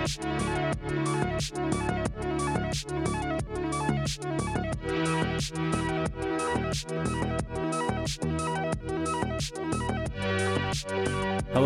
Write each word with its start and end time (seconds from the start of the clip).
Hello, 0.00 0.08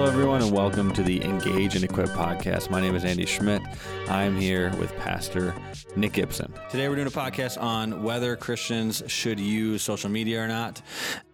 everyone, 0.05 0.43
and 0.43 0.51
welcome 0.51 0.93
to 0.95 1.05
the 1.05 1.23
Engage 1.23 1.77
and 1.77 1.85
Equip 1.85 2.09
podcast. 2.09 2.71
My 2.71 2.81
name 2.81 2.97
is 2.97 3.05
Andy 3.05 3.25
Schmidt. 3.25 3.63
I'm 4.09 4.37
here 4.37 4.75
with 4.79 4.93
Pastor 4.97 5.55
Nick 5.95 6.15
Gibson. 6.15 6.53
Today, 6.71 6.89
we're 6.89 6.97
doing 6.97 7.07
a 7.07 7.13
podcast 7.13 7.63
on 7.63 8.03
whether 8.03 8.35
Christians 8.35 9.01
should 9.07 9.39
use 9.39 9.81
social 9.83 10.11
media 10.11 10.43
or 10.43 10.49
not. 10.49 10.83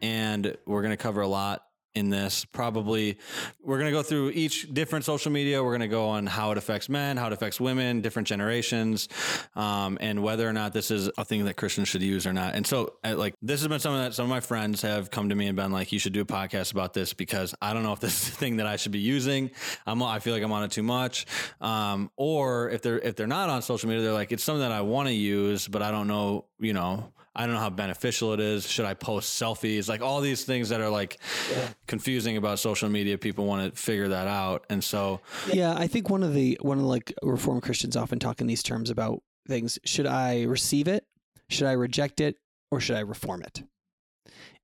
And 0.02 0.54
we're 0.66 0.82
going 0.82 0.92
to 0.92 0.98
cover 0.98 1.22
a 1.22 1.28
lot 1.28 1.62
in 1.94 2.10
this. 2.10 2.44
Probably, 2.44 3.18
we're 3.62 3.78
going 3.78 3.90
to 3.90 3.96
go 3.96 4.02
through 4.02 4.30
each 4.30 4.72
different 4.72 5.04
social 5.04 5.32
media. 5.32 5.62
We're 5.62 5.70
going 5.70 5.80
to 5.80 5.88
go 5.88 6.08
on 6.08 6.26
how 6.26 6.52
it 6.52 6.58
affects 6.58 6.88
men, 6.88 7.16
how 7.16 7.26
it 7.26 7.32
affects 7.32 7.60
women, 7.60 8.00
different 8.00 8.28
generations, 8.28 9.08
um, 9.56 9.98
and 10.00 10.22
whether 10.22 10.48
or 10.48 10.52
not 10.52 10.72
this 10.72 10.90
is 10.90 11.10
a 11.18 11.24
thing 11.24 11.44
that 11.44 11.56
Christians 11.56 11.88
should 11.88 12.02
use 12.02 12.26
or 12.26 12.32
not. 12.32 12.54
And 12.54 12.66
so, 12.66 12.94
like, 13.04 13.34
this 13.42 13.60
has 13.60 13.68
been 13.68 13.80
something 13.80 14.02
that 14.02 14.14
some 14.14 14.24
of 14.24 14.30
my 14.30 14.40
friends 14.40 14.82
have 14.82 15.10
come 15.10 15.28
to 15.28 15.34
me 15.34 15.46
and 15.46 15.56
been 15.56 15.72
like, 15.72 15.92
"You 15.92 15.98
should 15.98 16.12
do 16.12 16.20
a 16.20 16.26
podcast 16.26 16.72
about 16.72 16.94
this 16.94 17.12
because 17.12 17.54
I 17.60 17.72
don't 17.72 17.82
know 17.82 17.92
if 17.92 18.00
this 18.00 18.22
is 18.22 18.28
a 18.34 18.36
thing 18.36 18.56
that 18.56 18.66
I 18.66 18.76
should 18.76 18.92
be 18.92 19.00
using. 19.00 19.50
I'm, 19.86 20.02
I 20.02 20.18
feel 20.20 20.34
like 20.34 20.42
I'm 20.42 20.52
on 20.52 20.64
it 20.64 20.70
too 20.70 20.82
much, 20.82 21.26
um, 21.60 22.10
or 22.16 22.70
if 22.70 22.82
they're 22.82 22.98
if 22.98 23.16
they're 23.16 23.26
not 23.26 23.50
on 23.50 23.62
social 23.62 23.88
media, 23.88 24.04
they're 24.04 24.12
like, 24.12 24.32
it's 24.32 24.44
something 24.44 24.62
that 24.62 24.72
I 24.72 24.82
want 24.82 25.08
to 25.08 25.14
use, 25.14 25.68
but 25.68 25.82
I 25.82 25.90
don't 25.90 26.06
know, 26.06 26.46
you 26.58 26.72
know." 26.72 27.12
I 27.34 27.46
don't 27.46 27.54
know 27.54 27.60
how 27.60 27.70
beneficial 27.70 28.32
it 28.32 28.40
is. 28.40 28.68
Should 28.68 28.86
I 28.86 28.94
post 28.94 29.40
selfies? 29.40 29.88
Like 29.88 30.02
all 30.02 30.20
these 30.20 30.44
things 30.44 30.70
that 30.70 30.80
are 30.80 30.90
like 30.90 31.18
yeah. 31.50 31.68
confusing 31.86 32.36
about 32.36 32.58
social 32.58 32.88
media. 32.88 33.18
People 33.18 33.46
want 33.46 33.72
to 33.72 33.80
figure 33.80 34.08
that 34.08 34.26
out, 34.26 34.66
and 34.68 34.82
so 34.82 35.20
yeah, 35.52 35.74
I 35.76 35.86
think 35.86 36.10
one 36.10 36.22
of 36.22 36.34
the 36.34 36.58
one 36.60 36.78
of 36.78 36.82
the, 36.82 36.88
like 36.88 37.14
Reformed 37.22 37.62
Christians 37.62 37.96
often 37.96 38.18
talk 38.18 38.40
in 38.40 38.46
these 38.46 38.62
terms 38.62 38.90
about 38.90 39.22
things. 39.46 39.78
Should 39.84 40.06
I 40.06 40.42
receive 40.42 40.88
it? 40.88 41.04
Should 41.48 41.66
I 41.66 41.72
reject 41.72 42.20
it? 42.20 42.36
Or 42.72 42.80
should 42.80 42.96
I 42.96 43.00
reform 43.00 43.42
it? 43.42 43.62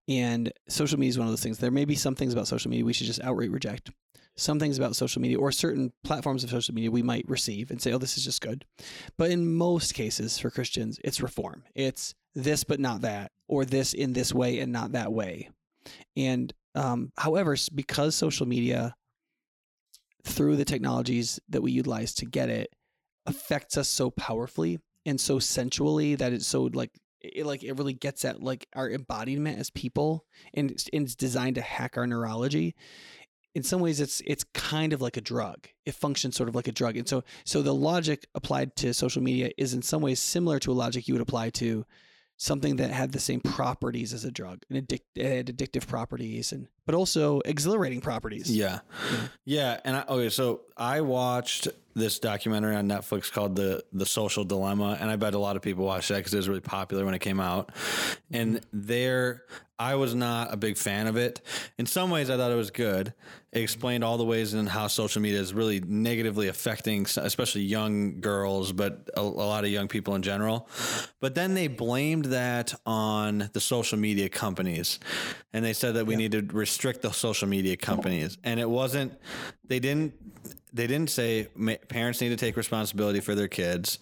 And 0.08 0.52
social 0.68 0.98
media 0.98 1.10
is 1.10 1.18
one 1.18 1.26
of 1.26 1.32
those 1.32 1.42
things. 1.42 1.58
There 1.58 1.70
may 1.70 1.84
be 1.84 1.96
some 1.96 2.14
things 2.14 2.32
about 2.32 2.46
social 2.46 2.70
media 2.70 2.84
we 2.84 2.92
should 2.92 3.06
just 3.06 3.22
outright 3.22 3.50
reject. 3.50 3.90
Some 4.36 4.60
things 4.60 4.76
about 4.78 4.94
social 4.94 5.22
media 5.22 5.38
or 5.38 5.50
certain 5.50 5.92
platforms 6.04 6.44
of 6.44 6.50
social 6.50 6.74
media 6.74 6.90
we 6.90 7.02
might 7.02 7.28
receive 7.28 7.70
and 7.70 7.80
say, 7.80 7.92
oh, 7.92 7.98
this 7.98 8.18
is 8.18 8.24
just 8.24 8.42
good. 8.42 8.64
But 9.16 9.30
in 9.30 9.54
most 9.54 9.94
cases 9.94 10.38
for 10.38 10.50
Christians, 10.50 11.00
it's 11.02 11.22
reform. 11.22 11.64
It's 11.74 12.14
this 12.36 12.62
but 12.62 12.78
not 12.78 13.00
that, 13.00 13.32
or 13.48 13.64
this 13.64 13.94
in 13.94 14.12
this 14.12 14.32
way 14.32 14.60
and 14.60 14.70
not 14.70 14.92
that 14.92 15.12
way. 15.12 15.48
And 16.16 16.52
um, 16.74 17.10
however, 17.16 17.56
because 17.74 18.14
social 18.14 18.46
media, 18.46 18.94
through 20.24 20.56
the 20.56 20.64
technologies 20.64 21.40
that 21.48 21.62
we 21.62 21.72
utilize 21.72 22.14
to 22.14 22.26
get 22.26 22.50
it, 22.50 22.70
affects 23.24 23.76
us 23.76 23.88
so 23.88 24.10
powerfully 24.10 24.78
and 25.04 25.20
so 25.20 25.38
sensually 25.38 26.14
that 26.14 26.32
it's 26.32 26.46
so 26.46 26.64
like 26.74 26.90
it 27.20 27.46
like 27.46 27.64
it 27.64 27.72
really 27.72 27.92
gets 27.92 28.24
at 28.24 28.42
like 28.42 28.68
our 28.74 28.90
embodiment 28.90 29.58
as 29.58 29.70
people 29.70 30.24
and 30.54 30.70
it's, 30.70 30.88
and 30.92 31.04
it's 31.04 31.16
designed 31.16 31.56
to 31.56 31.62
hack 31.62 31.96
our 31.96 32.06
neurology. 32.06 32.74
In 33.54 33.62
some 33.62 33.80
ways 33.80 34.00
it's 34.00 34.20
it's 34.26 34.44
kind 34.52 34.92
of 34.92 35.00
like 35.00 35.16
a 35.16 35.22
drug. 35.22 35.66
It 35.86 35.94
functions 35.94 36.36
sort 36.36 36.48
of 36.48 36.54
like 36.54 36.68
a 36.68 36.72
drug. 36.72 36.96
And 36.96 37.08
so 37.08 37.24
so 37.44 37.62
the 37.62 37.74
logic 37.74 38.26
applied 38.34 38.76
to 38.76 38.92
social 38.92 39.22
media 39.22 39.50
is 39.56 39.72
in 39.72 39.82
some 39.82 40.02
ways 40.02 40.20
similar 40.20 40.58
to 40.60 40.72
a 40.72 40.74
logic 40.74 41.08
you 41.08 41.14
would 41.14 41.22
apply 41.22 41.50
to 41.50 41.84
something 42.36 42.76
that 42.76 42.90
had 42.90 43.12
the 43.12 43.20
same 43.20 43.40
properties 43.40 44.12
as 44.12 44.24
a 44.24 44.30
drug 44.30 44.62
and 44.68 44.86
addic- 44.86 45.00
had 45.16 45.46
addictive 45.46 45.86
properties 45.86 46.52
and 46.52 46.68
but 46.84 46.94
also 46.94 47.40
exhilarating 47.40 48.00
properties. 48.00 48.50
Yeah. 48.50 48.80
Yeah. 49.12 49.28
yeah. 49.44 49.80
And 49.84 49.96
I, 49.96 50.04
okay, 50.08 50.28
so 50.28 50.62
I 50.76 51.00
watched 51.00 51.68
this 51.96 52.18
documentary 52.18 52.76
on 52.76 52.86
Netflix 52.86 53.32
called 53.32 53.56
the 53.56 53.82
the 53.92 54.06
Social 54.06 54.44
Dilemma, 54.44 54.98
and 55.00 55.10
I 55.10 55.16
bet 55.16 55.34
a 55.34 55.38
lot 55.38 55.56
of 55.56 55.62
people 55.62 55.86
watched 55.86 56.10
that 56.10 56.18
because 56.18 56.34
it 56.34 56.36
was 56.36 56.48
really 56.48 56.60
popular 56.60 57.04
when 57.04 57.14
it 57.14 57.20
came 57.20 57.40
out. 57.40 57.72
And 58.30 58.60
there, 58.70 59.44
I 59.78 59.94
was 59.94 60.14
not 60.14 60.52
a 60.52 60.58
big 60.58 60.76
fan 60.76 61.06
of 61.06 61.16
it. 61.16 61.40
In 61.78 61.86
some 61.86 62.10
ways, 62.10 62.28
I 62.28 62.36
thought 62.36 62.52
it 62.52 62.56
was 62.56 62.70
good. 62.70 63.14
It 63.50 63.62
explained 63.62 64.04
all 64.04 64.18
the 64.18 64.26
ways 64.26 64.52
in 64.52 64.66
how 64.66 64.88
social 64.88 65.22
media 65.22 65.40
is 65.40 65.54
really 65.54 65.80
negatively 65.80 66.48
affecting, 66.48 67.06
especially 67.16 67.62
young 67.62 68.20
girls, 68.20 68.72
but 68.72 69.08
a, 69.16 69.20
a 69.20 69.22
lot 69.22 69.64
of 69.64 69.70
young 69.70 69.88
people 69.88 70.14
in 70.14 70.20
general. 70.20 70.68
But 71.18 71.34
then 71.34 71.54
they 71.54 71.66
blamed 71.66 72.26
that 72.26 72.74
on 72.84 73.48
the 73.54 73.60
social 73.60 73.98
media 73.98 74.28
companies, 74.28 75.00
and 75.54 75.64
they 75.64 75.72
said 75.72 75.94
that 75.94 76.06
we 76.06 76.12
yeah. 76.12 76.18
need 76.18 76.32
to 76.32 76.42
restrict 76.54 77.00
the 77.00 77.12
social 77.12 77.48
media 77.48 77.78
companies. 77.78 78.36
And 78.44 78.60
it 78.60 78.68
wasn't. 78.68 79.14
They 79.64 79.80
didn't 79.80 80.12
they 80.76 80.86
didn't 80.86 81.10
say 81.10 81.48
parents 81.88 82.20
need 82.20 82.28
to 82.28 82.36
take 82.36 82.56
responsibility 82.56 83.20
for 83.20 83.34
their 83.34 83.48
kids. 83.48 83.98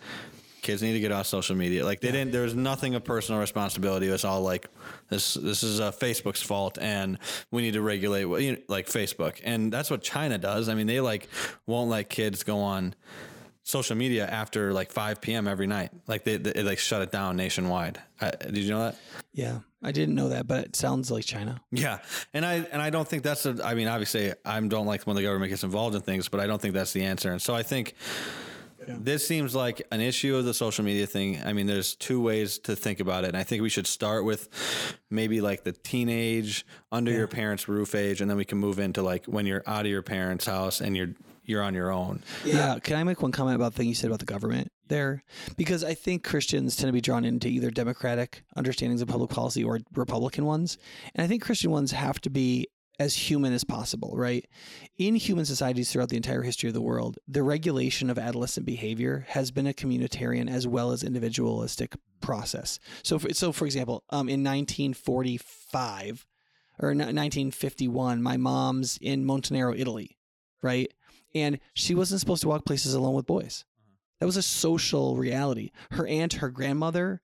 Kids 0.63 0.83
need 0.83 0.95
to 0.95 1.01
get 1.01 1.13
off 1.13 1.27
social 1.27 1.55
media. 1.55 1.85
Like 1.85 2.01
they 2.01 2.11
didn't. 2.11 2.33
There 2.33 2.43
was 2.43 2.55
nothing 2.55 2.95
of 2.95 3.05
personal 3.05 3.41
responsibility. 3.41 4.09
It 4.09 4.13
was 4.13 4.25
all 4.25 4.41
like 4.41 4.67
this. 5.11 5.35
This 5.35 5.63
is 5.63 5.79
uh, 5.79 5.93
Facebook's 5.93 6.43
fault, 6.43 6.79
and 6.81 7.19
we 7.51 7.63
need 7.63 7.75
to 7.75 7.83
regulate 7.83 8.23
you 8.43 8.53
know, 8.53 8.59
like 8.69 8.87
Facebook. 8.87 9.41
And 9.45 9.71
that's 9.71 9.91
what 9.91 10.03
China 10.03 10.39
does. 10.39 10.69
I 10.71 10.75
mean, 10.75 10.87
they 10.87 11.01
like 11.01 11.29
won't 11.67 11.91
let 11.91 12.09
kids 12.09 12.43
go 12.45 12.61
on 12.61 12.95
social 13.65 13.97
media 13.97 14.27
after 14.27 14.73
like 14.73 14.93
5 14.93 15.21
p.m. 15.21 15.49
every 15.49 15.67
night. 15.67 15.91
Like 16.07 16.23
they, 16.25 16.37
they 16.37 16.63
like 16.63 16.79
shut 16.79 17.03
it 17.03 17.11
down 17.11 17.37
nationwide. 17.37 18.01
Uh, 18.21 18.31
did 18.31 18.59
you 18.59 18.71
know 18.71 18.81
that? 18.81 18.97
Yeah, 19.33 19.61
I 19.83 19.91
didn't 19.91 20.15
know 20.15 20.29
that, 20.29 20.47
but 20.47 20.67
it 20.67 20.77
sounds 20.77 21.11
like 21.11 21.25
China. 21.25 21.61
Yeah, 21.73 21.99
and 22.33 22.47
I 22.47 22.57
and 22.71 22.81
I 22.81 22.91
don't 22.91 23.09
think 23.09 23.25
that's 23.25 23.47
a. 23.47 23.59
I 23.65 23.75
mean, 23.75 23.89
obviously, 23.89 24.33
I 24.45 24.61
don't 24.61 24.87
like 24.87 25.03
when 25.05 25.17
the 25.17 25.23
government 25.23 25.51
gets 25.51 25.65
involved 25.65 25.97
in 25.97 26.03
things, 26.03 26.29
but 26.29 26.39
I 26.41 26.47
don't 26.47 26.63
think 26.63 26.75
that's 26.75 26.93
the 26.93 27.03
answer. 27.03 27.33
And 27.33 27.43
so 27.43 27.55
I 27.55 27.65
think. 27.65 27.95
Yeah. 28.87 28.97
This 29.01 29.27
seems 29.27 29.55
like 29.55 29.81
an 29.93 30.03
issue 30.03 30.37
of 30.37 30.45
the 30.45 30.53
social 30.53 30.85
media 30.85 31.07
thing. 31.07 31.41
I 31.43 31.55
mean, 31.55 31.67
there's 31.67 31.95
two 31.95 32.21
ways 32.21 32.59
to 32.59 32.77
think 32.77 33.01
about 33.01 33.25
it. 33.25 33.29
And 33.29 33.37
I 33.39 33.43
think 33.43 33.63
we 33.63 33.71
should 33.71 33.87
start 33.87 34.27
with 34.27 34.47
maybe 35.09 35.41
like 35.41 35.65
the 35.65 35.73
teenage, 35.73 36.67
under 36.93 37.11
yeah. 37.11 37.17
your 37.17 37.27
parents' 37.27 37.67
roof 37.67 37.95
age, 37.95 38.21
and 38.21 38.29
then 38.29 38.37
we 38.37 38.45
can 38.45 38.59
move 38.59 38.79
into 38.79 39.01
like 39.01 39.25
when 39.25 39.47
you're 39.47 39.63
out 39.67 39.87
of 39.87 39.91
your 39.91 40.03
parents' 40.03 40.45
house 40.45 40.83
and 40.83 40.95
you're 40.95 41.15
you're 41.45 41.63
on 41.63 41.75
your 41.75 41.91
own. 41.91 42.23
Yeah. 42.45 42.79
Can 42.79 42.97
I 42.97 43.05
make 43.05 43.23
one 43.23 43.33
comment 43.33 43.57
about 43.57 43.73
the 43.73 43.79
thing 43.79 43.89
you 43.89 43.95
said 43.95 44.09
about 44.09 44.21
the 44.21 44.27
government 44.27 44.73
there? 44.89 45.23
Because 45.57 45.85
I 45.85 45.95
think 45.95 46.25
Christians 46.25 46.77
tend 46.77 46.89
to 46.89 46.93
be 46.93 47.01
drawn 47.01 47.25
into 47.25 47.49
either 47.49 47.71
democratic 47.71 48.43
understandings 48.57 49.03
of 49.03 49.09
public 49.09 49.31
policy 49.31 49.63
or 49.63 49.81
Republican 49.95 50.45
ones. 50.45 50.79
And 51.15 51.25
I 51.25 51.29
think 51.29 51.43
Christian 51.43 51.71
ones 51.71 51.93
have 51.93 52.21
to 52.23 52.31
be 52.31 52.69
as 53.01 53.15
human 53.15 53.53
as 53.53 53.65
possible, 53.65 54.13
right? 54.17 54.47
In 54.99 55.17
human 55.17 55.45
societies 55.45 55.91
throughout 55.91 56.11
the 56.11 56.17
entire 56.17 56.43
history 56.43 56.69
of 56.69 56.75
the 56.75 56.81
world, 56.81 57.19
the 57.27 57.43
regulation 57.43 58.09
of 58.09 58.19
adolescent 58.19 58.67
behavior 58.67 59.27
has 59.31 59.51
been 59.51 59.67
a 59.67 59.73
communitarian 59.73 60.49
as 60.49 60.67
well 60.67 60.93
as 60.93 61.03
individualistic 61.03 61.97
process. 62.21 62.79
So, 63.03 63.19
for, 63.19 63.35
so 63.35 63.53
for 63.53 63.67
example, 63.67 64.05
um, 64.11 64.29
in 64.29 64.45
1945 64.45 66.27
or 66.79 66.89
1951, 66.91 68.23
my 68.23 68.37
mom's 68.37 68.97
in 69.01 69.25
Montenero, 69.25 69.77
Italy, 69.77 70.17
right? 70.63 70.93
And 71.35 71.59
she 71.75 71.95
wasn't 71.95 72.21
supposed 72.21 72.43
to 72.43 72.49
walk 72.49 72.65
places 72.65 72.95
alone 72.95 73.15
with 73.15 73.27
boys. 73.27 73.65
Uh-huh. 73.79 73.97
That 74.21 74.27
was 74.27 74.37
a 74.37 74.43
social 74.43 75.17
reality. 75.17 75.71
Her 75.93 76.07
aunt, 76.07 76.35
her 76.35 76.51
grandmother 76.51 77.23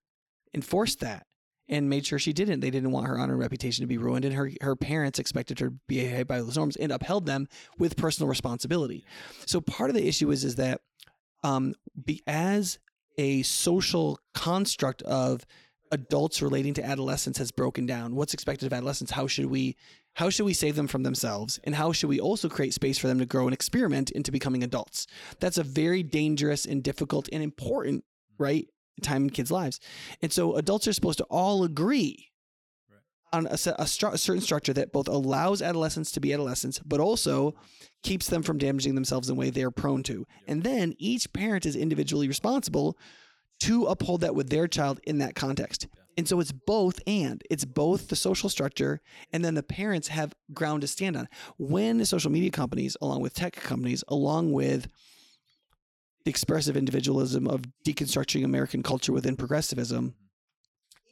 enforced 0.54 1.00
that 1.00 1.26
and 1.68 1.88
made 1.88 2.04
sure 2.04 2.18
she 2.18 2.32
didn't. 2.32 2.60
They 2.60 2.70
didn't 2.70 2.90
want 2.90 3.06
her 3.06 3.18
honor 3.18 3.34
and 3.34 3.40
reputation 3.40 3.82
to 3.82 3.86
be 3.86 3.96
ruined, 3.96 4.24
and 4.24 4.34
her 4.34 4.50
her 4.60 4.76
parents 4.76 5.18
expected 5.18 5.60
her 5.60 5.68
to 5.68 5.74
be 5.86 6.00
behave 6.00 6.26
by 6.26 6.38
those 6.38 6.56
norms 6.56 6.76
and 6.76 6.92
upheld 6.92 7.26
them 7.26 7.48
with 7.78 7.96
personal 7.96 8.28
responsibility. 8.28 9.04
So 9.46 9.60
part 9.60 9.90
of 9.90 9.96
the 9.96 10.06
issue 10.06 10.30
is 10.30 10.44
is 10.44 10.56
that 10.56 10.80
um, 11.42 11.74
be, 12.04 12.22
as 12.26 12.78
a 13.16 13.42
social 13.42 14.18
construct 14.34 15.02
of 15.02 15.46
adults 15.92 16.42
relating 16.42 16.74
to 16.74 16.84
adolescence 16.84 17.38
has 17.38 17.50
broken 17.50 17.86
down. 17.86 18.14
What's 18.14 18.34
expected 18.34 18.66
of 18.66 18.72
adolescents? 18.72 19.12
How 19.12 19.26
should 19.26 19.46
we 19.46 19.76
how 20.14 20.28
should 20.28 20.44
we 20.44 20.54
save 20.54 20.76
them 20.76 20.86
from 20.86 21.02
themselves? 21.02 21.60
And 21.64 21.74
how 21.74 21.92
should 21.92 22.08
we 22.08 22.20
also 22.20 22.48
create 22.48 22.74
space 22.74 22.98
for 22.98 23.06
them 23.06 23.18
to 23.18 23.26
grow 23.26 23.46
and 23.46 23.54
experiment 23.54 24.10
into 24.10 24.32
becoming 24.32 24.62
adults? 24.62 25.06
That's 25.38 25.58
a 25.58 25.62
very 25.62 26.02
dangerous 26.02 26.66
and 26.66 26.82
difficult 26.82 27.28
and 27.32 27.42
important, 27.42 28.04
right, 28.38 28.66
time 29.02 29.24
in 29.24 29.30
kids' 29.30 29.50
lives. 29.50 29.80
And 30.20 30.32
so 30.32 30.56
adults 30.56 30.88
are 30.88 30.92
supposed 30.92 31.18
to 31.18 31.24
all 31.24 31.64
agree 31.64 32.30
on 33.32 33.46
a, 33.46 33.50
a, 33.50 33.84
stru- 33.84 34.12
a, 34.12 34.18
certain 34.18 34.42
structure 34.42 34.72
that 34.72 34.92
both 34.92 35.08
allows 35.08 35.62
adolescents 35.62 36.10
to 36.12 36.20
be 36.20 36.32
adolescents, 36.32 36.80
but 36.80 37.00
also 37.00 37.54
keeps 38.02 38.26
them 38.26 38.42
from 38.42 38.58
damaging 38.58 38.94
themselves 38.94 39.28
in 39.28 39.36
a 39.36 39.38
way 39.38 39.50
they're 39.50 39.70
prone 39.70 40.02
to. 40.02 40.26
And 40.48 40.62
then 40.62 40.94
each 40.98 41.32
parent 41.32 41.64
is 41.64 41.76
individually 41.76 42.28
responsible 42.28 42.98
to 43.60 43.86
uphold 43.86 44.22
that 44.22 44.34
with 44.34 44.50
their 44.50 44.66
child 44.66 45.00
in 45.04 45.18
that 45.18 45.34
context. 45.34 45.86
And 46.16 46.28
so 46.28 46.40
it's 46.40 46.52
both 46.52 47.00
and 47.06 47.42
it's 47.50 47.64
both 47.64 48.08
the 48.08 48.16
social 48.16 48.48
structure 48.48 49.00
and 49.32 49.44
then 49.44 49.54
the 49.54 49.62
parents 49.62 50.08
have 50.08 50.34
ground 50.52 50.82
to 50.82 50.86
stand 50.86 51.16
on. 51.16 51.28
When 51.58 52.04
social 52.04 52.30
media 52.30 52.50
companies, 52.50 52.96
along 53.00 53.22
with 53.22 53.34
tech 53.34 53.54
companies, 53.54 54.04
along 54.08 54.52
with 54.52 54.88
the 56.24 56.30
expressive 56.30 56.76
individualism 56.76 57.46
of 57.46 57.62
deconstructing 57.86 58.44
American 58.44 58.82
culture 58.82 59.12
within 59.12 59.36
progressivism 59.36 60.14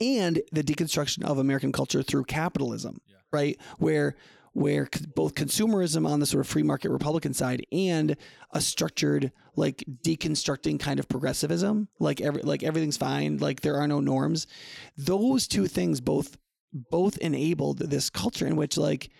and 0.00 0.42
the 0.52 0.62
deconstruction 0.62 1.24
of 1.24 1.38
American 1.38 1.72
culture 1.72 2.02
through 2.02 2.24
capitalism, 2.24 3.00
yeah. 3.06 3.16
right? 3.32 3.58
Where 3.78 4.16
where 4.58 4.88
both 5.14 5.34
consumerism 5.34 6.06
on 6.06 6.18
the 6.18 6.26
sort 6.26 6.40
of 6.40 6.48
free 6.48 6.62
market 6.62 6.90
Republican 6.90 7.32
side 7.32 7.64
and 7.70 8.16
a 8.50 8.60
structured 8.60 9.30
like 9.54 9.84
deconstructing 10.02 10.80
kind 10.80 10.98
of 10.98 11.08
progressivism, 11.08 11.88
like 12.00 12.20
every 12.20 12.42
like 12.42 12.62
everything's 12.62 12.96
fine, 12.96 13.38
like 13.38 13.60
there 13.60 13.76
are 13.76 13.86
no 13.86 14.00
norms. 14.00 14.46
Those 14.96 15.46
two 15.46 15.66
things 15.66 16.00
both 16.00 16.36
both 16.72 17.18
enabled 17.18 17.78
this 17.78 18.10
culture 18.10 18.46
in 18.46 18.56
which 18.56 18.76
like 18.76 19.10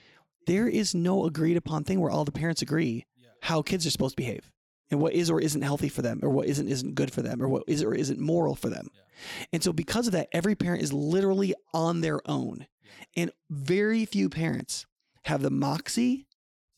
there 0.46 0.68
is 0.68 0.94
no 0.94 1.24
agreed 1.24 1.56
upon 1.56 1.84
thing 1.84 2.00
where 2.00 2.10
all 2.10 2.24
the 2.24 2.32
parents 2.32 2.62
agree 2.62 3.06
how 3.42 3.62
kids 3.62 3.86
are 3.86 3.90
supposed 3.90 4.16
to 4.16 4.22
behave 4.22 4.50
and 4.90 5.00
what 5.00 5.12
is 5.12 5.30
or 5.30 5.40
isn't 5.40 5.62
healthy 5.62 5.88
for 5.88 6.02
them 6.02 6.18
or 6.22 6.30
what 6.30 6.48
isn't 6.48 6.68
isn't 6.68 6.96
good 6.96 7.12
for 7.12 7.22
them 7.22 7.40
or 7.40 7.48
what 7.48 7.62
is 7.68 7.82
or 7.82 7.94
isn't 7.94 8.18
moral 8.18 8.56
for 8.56 8.70
them. 8.70 8.88
And 9.52 9.62
so 9.62 9.72
because 9.72 10.08
of 10.08 10.14
that 10.14 10.28
every 10.32 10.56
parent 10.56 10.82
is 10.82 10.92
literally 10.92 11.54
on 11.72 12.00
their 12.00 12.20
own. 12.28 12.66
And 13.16 13.30
very 13.50 14.04
few 14.04 14.28
parents 14.28 14.86
have 15.28 15.42
the 15.42 15.50
moxie 15.50 16.26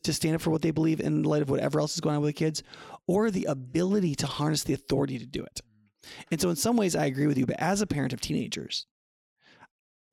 to 0.03 0.13
stand 0.13 0.35
up 0.35 0.41
for 0.41 0.51
what 0.51 0.63
they 0.63 0.71
believe 0.71 1.01
in 1.01 1.23
light 1.23 1.43
of 1.43 1.51
whatever 1.51 1.81
else 1.81 1.95
is 1.95 2.01
going 2.01 2.17
on 2.17 2.23
with 2.23 2.31
the 2.31 2.33
kids 2.39 2.63
or 3.07 3.31
the 3.31 3.45
ability 3.45 4.15
to 4.15 4.27
harness 4.27 4.65
the 4.65 4.75
authority 4.75 5.19
to 5.19 5.27
do 5.27 5.43
it. 5.43 5.61
And 6.31 6.41
so 6.41 6.51
in 6.51 6.57
some 6.57 6.77
ways 6.77 6.97
I 6.97 7.07
agree 7.07 7.27
with 7.27 7.39
you, 7.39 7.47
but 7.47 7.61
as 7.61 7.81
a 7.81 7.87
parent 7.87 8.13
of 8.13 8.21
teenagers, 8.21 8.87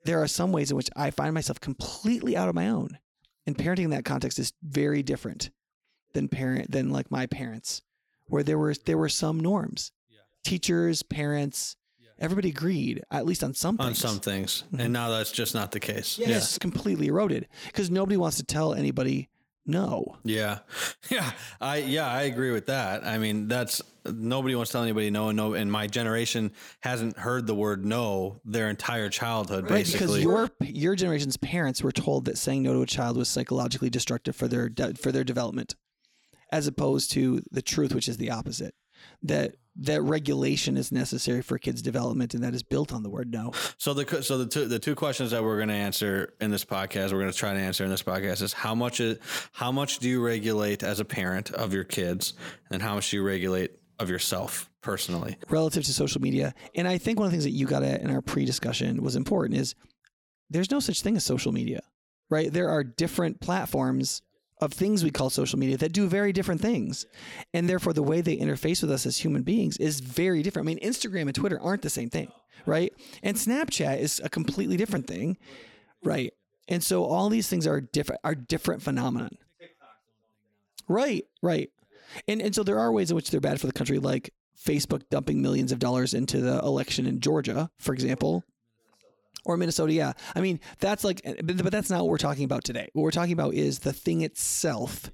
there 0.06 0.22
are 0.22 0.28
some 0.28 0.52
ways 0.52 0.72
in 0.72 0.78
which 0.78 0.90
I 0.96 1.12
find 1.12 1.34
myself 1.34 1.60
completely 1.60 2.36
out 2.36 2.50
of 2.50 2.56
my 2.56 2.70
own. 2.70 3.00
And 3.46 3.58
parenting 3.58 3.86
in 3.86 3.90
that 3.92 4.06
context 4.06 4.40
is 4.40 4.54
very 4.62 5.04
different 5.04 5.50
than 6.14 6.28
parent 6.28 6.72
than 6.72 6.92
like 6.92 7.10
my 7.10 7.26
parents, 7.26 7.82
where 8.28 8.44
there 8.44 8.58
were 8.58 8.76
there 8.86 8.98
were 8.98 9.10
some 9.10 9.40
norms. 9.40 9.92
Teachers, 10.44 11.02
parents, 11.04 11.76
everybody 12.20 12.50
agreed, 12.50 13.04
at 13.12 13.26
least 13.26 13.44
on 13.44 13.54
some 13.54 13.78
things. 13.78 13.86
on 13.86 13.94
things. 13.94 14.00
some 14.00 14.20
things, 14.20 14.64
and 14.72 14.82
mm-hmm. 14.82 14.92
now 14.92 15.10
that's 15.10 15.32
just 15.32 15.54
not 15.56 15.72
the 15.72 15.80
case. 15.80 16.18
Yeah, 16.18 16.38
it's 16.38 16.58
completely 16.58 17.08
eroded 17.08 17.48
because 17.68 17.90
nobody 17.90 18.18
wants 18.18 18.38
to 18.38 18.44
tell 18.44 18.74
anybody 18.74 19.30
no. 19.68 20.18
Yeah. 20.24 20.60
Yeah. 21.10 21.32
I 21.62 21.78
yeah, 21.78 22.12
I 22.12 22.24
agree 22.24 22.52
with 22.52 22.66
that. 22.66 23.06
I 23.06 23.18
mean, 23.18 23.48
that's 23.48 23.82
nobody 24.06 24.56
wants 24.56 24.72
to 24.72 24.74
tell 24.74 24.84
anybody 24.84 25.10
no 25.10 25.30
and 25.30 25.38
no 25.38 25.54
and 25.54 25.72
my 25.72 25.88
generation 25.88 26.52
hasn't 26.82 27.18
heard 27.18 27.48
the 27.48 27.56
word 27.56 27.86
no 27.86 28.42
their 28.44 28.70
entire 28.70 29.08
childhood 29.08 29.70
Right, 29.70 29.86
because 29.86 30.12
basically. 30.12 30.22
your 30.24 30.50
your 30.60 30.96
generation's 30.96 31.38
parents 31.38 31.82
were 31.82 31.94
told 31.94 32.26
that 32.26 32.38
saying 32.38 32.64
no 32.64 32.74
to 32.74 32.82
a 32.82 32.86
child 32.86 33.16
was 33.16 33.30
psychologically 33.30 33.90
destructive 33.90 34.36
for 34.36 34.50
their 34.50 34.68
de- 34.68 34.96
for 34.96 35.14
their 35.14 35.24
development, 35.24 35.76
as 36.52 36.68
opposed 36.68 37.12
to 37.12 37.42
the 37.52 37.62
truth, 37.62 37.96
which 37.96 38.10
is 38.10 38.18
the 38.18 38.32
opposite. 38.32 38.76
That 39.24 39.56
that 39.80 40.02
regulation 40.02 40.78
is 40.78 40.92
necessary 40.92 41.42
for 41.42 41.58
kids' 41.58 41.82
development, 41.82 42.34
and 42.34 42.44
that 42.44 42.54
is 42.54 42.64
built 42.64 42.92
on 42.92 43.04
the 43.04 43.10
word 43.10 43.32
no. 43.32 43.52
So 43.78 43.94
the 43.94 44.24
so 44.24 44.38
the 44.38 44.46
two 44.48 44.66
the 44.66 44.80
two 44.80 44.96
questions 44.96 45.32
that 45.32 45.44
we're 45.44 45.58
going 45.58 45.70
to 45.70 45.76
answer 45.76 46.34
in 46.42 46.52
this 46.52 46.66
podcast, 46.66 47.12
we're 47.12 47.20
going 47.20 47.32
to 47.32 47.38
try 47.38 47.54
to 47.54 47.60
answer 47.60 47.84
in 47.84 47.90
this 47.90 48.04
podcast 48.04 48.42
is 48.42 48.54
how 48.54 48.74
much 48.74 49.00
is, 49.00 49.20
how 49.54 49.72
much 49.72 50.00
do 50.00 50.10
you 50.10 50.24
regulate 50.24 50.84
as 50.84 51.00
a 51.00 51.06
parent 51.06 51.52
of 51.52 51.74
your 51.74 51.84
kids, 51.84 52.34
and 52.72 52.82
how 52.82 52.96
much 52.96 53.12
do 53.12 53.18
you 53.18 53.24
regulate 53.24 53.72
of 54.00 54.10
yourself 54.10 54.70
personally? 54.82 55.38
relative 55.50 55.84
to 55.84 55.94
social 55.94 56.22
media. 56.22 56.54
And 56.76 56.88
I 56.88 56.98
think 56.98 57.20
one 57.20 57.26
of 57.26 57.32
the 57.32 57.36
things 57.36 57.44
that 57.44 57.52
you 57.52 57.66
got 57.66 57.84
at 57.84 58.02
in 58.02 58.10
our 58.10 58.22
pre-discussion 58.22 59.04
was 59.04 59.16
important 59.16 59.60
is 59.60 59.76
there's 60.50 60.72
no 60.72 60.80
such 60.80 61.02
thing 61.02 61.18
as 61.18 61.26
social 61.26 61.52
media, 61.52 61.82
right? 62.30 62.52
There 62.52 62.70
are 62.70 62.84
different 62.84 63.42
platforms 63.42 64.22
of 64.60 64.74
things 64.74 65.04
we 65.04 65.12
call 65.12 65.30
social 65.30 65.60
media 65.60 65.78
that 65.78 65.94
do 65.94 66.08
very 66.08 66.34
different 66.34 66.62
things. 66.62 67.06
And 67.54 67.70
therefore 67.70 67.94
the 67.94 68.04
way 68.04 68.22
they 68.22 68.38
interface 68.38 68.82
with 68.82 68.92
us 68.92 69.06
as 69.06 69.18
human 69.18 69.44
beings 69.44 69.78
is 69.78 70.00
very 70.00 70.42
different. 70.42 70.68
I 70.68 70.74
mean, 70.74 70.80
Instagram 70.80 71.24
and 71.24 71.36
Twitter 71.36 71.60
aren't 71.62 71.84
the 71.84 71.90
same 71.90 72.10
thing, 72.10 72.32
right? 72.66 72.92
And 73.24 73.38
Snapchat 73.38 74.00
is 74.00 74.20
a 74.24 74.30
completely 74.30 74.78
different 74.78 75.08
thing, 75.08 75.38
right? 76.04 76.34
And 76.68 76.84
so 76.84 77.06
all 77.06 77.30
these 77.30 77.48
things 77.48 77.66
are 77.66 77.82
different 77.82 78.22
are 78.24 78.36
different 78.36 78.82
phenomenon. 78.82 79.38
Right, 80.88 81.26
right. 81.42 81.70
And 82.28 82.42
and 82.42 82.56
so 82.56 82.64
there 82.64 82.80
are 82.80 82.92
ways 82.92 83.12
in 83.12 83.16
which 83.16 83.30
they're 83.32 83.40
bad 83.40 83.60
for 83.60 83.68
the 83.68 83.74
country, 83.74 84.00
like 84.00 84.34
Facebook 84.60 85.04
dumping 85.10 85.42
millions 85.42 85.72
of 85.72 85.80
dollars 85.80 86.14
into 86.14 86.42
the 86.42 86.60
election 86.60 87.06
in 87.06 87.20
Georgia, 87.20 87.70
for 87.78 87.94
example, 87.94 88.44
or 89.48 89.58
Minnesota. 89.58 89.92
Yeah, 89.94 90.14
I 90.36 90.42
mean 90.42 90.60
that's 90.80 91.04
like, 91.04 91.22
but, 91.44 91.58
but 91.64 91.72
that's 91.72 91.90
not 91.90 92.02
what 92.02 92.10
we're 92.10 92.18
talking 92.18 92.44
about 92.44 92.64
today. 92.64 92.90
What 92.94 93.02
we're 93.04 93.12
talking 93.12 93.34
about 93.34 93.54
is 93.56 93.80
the 93.80 93.94
thing 93.94 94.22
itself 94.22 95.10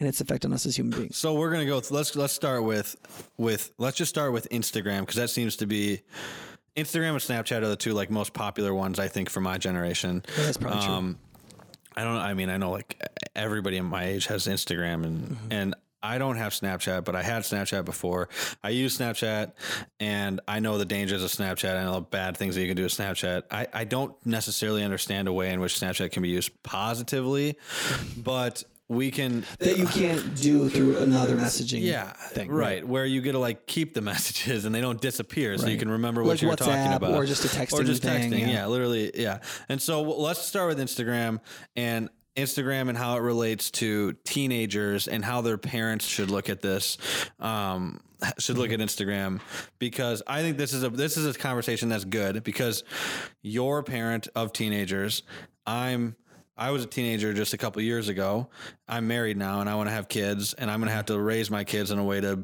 and 0.00 0.08
its 0.08 0.20
effect 0.20 0.44
on 0.44 0.52
us 0.52 0.64
as 0.66 0.76
human 0.76 0.96
beings. 0.98 1.16
So 1.16 1.34
we're 1.34 1.50
gonna 1.50 1.66
go. 1.66 1.82
Let's 1.90 2.14
let's 2.14 2.32
start 2.32 2.62
with 2.62 2.94
with 3.36 3.72
let's 3.78 3.96
just 3.96 4.10
start 4.10 4.32
with 4.32 4.48
Instagram 4.50 5.00
because 5.00 5.16
that 5.16 5.30
seems 5.30 5.56
to 5.56 5.66
be 5.66 6.02
Instagram 6.76 7.10
and 7.10 7.18
Snapchat 7.18 7.62
are 7.62 7.68
the 7.68 7.76
two 7.76 7.92
like 7.94 8.10
most 8.10 8.32
popular 8.32 8.72
ones 8.72 8.98
I 9.00 9.08
think 9.08 9.28
for 9.30 9.40
my 9.40 9.58
generation. 9.58 10.22
Yeah, 10.36 10.44
that's 10.44 10.56
probably 10.56 10.84
true. 10.84 10.94
Um, 10.94 11.18
I 11.96 12.04
don't. 12.04 12.16
I 12.16 12.34
mean, 12.34 12.48
I 12.48 12.58
know 12.58 12.70
like 12.70 13.02
everybody 13.34 13.76
in 13.76 13.86
my 13.86 14.04
age 14.04 14.26
has 14.28 14.46
Instagram 14.46 15.04
and 15.04 15.28
Mm-hmm. 15.30 15.52
and. 15.52 15.74
I 16.02 16.18
don't 16.18 16.36
have 16.36 16.52
Snapchat, 16.52 17.04
but 17.04 17.16
I 17.16 17.22
had 17.22 17.42
Snapchat 17.42 17.84
before. 17.84 18.28
I 18.62 18.70
use 18.70 18.96
Snapchat 18.98 19.52
and 20.00 20.40
I 20.46 20.60
know 20.60 20.78
the 20.78 20.84
dangers 20.84 21.22
of 21.24 21.30
Snapchat. 21.30 21.76
I 21.76 21.84
know 21.84 21.94
the 21.94 22.00
bad 22.02 22.36
things 22.36 22.54
that 22.54 22.60
you 22.60 22.68
can 22.68 22.76
do 22.76 22.84
with 22.84 22.92
Snapchat. 22.92 23.44
I, 23.50 23.66
I 23.72 23.84
don't 23.84 24.14
necessarily 24.26 24.84
understand 24.84 25.28
a 25.28 25.32
way 25.32 25.52
in 25.52 25.60
which 25.60 25.74
Snapchat 25.78 26.12
can 26.12 26.22
be 26.22 26.28
used 26.28 26.50
positively, 26.62 27.58
but 28.16 28.62
we 28.90 29.10
can 29.10 29.44
That 29.58 29.76
you 29.76 29.86
can't 29.86 30.34
do 30.34 30.70
through 30.70 30.96
another 30.98 31.36
messaging. 31.36 31.82
yeah, 31.82 32.12
thing, 32.12 32.50
right. 32.50 32.86
Where 32.86 33.04
you 33.04 33.20
get 33.20 33.32
to 33.32 33.38
like 33.38 33.66
keep 33.66 33.92
the 33.92 34.00
messages 34.12 34.64
and 34.64 34.74
they 34.74 34.80
don't 34.80 34.98
disappear, 35.00 35.58
so 35.58 35.66
you 35.66 35.76
can 35.76 35.90
remember 35.90 36.22
what 36.22 36.30
Like 36.30 36.42
you 36.42 36.48
were 36.48 36.56
talking 36.56 36.94
about, 36.94 37.12
or 37.14 37.26
just 37.26 37.44
a 37.44 37.48
or 37.48 37.64
texting 37.66 37.84
just 37.86 38.02
thing, 38.02 38.32
texting. 38.32 38.40
yeah. 38.40 38.48
Yeah. 38.48 38.66
literally, 38.66 39.10
yeah. 39.14 39.40
And 39.68 39.82
so 39.82 40.00
let's 40.02 40.40
start 40.40 40.68
with 40.68 40.78
Instagram 40.78 41.40
and 41.76 42.08
Instagram 42.38 42.88
and 42.88 42.96
how 42.96 43.16
it 43.16 43.20
relates 43.20 43.70
to 43.72 44.14
teenagers 44.24 45.08
and 45.08 45.24
how 45.24 45.40
their 45.40 45.58
parents 45.58 46.06
should 46.06 46.30
look 46.30 46.48
at 46.48 46.62
this. 46.62 46.98
Um, 47.40 48.00
should 48.38 48.58
look 48.58 48.72
at 48.72 48.80
Instagram 48.80 49.40
because 49.78 50.22
I 50.26 50.42
think 50.42 50.56
this 50.56 50.72
is 50.72 50.82
a 50.82 50.90
this 50.90 51.16
is 51.16 51.36
a 51.36 51.38
conversation 51.38 51.88
that's 51.88 52.04
good 52.04 52.42
because 52.42 52.82
you're 53.42 53.78
a 53.78 53.84
parent 53.84 54.26
of 54.34 54.52
teenagers. 54.52 55.22
I'm 55.66 56.16
I 56.56 56.72
was 56.72 56.82
a 56.82 56.88
teenager 56.88 57.32
just 57.32 57.54
a 57.54 57.58
couple 57.58 57.80
years 57.82 58.08
ago. 58.08 58.48
I'm 58.88 59.06
married 59.06 59.36
now 59.36 59.60
and 59.60 59.70
I 59.70 59.76
want 59.76 59.88
to 59.88 59.92
have 59.92 60.08
kids 60.08 60.54
and 60.54 60.68
I'm 60.68 60.80
going 60.80 60.88
to 60.88 60.94
have 60.94 61.06
to 61.06 61.18
raise 61.18 61.50
my 61.50 61.62
kids 61.62 61.92
in 61.92 61.98
a 62.00 62.04
way 62.04 62.20
to 62.20 62.42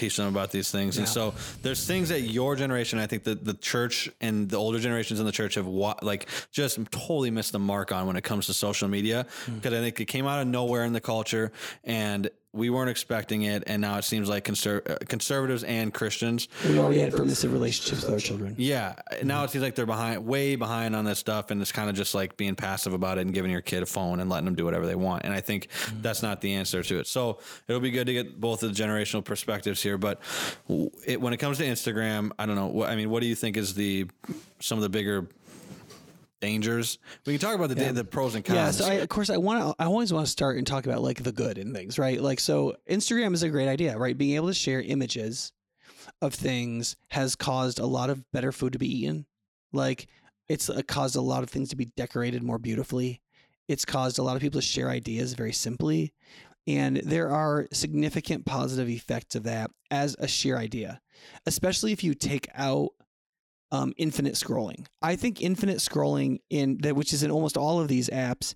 teach 0.00 0.16
them 0.16 0.26
about 0.26 0.50
these 0.50 0.70
things. 0.70 0.98
And 0.98 1.08
so 1.08 1.34
there's 1.62 1.86
things 1.86 2.08
that 2.08 2.22
your 2.22 2.56
generation, 2.56 2.98
I 2.98 3.06
think 3.06 3.24
that 3.24 3.44
the 3.44 3.54
church 3.54 4.10
and 4.20 4.48
the 4.48 4.56
older 4.56 4.78
generations 4.78 5.20
in 5.20 5.26
the 5.26 5.32
church 5.32 5.54
have 5.54 5.66
wa- 5.66 5.96
like 6.02 6.28
just 6.50 6.78
totally 6.90 7.30
missed 7.30 7.52
the 7.52 7.58
mark 7.58 7.92
on 7.92 8.06
when 8.06 8.16
it 8.16 8.24
comes 8.24 8.46
to 8.46 8.54
social 8.54 8.88
media. 8.88 9.26
Hmm. 9.46 9.54
Because 9.56 9.74
I 9.74 9.80
think 9.80 10.00
it 10.00 10.06
came 10.06 10.26
out 10.26 10.40
of 10.40 10.48
nowhere 10.48 10.84
in 10.84 10.92
the 10.92 11.00
culture 11.00 11.52
and 11.84 12.30
we 12.52 12.68
weren't 12.68 12.90
expecting 12.90 13.42
it. 13.42 13.62
And 13.68 13.80
now 13.80 13.96
it 13.98 14.02
seems 14.04 14.28
like 14.28 14.44
conser- 14.44 14.88
uh, 14.90 14.96
conservatives 15.08 15.62
and 15.62 15.94
Christians 15.94 16.48
We 16.68 16.78
already 16.78 16.98
had 16.98 17.14
permissive 17.14 17.52
relationships 17.52 18.02
with 18.02 18.12
our 18.12 18.18
children. 18.18 18.54
yeah. 18.58 18.94
Now 19.22 19.44
it 19.44 19.50
seems 19.50 19.62
like 19.62 19.76
they're 19.76 19.86
behind, 19.86 20.26
way 20.26 20.56
behind 20.56 20.96
on 20.96 21.04
this 21.04 21.18
stuff, 21.20 21.50
and 21.52 21.62
it's 21.62 21.70
kind 21.70 21.88
of 21.88 21.94
just 21.94 22.14
like 22.14 22.36
being 22.36 22.56
passive 22.56 22.92
about 22.92 23.18
it 23.18 23.22
and 23.22 23.32
giving 23.32 23.52
your 23.52 23.60
kid 23.60 23.82
a 23.82 23.86
phone 23.86 24.18
and 24.18 24.28
letting 24.28 24.46
them 24.46 24.56
do 24.56 24.64
whatever 24.64 24.86
they 24.86 24.96
want. 24.96 25.24
And 25.24 25.32
I 25.32 25.40
think 25.40 25.68
that's 26.00 26.22
not 26.22 26.40
the 26.40 26.54
answer 26.54 26.82
to 26.82 26.98
it. 26.98 27.06
So 27.06 27.38
it'll 27.68 27.80
be 27.80 27.92
good 27.92 28.06
to 28.08 28.12
get 28.12 28.40
both 28.40 28.62
of 28.64 28.74
the 28.74 28.82
generational 28.82 29.24
perspectives 29.24 29.80
here. 29.82 29.96
But 29.96 30.20
it, 31.06 31.20
when 31.20 31.32
it 31.32 31.36
comes 31.36 31.58
to 31.58 31.64
Instagram, 31.64 32.32
I 32.38 32.46
don't 32.46 32.56
know. 32.56 32.66
What, 32.66 32.90
I 32.90 32.96
mean, 32.96 33.10
what 33.10 33.20
do 33.20 33.26
you 33.28 33.34
think 33.36 33.56
is 33.56 33.74
the 33.74 34.06
some 34.58 34.76
of 34.76 34.82
the 34.82 34.88
bigger 34.88 35.28
dangers? 36.40 36.98
We 37.26 37.34
can 37.34 37.40
talk 37.40 37.54
about 37.54 37.68
the 37.68 37.92
the 37.92 38.04
pros 38.04 38.34
and 38.34 38.44
cons. 38.44 38.56
Yeah, 38.56 38.70
so 38.70 38.84
I, 38.86 38.94
of 38.94 39.08
course 39.08 39.30
I 39.30 39.36
want 39.36 39.60
to. 39.60 39.82
I 39.82 39.86
always 39.86 40.12
want 40.12 40.26
to 40.26 40.32
start 40.32 40.56
and 40.56 40.66
talk 40.66 40.86
about 40.86 41.02
like 41.02 41.22
the 41.22 41.32
good 41.32 41.58
in 41.58 41.72
things, 41.72 41.98
right? 41.98 42.20
Like 42.20 42.40
so, 42.40 42.76
Instagram 42.88 43.34
is 43.34 43.42
a 43.42 43.48
great 43.48 43.68
idea, 43.68 43.96
right? 43.96 44.16
Being 44.16 44.36
able 44.36 44.48
to 44.48 44.54
share 44.54 44.80
images 44.80 45.52
of 46.22 46.34
things 46.34 46.96
has 47.10 47.36
caused 47.36 47.78
a 47.78 47.86
lot 47.86 48.10
of 48.10 48.30
better 48.32 48.52
food 48.52 48.72
to 48.72 48.78
be 48.78 49.02
eaten. 49.02 49.26
Like 49.72 50.08
it's 50.48 50.68
uh, 50.68 50.82
caused 50.86 51.16
a 51.16 51.20
lot 51.20 51.42
of 51.42 51.50
things 51.50 51.68
to 51.70 51.76
be 51.76 51.86
decorated 51.96 52.42
more 52.42 52.58
beautifully. 52.58 53.20
It's 53.68 53.84
caused 53.84 54.18
a 54.18 54.22
lot 54.22 54.36
of 54.36 54.42
people 54.42 54.60
to 54.60 54.66
share 54.66 54.88
ideas 54.88 55.34
very 55.34 55.52
simply. 55.52 56.12
And 56.66 56.98
there 56.98 57.30
are 57.30 57.68
significant 57.72 58.44
positive 58.44 58.88
effects 58.88 59.34
of 59.34 59.44
that 59.44 59.70
as 59.90 60.16
a 60.18 60.28
sheer 60.28 60.56
idea, 60.56 61.00
especially 61.46 61.92
if 61.92 62.04
you 62.04 62.14
take 62.14 62.48
out 62.54 62.90
um, 63.72 63.92
infinite 63.96 64.34
scrolling. 64.34 64.86
I 65.02 65.16
think 65.16 65.40
infinite 65.40 65.78
scrolling 65.78 66.38
in 66.50 66.78
that, 66.82 66.96
which 66.96 67.12
is 67.12 67.22
in 67.22 67.30
almost 67.30 67.56
all 67.56 67.80
of 67.80 67.88
these 67.88 68.08
apps, 68.10 68.54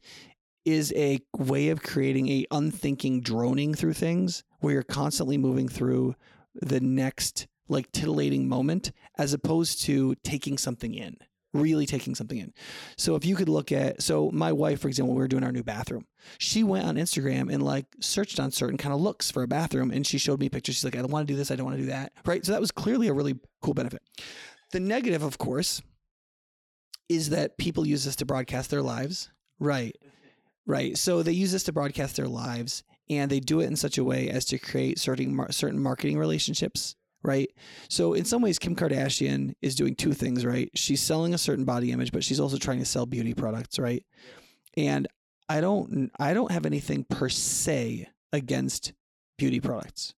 is 0.64 0.92
a 0.96 1.20
way 1.36 1.68
of 1.68 1.82
creating 1.82 2.28
a 2.28 2.46
unthinking 2.50 3.20
droning 3.20 3.74
through 3.74 3.92
things 3.92 4.44
where 4.60 4.74
you're 4.74 4.82
constantly 4.82 5.36
moving 5.36 5.68
through 5.68 6.14
the 6.54 6.80
next 6.80 7.46
like 7.68 7.90
titillating 7.92 8.48
moment 8.48 8.92
as 9.18 9.32
opposed 9.32 9.82
to 9.82 10.14
taking 10.22 10.58
something 10.58 10.94
in 10.94 11.16
really 11.54 11.86
taking 11.86 12.14
something 12.14 12.38
in. 12.38 12.52
So 12.98 13.14
if 13.14 13.24
you 13.24 13.36
could 13.36 13.48
look 13.48 13.72
at 13.72 14.02
so 14.02 14.30
my 14.32 14.52
wife 14.52 14.80
for 14.80 14.88
example 14.88 15.14
we 15.14 15.20
were 15.20 15.28
doing 15.28 15.44
our 15.44 15.52
new 15.52 15.62
bathroom 15.62 16.04
she 16.38 16.64
went 16.64 16.84
on 16.84 16.96
instagram 16.96 17.52
and 17.52 17.62
like 17.62 17.86
searched 18.00 18.40
on 18.40 18.50
certain 18.50 18.76
kind 18.76 18.94
of 18.94 19.00
looks 19.00 19.30
for 19.30 19.42
a 19.42 19.48
bathroom 19.48 19.90
and 19.90 20.06
she 20.06 20.18
showed 20.18 20.40
me 20.40 20.48
pictures. 20.48 20.74
She's 20.74 20.84
like 20.84 20.96
i 20.96 20.98
don't 20.98 21.10
want 21.10 21.26
to 21.26 21.32
do 21.32 21.36
this. 21.36 21.50
I 21.50 21.56
don't 21.56 21.66
want 21.66 21.78
to 21.78 21.84
do 21.84 21.90
that. 21.90 22.12
Right? 22.26 22.44
So 22.44 22.52
that 22.52 22.60
was 22.60 22.70
clearly 22.70 23.08
a 23.08 23.14
really 23.14 23.38
cool 23.62 23.74
benefit 23.74 24.02
the 24.74 24.80
negative 24.80 25.22
of 25.22 25.38
course 25.38 25.80
is 27.08 27.30
that 27.30 27.56
people 27.58 27.86
use 27.86 28.04
this 28.04 28.16
to 28.16 28.26
broadcast 28.26 28.70
their 28.70 28.82
lives 28.82 29.30
right 29.58 29.96
right? 30.66 30.96
So 30.96 31.22
they 31.22 31.32
use 31.32 31.52
this 31.52 31.64
to 31.64 31.72
broadcast 31.72 32.16
their 32.16 32.28
lives, 32.28 32.84
and 33.10 33.30
they 33.30 33.40
do 33.40 33.60
it 33.60 33.66
in 33.66 33.76
such 33.76 33.98
a 33.98 34.04
way 34.04 34.30
as 34.30 34.44
to 34.46 34.58
create 34.58 34.98
certain 34.98 35.34
mar- 35.34 35.52
certain 35.52 35.80
marketing 35.80 36.18
relationships, 36.18 36.96
right? 37.22 37.50
So 37.88 38.14
in 38.14 38.24
some 38.24 38.42
ways, 38.42 38.58
Kim 38.58 38.74
Kardashian 38.74 39.54
is 39.60 39.74
doing 39.74 39.94
two 39.94 40.12
things, 40.12 40.44
right? 40.44 40.70
She's 40.74 41.02
selling 41.02 41.34
a 41.34 41.38
certain 41.38 41.64
body 41.64 41.92
image, 41.92 42.12
but 42.12 42.24
she's 42.24 42.40
also 42.40 42.56
trying 42.56 42.78
to 42.78 42.84
sell 42.84 43.06
beauty 43.06 43.34
products, 43.34 43.78
right? 43.78 44.04
And 44.76 45.06
I 45.48 45.60
don't 45.60 46.10
I 46.18 46.34
don't 46.34 46.50
have 46.50 46.66
anything 46.66 47.04
per 47.04 47.28
se 47.28 48.08
against 48.32 48.92
beauty 49.36 49.60
products. 49.60 50.14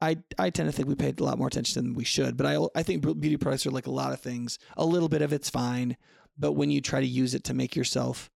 I, 0.00 0.18
I 0.38 0.50
tend 0.50 0.68
to 0.68 0.72
think 0.72 0.88
we 0.88 0.94
paid 0.94 1.18
a 1.20 1.24
lot 1.24 1.38
more 1.38 1.48
attention 1.48 1.82
than 1.82 1.94
we 1.94 2.04
should, 2.04 2.36
but 2.36 2.46
I 2.46 2.58
I 2.74 2.82
think 2.82 3.02
beauty 3.02 3.36
products 3.36 3.66
are 3.66 3.70
like 3.70 3.86
a 3.86 3.92
lot 3.92 4.12
of 4.12 4.20
things. 4.20 4.58
A 4.76 4.84
little 4.84 5.08
bit 5.08 5.22
of 5.22 5.32
it's 5.32 5.50
fine, 5.50 5.96
but 6.38 6.52
when 6.52 6.70
you 6.70 6.80
try 6.80 7.00
to 7.00 7.06
use 7.06 7.34
it 7.34 7.44
to 7.44 7.54
make 7.54 7.74
yourself 7.74 8.30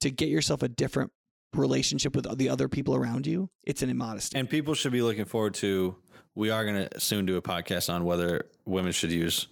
to 0.00 0.10
get 0.10 0.28
yourself 0.28 0.62
a 0.62 0.68
different 0.68 1.10
relationship 1.54 2.14
with 2.14 2.36
the 2.38 2.48
other 2.48 2.68
people 2.68 2.94
around 2.94 3.26
you, 3.26 3.50
it's 3.64 3.82
an 3.82 3.90
immodesty. 3.90 4.38
And 4.38 4.48
people 4.48 4.74
should 4.74 4.92
be 4.92 5.02
looking 5.02 5.24
forward 5.24 5.54
to. 5.54 5.96
We 6.34 6.50
are 6.50 6.64
going 6.64 6.88
to 6.88 7.00
soon 7.00 7.26
do 7.26 7.36
a 7.36 7.42
podcast 7.42 7.92
on 7.92 8.04
whether 8.04 8.46
women 8.64 8.92
should 8.92 9.10
use 9.10 9.48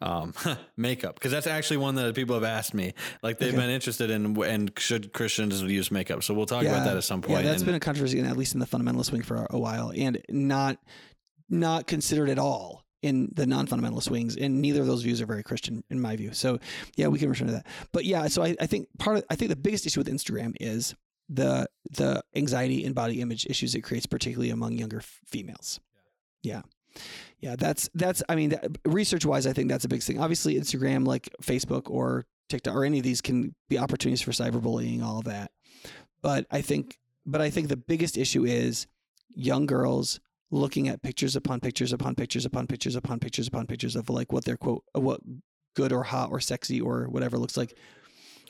um, 0.00 0.32
makeup 0.76 1.14
because 1.16 1.32
that's 1.32 1.48
actually 1.48 1.78
one 1.78 1.96
that 1.96 2.14
people 2.14 2.34
have 2.36 2.44
asked 2.44 2.74
me. 2.74 2.94
Like 3.24 3.38
they've 3.38 3.48
Okay. 3.48 3.56
been 3.56 3.70
interested 3.70 4.08
in, 4.10 4.40
and 4.44 4.70
should 4.78 5.12
Christians 5.12 5.60
use 5.62 5.90
makeup? 5.90 6.22
So 6.22 6.34
we'll 6.34 6.46
talk 6.46 6.62
about 6.62 6.84
that 6.84 6.96
at 6.96 7.02
some 7.02 7.22
point. 7.22 7.40
Yeah, 7.40 7.50
that's 7.50 7.62
And- 7.62 7.66
been 7.66 7.74
a 7.74 7.80
controversy, 7.80 8.20
at 8.20 8.36
least 8.36 8.54
in 8.54 8.60
the 8.60 8.66
fundamentalist 8.66 9.10
wing 9.10 9.22
for 9.22 9.36
a, 9.36 9.46
a 9.50 9.58
while, 9.58 9.92
and 9.96 10.20
not 10.28 10.78
not 11.48 11.86
considered 11.88 12.28
at 12.28 12.38
all 12.38 12.84
in 13.02 13.32
the 13.34 13.46
non-fundamentalist 13.46 14.10
wings. 14.10 14.36
And 14.36 14.60
neither 14.60 14.80
of 14.82 14.86
those 14.86 15.02
views 15.02 15.20
are 15.20 15.26
very 15.26 15.42
Christian, 15.42 15.82
in 15.90 15.98
my 16.00 16.14
view. 16.14 16.34
So 16.34 16.58
yeah, 16.96 17.08
we 17.08 17.18
can 17.18 17.30
return 17.30 17.48
to 17.48 17.54
that. 17.54 17.66
But 17.92 18.04
yeah, 18.04 18.28
so 18.28 18.42
I, 18.44 18.54
I 18.60 18.66
think 18.66 18.86
part 18.98 19.16
of 19.18 19.24
I 19.28 19.34
think 19.34 19.48
the 19.48 19.56
biggest 19.56 19.86
issue 19.86 19.98
with 19.98 20.08
Instagram 20.08 20.54
is 20.60 20.94
the 21.28 21.68
the 21.90 22.22
anxiety 22.34 22.84
and 22.84 22.94
body 22.94 23.20
image 23.20 23.46
issues 23.46 23.74
it 23.74 23.82
creates, 23.82 24.06
particularly 24.06 24.50
among 24.50 24.72
younger 24.72 24.98
f- 24.98 25.20
females. 25.26 25.80
Yeah. 26.42 26.62
Yeah, 27.40 27.54
that's 27.56 27.88
that's. 27.94 28.22
I 28.28 28.34
mean, 28.34 28.50
that, 28.50 28.78
research-wise, 28.84 29.46
I 29.46 29.52
think 29.52 29.68
that's 29.68 29.84
a 29.84 29.88
big 29.88 30.02
thing. 30.02 30.18
Obviously, 30.18 30.56
Instagram, 30.56 31.06
like 31.06 31.28
Facebook 31.42 31.88
or 31.88 32.26
TikTok 32.48 32.74
or 32.74 32.84
any 32.84 32.98
of 32.98 33.04
these, 33.04 33.20
can 33.20 33.54
be 33.68 33.78
opportunities 33.78 34.22
for 34.22 34.32
cyberbullying, 34.32 35.02
all 35.02 35.18
of 35.18 35.24
that. 35.26 35.52
But 36.20 36.46
I 36.50 36.62
think, 36.62 36.98
but 37.24 37.40
I 37.40 37.50
think 37.50 37.68
the 37.68 37.76
biggest 37.76 38.18
issue 38.18 38.44
is 38.44 38.86
young 39.28 39.66
girls 39.66 40.18
looking 40.50 40.88
at 40.88 41.02
pictures 41.02 41.36
upon 41.36 41.60
pictures 41.60 41.92
upon 41.92 42.14
pictures 42.16 42.44
upon 42.44 42.66
pictures 42.66 42.96
upon 42.96 43.18
pictures 43.18 43.46
upon 43.46 43.66
pictures 43.66 43.94
of 43.94 44.10
like 44.10 44.32
what 44.32 44.44
their 44.44 44.56
quote, 44.56 44.82
what 44.92 45.20
good 45.76 45.92
or 45.92 46.02
hot 46.02 46.30
or 46.30 46.40
sexy 46.40 46.80
or 46.80 47.04
whatever 47.08 47.38
looks 47.38 47.56
like, 47.56 47.76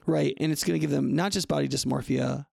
right? 0.07 0.33
And 0.39 0.51
it's 0.53 0.65
going 0.65 0.79
to 0.79 0.81
give 0.81 0.91
them 0.93 1.15
not 1.15 1.33
just 1.33 1.49
body 1.49 1.69
dysmorphia 1.69 2.47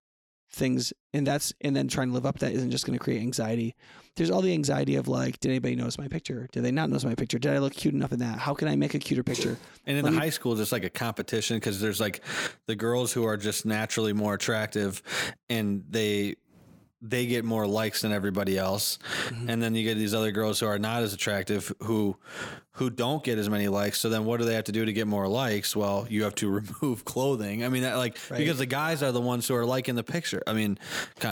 things 0.56 0.94
and 1.14 1.28
that's 1.28 1.54
and 1.62 1.76
then 1.76 1.88
trying 1.88 2.08
to 2.08 2.14
live 2.14 2.26
up 2.26 2.40
to 2.40 2.46
that 2.46 2.54
isn't 2.54 2.72
just 2.72 2.86
going 2.86 2.98
to 2.98 3.04
create 3.04 3.20
anxiety. 3.22 3.76
There's 4.16 4.32
all 4.32 4.42
the 4.42 4.54
anxiety 4.54 4.96
of 4.96 5.08
like 5.10 5.40
did 5.42 5.50
anybody 5.50 5.76
notice 5.76 5.98
my 5.98 6.08
picture? 6.08 6.48
Did 6.54 6.64
they 6.64 6.72
not 6.72 6.90
notice 6.90 7.04
my 7.04 7.16
picture? 7.16 7.38
Did 7.38 7.52
i 7.52 7.58
look 7.58 7.74
cute 7.74 7.94
enough 7.94 8.14
in 8.14 8.20
that? 8.20 8.40
How 8.40 8.54
can 8.54 8.68
i 8.70 8.76
make 8.76 8.94
a 8.94 9.00
cuter 9.00 9.24
picture? 9.24 9.58
And 9.86 9.98
in 9.98 10.04
Let 10.06 10.12
the 10.12 10.16
me- 10.16 10.24
high 10.24 10.30
school, 10.30 10.56
there's 10.56 10.72
like 10.72 10.86
a 10.86 10.90
competition 10.90 11.58
because 11.58 11.82
there's 11.82 12.00
like 12.00 12.24
the 12.68 12.76
girls 12.76 13.12
who 13.12 13.26
are 13.26 13.38
just 13.38 13.66
naturally 13.66 14.14
more 14.14 14.34
attractive, 14.34 15.04
and 15.50 15.84
they 15.90 16.36
they 17.10 17.26
get 17.28 17.46
more 17.46 17.68
likes 17.68 18.02
than 18.02 18.12
everybody 18.12 18.58
else, 18.58 18.98
Mm-hmm. 19.28 19.50
and 19.50 19.62
then 19.62 19.76
you 19.76 19.84
get 19.84 19.96
these 19.96 20.14
other 20.14 20.32
girls 20.32 20.60
who 20.60 20.66
are 20.68 20.80
not 20.80 21.04
as 21.04 21.14
attractive 21.14 21.72
who 21.84 22.18
who 22.74 22.90
don't 22.90 23.24
get 23.24 23.38
as 23.38 23.50
many 23.50 23.68
likes. 23.70 24.00
So 24.00 24.10
then, 24.10 24.26
what 24.26 24.40
do 24.40 24.46
they 24.46 24.54
have 24.56 24.66
to 24.66 24.72
do 24.74 24.84
to 24.84 24.92
get 24.92 25.08
more 25.08 25.28
likes? 25.28 25.76
Well, 25.76 26.06
you 26.10 26.24
have 26.24 26.36
to 26.36 26.50
remove 26.82 27.06
clothing. 27.06 27.64
I 27.64 27.70
mean, 27.70 27.84
that 27.84 27.96
like 27.96 28.18
Right. 28.30 28.38
because 28.38 28.58
the 28.58 28.66
guys 28.66 29.02
are 29.04 29.12
the 29.12 29.22
ones 29.22 29.48
who 29.48 29.56
are 29.56 29.66
liking 29.66 29.96
the 29.96 30.04
picture. 30.04 30.42
I 30.48 30.54
mean, 30.54 30.78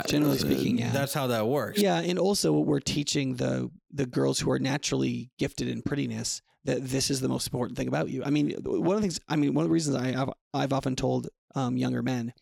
Generally 0.06 0.38
speaking, 0.38 0.78
yeah. 0.78 0.90
that's 0.90 1.12
how 1.14 1.26
that 1.28 1.46
works. 1.46 1.80
Yeah, 1.80 1.98
and 2.00 2.18
also 2.18 2.52
we're 2.52 2.80
teaching 2.80 3.36
the 3.36 3.70
the 3.92 4.06
girls 4.06 4.40
who 4.40 4.50
are 4.50 4.58
naturally 4.58 5.30
gifted 5.38 5.68
in 5.68 5.82
prettiness 5.82 6.40
that 6.64 6.82
this 6.88 7.10
is 7.10 7.20
the 7.20 7.28
most 7.28 7.46
important 7.46 7.76
thing 7.76 7.88
about 7.88 8.08
you. 8.08 8.24
I 8.24 8.30
mean, 8.30 8.50
one 8.64 8.96
of 8.96 9.02
the 9.02 9.08
things. 9.08 9.20
I 9.28 9.36
mean, 9.36 9.54
one 9.54 9.64
of 9.64 9.68
the 9.68 9.74
reasons 9.74 9.96
I 9.96 10.12
have 10.12 10.30
I've 10.54 10.72
often 10.72 10.96
told 10.96 11.28
um, 11.54 11.76
younger 11.76 12.02
men 12.02 12.32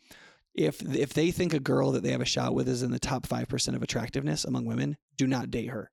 if 0.54 0.82
if 0.82 1.14
they 1.14 1.30
think 1.30 1.54
a 1.54 1.60
girl 1.60 1.92
that 1.92 2.02
they 2.02 2.12
have 2.12 2.20
a 2.20 2.26
shot 2.26 2.54
with 2.54 2.68
is 2.68 2.82
in 2.82 2.90
the 2.90 2.98
top 2.98 3.26
five 3.26 3.48
percent 3.48 3.76
of 3.76 3.82
attractiveness 3.82 4.44
among 4.44 4.66
women, 4.66 4.96
do 5.16 5.26
not 5.26 5.50
date 5.50 5.70
her. 5.70 5.90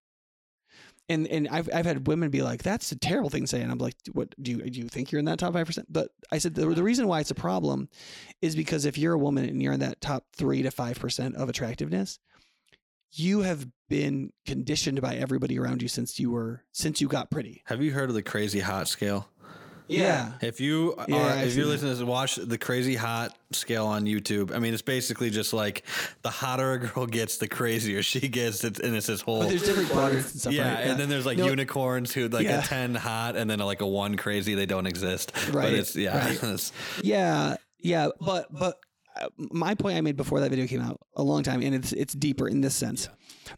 And 1.08 1.28
and 1.28 1.48
I've 1.48 1.70
I've 1.74 1.86
had 1.86 2.08
women 2.08 2.30
be 2.30 2.42
like, 2.42 2.62
"That's 2.62 2.92
a 2.92 3.00
terrible 3.00 3.30
thing 3.30 3.44
to 3.44 3.48
say," 3.48 3.62
and 3.62 3.72
I'm 3.72 3.78
like, 3.78 3.96
"What 4.12 4.36
do 4.42 4.52
you 4.52 4.70
do? 4.70 4.82
You 4.82 4.88
think 4.88 5.12
you're 5.12 5.20
in 5.20 5.26
that 5.26 5.40
top 5.40 5.54
five 5.54 5.66
percent?" 5.66 5.88
But 5.92 6.10
I 6.32 6.38
said 6.38 6.54
the, 6.54 6.68
the 6.68 6.84
reason 6.84 7.08
why 7.08 7.20
it's 7.20 7.32
a 7.32 7.36
problem 7.36 7.90
is 8.42 8.56
because 8.56 8.86
if 8.86 8.98
you're 8.98 9.14
a 9.14 9.20
woman 9.20 9.46
and 9.46 9.62
you're 9.62 9.74
in 9.74 9.80
that 9.80 10.02
top 10.02 10.26
three 10.36 10.62
to 10.62 10.72
five 10.72 11.00
percent 11.00 11.36
of 11.36 11.50
attractiveness, 11.50 12.20
you 13.12 13.42
have 13.42 13.68
been 13.88 14.32
conditioned 14.46 15.02
by 15.02 15.16
everybody 15.16 15.58
around 15.58 15.82
you 15.82 15.88
since 15.88 16.20
you 16.20 16.30
were 16.30 16.64
since 16.72 17.02
you 17.02 17.08
got 17.08 17.32
pretty. 17.32 17.64
Have 17.66 17.82
you 17.82 17.92
heard 17.92 18.10
of 18.10 18.16
the 18.16 18.22
crazy 18.22 18.60
hot 18.60 18.88
scale? 18.88 19.28
Yeah. 19.90 20.34
If 20.42 20.62
you 20.62 20.94
are, 20.98 21.06
Yeah, 21.08 21.18
I've 21.18 21.48
if 21.48 21.56
you're 21.56 21.66
listening 21.66 21.94
to 21.94 22.00
this, 22.00 22.06
watch 22.08 22.36
the 22.36 22.58
crazy 22.58 22.96
hot 22.96 23.36
scale 23.52 23.86
on 23.88 24.06
YouTube. 24.06 24.54
I 24.56 24.60
mean, 24.60 24.74
it's 24.74 24.82
basically 24.84 25.30
just 25.32 25.52
like 25.52 25.84
the 26.22 26.30
hotter 26.30 26.74
a 26.74 26.80
girl 26.80 27.06
gets, 27.08 27.38
the 27.38 27.48
crazier 27.48 28.04
she 28.04 28.28
gets, 28.28 28.64
it's, 28.64 28.80
and 28.80 28.96
it's 28.96 29.08
this 29.08 29.22
whole. 29.22 29.40
But 29.42 29.50
there's 29.50 29.64
different 29.64 29.90
quadrants 29.90 30.32
and 30.34 30.42
stuff. 30.42 30.54
yeah, 30.54 30.76
right? 30.76 30.88
and 30.88 31.00
then 31.00 31.10
there's 31.10 31.26
like 31.26 31.38
No, 31.40 31.48
unicorns 31.48 32.14
who 32.14 32.28
like 32.30 32.46
Yeah. 32.46 32.60
a 32.60 32.64
ten 32.64 32.94
hot, 32.96 33.36
and 33.36 33.50
then 33.50 33.60
like 33.60 33.82
a 33.82 33.88
one 33.88 34.16
crazy. 34.16 34.54
They 34.56 34.66
don't 34.68 34.86
exist. 34.88 35.34
Right, 35.48 35.64
But 35.64 35.74
it's 35.74 35.96
yeah. 35.96 36.18
right. 36.26 36.34
it's- 36.36 36.72
Yeah, 37.02 37.56
yeah, 37.80 38.10
but 38.22 38.54
but 38.54 38.80
my 39.38 39.76
point 39.76 39.98
I 39.98 40.02
made 40.02 40.18
before 40.18 40.40
that 40.40 40.50
video 40.50 40.68
came 40.68 40.82
out 40.82 41.00
a 41.16 41.24
long 41.24 41.44
time, 41.44 41.62
and 41.62 41.76
it's 41.76 41.92
it's 41.94 42.14
deeper 42.14 42.48
in 42.48 42.62
this 42.62 42.76
sense 42.76 43.10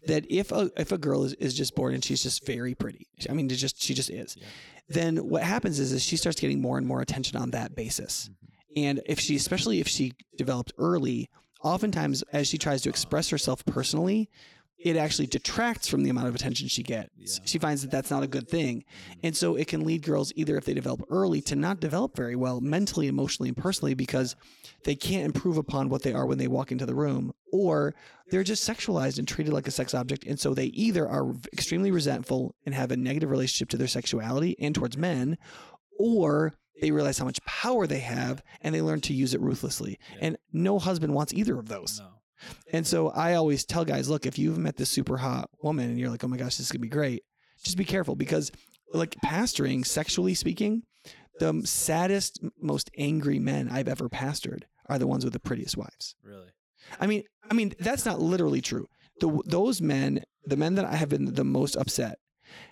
that 0.08 0.26
if 0.30 0.52
a 0.52 0.72
if 0.78 0.92
a 0.92 0.98
girl 0.98 1.24
is, 1.24 1.34
is 1.34 1.54
just 1.54 1.76
born 1.76 1.94
and 1.94 2.04
she's 2.04 2.24
just 2.24 2.46
very 2.46 2.76
pretty, 2.76 3.08
I 3.30 3.34
mean, 3.34 3.50
just 3.50 3.82
she 3.82 3.94
just 3.94 4.10
is, 4.10 4.38
then 4.90 5.18
what 5.18 5.44
happens 5.44 5.80
is 5.80 5.92
is 5.92 6.04
she 6.04 6.18
starts 6.18 6.40
getting 6.40 6.62
more 6.62 6.78
and 6.78 6.88
more 6.88 7.02
attention 7.02 7.38
on 7.38 7.52
that 7.52 7.76
basis, 7.76 8.30
mm-hmm. 8.30 8.88
and 8.88 9.02
if 9.06 9.20
she 9.20 9.36
especially 9.36 9.80
if 9.80 9.88
she 9.88 10.14
developed 10.38 10.74
early, 10.78 11.30
oftentimes 11.64 12.24
as 12.34 12.48
she 12.48 12.58
tries 12.58 12.82
to 12.84 12.90
express 12.90 13.30
herself 13.30 13.66
personally. 13.66 14.30
It 14.84 14.98
actually 14.98 15.28
detracts 15.28 15.88
from 15.88 16.04
the 16.04 16.10
amount 16.10 16.28
of 16.28 16.36
attention 16.36 16.68
she 16.68 16.82
gets. 16.82 17.40
She 17.46 17.60
finds 17.60 17.84
that 17.84 17.92
that's 17.92 18.10
not 18.10 18.24
a 18.24 18.28
good 18.28 18.50
thing. 18.50 18.80
Mm-hmm. 18.80 19.20
And 19.24 19.38
so 19.38 19.56
it 19.56 19.68
can 19.68 19.84
lead 19.84 20.02
girls 20.02 20.34
either 20.36 20.58
if 20.58 20.66
they 20.66 20.74
develop 20.74 21.04
early 21.10 21.42
to 21.42 21.56
not 21.56 21.80
develop 21.80 22.16
very 22.16 22.36
well 22.36 22.62
mentally, 22.62 23.08
emotionally, 23.08 23.50
and 23.50 23.58
personally 23.58 23.94
because 23.94 24.36
they 24.84 24.96
can't 24.96 25.26
improve 25.26 25.58
upon 25.58 25.90
what 25.90 26.02
they 26.02 26.14
are 26.14 26.26
when 26.26 26.40
they 26.40 26.48
walk 26.48 26.72
into 26.72 26.86
the 26.86 26.96
room, 26.96 27.32
or 27.52 27.94
they're 28.30 28.44
just 28.44 28.68
sexualized 28.68 29.20
and 29.20 29.28
treated 29.28 29.54
like 29.54 29.68
a 29.68 29.72
sex 29.72 29.94
object. 29.94 30.26
And 30.26 30.40
so 30.40 30.54
they 30.54 30.66
either 30.68 31.08
are 31.08 31.32
extremely 31.54 31.92
resentful 31.92 32.56
and 32.66 32.74
have 32.74 32.92
a 32.92 32.98
negative 32.98 33.30
relationship 33.30 33.70
to 33.70 33.78
their 33.78 33.88
sexuality 33.88 34.56
and 34.60 34.74
towards 34.74 34.98
men, 34.98 35.38
or 36.00 36.56
they 36.82 36.92
realize 36.92 37.20
how 37.20 37.26
much 37.26 37.44
power 37.46 37.86
they 37.86 38.00
have 38.00 38.42
and 38.62 38.74
they 38.74 38.82
learn 38.82 39.02
to 39.02 39.14
use 39.14 39.36
it 39.36 39.42
ruthlessly. 39.42 40.00
And 40.20 40.38
no 40.52 40.80
husband 40.80 41.14
wants 41.14 41.34
either 41.34 41.60
of 41.60 41.68
those. 41.68 42.00
no. 42.00 42.21
And 42.72 42.86
so 42.86 43.10
I 43.10 43.36
always 43.36 43.66
tell 43.66 43.86
guys, 43.86 44.10
look, 44.10 44.26
if 44.26 44.38
you've 44.40 44.58
met 44.58 44.78
this 44.78 44.90
super 44.90 45.18
hot 45.18 45.50
woman 45.62 45.90
and 45.90 46.00
you're 46.00 46.10
like, 46.10 46.24
oh 46.24 46.28
my 46.28 46.38
gosh, 46.38 46.58
this 46.58 46.68
is 46.68 46.72
gonna 46.72 46.80
be 46.82 46.90
great, 46.90 47.24
just 47.64 47.78
be 47.78 47.86
careful 47.86 48.16
because, 48.16 48.52
like 48.94 49.16
pastoring, 49.24 49.86
sexually 49.86 50.34
speaking, 50.34 50.84
the 51.40 51.62
saddest, 51.66 52.40
most 52.62 52.90
angry 52.98 53.40
men 53.40 53.70
I've 53.70 53.88
ever 53.88 54.10
pastored 54.10 54.64
are 54.88 55.00
the 55.00 55.08
ones 55.08 55.24
with 55.24 55.34
the 55.34 55.40
prettiest 55.40 55.78
wives. 55.78 56.16
Really. 56.24 56.50
I 57.00 57.08
mean, 57.08 57.24
I 57.50 57.54
mean 57.54 57.74
that's 57.80 58.06
not 58.06 58.20
literally 58.20 58.62
true. 58.62 58.88
The, 59.20 59.42
those 59.46 59.82
men, 59.82 60.24
the 60.46 60.58
men 60.58 60.76
that 60.76 60.86
I 60.86 60.96
have 60.96 61.10
been 61.10 61.34
the 61.34 61.44
most 61.44 61.76
upset, 61.76 62.18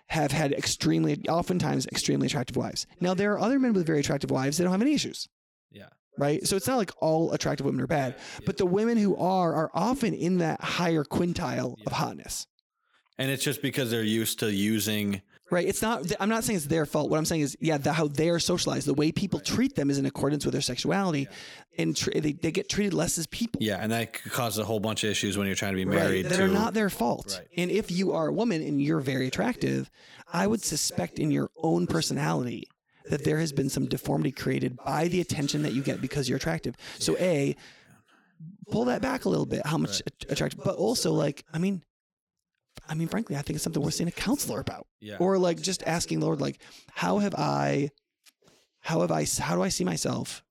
have 0.08 0.32
had 0.32 0.52
extremely, 0.52 1.22
oftentimes 1.30 1.86
extremely 1.88 2.28
attractive 2.28 2.58
wives. 2.58 2.86
Now 3.00 3.14
there 3.14 3.34
are 3.34 3.40
other 3.40 3.60
men 3.60 3.74
with 3.74 3.86
very 3.86 4.00
attractive 4.00 4.32
wives 4.32 4.58
that 4.58 4.64
don't 4.64 4.72
have 4.72 4.82
any 4.82 4.94
issues 4.94 5.28
Yeah. 5.72 5.90
Right? 6.20 6.46
So 6.46 6.56
it's 6.56 6.68
not 6.68 6.78
like 6.78 6.92
all 7.00 7.32
attractive 7.32 7.66
women 7.66 7.82
are 7.82 7.88
bad, 7.88 8.16
but 8.46 8.58
the 8.58 8.66
women 8.66 8.98
who 8.98 9.16
are 9.16 9.54
are 9.54 9.72
often 9.74 10.14
in 10.14 10.40
that 10.40 10.62
higher 10.62 11.04
quintile 11.04 11.76
of 11.86 11.94
hotness. 11.94 12.46
And 13.18 13.30
it's 13.30 13.44
just 13.44 13.62
because 13.62 13.92
they're 13.92 14.04
used 14.04 14.40
to 14.40 14.52
using. 14.52 15.22
Right? 15.52 15.68
It's 15.68 15.82
not. 15.82 16.06
I'm 16.20 16.30
not 16.30 16.44
saying 16.44 16.58
it's 16.58 16.68
their 16.68 16.86
fault. 16.86 17.10
What 17.10 17.18
I'm 17.18 17.26
saying 17.26 17.42
is, 17.42 17.58
yeah, 17.60 17.78
the, 17.78 17.92
how 17.92 18.08
they 18.08 18.30
are 18.30 18.38
socialized, 18.38 18.86
the 18.86 18.94
way 18.94 19.12
people 19.12 19.40
treat 19.40 19.76
them 19.76 19.90
is 19.90 19.98
in 19.98 20.06
accordance 20.06 20.46
with 20.46 20.52
their 20.52 20.62
sexuality, 20.62 21.28
and 21.78 21.98
tr- 21.98 22.12
they, 22.12 22.34
they 22.34 22.52
get 22.52 22.70
treated 22.70 22.94
less 22.94 23.18
as 23.18 23.26
people. 23.28 23.60
Yeah, 23.62 23.80
and 23.82 23.92
that 23.92 24.14
causes 24.14 24.60
a 24.60 24.64
whole 24.64 24.80
bunch 24.80 25.04
of 25.04 25.10
issues 25.10 25.38
when 25.38 25.48
you're 25.48 25.56
trying 25.56 25.72
to 25.74 25.78
be 25.78 25.86
married 25.86 26.26
right, 26.26 26.30
that 26.30 26.38
to. 26.38 26.44
are 26.44 26.48
not 26.48 26.76
their 26.76 26.92
fault. 26.92 27.36
Right. 27.40 27.48
And 27.58 27.72
if 27.72 27.90
you 27.90 28.12
are 28.14 28.28
a 28.28 28.32
woman 28.32 28.62
and 28.62 28.80
you're 28.80 29.00
very 29.00 29.28
attractive, 29.28 29.90
I 30.32 30.46
would 30.46 30.64
suspect 30.64 31.18
in 31.18 31.32
your 31.32 31.50
own 31.58 31.88
personality 31.88 32.68
that 33.10 33.24
there 33.24 33.40
has 33.40 33.52
been 33.52 33.70
some 33.70 33.86
deformity 33.88 34.32
created 34.32 34.78
by 34.86 35.08
the 35.08 35.22
attention 35.22 35.64
that 35.64 35.74
you 35.74 35.82
get 35.82 36.02
because 36.02 36.30
you're 36.30 36.38
attractive. 36.38 36.76
So 37.00 37.18
a 37.18 37.56
pull 38.72 38.86
that 38.86 39.02
back 39.02 39.26
a 39.26 39.30
little 39.30 39.46
bit, 39.46 39.66
how 39.66 39.78
much 39.78 40.02
att- 40.06 40.26
attractive, 40.30 40.62
but 40.64 40.76
also 40.76 41.12
like, 41.12 41.44
I 41.54 41.58
mean, 41.58 41.84
I 42.88 42.94
mean, 42.94 43.08
frankly, 43.08 43.36
I 43.36 43.42
think 43.42 43.56
it's 43.56 43.64
something 43.64 43.82
worth 43.84 43.96
seeing 43.96 44.08
a 44.08 44.12
counselor 44.12 44.60
about, 44.60 44.88
yeah. 45.02 45.18
or 45.20 45.38
like 45.38 45.60
just 45.62 45.84
asking 45.86 46.22
Lord, 46.22 46.40
like, 46.40 46.62
how 46.92 47.20
have 47.20 47.36
I, 47.36 47.90
how 48.80 49.02
have 49.02 49.12
I, 49.12 49.26
how 49.40 49.56
do 49.56 49.62
I 49.62 49.70
see 49.70 49.84
myself 49.84 50.44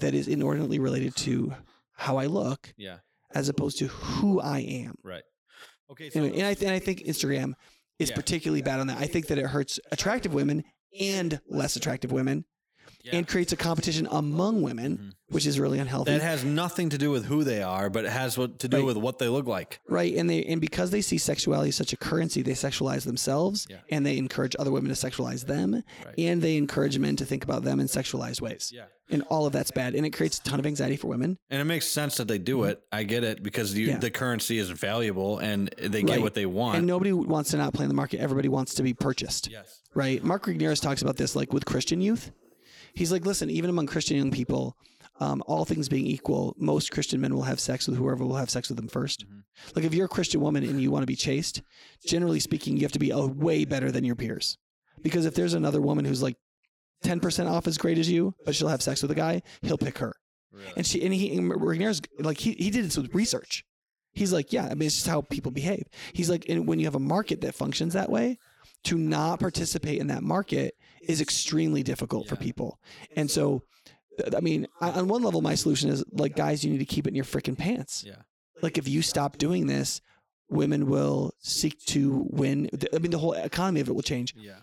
that 0.00 0.14
is 0.14 0.28
inordinately 0.28 0.78
related 0.78 1.16
to 1.16 1.54
how 1.92 2.16
I 2.16 2.26
look 2.26 2.74
Yeah. 2.76 2.98
as 3.34 3.48
opposed 3.48 3.78
to 3.78 3.86
who 3.86 4.40
I 4.40 4.58
am. 4.60 4.96
Right. 5.02 5.22
Okay. 5.90 6.10
So, 6.10 6.20
Anyway, 6.20 6.38
and 6.40 6.46
I 6.46 6.56
and 6.60 6.70
I 6.70 6.78
think 6.80 7.00
Instagram 7.04 7.54
is 7.98 8.10
Yeah. 8.10 8.16
particularly 8.16 8.62
bad 8.62 8.80
on 8.80 8.88
that. 8.88 8.98
I 8.98 9.06
think 9.06 9.28
that 9.28 9.38
it 9.38 9.46
hurts 9.46 9.78
attractive 9.92 10.34
women 10.34 10.64
and 10.98 11.40
less 11.48 11.76
attractive 11.76 12.12
women, 12.12 12.44
yeah. 13.04 13.16
and 13.16 13.28
creates 13.28 13.52
a 13.52 13.56
competition 13.56 14.08
among 14.10 14.62
women, 14.62 14.96
Mhm. 14.98 15.12
which 15.34 15.46
is 15.46 15.60
really 15.60 15.78
unhealthy. 15.78 16.10
that 16.12 16.22
has 16.22 16.42
nothing 16.44 16.88
to 16.90 16.98
do 16.98 17.10
with 17.10 17.26
who 17.26 17.44
they 17.44 17.62
are, 17.62 17.90
but 17.90 18.04
it 18.04 18.10
has 18.12 18.36
what 18.38 18.58
to 18.60 18.68
do 18.68 18.78
Right. 18.78 18.86
with 18.86 18.96
what 18.96 19.18
they 19.18 19.28
look 19.28 19.46
like. 19.46 19.80
right 19.88 20.14
and 20.16 20.28
they 20.30 20.42
and 20.44 20.60
because 20.60 20.90
they 20.90 21.00
see 21.02 21.18
sexuality 21.18 21.68
as 21.68 21.76
such 21.76 21.92
a 21.92 21.96
currency 21.96 22.42
they 22.42 22.52
sexualize 22.52 23.04
themselves 23.04 23.66
Yeah. 23.70 23.76
and 23.90 24.04
they 24.06 24.16
encourage 24.18 24.56
other 24.58 24.70
women 24.72 24.92
to 24.94 24.96
sexualize 25.06 25.46
them 25.46 25.82
Right. 26.04 26.14
and 26.18 26.40
they 26.42 26.56
encourage 26.56 26.98
men 26.98 27.16
to 27.16 27.24
think 27.24 27.44
about 27.44 27.62
them 27.64 27.78
in 27.80 27.86
sexualized 27.86 28.40
ways 28.40 28.70
Yeah. 28.74 28.84
and 29.10 29.22
all 29.24 29.44
of 29.46 29.52
that's 29.52 29.70
bad 29.70 29.94
and 29.94 30.04
it 30.06 30.10
creates 30.10 30.38
a 30.38 30.42
ton 30.42 30.58
of 30.58 30.66
anxiety 30.66 30.96
for 30.96 31.08
women 31.08 31.36
And 31.50 31.60
it 31.60 31.64
makes 31.64 31.86
sense 31.86 32.16
that 32.16 32.28
they 32.28 32.38
do 32.38 32.64
it. 32.64 32.80
I 32.92 33.02
get 33.04 33.22
it 33.24 33.42
because 33.42 33.74
you, 33.74 33.86
Mm-hmm. 33.86 33.94
Yeah. 33.96 33.98
the 34.00 34.10
currency 34.10 34.58
is 34.58 34.70
valuable 34.70 35.38
and 35.38 35.70
they 35.78 36.02
get 36.02 36.10
Right. 36.14 36.22
what 36.22 36.34
they 36.34 36.46
want. 36.46 36.78
and 36.78 36.86
nobody 36.86 37.12
wants 37.12 37.50
to 37.50 37.56
not 37.58 37.74
play 37.74 37.84
in 37.84 37.88
the 37.88 37.94
market 37.94 38.20
everybody 38.20 38.48
wants 38.48 38.74
to 38.74 38.82
be 38.82 38.94
purchased 38.94 39.48
yes. 39.50 39.80
right 39.94 40.22
mark 40.24 40.46
Regnerus 40.46 40.80
talks 40.80 41.02
about 41.02 41.16
this 41.16 41.34
like 41.36 41.52
with 41.52 41.64
christian 41.64 42.00
youth 42.00 42.30
he's 42.94 43.12
like 43.12 43.24
listen 43.26 43.50
even 43.50 43.70
among 43.70 43.86
christian 43.86 44.16
young 44.16 44.30
people 44.30 44.76
um, 45.20 45.42
all 45.46 45.64
things 45.64 45.88
being 45.88 46.06
equal 46.06 46.54
most 46.58 46.90
christian 46.90 47.20
men 47.20 47.34
will 47.34 47.42
have 47.42 47.60
sex 47.60 47.86
with 47.86 47.96
whoever 47.98 48.24
will 48.24 48.36
have 48.36 48.50
sex 48.50 48.68
with 48.68 48.76
them 48.76 48.88
1st 48.88 49.24
Mhm. 49.26 49.42
like 49.76 49.84
if 49.84 49.94
you're 49.94 50.06
a 50.06 50.08
christian 50.08 50.40
woman 50.40 50.64
and 50.64 50.80
you 50.80 50.90
want 50.90 51.02
to 51.02 51.06
be 51.06 51.16
chaste 51.16 51.62
generally 52.06 52.40
speaking 52.40 52.76
you 52.76 52.82
have 52.82 52.92
to 52.92 52.98
be 52.98 53.10
a 53.10 53.20
way 53.26 53.64
better 53.64 53.90
than 53.92 54.04
your 54.04 54.16
peers 54.16 54.58
because 55.02 55.26
if 55.26 55.34
there's 55.34 55.54
another 55.54 55.80
woman 55.80 56.04
who's 56.04 56.22
like 56.22 56.36
10% 57.04 57.50
off 57.50 57.66
as 57.66 57.76
great 57.78 57.98
as 57.98 58.10
you 58.10 58.34
but 58.44 58.54
she'll 58.54 58.68
have 58.68 58.82
sex 58.82 59.02
with 59.02 59.10
a 59.10 59.14
guy 59.14 59.42
he'll 59.62 59.78
pick 59.78 59.98
her 59.98 60.14
Really. 60.52 60.72
and 60.76 60.86
she 60.86 61.04
and 61.04 61.12
he 61.12 61.36
and 61.36 61.48
like 62.20 62.38
he, 62.38 62.52
he 62.52 62.70
did 62.70 62.84
this 62.84 62.96
with 62.96 63.12
research. 63.14 63.64
He's 64.12 64.32
like, 64.32 64.52
yeah, 64.52 64.66
I 64.70 64.74
mean 64.74 64.86
it's 64.86 64.94
just 64.94 65.08
how 65.08 65.22
people 65.22 65.50
behave. 65.50 65.82
He's 66.12 66.30
like, 66.30 66.46
and 66.48 66.68
when 66.68 66.78
you 66.78 66.84
have 66.86 66.94
a 66.94 67.00
market 67.00 67.40
that 67.40 67.56
functions 67.56 67.94
that 67.94 68.08
way, 68.08 68.38
to 68.84 68.98
not 68.98 69.40
participate 69.40 70.00
in 70.00 70.06
that 70.08 70.22
market 70.22 70.76
is 71.02 71.20
extremely 71.20 71.82
difficult 71.82 72.28
for 72.28 72.36
people. 72.36 72.78
And 73.16 73.30
so, 73.30 73.62
I 74.36 74.40
mean, 74.40 74.66
on 74.80 75.08
one 75.08 75.22
level, 75.22 75.42
my 75.42 75.54
solution 75.54 75.90
is 75.90 76.04
like, 76.12 76.36
guys, 76.36 76.64
you 76.64 76.70
need 76.70 76.78
to 76.78 76.84
keep 76.84 77.06
it 77.06 77.10
in 77.10 77.14
your 77.14 77.24
freaking 77.24 77.58
pants. 77.58 78.04
Yeah. 78.06 78.22
Like 78.62 78.78
if 78.78 78.86
you 78.86 79.02
stop 79.02 79.38
doing 79.38 79.66
this, 79.66 80.00
women 80.48 80.86
will 80.88 81.32
seek 81.40 81.84
to 81.86 82.26
win. 82.30 82.70
I 82.94 82.98
mean, 82.98 83.10
the 83.10 83.18
whole 83.18 83.32
economy 83.32 83.80
of 83.80 83.88
it 83.88 83.94
will 83.94 84.02
change. 84.02 84.34
Yeah. 84.36 84.60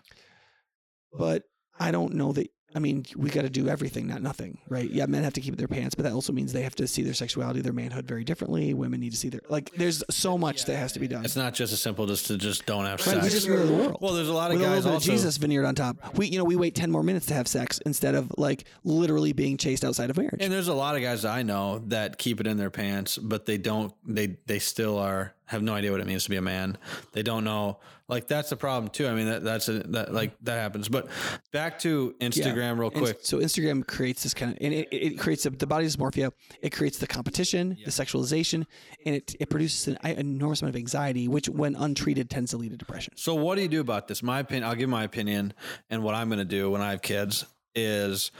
But 1.14 1.44
I 1.80 1.92
don't 1.92 2.14
know 2.14 2.32
that. 2.34 2.50
I 2.74 2.80
mean, 2.80 3.06
we 3.16 3.30
got 3.30 3.42
to 3.42 3.50
do 3.50 3.68
everything, 3.68 4.08
not 4.08 4.22
nothing, 4.22 4.58
right? 4.70 4.90
Yeah, 4.90 5.06
men 5.06 5.24
have 5.24 5.34
to 5.34 5.42
keep 5.42 5.58
their 5.58 5.68
pants, 5.68 5.94
but 5.96 6.04
that 6.04 6.14
also 6.14 6.32
means 6.34 6.54
they 6.54 6.62
have 6.64 6.76
to 6.76 6.88
see 6.88 7.04
their 7.04 7.14
sexuality, 7.14 7.62
their 7.62 7.74
manhood 7.74 8.08
very 8.08 8.24
differently. 8.24 8.74
Women 8.74 9.00
need 9.00 9.12
to 9.12 9.18
see 9.18 9.30
their 9.30 9.42
like. 9.50 9.72
There's 9.76 10.04
so 10.10 10.38
much 10.38 10.66
that 10.66 10.76
has 10.78 10.94
to 10.94 11.00
be 11.00 11.08
done. 11.08 11.26
It's 11.26 11.36
not 11.36 11.54
just 11.54 11.74
as 11.74 11.82
simple 11.82 12.06
just 12.08 12.28
to 12.28 12.38
just 12.38 12.66
don't 12.66 12.86
have 12.86 13.00
Right, 13.06 13.16
sex. 13.16 13.24
we 13.24 13.30
just 13.30 13.48
mirror 13.48 13.66
the 13.66 13.74
world. 13.74 13.98
well, 14.02 14.14
there's 14.14 14.30
a 14.30 14.34
lot 14.34 14.52
of 14.52 14.58
with 14.58 14.66
a 14.66 14.70
guys 14.70 14.86
little 14.86 14.92
bit 14.92 14.96
also. 14.96 15.12
of 15.12 15.16
Jesus 15.18 15.38
veneered 15.38 15.66
on 15.66 15.76
top. 15.76 16.18
We, 16.18 16.28
you 16.28 16.38
know, 16.38 16.44
we 16.46 16.56
wait 16.56 16.76
ten 16.76 16.92
more 16.92 17.04
minutes 17.04 17.26
to 17.28 17.34
have 17.34 17.48
sex 17.48 17.80
instead 17.86 18.16
of 18.16 18.32
like 18.38 18.64
literally 18.84 19.34
being 19.34 19.58
chaste 19.58 19.84
outside 19.84 20.10
of 20.10 20.18
marriage. 20.18 20.38
And 20.42 20.52
there's 20.52 20.68
a 20.70 20.74
lot 20.74 20.96
of 20.96 21.02
guys 21.02 21.26
I 21.26 21.44
know 21.44 21.80
that 21.88 22.18
keep 22.18 22.40
it 22.40 22.48
in 22.48 22.58
their 22.58 22.70
pants, 22.72 23.18
but 23.18 23.46
they 23.46 23.58
don't. 23.58 23.94
They 24.06 24.38
they 24.46 24.60
still 24.60 24.98
are 24.98 25.34
have 25.46 25.62
no 25.62 25.74
idea 25.74 25.92
what 25.92 26.00
it 26.00 26.08
means 26.08 26.24
to 26.24 26.30
be 26.30 26.38
a 26.38 26.42
man. 26.42 26.78
They 27.12 27.24
don't 27.24 27.44
know. 27.44 27.80
Like 28.12 28.28
that's 28.28 28.50
the 28.50 28.58
problem 28.58 28.90
too. 28.92 29.08
I 29.08 29.14
mean 29.14 29.28
that 29.28 29.42
that's 29.42 29.70
a, 29.70 29.80
that 29.80 30.14
like 30.14 30.34
that 30.42 30.60
happens. 30.60 30.90
But 30.90 31.08
back 31.54 31.80
to 31.80 32.14
Instagram 32.20 32.78
real 32.78 32.90
And 32.90 33.02
quick. 33.02 33.20
so 33.22 33.38
Instagram 33.40 33.88
creates 33.88 34.24
this 34.24 34.34
kind 34.34 34.52
of, 34.52 34.58
and 34.60 34.74
it, 34.74 34.90
it 34.92 35.18
creates 35.18 35.44
the, 35.44 35.50
the 35.52 35.66
body 35.66 35.86
dysmorphia. 35.86 36.34
It 36.62 36.72
creates 36.72 36.98
the 36.98 37.08
competition, 37.08 37.78
the 37.86 37.90
sexualization, 37.90 38.66
and 39.06 39.16
it 39.16 39.34
it 39.40 39.50
produces 39.50 39.88
an, 39.88 39.98
an 40.04 40.18
enormous 40.18 40.62
amount 40.62 40.76
of 40.76 40.80
anxiety, 40.80 41.30
which, 41.30 41.48
when 41.48 41.76
untreated, 41.76 42.30
tends 42.30 42.52
to 42.52 42.58
lead 42.58 42.72
to 42.72 42.78
depression. 42.78 43.14
So 43.16 43.34
what 43.34 43.56
do 43.56 43.62
you 43.62 43.70
do 43.70 43.80
about 43.80 44.10
this? 44.10 44.22
My 44.22 44.40
opinion. 44.40 44.66
I'll 44.68 44.76
give 44.76 44.90
my 44.90 45.06
opinion, 45.06 45.54
and 45.90 46.04
what 46.04 46.14
I'm 46.14 46.28
going 46.28 46.40
to 46.40 46.46
do 46.46 46.70
when 46.70 46.82
I 46.82 46.92
have 46.92 47.02
kids 47.02 47.46
is. 47.76 48.32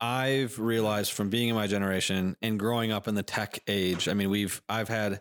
I've 0.00 0.58
realized 0.58 1.12
from 1.12 1.30
being 1.30 1.48
in 1.48 1.54
my 1.54 1.66
generation 1.66 2.36
and 2.42 2.58
growing 2.58 2.92
up 2.92 3.08
in 3.08 3.14
the 3.14 3.22
tech 3.22 3.60
age. 3.66 4.08
I 4.08 4.14
mean, 4.14 4.28
we've 4.28 4.60
I've 4.68 4.88
had 4.88 5.20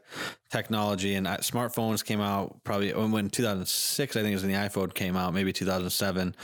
technology 0.50 1.16
and 1.16 1.28
I, 1.28 1.38
smartphones 1.38 2.04
came 2.04 2.20
out 2.20 2.64
probably 2.64 2.94
when 2.94 3.30
2006. 3.30 4.16
I 4.16 4.22
think 4.22 4.36
is 4.36 4.44
when 4.44 4.52
the 4.52 4.58
iPhone 4.58 4.94
came 4.94 5.16
out, 5.16 5.34
maybe 5.34 5.54
2007. 5.54 6.36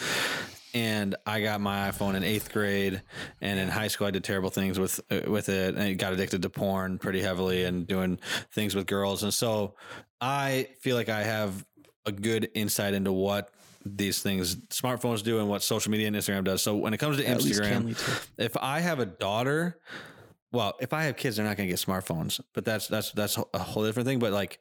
And 0.74 1.16
I 1.26 1.42
got 1.42 1.60
my 1.60 1.92
iPhone 1.92 2.16
in 2.16 2.24
eighth 2.24 2.54
grade, 2.54 3.02
and 3.42 3.60
in 3.60 3.68
high 3.68 3.90
school 3.90 4.08
I 4.08 4.12
did 4.12 4.24
terrible 4.24 4.50
things 4.50 4.80
with 4.80 5.02
uh, 5.12 5.30
with 5.30 5.50
it, 5.50 5.76
and 5.76 6.00
got 6.00 6.14
addicted 6.14 6.44
to 6.44 6.50
porn 6.50 6.98
pretty 6.98 7.22
heavily, 7.22 7.66
and 7.66 7.86
doing 7.86 8.20
things 8.52 8.74
with 8.74 8.88
girls. 8.88 9.24
And 9.24 9.34
so 9.34 9.76
I 10.22 10.70
feel 10.80 10.96
like 10.96 11.10
I 11.10 11.24
have 11.24 11.66
a 12.06 12.14
good 12.14 12.50
insight 12.54 12.94
into 12.94 13.12
what 13.12 13.52
these 13.86 14.22
things 14.22 14.56
smartphones 14.68 15.24
do 15.24 15.40
and 15.40 15.50
what 15.50 15.64
social 15.64 15.92
media 15.92 16.08
and 16.08 16.16
Instagram 16.16 16.44
does. 16.44 16.62
So 16.62 16.76
when 16.76 16.94
it 16.94 16.98
comes 16.98 17.18
to 17.18 17.26
At 17.26 17.40
Instagram, 17.40 17.96
if 18.38 18.56
I 18.58 18.80
have 18.80 19.00
a 19.00 19.06
daughter, 19.06 19.80
well, 20.52 20.74
if 20.80 20.94
I 20.94 21.04
have 21.04 21.18
kids, 21.18 21.38
they're 21.38 21.46
not 21.46 21.58
going 21.58 21.68
to 21.68 21.72
get 21.72 21.80
smartphones, 21.80 22.40
but 22.54 22.66
that's 22.66 22.88
that's 22.88 23.12
that's 23.12 23.38
a 23.54 23.60
whole 23.60 23.86
different 23.86 24.08
thing. 24.08 24.20
But 24.20 24.34
like, 24.34 24.60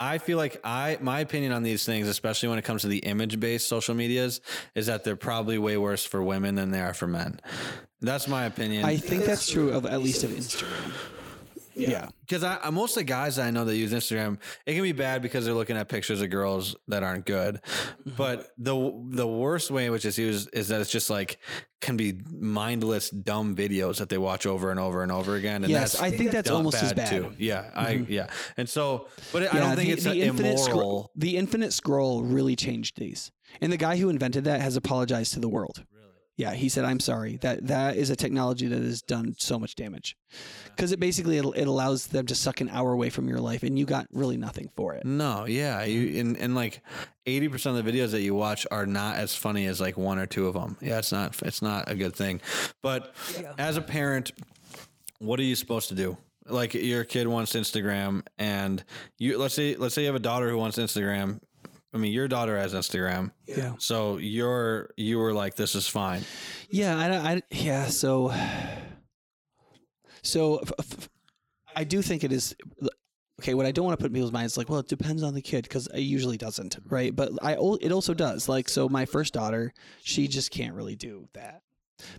I 0.00 0.18
feel 0.18 0.36
like 0.36 0.60
I 0.64 0.98
my 1.00 1.20
opinion 1.20 1.52
on 1.52 1.62
these 1.62 1.84
things, 1.84 2.08
especially 2.08 2.48
when 2.48 2.58
it 2.58 2.62
comes 2.62 2.82
to 2.82 2.88
the 2.88 2.98
image 2.98 3.38
based 3.38 3.68
social 3.68 3.94
medias, 3.94 4.40
is 4.74 4.86
that 4.86 5.04
they're 5.04 5.16
probably 5.16 5.58
way 5.58 5.76
worse 5.76 6.04
for 6.04 6.22
women 6.22 6.56
than 6.56 6.70
they 6.70 6.80
are 6.80 6.94
for 6.94 7.06
men. 7.06 7.40
That's 8.00 8.26
my 8.26 8.46
opinion. 8.46 8.84
I 8.84 8.96
think 8.96 9.24
that's 9.24 9.48
true 9.48 9.70
of 9.70 9.86
at 9.86 10.02
least 10.02 10.24
of 10.24 10.30
Instagram. 10.30 10.92
Yeah. 11.74 12.08
because 12.20 12.42
I, 12.44 12.58
I 12.62 12.70
most 12.70 12.96
of 12.96 13.00
the 13.00 13.04
guys 13.04 13.38
I 13.38 13.50
know 13.50 13.64
that 13.64 13.76
use 13.76 13.92
Instagram, 13.92 14.38
it 14.66 14.74
can 14.74 14.82
be 14.82 14.92
bad 14.92 15.22
because 15.22 15.44
they're 15.44 15.54
looking 15.54 15.76
at 15.76 15.88
pictures 15.88 16.20
of 16.20 16.30
girls 16.30 16.76
that 16.88 17.02
aren't 17.02 17.26
good. 17.26 17.60
Mm-hmm. 17.62 18.10
But 18.16 18.50
the 18.58 18.74
the 19.10 19.26
worst 19.26 19.70
way 19.70 19.86
in 19.86 19.92
which 19.92 20.04
it's 20.04 20.18
used 20.18 20.50
is 20.52 20.68
that 20.68 20.80
it's 20.80 20.90
just 20.90 21.08
like 21.10 21.38
can 21.80 21.96
be 21.96 22.20
mindless, 22.30 23.10
dumb 23.10 23.56
videos 23.56 23.98
that 23.98 24.08
they 24.08 24.18
watch 24.18 24.46
over 24.46 24.70
and 24.70 24.78
over 24.78 25.02
and 25.02 25.10
over 25.10 25.34
again. 25.34 25.64
And 25.64 25.70
Yes, 25.70 25.92
that's 25.92 26.02
I 26.02 26.10
think 26.16 26.30
that's 26.30 26.48
dumb- 26.48 26.58
almost 26.58 26.82
as 26.82 26.92
bad. 26.92 27.08
too. 27.08 27.32
Yeah, 27.38 27.70
I 27.74 28.04
yeah, 28.08 28.28
and 28.56 28.68
so, 28.68 29.08
but 29.32 29.42
I 29.42 29.44
Yeah, 29.46 29.60
don't 29.66 29.76
think 29.76 29.88
the, 29.88 29.92
it's 29.94 30.04
the 30.04 30.20
infinite 30.22 30.50
immoral. 30.50 30.64
scroll. 30.64 31.10
The 31.16 31.36
infinite 31.36 31.72
scroll 31.72 32.22
really 32.22 32.54
changed 32.54 32.98
these, 32.98 33.32
and 33.60 33.72
the 33.72 33.76
guy 33.76 33.96
who 33.96 34.08
invented 34.10 34.44
that 34.44 34.60
has 34.60 34.76
apologized 34.76 35.32
to 35.34 35.40
the 35.40 35.48
world. 35.48 35.84
Yeah, 36.42 36.54
he 36.54 36.68
said, 36.68 36.84
"I'm 36.84 36.98
sorry. 36.98 37.36
That 37.36 37.68
that 37.68 37.96
is 37.96 38.10
a 38.10 38.16
technology 38.16 38.66
that 38.66 38.82
has 38.82 39.00
done 39.00 39.36
so 39.38 39.60
much 39.60 39.76
damage, 39.76 40.16
because 40.74 40.90
it 40.90 40.98
basically 40.98 41.38
it, 41.38 41.44
it 41.54 41.68
allows 41.68 42.08
them 42.08 42.26
to 42.26 42.34
suck 42.34 42.60
an 42.60 42.68
hour 42.68 42.92
away 42.92 43.10
from 43.10 43.28
your 43.28 43.38
life, 43.38 43.62
and 43.62 43.78
you 43.78 43.84
got 43.84 44.08
really 44.12 44.36
nothing 44.36 44.68
for 44.74 44.94
it. 44.94 45.04
No, 45.04 45.44
yeah, 45.46 45.84
you 45.84 46.20
and, 46.20 46.36
and 46.36 46.56
like 46.56 46.82
eighty 47.26 47.48
percent 47.48 47.78
of 47.78 47.84
the 47.84 47.92
videos 47.92 48.10
that 48.10 48.22
you 48.22 48.34
watch 48.34 48.66
are 48.72 48.86
not 48.86 49.18
as 49.18 49.36
funny 49.36 49.66
as 49.66 49.80
like 49.80 49.96
one 49.96 50.18
or 50.18 50.26
two 50.26 50.48
of 50.48 50.54
them. 50.54 50.76
Yeah, 50.80 50.98
it's 50.98 51.12
not 51.12 51.40
it's 51.42 51.62
not 51.62 51.88
a 51.88 51.94
good 51.94 52.16
thing. 52.16 52.40
But 52.82 53.14
as 53.56 53.76
a 53.76 53.82
parent, 53.82 54.32
what 55.20 55.38
are 55.38 55.44
you 55.44 55.54
supposed 55.54 55.90
to 55.90 55.94
do? 55.94 56.16
Like 56.48 56.74
your 56.74 57.04
kid 57.04 57.28
wants 57.28 57.52
Instagram, 57.52 58.26
and 58.36 58.82
you 59.16 59.38
let's 59.38 59.54
say 59.54 59.76
let's 59.76 59.94
say 59.94 60.02
you 60.02 60.08
have 60.08 60.16
a 60.16 60.18
daughter 60.18 60.50
who 60.50 60.58
wants 60.58 60.76
Instagram. 60.76 61.38
I 61.94 61.98
mean, 61.98 62.12
your 62.12 62.26
daughter 62.26 62.56
has 62.56 62.72
Instagram, 62.72 63.32
Yeah, 63.46 63.74
so 63.78 64.16
you're 64.16 64.90
you 64.96 65.18
were 65.18 65.32
like, 65.32 65.56
this 65.56 65.74
is 65.74 65.86
fine. 65.86 66.22
yeah, 66.70 66.96
I, 66.98 67.32
I 67.34 67.42
yeah. 67.50 67.86
So, 67.86 68.32
so 70.22 70.58
f- 70.58 70.72
f- 70.78 71.08
I 71.76 71.84
do 71.84 72.00
think 72.00 72.24
it 72.24 72.32
is. 72.32 72.56
Okay, 73.40 73.54
what 73.54 73.66
I 73.66 73.72
don't 73.72 73.84
want 73.84 73.98
to 73.98 74.02
put 74.02 74.10
in 74.10 74.14
people's 74.14 74.32
minds 74.32 74.52
is 74.52 74.56
like, 74.56 74.68
well, 74.68 74.78
it 74.78 74.88
depends 74.88 75.22
on 75.22 75.34
the 75.34 75.42
kid 75.42 75.64
because 75.64 75.86
it 75.88 76.00
usually 76.00 76.36
doesn't, 76.36 76.78
right? 76.88 77.14
But 77.14 77.32
I, 77.42 77.54
it 77.80 77.90
also 77.90 78.14
does. 78.14 78.48
Like, 78.48 78.68
so 78.68 78.88
my 78.88 79.04
first 79.04 79.34
daughter, 79.34 79.74
she 80.02 80.28
just 80.28 80.50
can't 80.52 80.74
really 80.74 80.94
do 80.94 81.28
that 81.32 81.62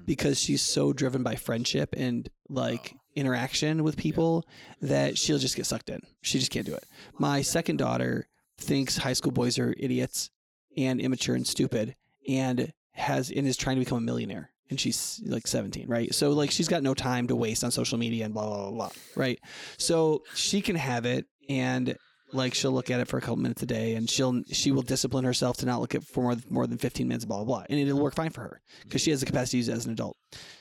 because 0.06 0.40
she's 0.40 0.62
so 0.62 0.92
driven 0.92 1.24
by 1.24 1.36
friendship 1.36 1.94
and 1.98 2.30
like 2.50 2.92
oh. 2.94 3.00
interaction 3.16 3.84
with 3.84 3.96
people 3.98 4.46
that 4.82 5.18
she'll 5.18 5.40
just 5.40 5.56
get 5.56 5.66
sucked 5.66 5.90
in. 5.90 6.02
She 6.22 6.40
just 6.40 6.52
can't 6.52 6.66
do 6.66 6.74
it. 6.74 6.86
My 7.18 7.42
second 7.42 7.78
daughter 7.78 8.28
thinks 8.64 8.98
high 8.98 9.14
school 9.14 9.32
boys 9.32 9.60
are 9.60 9.74
idiots 9.78 10.30
and 10.78 11.00
immature 11.00 11.36
and 11.36 11.46
stupid 11.46 11.96
and 12.28 12.74
has 12.94 13.32
and 13.32 13.48
is 13.48 13.58
trying 13.58 13.76
to 13.76 13.82
become 13.82 13.98
a 13.98 14.02
millionaire 14.02 14.52
and 14.70 14.80
she's 14.80 15.22
like 15.26 15.48
17 15.48 15.88
right? 15.88 16.14
So 16.14 16.32
like 16.32 16.52
she's 16.52 16.68
got 16.68 16.84
no 16.84 16.94
time 16.94 17.28
to 17.28 17.36
waste 17.36 17.64
on 17.64 17.72
social 17.72 17.98
media 17.98 18.26
and 18.26 18.34
blah 18.34 18.46
blah 18.46 18.70
blah, 18.70 18.72
blah 18.72 18.90
right? 19.16 19.40
So 19.78 20.24
she 20.36 20.62
can 20.62 20.76
have 20.76 21.06
it 21.06 21.26
and 21.50 21.98
like 22.32 22.56
she'll 22.56 22.72
look 22.72 22.90
at 22.90 23.00
it 23.00 23.08
for 23.08 23.18
a 23.18 23.22
couple 23.22 23.38
minutes 23.38 23.62
a 23.62 23.66
day 23.68 23.94
and 23.96 24.10
she'll 24.10 24.42
she 24.52 24.72
will 24.72 24.82
discipline 24.82 25.24
herself 25.24 25.58
to 25.58 25.66
not 25.66 25.80
look 25.82 25.94
at 25.94 26.02
it 26.02 26.08
for 26.08 26.24
more, 26.24 26.36
more 26.50 26.68
than 26.68 26.78
15 26.78 27.08
minutes 27.08 27.26
blah 27.26 27.38
blah 27.38 27.46
blah 27.46 27.64
and 27.70 27.80
it'll 27.80 28.02
work 28.02 28.16
fine 28.16 28.32
for 28.32 28.42
her 28.42 28.62
because 28.84 29.02
she 29.02 29.12
has 29.12 29.20
the 29.20 29.26
capacity 29.26 29.58
to 29.58 29.58
use 29.58 29.70
it 29.70 29.74
as 29.74 29.86
an 29.86 29.92
adult. 29.92 30.18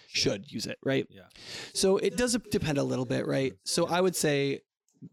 Should 0.08 0.52
use 0.52 0.66
it 0.66 0.76
right? 0.84 1.06
Yeah. 1.08 1.22
so 1.72 1.96
it 1.96 2.18
does 2.18 2.36
depend 2.50 2.76
a 2.78 2.82
little 2.82 3.06
bit 3.06 3.26
right? 3.26 3.54
So 3.64 3.86
i 3.86 4.00
would 4.00 4.16
say 4.16 4.60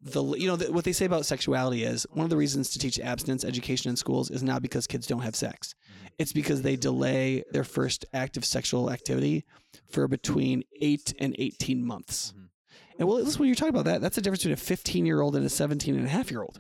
the 0.02 0.24
you 0.36 0.48
know 0.48 0.56
the, 0.56 0.72
what 0.72 0.84
they 0.86 0.92
say 0.94 1.06
about 1.06 1.26
sexuality 1.26 1.84
is 1.84 2.06
one 2.12 2.24
of 2.24 2.30
the 2.30 2.38
reasons 2.38 2.70
to 2.72 2.80
teach 2.80 3.00
abstinence 3.00 3.44
education 3.44 3.90
in 3.90 3.96
schools 3.96 4.30
is 4.30 4.44
not 4.44 4.62
because 4.62 4.88
kids 4.88 5.08
don't 5.08 5.22
have 5.22 5.36
sex. 5.36 5.74
It's 6.18 6.34
because 6.34 6.62
they 6.62 6.76
delay 6.76 7.44
their 7.52 7.64
first 7.64 8.06
active 8.14 8.46
sexual 8.46 8.92
activity 8.92 9.46
for 9.90 10.08
between 10.08 10.64
8 10.82 11.14
and 11.20 11.36
18 11.40 11.84
months. 11.86 12.34
Mhm. 12.38 12.50
And 13.00 13.08
well, 13.08 13.18
listen, 13.22 13.40
when 13.40 13.48
you're 13.48 13.56
talking 13.56 13.74
about 13.74 13.86
that, 13.86 14.02
that's 14.02 14.16
the 14.16 14.22
difference 14.22 14.42
between 14.44 14.54
a 14.54 14.58
15 14.58 15.06
year 15.06 15.22
old 15.22 15.36
and 15.36 15.46
a 15.46 15.50
17 15.50 15.96
and 15.96 16.06
a 16.06 16.10
half 16.10 16.30
year 16.30 16.42
old, 16.42 16.60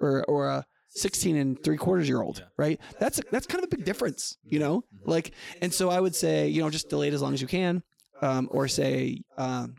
or 0.00 0.24
or 0.24 0.48
a 0.48 0.64
16 0.88 1.36
and 1.36 1.62
three 1.62 1.76
quarters 1.76 2.08
year 2.08 2.20
old, 2.22 2.44
right? 2.56 2.80
That's 2.98 3.20
that's 3.30 3.46
kind 3.46 3.62
of 3.62 3.68
a 3.72 3.76
big 3.76 3.84
difference, 3.84 4.36
you 4.42 4.58
know. 4.58 4.82
Like, 5.04 5.32
and 5.62 5.72
so 5.72 5.88
I 5.90 6.00
would 6.00 6.16
say, 6.16 6.48
you 6.48 6.62
know, 6.62 6.70
just 6.70 6.88
delay 6.88 7.08
it 7.08 7.14
as 7.14 7.22
long 7.22 7.34
as 7.34 7.40
you 7.42 7.46
can, 7.46 7.82
um, 8.22 8.48
or 8.50 8.66
say, 8.66 9.22
um, 9.38 9.76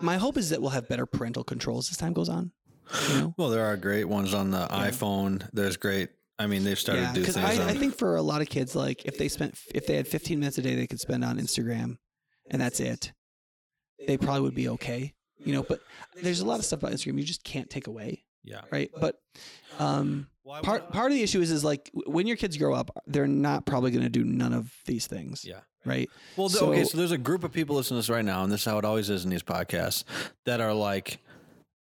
my 0.00 0.16
hope 0.16 0.36
is 0.36 0.50
that 0.50 0.60
we'll 0.60 0.70
have 0.70 0.88
better 0.88 1.06
parental 1.06 1.44
controls 1.44 1.90
as 1.90 1.96
time 1.96 2.12
goes 2.12 2.28
on. 2.28 2.52
You 3.10 3.18
know, 3.18 3.34
Well, 3.36 3.50
there 3.50 3.64
are 3.64 3.76
great 3.76 4.04
ones 4.04 4.34
on 4.34 4.50
the 4.50 4.66
iPhone. 4.68 5.48
There's 5.52 5.76
great. 5.76 6.10
I 6.38 6.46
mean, 6.46 6.64
they've 6.64 6.78
started 6.78 7.02
yeah, 7.02 7.08
to 7.08 7.14
do 7.14 7.20
because 7.20 7.34
things. 7.36 7.58
I, 7.58 7.62
on, 7.62 7.68
I 7.68 7.74
think 7.74 7.96
for 7.96 8.16
a 8.16 8.22
lot 8.22 8.42
of 8.42 8.48
kids, 8.48 8.76
like 8.76 9.04
if 9.06 9.18
they 9.18 9.28
spent 9.28 9.58
if 9.74 9.86
they 9.86 9.96
had 9.96 10.06
15 10.06 10.38
minutes 10.38 10.58
a 10.58 10.62
day 10.62 10.74
they 10.74 10.86
could 10.86 11.00
spend 11.00 11.24
on 11.24 11.38
Instagram, 11.38 11.96
and 12.50 12.60
that's 12.60 12.78
it, 12.78 13.12
they 14.06 14.18
probably 14.18 14.42
would 14.42 14.54
be 14.54 14.68
okay. 14.70 15.14
You 15.38 15.52
know, 15.52 15.62
but 15.62 15.80
there's 16.22 16.40
a 16.40 16.46
lot 16.46 16.58
of 16.58 16.64
stuff 16.64 16.80
about 16.80 16.92
Instagram 16.92 17.18
you 17.18 17.24
just 17.24 17.44
can't 17.44 17.70
take 17.70 17.86
away, 17.86 18.24
yeah. 18.46 18.62
right? 18.70 18.90
But 18.98 19.20
um, 19.78 20.28
part 20.62 20.90
part 20.92 21.10
of 21.10 21.16
the 21.16 21.22
issue 21.22 21.40
is 21.40 21.50
is 21.50 21.64
like 21.64 21.90
when 22.06 22.26
your 22.26 22.36
kids 22.36 22.56
grow 22.56 22.74
up, 22.74 22.90
they're 23.06 23.26
not 23.26 23.66
probably 23.66 23.90
going 23.90 24.04
to 24.04 24.08
do 24.08 24.24
none 24.24 24.52
of 24.54 24.72
these 24.86 25.06
things, 25.06 25.44
Yeah. 25.44 25.60
right? 25.84 26.08
Well, 26.36 26.48
So- 26.48 26.70
okay, 26.72 26.84
so 26.84 26.96
there's 26.96 27.12
a 27.12 27.18
group 27.18 27.44
of 27.44 27.52
people 27.52 27.76
listening 27.76 27.96
to 27.96 28.06
this 28.06 28.10
right 28.10 28.24
now, 28.24 28.42
and 28.44 28.50
this 28.52 28.60
is 28.60 28.64
how 28.66 28.78
it 28.78 28.84
always 28.84 29.10
is 29.10 29.24
in 29.24 29.30
these 29.30 29.42
podcasts, 29.42 30.04
that 30.46 30.60
are 30.60 30.72
like 30.72 31.18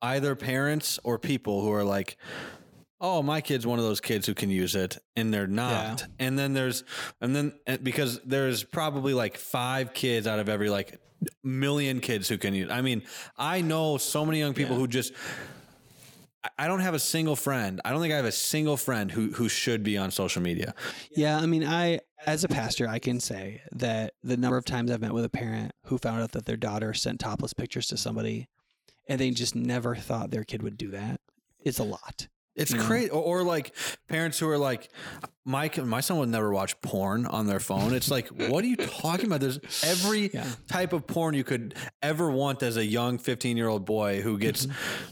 either 0.02 0.36
parents 0.36 1.00
or 1.04 1.18
people 1.18 1.62
who 1.62 1.72
are 1.72 1.84
like, 1.84 2.18
oh, 3.02 3.22
my 3.22 3.40
kid's 3.42 3.66
one 3.68 3.78
of 3.80 3.86
those 3.86 4.02
kids 4.02 4.26
who 4.26 4.34
can 4.34 4.50
use 4.50 4.76
it, 4.76 4.98
and 5.16 5.34
they're 5.34 5.48
not. 5.48 6.06
And 6.20 6.38
then 6.40 6.54
there's, 6.54 6.84
and 7.22 7.36
then 7.36 7.54
and 7.68 7.84
because 7.84 8.20
there's 8.26 8.64
probably 8.64 9.14
like 9.14 9.38
five 9.38 9.94
kids 9.94 10.28
out 10.28 10.40
of 10.40 10.50
every 10.50 10.70
like 10.70 11.00
million 11.44 12.00
kids 12.02 12.28
who 12.30 12.38
can 12.38 12.54
use. 12.54 12.70
I 12.72 12.82
mean, 12.82 13.04
I 13.38 13.62
know 13.62 13.98
so 13.98 14.26
many 14.26 14.40
young 14.40 14.54
people 14.54 14.76
Yeah. 14.76 14.82
who 14.82 14.88
just. 14.88 15.14
I- 16.46 16.66
I 16.66 16.68
don't 16.68 16.80
have 16.82 16.94
a 16.94 17.00
single 17.00 17.36
friend. 17.36 17.82
I 17.84 17.90
don't 17.92 18.02
think 18.02 18.14
I 18.14 18.18
have 18.18 18.26
a 18.26 18.32
single 18.32 18.78
friend 18.78 19.12
who 19.12 19.32
who 19.32 19.50
should 19.50 19.84
be 19.84 19.98
on 19.98 20.12
social 20.12 20.42
media. 20.42 20.74
Yeah, 21.16 21.38
I 21.40 21.46
mean, 21.46 21.64
I 21.66 22.00
as 22.26 22.44
a 22.44 22.48
pastor, 22.48 22.88
I 22.88 23.00
can 23.00 23.20
say 23.20 23.62
that 23.72 24.14
the 24.24 24.38
number 24.38 24.58
of 24.58 24.66
times 24.66 24.92
I've 24.92 25.02
met 25.02 25.14
with 25.14 25.26
a 25.26 25.30
parent 25.30 25.72
who 25.86 25.98
found 25.98 26.22
out 26.22 26.32
that 26.34 26.46
their 26.46 26.58
daughter 26.58 26.94
sent 26.94 27.20
topless 27.20 27.54
pictures 27.54 27.88
to 27.88 27.98
somebody, 27.98 28.48
and 29.10 29.20
they 29.20 29.32
just 29.32 29.56
never 29.56 29.96
thought 29.96 30.32
their 30.32 30.44
kid 30.44 30.62
would 30.64 30.78
do 30.78 30.90
that, 30.92 31.20
is 31.64 31.80
a 31.80 31.84
lot. 31.84 32.28
It's 32.56 32.72
you 32.72 32.78
know? 32.78 32.88
great, 32.88 33.10
or, 33.12 33.22
or 33.22 33.44
like 33.44 33.76
parents 34.08 34.40
who 34.40 34.48
are 34.50 34.58
like, 34.58 34.90
my 35.46 35.70
my 35.84 36.00
son 36.02 36.18
would 36.20 36.30
never 36.30 36.52
watch 36.52 36.80
porn 36.82 37.26
on 37.26 37.48
their 37.48 37.60
phone. 37.60 37.94
It's 37.94 38.10
like, 38.10 38.28
what 38.30 38.64
are 38.64 38.68
you 38.68 38.78
talking 38.78 39.26
about? 39.26 39.42
There's 39.42 39.60
every 39.84 40.30
Yeah. 40.34 40.48
type 40.68 40.94
of 40.94 41.06
porn 41.08 41.36
you 41.36 41.44
could 41.44 41.76
ever 42.02 42.30
want 42.32 42.64
as 42.64 42.78
a 42.78 42.86
young 42.86 43.18
15 43.18 43.58
year 43.58 43.68
old 43.68 43.86
boy 43.86 44.22
who 44.22 44.38
gets, 44.38 44.66
Mm-hmm. 44.68 45.12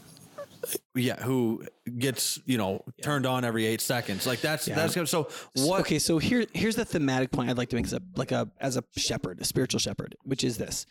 Yeah, 0.95 1.21
who 1.21 1.63
gets 1.97 2.39
you 2.45 2.58
know 2.58 2.84
turned 3.02 3.26
on 3.26 3.43
every 3.43 3.65
eight 3.65 3.82
seconds. 3.82 4.26
Like 4.28 4.41
that's 4.41 4.65
that's. 4.65 4.93
So 5.10 5.28
what? 5.56 5.82
Okay, 5.82 5.99
so 5.99 6.17
here 6.17 6.45
here's 6.54 6.76
the 6.76 6.86
thematic 6.86 7.32
point 7.32 7.49
I'd 7.49 7.58
like 7.58 7.69
to 7.69 7.76
make 7.76 7.86
as 7.86 7.93
a 7.93 8.02
like 8.15 8.32
a 8.32 8.49
as 8.60 8.78
a 8.78 8.84
shepherd, 8.95 9.39
a 9.41 9.45
spiritual 9.45 9.80
shepherd, 9.80 10.15
which 10.23 10.43
is 10.43 10.58
this. 10.58 10.86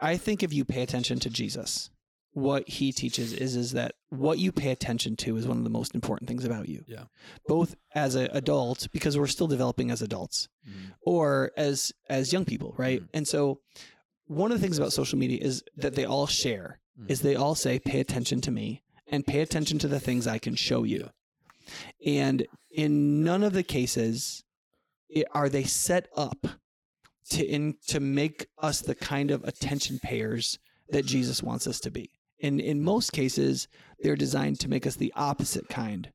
I 0.00 0.16
think 0.16 0.42
if 0.42 0.52
you 0.52 0.64
pay 0.64 0.82
attention 0.82 1.18
to 1.20 1.30
Jesus, 1.30 1.90
what 2.32 2.68
he 2.68 2.92
teaches 2.92 3.32
is 3.32 3.56
is 3.56 3.72
that 3.72 3.94
what 4.10 4.38
you 4.38 4.52
pay 4.52 4.70
attention 4.70 5.16
to 5.16 5.36
is 5.36 5.46
one 5.48 5.58
of 5.58 5.64
the 5.64 5.70
most 5.70 5.94
important 5.94 6.28
things 6.28 6.44
about 6.44 6.68
you. 6.68 6.84
Yeah. 6.86 7.04
Both 7.46 7.74
as 7.94 8.14
an 8.14 8.28
adult 8.32 8.88
because 8.92 9.18
we're 9.18 9.26
still 9.26 9.48
developing 9.48 9.90
as 9.90 10.00
adults 10.02 10.48
Mhm. 10.68 10.92
or 11.02 11.50
as 11.56 11.92
as 12.08 12.32
young 12.32 12.44
people, 12.44 12.74
right? 12.78 13.02
Mhm. 13.02 13.08
And 13.14 13.28
so 13.28 13.60
one 14.26 14.52
of 14.52 14.58
the 14.60 14.62
things 14.62 14.78
about 14.78 14.92
social 14.92 15.18
media 15.18 15.38
is 15.40 15.64
that 15.76 15.94
they 15.94 16.04
all 16.04 16.26
share 16.26 16.78
Mhm. 16.98 17.10
is 17.10 17.20
they 17.20 17.34
all 17.36 17.54
say 17.54 17.78
pay 17.78 18.00
attention 18.00 18.40
to 18.42 18.50
me 18.50 18.82
and 19.06 19.26
pay 19.26 19.40
attention 19.40 19.78
to 19.78 19.88
the 19.88 20.00
things 20.00 20.26
I 20.26 20.38
can 20.38 20.54
show 20.54 20.84
you. 20.84 21.10
And 22.04 22.46
in 22.70 23.22
none 23.22 23.42
of 23.42 23.52
the 23.52 23.62
cases 23.62 24.42
i- 25.14 25.24
are 25.32 25.48
they 25.48 25.64
set 25.64 26.08
up 26.16 26.46
to 27.30 27.44
in 27.44 27.76
to 27.88 28.00
make 28.00 28.46
us 28.58 28.80
the 28.80 28.94
kind 28.94 29.30
of 29.30 29.44
attention 29.44 29.98
payers 29.98 30.58
that 30.90 31.04
Jesus 31.04 31.42
wants 31.42 31.66
us 31.66 31.78
to 31.80 31.90
be. 31.90 32.10
In 32.38 32.58
in 32.60 32.82
most 32.82 33.12
cases, 33.12 33.68
they're 34.00 34.16
designed 34.16 34.60
to 34.60 34.68
make 34.68 34.86
us 34.86 34.96
the 34.96 35.12
opposite 35.14 35.68
kind 35.68 36.10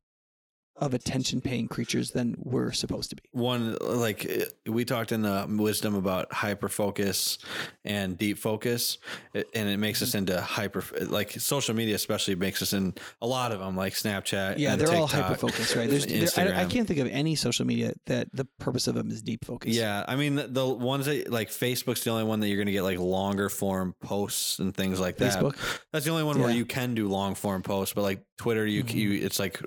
of 0.77 0.93
attention 0.93 1.39
paying 1.39 1.67
creatures 1.67 2.11
than 2.11 2.35
we're 2.39 2.71
supposed 2.71 3.09
to 3.11 3.15
be. 3.15 3.21
one 3.31 3.77
like 3.81 4.25
uh, 4.29 4.71
we 4.71 4.83
talked 4.83 5.11
in 5.11 5.21
the 5.21 5.45
wisdom 5.49 5.93
about 5.93 6.33
hyper 6.33 6.67
focus 6.67 7.37
and 7.85 8.17
deep 8.17 8.39
focus 8.39 8.97
and 9.33 9.69
it 9.69 9.77
makes 9.77 10.01
us 10.01 10.15
into 10.15 10.39
hyper 10.41 10.83
like 11.07 11.31
social 11.33 11.75
media 11.75 11.93
especially 11.93 12.33
makes 12.35 12.61
us 12.63 12.73
in 12.73 12.91
a 13.21 13.27
lot 13.27 13.51
of 13.51 13.59
them 13.59 13.77
like 13.77 13.93
snapchat 13.93 14.57
Yeah, 14.57 14.75
they're 14.75 14.87
all 14.91 15.07
TikTok, 15.07 15.25
hyper 15.27 15.39
focused, 15.39 15.75
right? 15.75 15.87
There's, 15.89 16.07
there, 16.35 16.55
I, 16.55 16.61
I 16.61 16.65
can't 16.65 16.87
think 16.87 16.99
of 16.99 17.07
any 17.07 17.35
social 17.35 17.65
media 17.67 17.93
that 18.07 18.29
the 18.33 18.45
purpose 18.59 18.87
of 18.87 18.95
them 18.95 19.11
is 19.11 19.21
deep 19.21 19.45
focus. 19.45 19.75
yeah 19.75 20.03
i 20.07 20.15
mean 20.15 20.35
the, 20.35 20.47
the 20.47 20.67
ones 20.67 21.05
that 21.05 21.29
like 21.31 21.49
facebook's 21.49 22.03
the 22.03 22.09
only 22.09 22.23
one 22.23 22.39
that 22.39 22.47
you're 22.47 22.57
going 22.57 22.65
to 22.65 22.71
get 22.73 22.81
like 22.83 22.97
longer 22.99 23.47
form 23.47 23.93
posts 24.01 24.57
and 24.57 24.75
things 24.75 24.99
like 24.99 25.17
that 25.17 25.33
Facebook. 25.39 25.55
that's 25.91 26.05
the 26.05 26.11
only 26.11 26.23
one 26.23 26.39
where 26.39 26.49
you 26.51 26.65
can 26.65 26.95
do 26.95 27.07
long 27.07 27.35
form 27.35 27.61
posts 27.61 27.93
but 27.93 28.01
like 28.01 28.23
twitter 28.37 28.65
you, 28.65 28.83
Mm-hmm. 28.83 28.97
you 28.97 29.11
it's 29.23 29.39
like 29.39 29.61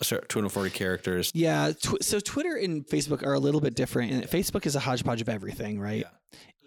a 0.00 0.04
240 0.04 0.70
characters 0.70 1.32
Yeah. 1.34 1.72
Tw- 1.72 2.02
so 2.02 2.20
Twitter 2.20 2.54
and 2.56 2.86
Facebook 2.86 3.22
are 3.26 3.34
a 3.34 3.38
little 3.40 3.60
bit 3.60 3.74
different. 3.74 4.12
And 4.12 4.22
Facebook 4.24 4.64
is 4.66 4.76
a 4.76 4.80
hodgepodge 4.80 5.20
of 5.20 5.28
everything, 5.28 5.80
right? 5.80 6.04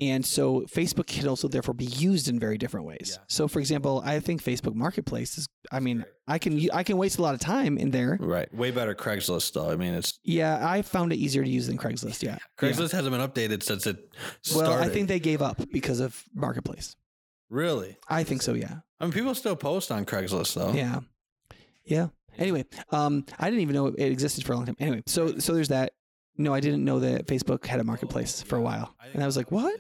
And 0.01 0.25
so 0.25 0.61
Facebook 0.61 1.05
can 1.05 1.27
also 1.27 1.47
therefore 1.47 1.75
be 1.75 1.85
used 1.85 2.27
in 2.27 2.39
very 2.39 2.57
different 2.57 2.87
ways. 2.87 3.11
Yeah. 3.15 3.23
So, 3.27 3.47
for 3.47 3.59
example, 3.59 4.01
I 4.03 4.19
think 4.19 4.43
Facebook 4.43 4.73
Marketplace 4.73 5.37
is. 5.37 5.47
I 5.71 5.79
mean, 5.79 6.03
I 6.27 6.39
can 6.39 6.59
I 6.73 6.81
can 6.83 6.97
waste 6.97 7.19
a 7.19 7.21
lot 7.21 7.35
of 7.35 7.39
time 7.39 7.77
in 7.77 7.91
there. 7.91 8.17
right 8.19 8.51
way 8.53 8.71
better 8.71 8.95
craigslist 8.95 9.53
though 9.53 9.69
i 9.69 9.75
mean 9.75 9.93
it's 9.93 10.17
Yeah, 10.23 10.67
I 10.67 10.81
found 10.81 11.13
it 11.13 11.17
easier 11.17 11.43
to 11.43 11.49
use 11.49 11.67
than 11.67 11.77
Craigslist. 11.77 12.23
Yeah. 12.23 12.39
craigslist 12.57 12.91
hasn't 12.93 13.11
been 13.11 13.21
updated 13.21 13.61
since 13.63 13.85
it 13.85 13.97
Yeah. 14.45 14.57
Well, 14.57 14.73
I 14.73 14.89
think 14.89 15.07
they 15.07 15.19
gave 15.19 15.41
up 15.41 15.61
because 15.71 15.99
of 15.99 16.23
Marketplace. 16.33 16.95
really 17.49 17.97
I 18.09 18.23
think 18.23 18.41
so. 18.41 18.53
Yeah. 18.53 18.79
I 18.99 19.05
mean, 19.05 19.13
people 19.13 19.35
still 19.35 19.55
post 19.55 19.91
on 19.91 20.05
Craigslist 20.05 20.55
though. 20.55 20.73
Yeah. 20.73 21.01
Yeah. 21.85 22.07
Anyway, 22.41 22.65
um, 22.91 23.25
I 23.39 23.45
didn't 23.49 23.61
even 23.61 23.75
know 23.75 23.87
it 23.87 24.11
existed 24.11 24.43
for 24.45 24.53
a 24.53 24.55
long 24.55 24.65
time. 24.65 24.75
Anyway, 24.79 25.03
so 25.05 25.37
so 25.37 25.53
there's 25.53 25.69
that. 25.69 25.93
No, 26.37 26.53
I 26.53 26.59
didn't 26.59 26.83
know 26.83 26.99
that 27.01 27.27
Facebook 27.27 27.65
had 27.65 27.79
a 27.79 27.83
marketplace 27.83 28.41
for 28.41 28.55
a 28.57 28.61
while, 28.61 28.95
and 29.13 29.21
I 29.21 29.25
was 29.25 29.37
like, 29.37 29.51
what? 29.51 29.79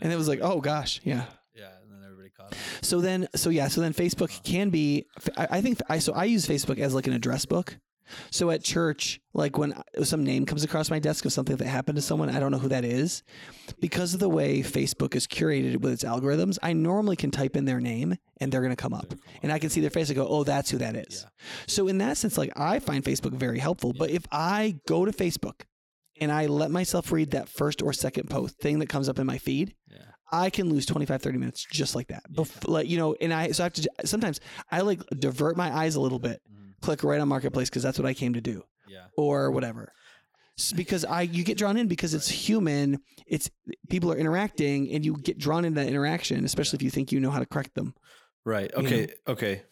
And 0.00 0.12
it 0.12 0.16
was 0.16 0.28
like, 0.28 0.40
oh 0.40 0.60
gosh, 0.60 1.00
yeah. 1.04 1.26
yeah, 1.54 1.68
and 1.82 1.92
then 1.92 2.00
everybody 2.04 2.30
caught. 2.30 2.54
So 2.80 3.00
then, 3.02 3.28
so 3.34 3.50
yeah, 3.50 3.68
so 3.68 3.82
then 3.82 3.92
Facebook 3.92 4.42
can 4.44 4.70
be. 4.70 5.06
I, 5.36 5.48
I 5.50 5.60
think 5.60 5.78
I 5.88 5.98
so 5.98 6.12
I 6.14 6.24
use 6.24 6.46
Facebook 6.46 6.78
as 6.78 6.94
like 6.94 7.06
an 7.06 7.12
address 7.12 7.44
book. 7.44 7.76
So 8.30 8.50
at 8.50 8.62
church, 8.64 9.20
like 9.34 9.58
when 9.58 9.74
some 10.02 10.24
name 10.24 10.46
comes 10.46 10.64
across 10.64 10.90
my 10.90 10.98
desk 10.98 11.24
of 11.24 11.32
something 11.32 11.56
that 11.56 11.66
happened 11.66 11.96
to 11.96 12.02
someone, 12.02 12.28
I 12.30 12.40
don't 12.40 12.50
know 12.52 12.58
who 12.58 12.68
that 12.68 12.84
is, 12.84 13.22
because 13.80 14.14
of 14.14 14.20
the 14.20 14.28
way 14.28 14.60
Facebook 14.60 15.14
is 15.14 15.26
curated 15.26 15.80
with 15.80 15.92
its 15.92 16.04
algorithms. 16.04 16.58
I 16.62 16.72
normally 16.72 17.16
can 17.16 17.30
type 17.30 17.56
in 17.56 17.64
their 17.64 17.80
name 17.80 18.16
and 18.40 18.50
they're 18.52 18.60
going 18.62 18.70
to 18.74 18.76
come 18.76 18.94
up, 18.94 19.14
and 19.42 19.52
I 19.52 19.58
can 19.58 19.70
see 19.70 19.80
their 19.80 19.90
face 19.90 20.08
and 20.08 20.16
go, 20.16 20.26
"Oh, 20.26 20.44
that's 20.44 20.70
who 20.70 20.78
that 20.78 20.96
is." 20.96 21.26
So 21.66 21.88
in 21.88 21.98
that 21.98 22.16
sense, 22.16 22.36
like 22.38 22.52
I 22.56 22.78
find 22.78 23.04
Facebook 23.04 23.32
very 23.34 23.58
helpful. 23.58 23.92
But 23.92 24.10
if 24.10 24.26
I 24.32 24.76
go 24.86 25.04
to 25.04 25.12
Facebook 25.12 25.62
and 26.20 26.30
I 26.32 26.46
let 26.46 26.70
myself 26.70 27.12
read 27.12 27.30
that 27.32 27.48
first 27.48 27.82
or 27.82 27.92
second 27.92 28.28
post 28.30 28.58
thing 28.60 28.78
that 28.80 28.88
comes 28.88 29.08
up 29.08 29.18
in 29.18 29.26
my 29.26 29.38
feed, 29.38 29.74
Yeah. 29.90 29.98
I 30.32 30.48
can 30.48 30.68
lose 30.68 30.86
25, 30.86 31.20
30 31.22 31.38
minutes 31.38 31.66
just 31.72 31.94
like 31.96 32.06
that. 32.08 32.22
Bef- 32.32 32.68
like, 32.68 32.88
you 32.88 32.96
know, 32.98 33.16
and 33.20 33.32
I, 33.34 33.50
so 33.50 33.62
I 33.62 33.66
have 33.66 33.72
to, 33.72 33.88
sometimes 34.04 34.38
I 34.70 34.82
like 34.82 35.00
divert 35.18 35.56
my 35.56 35.74
eyes 35.76 35.96
a 35.96 36.00
little 36.00 36.20
bit, 36.20 36.40
click 36.80 37.02
right 37.04 37.20
on 37.20 37.28
Marketplace 37.28 37.68
because 37.68 37.82
that's 37.82 37.98
what 37.98 38.06
I 38.06 38.14
came 38.14 38.34
to 38.34 38.40
do 38.40 38.64
Yeah. 38.88 39.04
or 39.16 39.50
whatever. 39.50 39.92
Because 40.76 41.06
I, 41.06 41.22
you 41.22 41.42
get 41.42 41.56
drawn 41.56 41.78
in 41.78 41.88
because 41.88 42.12
it's 42.12 42.28
human. 42.28 42.98
It's 43.26 43.48
people 43.88 44.12
are 44.12 44.16
interacting 44.16 44.90
and 44.92 45.04
you 45.04 45.16
get 45.16 45.38
drawn 45.38 45.64
into 45.64 45.80
that 45.80 45.88
interaction, 45.88 46.44
especially 46.44 46.76
if 46.76 46.82
you 46.82 46.90
think 46.90 47.12
you 47.12 47.20
know 47.20 47.30
how 47.30 47.38
to 47.38 47.46
correct 47.46 47.74
them. 47.74 47.94
Right. 48.44 48.70
You 48.76 48.86
Okay. 48.86 49.08
Okay. 49.26 49.62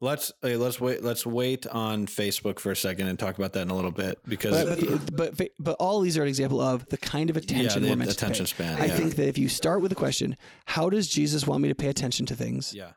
Let's 0.00 0.32
okay, 0.42 0.56
let's 0.56 0.80
wait. 0.80 1.00
Let's 1.04 1.24
wait 1.24 1.64
on 1.68 2.06
Facebook 2.06 2.58
for 2.58 2.72
a 2.72 2.76
second 2.76 3.06
and 3.06 3.16
talk 3.16 3.38
about 3.38 3.52
that 3.52 3.62
in 3.62 3.70
a 3.70 3.74
little 3.76 3.92
bit 3.92 4.18
because 4.26 4.64
But, 4.64 5.16
but, 5.16 5.36
but, 5.36 5.48
but, 5.60 5.76
all 5.78 6.00
these 6.00 6.18
are 6.18 6.22
an 6.22 6.28
example 6.28 6.60
of 6.60 6.84
the 6.86 6.96
kind 6.96 7.30
of 7.30 7.36
yeah, 7.36 7.42
attention 7.44 7.82
the 7.84 7.90
we're 7.90 7.94
meant 7.96 8.10
attention 8.10 8.44
to 8.44 8.52
pay. 8.56 8.64
span. 8.64 8.82
I 8.82 8.86
yeah. 8.86 8.96
think 8.96 9.14
that 9.14 9.28
if 9.28 9.38
you 9.38 9.48
start 9.48 9.80
with 9.80 9.90
the 9.90 9.94
question, 9.94 10.36
how 10.66 10.90
does 10.90 11.06
Jesus 11.06 11.46
want 11.46 11.62
me 11.62 11.68
to 11.68 11.76
pay 11.76 11.86
attention 11.86 12.26
to 12.26 12.34
things? 12.34 12.74
Yeah. 12.74 12.94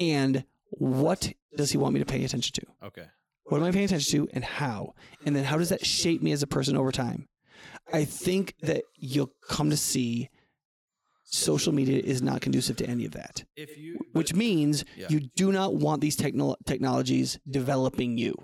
And 0.00 0.42
what 0.70 1.32
does 1.56 1.70
he 1.70 1.78
want 1.78 1.94
me 1.94 2.00
to 2.00 2.06
pay 2.06 2.24
attention 2.24 2.52
to? 2.54 2.86
Okay. 2.86 3.06
What 3.44 3.58
am 3.58 3.64
I 3.64 3.70
paying 3.72 3.86
attention 3.86 4.26
to 4.26 4.32
and 4.32 4.44
how? 4.44 4.94
And 5.26 5.34
then 5.34 5.44
how 5.44 5.58
does 5.58 5.70
that 5.70 5.84
shape 5.84 6.22
me 6.22 6.32
as 6.32 6.42
a 6.42 6.46
person 6.46 6.76
over 6.76 6.92
time? 6.92 7.28
I 7.92 8.04
think 8.04 8.54
that 8.62 8.84
you'll 8.96 9.32
come 9.48 9.70
to 9.70 9.76
see 9.76 10.28
social 11.24 11.72
media 11.72 12.00
is 12.00 12.22
not 12.22 12.40
conducive 12.40 12.76
to 12.76 12.86
any 12.86 13.04
of 13.04 13.12
that, 13.12 13.44
If 13.56 13.76
you 13.78 13.98
which 14.12 14.34
means 14.34 14.84
Yeah. 14.96 15.06
you 15.10 15.20
do 15.36 15.52
not 15.52 15.74
want 15.76 16.00
these 16.00 16.16
techno- 16.16 16.56
technologies 16.66 17.38
developing 17.48 18.18
you. 18.18 18.34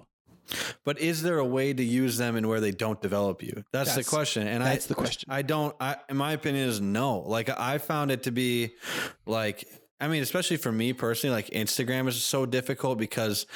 But 0.85 1.01
is 1.01 1.23
there 1.23 1.39
a 1.39 1.45
way 1.45 1.75
to 1.75 1.83
use 1.83 2.17
them 2.19 2.37
in 2.37 2.47
where 2.47 2.61
they 2.61 2.71
don't 2.71 3.03
develop 3.03 3.43
you? 3.43 3.65
That's, 3.73 3.91
That's- 3.91 4.07
the 4.07 4.09
question. 4.09 4.47
And 4.47 4.63
that's 4.63 4.87
I, 4.87 4.89
the 4.89 4.95
question. 4.95 5.29
I 5.33 5.43
don't. 5.43 5.75
I, 5.81 5.97
in 6.09 6.17
my 6.17 6.33
opinion, 6.33 6.69
is 6.69 6.81
no. 6.81 7.19
Like 7.21 7.49
I 7.51 7.79
found 7.79 8.13
it 8.13 8.23
to 8.25 8.31
be 8.31 8.75
like 9.27 9.67
I 9.99 10.09
mean, 10.09 10.23
especially 10.23 10.59
for 10.59 10.71
me 10.71 10.93
personally, 10.93 11.35
like 11.35 11.49
Instagram 11.51 12.07
is 12.07 12.23
so 12.23 12.45
difficult 12.45 12.99
because 12.99 13.47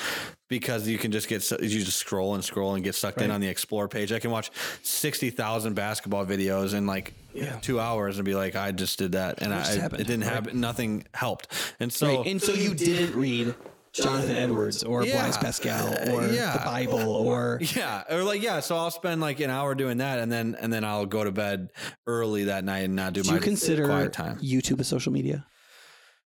because 0.48 0.88
you 0.88 0.96
can 0.96 1.12
just 1.12 1.28
get 1.28 1.48
you 1.50 1.84
just 1.84 1.98
scroll 1.98 2.34
and 2.34 2.42
scroll 2.42 2.74
and 2.74 2.82
get 2.82 2.94
sucked 2.94 3.20
in 3.20 3.30
on 3.30 3.40
the 3.42 3.48
explore 3.48 3.88
page. 3.88 4.10
I 4.10 4.18
can 4.20 4.30
watch 4.30 4.50
sixty 4.82 5.28
thousand 5.30 5.74
basketball 5.74 6.24
videos 6.24 6.72
in 6.72 6.86
like 6.86 7.12
Yeah. 7.34 7.58
two 7.60 7.78
hours 7.78 8.16
and 8.16 8.24
be 8.24 8.34
like, 8.34 8.56
I 8.56 8.72
just 8.72 8.98
did 8.98 9.12
that, 9.12 9.42
and 9.42 9.52
I 9.52 9.66
happened? 9.66 10.00
it 10.00 10.06
didn't 10.06 10.24
Right. 10.24 10.32
happen. 10.32 10.60
Nothing 10.60 11.04
helped, 11.12 11.48
and 11.78 11.92
so 11.92 12.06
right. 12.18 12.26
And 12.26 12.40
so 12.40 12.52
you 12.52 12.74
didn't 12.74 13.14
read 13.14 13.54
Jonathan 13.92 14.36
Edwards 14.36 14.82
or 14.82 15.04
Yeah. 15.04 15.20
Blaise 15.22 15.36
Pascal 15.36 15.88
or 16.10 16.26
Yeah. 16.26 16.54
the 16.54 16.64
Bible 16.64 17.00
or 17.00 17.58
Yeah, 17.76 18.04
or 18.08 18.22
like 18.24 18.40
yeah, 18.40 18.60
so 18.60 18.76
I'll 18.78 18.90
spend 18.90 19.20
like 19.20 19.40
an 19.40 19.50
hour 19.50 19.74
doing 19.74 19.98
that, 19.98 20.18
and 20.18 20.32
then 20.32 20.56
and 20.58 20.72
then 20.72 20.84
I'll 20.84 21.04
go 21.06 21.22
to 21.22 21.32
bed 21.32 21.68
early 22.06 22.44
that 22.44 22.64
night 22.64 22.84
and 22.84 22.96
not 22.96 23.12
do, 23.12 23.22
do 23.22 23.28
my 23.28 23.34
you 23.36 23.40
consider 23.42 23.84
quiet 23.84 24.14
time. 24.14 24.38
YouTube 24.38 24.80
a 24.80 24.84
social 24.84 25.12
media? 25.12 25.44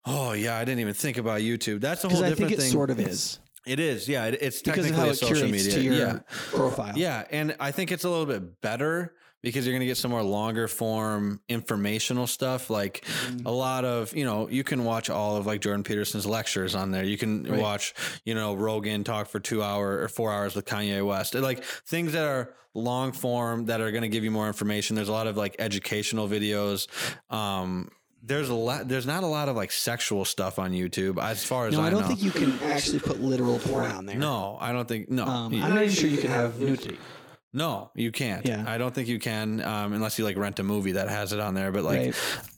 Oh 0.05 0.33
yeah, 0.33 0.57
I 0.57 0.65
didn't 0.65 0.81
even 0.81 0.95
think 0.95 1.17
about 1.19 1.41
YouTube. 1.41 1.81
That's 1.81 2.03
a 2.05 2.09
whole 2.09 2.19
Because 2.19 2.23
I 2.25 2.29
different 2.31 2.49
think 2.51 2.59
it 2.61 2.63
thing. 2.63 2.73
sort 2.73 2.91
of 2.91 2.99
is 3.01 3.39
It 3.67 3.79
is, 3.79 4.09
yeah. 4.09 4.27
It, 4.27 4.39
it's 4.41 4.61
because 4.63 4.87
of 4.87 4.97
technically 4.97 5.01
how 5.03 5.09
a 5.09 5.13
it 5.13 5.17
social 5.17 5.49
media. 5.49 5.73
to 5.73 5.81
your 5.81 5.95
yeah, 5.95 6.19
profile. 6.51 6.93
yeah, 6.97 7.25
and 7.31 7.55
I 7.61 7.71
think 7.71 7.93
it's 7.93 8.05
a 8.05 8.11
little 8.11 8.27
bit 8.27 8.61
better 8.61 9.15
because 9.43 9.67
you're 9.67 9.73
going 9.73 9.81
to 9.81 9.87
get 9.87 9.97
some 9.97 10.11
more 10.13 10.23
longer 10.23 10.67
form 10.69 11.41
informational 11.49 12.27
stuff. 12.27 12.71
Like 12.71 13.05
Mm-hmm. 13.05 13.47
a 13.47 13.51
lot 13.53 13.85
of 13.85 14.15
you 14.17 14.25
know, 14.25 14.49
you 14.49 14.65
can 14.65 14.85
watch 14.85 15.09
all 15.11 15.37
of 15.37 15.47
like 15.47 15.61
Jordan 15.61 15.85
Peterson's 15.85 16.27
lectures 16.27 16.75
on 16.75 16.91
there. 16.91 17.05
You 17.05 17.17
can 17.17 17.45
Right. 17.45 17.61
watch 17.61 17.95
you 18.25 18.35
know 18.35 18.55
Rogan 18.55 19.05
talk 19.05 19.29
for 19.29 19.39
two 19.39 19.63
hour 19.63 20.01
or 20.01 20.09
four 20.09 20.33
hours 20.33 20.57
with 20.57 20.65
Kanye 20.65 21.07
West. 21.07 21.35
Like 21.35 21.63
things 21.65 22.13
that 22.15 22.25
are 22.25 22.55
long 22.75 23.13
form 23.13 23.67
that 23.67 23.81
are 23.81 23.91
going 23.93 24.03
to 24.03 24.09
give 24.09 24.25
you 24.25 24.31
more 24.33 24.47
information. 24.49 24.97
There's 24.97 25.09
a 25.09 25.13
lot 25.13 25.27
of 25.29 25.37
like 25.37 25.55
educational 25.61 26.27
videos. 26.29 26.87
Um, 27.33 27.91
there's 28.23 28.49
a 28.49 28.55
lot. 28.55 28.89
There's 28.89 29.07
not 29.07 29.25
a 29.25 29.27
lot 29.27 29.49
of 29.49 29.57
like 29.57 29.73
sexual 29.73 30.25
stuff 30.25 30.59
on 30.59 30.73
YouTube, 30.73 31.23
as 31.23 31.45
far 31.45 31.67
as 31.67 31.75
No, 31.75 31.81
I, 31.83 31.87
I 31.87 31.91
don't 31.91 32.01
know. 32.03 32.07
think 32.09 32.23
you 32.23 32.31
can 32.31 32.59
actually 32.71 33.01
put 33.01 33.21
literal 33.21 33.59
porn 33.59 33.91
on 33.91 34.07
there. 34.07 34.17
No, 34.17 34.57
I 34.61 34.73
don't 34.73 34.87
think. 34.89 35.11
No, 35.11 35.25
Um, 35.27 35.53
I'm 35.55 35.75
not 35.75 35.83
even 35.83 35.91
sure 35.95 36.09
you 36.09 36.19
can 36.19 36.31
have 36.31 36.59
nudity. 36.61 36.99
no, 37.53 37.91
you 37.95 38.13
can't. 38.13 38.47
Yeah. 38.47 38.65
I 38.67 38.79
don't 38.79 38.95
think 38.95 39.09
you 39.09 39.19
can 39.19 39.61
um, 39.63 39.93
unless 39.93 40.19
you 40.19 40.25
like 40.25 40.37
rent 40.39 40.59
a 40.59 40.63
movie 40.63 40.93
that 40.93 41.09
has 41.09 41.33
it 41.33 41.41
on 41.41 41.55
there. 41.55 41.73
But 41.73 41.83
like, 41.85 41.99
Right. 42.01 42.15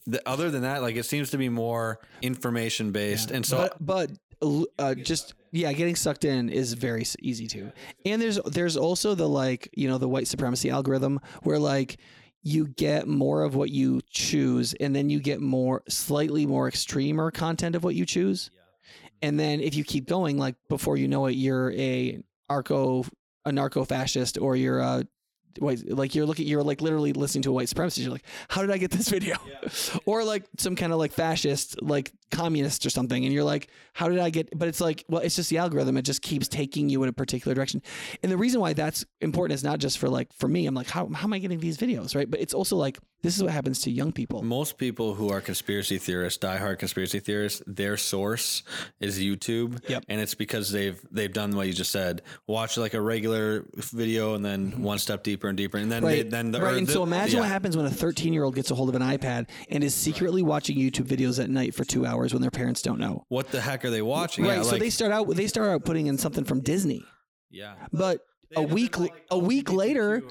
the, 0.07 0.29
other 0.29 0.51
than 0.51 0.63
that, 0.63 0.83
like 0.83 0.97
it 0.97 1.05
seems 1.05 1.31
to 1.31 1.39
be 1.39 1.49
more 1.49 1.99
information 2.23 2.93
based. 2.93 3.31
And 3.31 3.45
so, 3.45 3.71
but 3.81 4.11
but 4.41 4.67
uh, 4.79 4.95
just 4.95 5.35
yeah, 5.53 5.73
getting 5.73 5.97
sucked 5.97 6.25
in 6.25 6.49
is 6.51 6.75
very 6.75 7.05
easy 7.21 7.47
too. 7.47 7.73
And 8.05 8.21
there's 8.21 8.37
there's 8.45 8.77
also 8.77 9.15
the 9.15 9.29
like 9.29 9.71
you 9.75 9.89
know 9.89 9.99
the 9.99 10.09
white 10.09 10.27
supremacy 10.29 10.69
algorithm 10.71 11.21
where 11.43 11.59
like 11.59 11.97
you 12.45 12.69
get 12.69 13.09
more 13.09 13.43
of 13.43 13.55
what 13.55 13.71
you 13.71 14.01
choose, 14.11 14.75
and 14.75 14.95
then 14.95 15.09
you 15.11 15.19
get 15.19 15.41
more 15.41 15.83
slightly 15.89 16.47
more 16.47 16.69
extremer 16.69 17.31
content 17.31 17.75
of 17.75 17.83
what 17.83 17.95
you 17.95 18.05
choose. 18.05 18.51
Mm-hmm. 18.51 19.09
And 19.23 19.41
then 19.41 19.61
if 19.61 19.75
you 19.75 19.83
keep 19.83 20.07
going, 20.07 20.37
like 20.37 20.55
before 20.69 20.99
you 20.99 21.09
know 21.09 21.27
it, 21.27 21.33
you're 21.33 21.73
a 21.73 22.23
arco 22.51 23.05
a 23.47 23.53
narco 23.53 23.85
fascist 23.85 24.39
or 24.39 24.57
you're 24.57 24.81
a 24.81 25.07
white 25.59 25.89
like 25.91 26.15
you're 26.15 26.27
looking 26.27 26.47
you're 26.47 26.63
like 26.63 26.81
literally 26.81 27.13
listening 27.13 27.43
to 27.43 27.51
a 27.51 27.53
white 27.53 27.69
supremacist. 27.69 28.03
You're 28.03 28.13
like 28.13 28.25
how 28.49 28.61
did 28.61 28.71
i 28.71 28.79
get 28.79 28.91
this 28.91 29.09
video? 29.17 29.37
Or 30.07 30.25
like 30.25 30.45
some 30.59 30.77
kind 30.77 30.93
of 30.93 30.99
like 30.99 31.13
fascist 31.13 31.81
like 31.83 32.13
communist 32.31 32.85
or 32.85 32.91
something 32.91 33.25
and 33.25 33.33
you're 33.33 33.45
like 33.45 33.69
how 33.93 34.09
did 34.09 34.19
i 34.19 34.29
get 34.29 34.59
but 34.59 34.67
it's 34.67 34.81
like 34.81 35.05
well 35.09 35.23
it's 35.23 35.37
just 35.37 35.51
the 35.51 35.59
algorithm. 35.59 35.97
It 35.97 36.03
just 36.03 36.23
keeps 36.23 36.49
taking 36.49 36.89
you 36.89 37.03
in 37.03 37.09
a 37.09 37.13
particular 37.13 37.55
direction. 37.55 37.83
And 38.23 38.31
the 38.31 38.37
reason 38.37 38.61
why 38.61 38.73
that's 38.73 39.05
important 39.21 39.55
is 39.55 39.65
not 39.65 39.79
just 39.79 39.99
for 39.99 40.09
like 40.09 40.33
for 40.33 40.49
me. 40.49 40.67
I'm 40.67 40.75
like 40.75 40.89
how, 40.89 41.09
how 41.09 41.27
am 41.27 41.33
i 41.33 41.39
getting 41.39 41.61
these 41.61 41.79
videos 41.79 42.15
right? 42.15 42.31
But 42.31 42.41
it's 42.41 42.55
also 42.55 42.77
like 42.77 42.99
this 43.25 43.37
is 43.37 43.43
what 43.43 43.53
happens 43.53 43.81
to 43.81 43.91
young 43.91 44.13
people 44.13 44.43
most 44.55 44.79
people 44.79 45.15
who 45.15 45.31
are 45.31 45.41
conspiracy 45.41 45.99
theorists, 45.99 46.39
diehard 46.39 46.79
conspiracy 46.79 47.19
theorists, 47.19 47.63
their 47.67 47.97
source 47.97 48.63
is 49.01 49.19
YouTube. 49.19 49.89
Yep. 49.89 50.05
And 50.09 50.21
it's 50.21 50.35
because 50.35 50.71
they've 50.71 51.01
they've 51.11 51.33
done 51.33 51.57
what 51.57 51.67
you 51.67 51.73
just 51.73 51.91
said. 51.91 52.23
Watch 52.47 52.77
like 52.77 52.95
a 52.95 53.01
regular 53.01 53.65
video 53.75 54.35
and 54.35 54.45
then 54.45 54.71
mm-hmm. 54.71 54.83
one 54.83 54.99
step 54.99 55.23
deeper 55.23 55.49
and 55.49 55.57
deeper, 55.57 55.79
and 55.79 55.91
then 55.91 56.05
they, 56.05 56.23
then 56.23 56.53
the 56.53 56.61
right. 56.61 56.77
And 56.77 56.87
the- 56.87 56.93
so 56.93 57.03
imagine 57.03 57.41
what 57.41 57.49
happens 57.49 57.77
when 57.77 57.87
a 57.87 57.91
13 57.91 58.33
year 58.33 58.45
old 58.45 58.55
gets 58.55 58.71
a 58.71 58.75
hold 58.75 58.89
of 58.89 58.95
an 58.95 59.03
iPad 59.03 59.49
and 59.71 59.83
is 59.83 59.95
secretly 59.95 60.43
watching 60.43 60.77
YouTube 60.77 61.07
videos 61.07 61.43
at 61.43 61.51
night 61.51 61.75
for 61.75 61.85
two 61.85 62.07
hours 62.07 62.33
when 62.33 62.43
their 62.43 62.51
parents 62.51 62.83
don't 62.83 62.99
know. 62.99 63.25
What 63.29 63.51
the 63.51 63.61
heck 63.61 63.85
are 63.85 63.91
they 63.91 64.03
watching? 64.03 64.45
Right. 64.45 64.59
Yeah, 64.59 64.63
so 64.63 64.73
like- 64.73 64.81
they 64.81 64.91
start 64.91 65.13
out 65.13 65.29
they 65.35 65.47
start 65.47 65.69
out 65.71 65.85
putting 65.85 66.07
in 66.07 66.19
something 66.19 66.45
from 66.45 66.61
Disney, 66.61 67.05
yeah. 67.51 67.75
but 67.93 68.21
a 68.57 68.63
week 68.63 68.95
a 69.31 69.39
week 69.39 69.73
later 69.73 70.23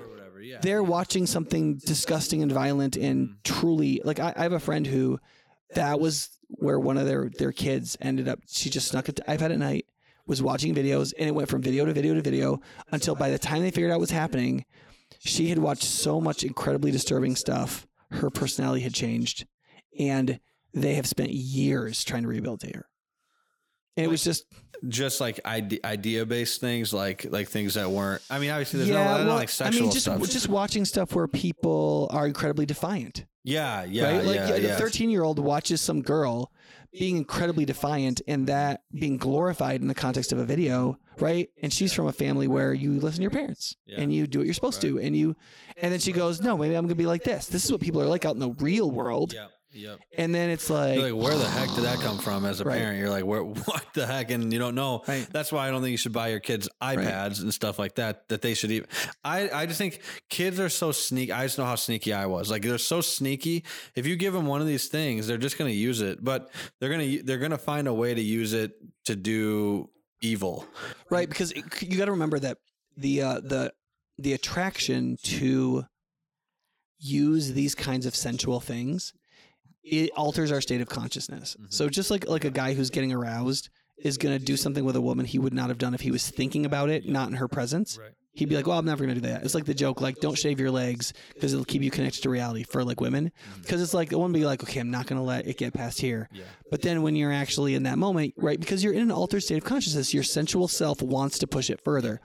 Yeah. 0.43 0.59
they're 0.61 0.83
watching 0.83 1.25
something 1.25 1.77
disgusting 1.77 2.41
and 2.43 2.51
violent 2.51 2.95
and 2.97 3.29
Mm. 3.29 3.35
truly 3.43 4.01
like 4.03 4.19
I, 4.19 4.33
I 4.35 4.43
have 4.43 4.53
a 4.53 4.59
friend 4.59 4.85
who 4.85 5.19
that 5.75 5.99
was 5.99 6.29
where 6.49 6.79
one 6.79 6.97
of 6.97 7.05
their 7.07 7.31
their 7.37 7.51
kids 7.51 7.97
ended 8.01 8.27
up 8.27 8.39
she 8.47 8.69
just 8.69 8.87
snuck 8.89 9.09
it 9.09 9.15
to 9.17 9.23
iPad 9.23 9.51
at 9.51 9.59
night 9.59 9.85
was 10.27 10.41
watching 10.41 10.73
videos 10.75 11.13
and 11.17 11.27
it 11.27 11.33
went 11.35 11.49
from 11.49 11.61
video 11.61 11.85
to 11.85 11.93
video 11.93 12.13
to 12.13 12.21
video 12.21 12.59
until 12.91 13.15
by 13.15 13.29
the 13.29 13.39
time 13.39 13.61
they 13.61 13.71
figured 13.71 13.91
out 13.91 13.99
what's 13.99 14.11
happening 14.11 14.65
she 15.19 15.47
had 15.47 15.57
watched 15.59 15.83
so 15.83 16.19
much 16.21 16.43
incredibly 16.43 16.91
disturbing 16.91 17.35
stuff 17.35 17.87
her 18.11 18.29
personality 18.29 18.81
had 18.81 18.93
changed 18.93 19.45
and 19.99 20.39
they 20.73 20.95
have 20.95 21.05
spent 21.07 21.31
years 21.31 22.03
trying 22.03 22.23
to 22.23 22.29
rehabilitate 22.29 22.75
her 22.75 22.87
and 23.97 24.05
it 24.05 24.09
was 24.09 24.23
just 24.23 24.45
just 24.87 25.21
like 25.21 25.39
idea 25.45 26.25
based 26.25 26.61
things, 26.61 26.93
like 26.93 27.25
like 27.29 27.47
things 27.47 27.75
that 27.75 27.89
weren't. 27.89 28.21
I 28.29 28.39
mean, 28.39 28.49
obviously, 28.49 28.79
there's 28.79 28.89
no, 28.91 28.97
yeah 28.97 29.17
not 29.17 29.25
well, 29.27 29.35
like 29.35 29.49
I 29.61 29.69
mean 29.69 29.91
just 29.91 30.01
stuff. 30.01 30.21
just 30.29 30.49
watching 30.49 30.85
stuff 30.85 31.15
where 31.15 31.27
people 31.27 32.07
are 32.11 32.27
incredibly 32.27 32.65
defiant 32.65 33.25
yeah, 33.43 33.83
yeah, 33.83 34.05
right? 34.17 34.25
Like 34.25 34.35
yeah, 34.35 34.47
yeah, 34.49 34.55
yeah. 34.55 34.77
13 34.77 35.09
year 35.09 35.23
old 35.23 35.37
watches 35.39 35.81
some 35.81 36.01
girl 36.01 36.51
being 36.97 37.17
incredibly 37.17 37.65
defiant 37.65 38.21
and 38.27 38.47
that 38.47 38.83
being 38.93 39.17
glorified 39.17 39.81
in 39.81 39.87
the 39.87 39.95
context 39.95 40.31
of 40.31 40.37
a 40.37 40.45
video, 40.45 40.97
right? 41.19 41.49
And 41.61 41.73
she's 41.73 41.91
from 41.91 42.07
a 42.07 42.13
family 42.13 42.47
where 42.47 42.73
you 42.73 42.99
listen 42.99 43.17
to 43.17 43.21
your 43.23 43.31
parents 43.31 43.75
Yeah. 43.85 43.99
and 43.99 44.13
you 44.13 44.27
do 44.27 44.39
what 44.39 44.45
you're 44.45 44.53
supposed 44.53 44.79
to 44.81 44.99
and 44.99 45.15
you 45.15 45.35
and 45.81 45.91
then 45.91 45.99
she 45.99 46.11
goes, 46.11 46.39
"No, 46.41 46.57
maybe 46.57 46.75
I'm 46.75 46.83
going 46.83 46.89
to 46.89 46.95
be 46.95 47.05
like 47.07 47.23
this. 47.23 47.47
This 47.47 47.65
is 47.65 47.71
what 47.71 47.81
people 47.81 48.01
are 48.01 48.05
like 48.05 48.25
out 48.25 48.35
in 48.35 48.39
the 48.39 48.51
real 48.51 48.89
world." 48.91 49.33
Yep, 49.33 49.51
yep. 49.73 49.99
And 50.17 50.33
then 50.33 50.49
it's 50.49 50.69
like, 50.69 50.99
like, 50.99 51.13
where 51.15 51.35
the 51.35 51.47
heck 51.49 51.69
did 51.75 51.83
that 51.83 51.99
come 51.99 52.17
from? 52.17 52.45
As 52.45 52.61
a 52.61 52.63
Right. 52.63 52.77
parent, 52.77 52.99
you're 52.99 53.09
like, 53.09 53.25
where, 53.25 53.43
what 53.43 53.85
the 53.93 54.05
heck? 54.07 54.31
And 54.31 54.51
you 54.53 54.59
don't 54.59 54.75
know. 54.75 55.03
Right. 55.07 55.27
That's 55.31 55.51
why 55.51 55.67
I 55.67 55.71
don't 55.71 55.81
think 55.81 55.91
you 55.91 55.97
should 55.97 56.13
buy 56.13 56.29
your 56.29 56.39
kids 56.39 56.69
iPads 56.81 57.41
and 57.41 57.53
stuff 57.53 57.79
like 57.79 57.95
that. 57.95 58.27
That 58.29 58.41
they 58.41 58.53
should 58.53 58.71
even. 58.71 58.87
I 59.23 59.49
I 59.49 59.65
just 59.65 59.77
think 59.77 60.01
kids 60.29 60.59
are 60.59 60.69
so 60.69 60.91
sneaky. 60.91 61.31
I 61.31 61.45
just 61.45 61.57
know 61.57 61.65
how 61.65 61.75
sneaky 61.75 62.13
I 62.13 62.25
was. 62.27 62.49
Like 62.51 62.61
they're 62.61 62.77
so 62.77 63.01
sneaky. 63.01 63.65
If 63.95 64.05
you 64.07 64.15
give 64.15 64.33
them 64.33 64.45
one 64.45 64.61
of 64.61 64.67
these 64.67 64.87
things, 64.87 65.27
they're 65.27 65.37
just 65.37 65.57
going 65.57 65.69
to 65.71 65.75
use 65.77 66.01
it. 66.01 66.23
But 66.23 66.49
they're 66.79 66.89
gonna 66.89 67.23
they're 67.23 67.39
gonna 67.39 67.57
find 67.57 67.87
a 67.87 67.93
way 67.93 68.13
to 68.13 68.21
use 68.21 68.53
it 68.53 68.73
to 69.05 69.15
do 69.15 69.89
evil. 70.21 70.65
right 71.09 71.27
because 71.27 71.51
it, 71.51 71.63
you 71.81 71.97
got 71.97 72.05
to 72.05 72.11
remember 72.11 72.39
that 72.39 72.57
the 72.95 73.21
uh, 73.21 73.39
the 73.41 73.73
the 74.17 74.33
attraction 74.33 75.17
to 75.23 75.83
use 76.99 77.53
these 77.53 77.75
kinds 77.75 78.05
of 78.05 78.15
sensual 78.15 78.59
things 78.59 79.11
it 79.83 80.09
alters 80.15 80.51
our 80.51 80.61
state 80.61 80.81
of 80.81 80.87
consciousness 80.89 81.55
Mhm. 81.59 81.73
so 81.73 81.89
just 81.89 82.09
like 82.11 82.27
like 82.27 82.45
a 82.45 82.49
guy 82.51 82.73
who's 82.73 82.89
getting 82.89 83.11
aroused 83.11 83.69
is 83.97 84.17
going 84.17 84.37
to 84.37 84.43
do 84.43 84.57
something 84.57 84.83
with 84.85 84.95
a 84.95 85.01
woman 85.01 85.25
he 85.25 85.37
would 85.39 85.53
not 85.53 85.69
have 85.69 85.77
done 85.77 85.93
if 85.93 86.01
he 86.01 86.11
was 86.11 86.27
thinking 86.29 86.65
about 86.65 86.89
it 86.89 87.07
not 87.07 87.27
in 87.29 87.35
her 87.35 87.47
presence 87.47 87.97
Right. 87.99 88.11
he'd 88.33 88.49
be 88.49 88.55
like 88.55 88.65
well 88.65 88.79
i'm 88.79 88.85
never 88.85 89.03
going 89.05 89.13
to 89.15 89.21
do 89.21 89.27
that 89.27 89.43
it's 89.43 89.53
like 89.53 89.65
the 89.65 89.73
joke 89.73 89.99
like 90.01 90.19
don't 90.19 90.37
shave 90.37 90.59
your 90.59 90.71
legs 90.71 91.13
because 91.33 91.53
it'll 91.53 91.65
keep 91.65 91.83
you 91.83 91.91
connected 91.91 92.21
to 92.23 92.29
reality 92.29 92.63
for 92.63 92.83
like 92.83 93.01
women 93.01 93.31
because 93.61 93.81
it's 93.81 93.93
like 93.93 94.09
the 94.09 94.17
one 94.17 94.31
be 94.31 94.45
like 94.45 94.63
okay 94.63 94.79
i'm 94.79 94.89
not 94.89 95.05
going 95.05 95.17
to 95.19 95.23
let 95.23 95.45
it 95.47 95.57
get 95.57 95.73
past 95.73 95.99
here 96.01 96.27
Yeah. 96.33 96.43
but 96.71 96.81
then 96.81 97.01
when 97.03 97.15
you're 97.15 97.31
actually 97.33 97.75
in 97.75 97.83
that 97.83 97.97
moment, 97.99 98.33
right, 98.37 98.59
because 98.59 98.83
you're 98.83 98.93
in 98.93 99.01
an 99.01 99.11
altered 99.11 99.43
state 99.43 99.57
of 99.57 99.63
consciousness, 99.65 100.13
your 100.13 100.23
sensual 100.23 100.67
self 100.67 101.01
wants 101.01 101.37
to 101.39 101.45
push 101.47 101.69
it 101.69 101.79
further. 101.83 102.19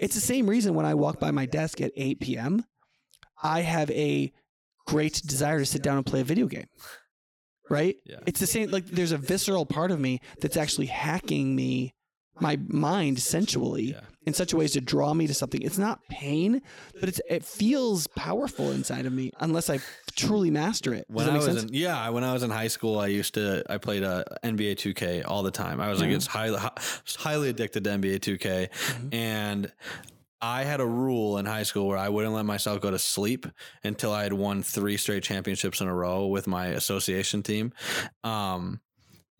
It's 0.00 0.14
the 0.16 0.20
same 0.20 0.48
reason 0.50 0.74
when 0.74 0.86
I 0.86 0.94
walk 0.94 1.20
by 1.20 1.30
my 1.30 1.46
desk 1.46 1.80
at 1.80 1.92
8 1.96 2.18
p.m., 2.20 2.64
I 3.44 3.60
have 3.60 3.90
a 3.92 4.32
great 4.88 5.22
desire 5.24 5.60
to 5.60 5.66
sit 5.66 5.82
down 5.82 5.96
and 5.98 6.04
play 6.06 6.20
a 6.20 6.24
video 6.24 6.46
game. 6.48 6.66
Right? 7.72 7.96
Yeah. 8.04 8.16
It's 8.26 8.38
the 8.38 8.46
same, 8.46 8.70
like, 8.70 8.84
there's 8.86 9.12
a 9.12 9.18
visceral 9.18 9.64
part 9.66 9.90
of 9.90 9.98
me 9.98 10.20
that's 10.42 10.56
actually 10.58 10.86
hacking 10.86 11.56
me, 11.56 11.94
my 12.38 12.58
mind 12.68 13.18
sensually 13.18 13.92
Yeah. 13.92 14.00
in 14.26 14.34
such 14.34 14.52
a 14.52 14.56
ways 14.58 14.72
to 14.72 14.80
draw 14.82 15.14
me 15.14 15.26
to 15.26 15.32
something. 15.34 15.62
It's 15.62 15.78
not 15.78 16.00
pain, 16.10 16.60
but 17.00 17.08
it's 17.08 17.20
it 17.28 17.44
feels 17.44 18.06
powerful 18.08 18.70
inside 18.72 19.06
of 19.06 19.12
me 19.12 19.30
unless 19.40 19.70
I 19.70 19.80
truly 20.16 20.50
master 20.50 20.92
it. 20.92 21.06
Does 21.08 21.16
When 21.16 21.26
that 21.26 21.32
I 21.32 21.36
was 21.36 21.46
sense? 21.46 21.62
in 21.64 21.68
yeah, 21.72 22.08
when 22.10 22.24
I 22.24 22.32
was 22.34 22.42
in 22.42 22.50
high 22.50 22.68
school, 22.68 22.98
I 22.98 23.06
used 23.08 23.34
to 23.34 23.62
I 23.70 23.78
played 23.78 24.02
uh, 24.02 24.24
NBA 24.44 24.72
2K 24.76 25.22
all 25.26 25.42
the 25.42 25.50
time. 25.50 25.80
I 25.80 25.88
was 25.90 26.00
like 26.00 26.10
Yeah. 26.10 26.16
it's 26.16 26.26
highly 26.26 26.58
highly 27.18 27.48
addicted 27.48 27.84
to 27.84 27.90
NBA 27.90 28.18
2K, 28.18 28.68
Mhm. 28.70 29.14
and 29.14 29.72
I 30.42 30.64
had 30.64 30.80
a 30.80 30.86
rule 30.86 31.38
in 31.38 31.46
high 31.46 31.62
school 31.62 31.86
where 31.86 31.96
I 31.96 32.08
wouldn't 32.08 32.34
let 32.34 32.44
myself 32.44 32.80
go 32.80 32.90
to 32.90 32.98
sleep 32.98 33.46
until 33.84 34.12
I 34.12 34.24
had 34.24 34.32
won 34.32 34.64
three 34.64 34.96
straight 34.96 35.22
championships 35.22 35.80
in 35.80 35.86
a 35.86 35.94
row 35.94 36.26
with 36.26 36.48
my 36.48 36.66
association 36.66 37.44
team. 37.44 37.72
Um, 38.24 38.80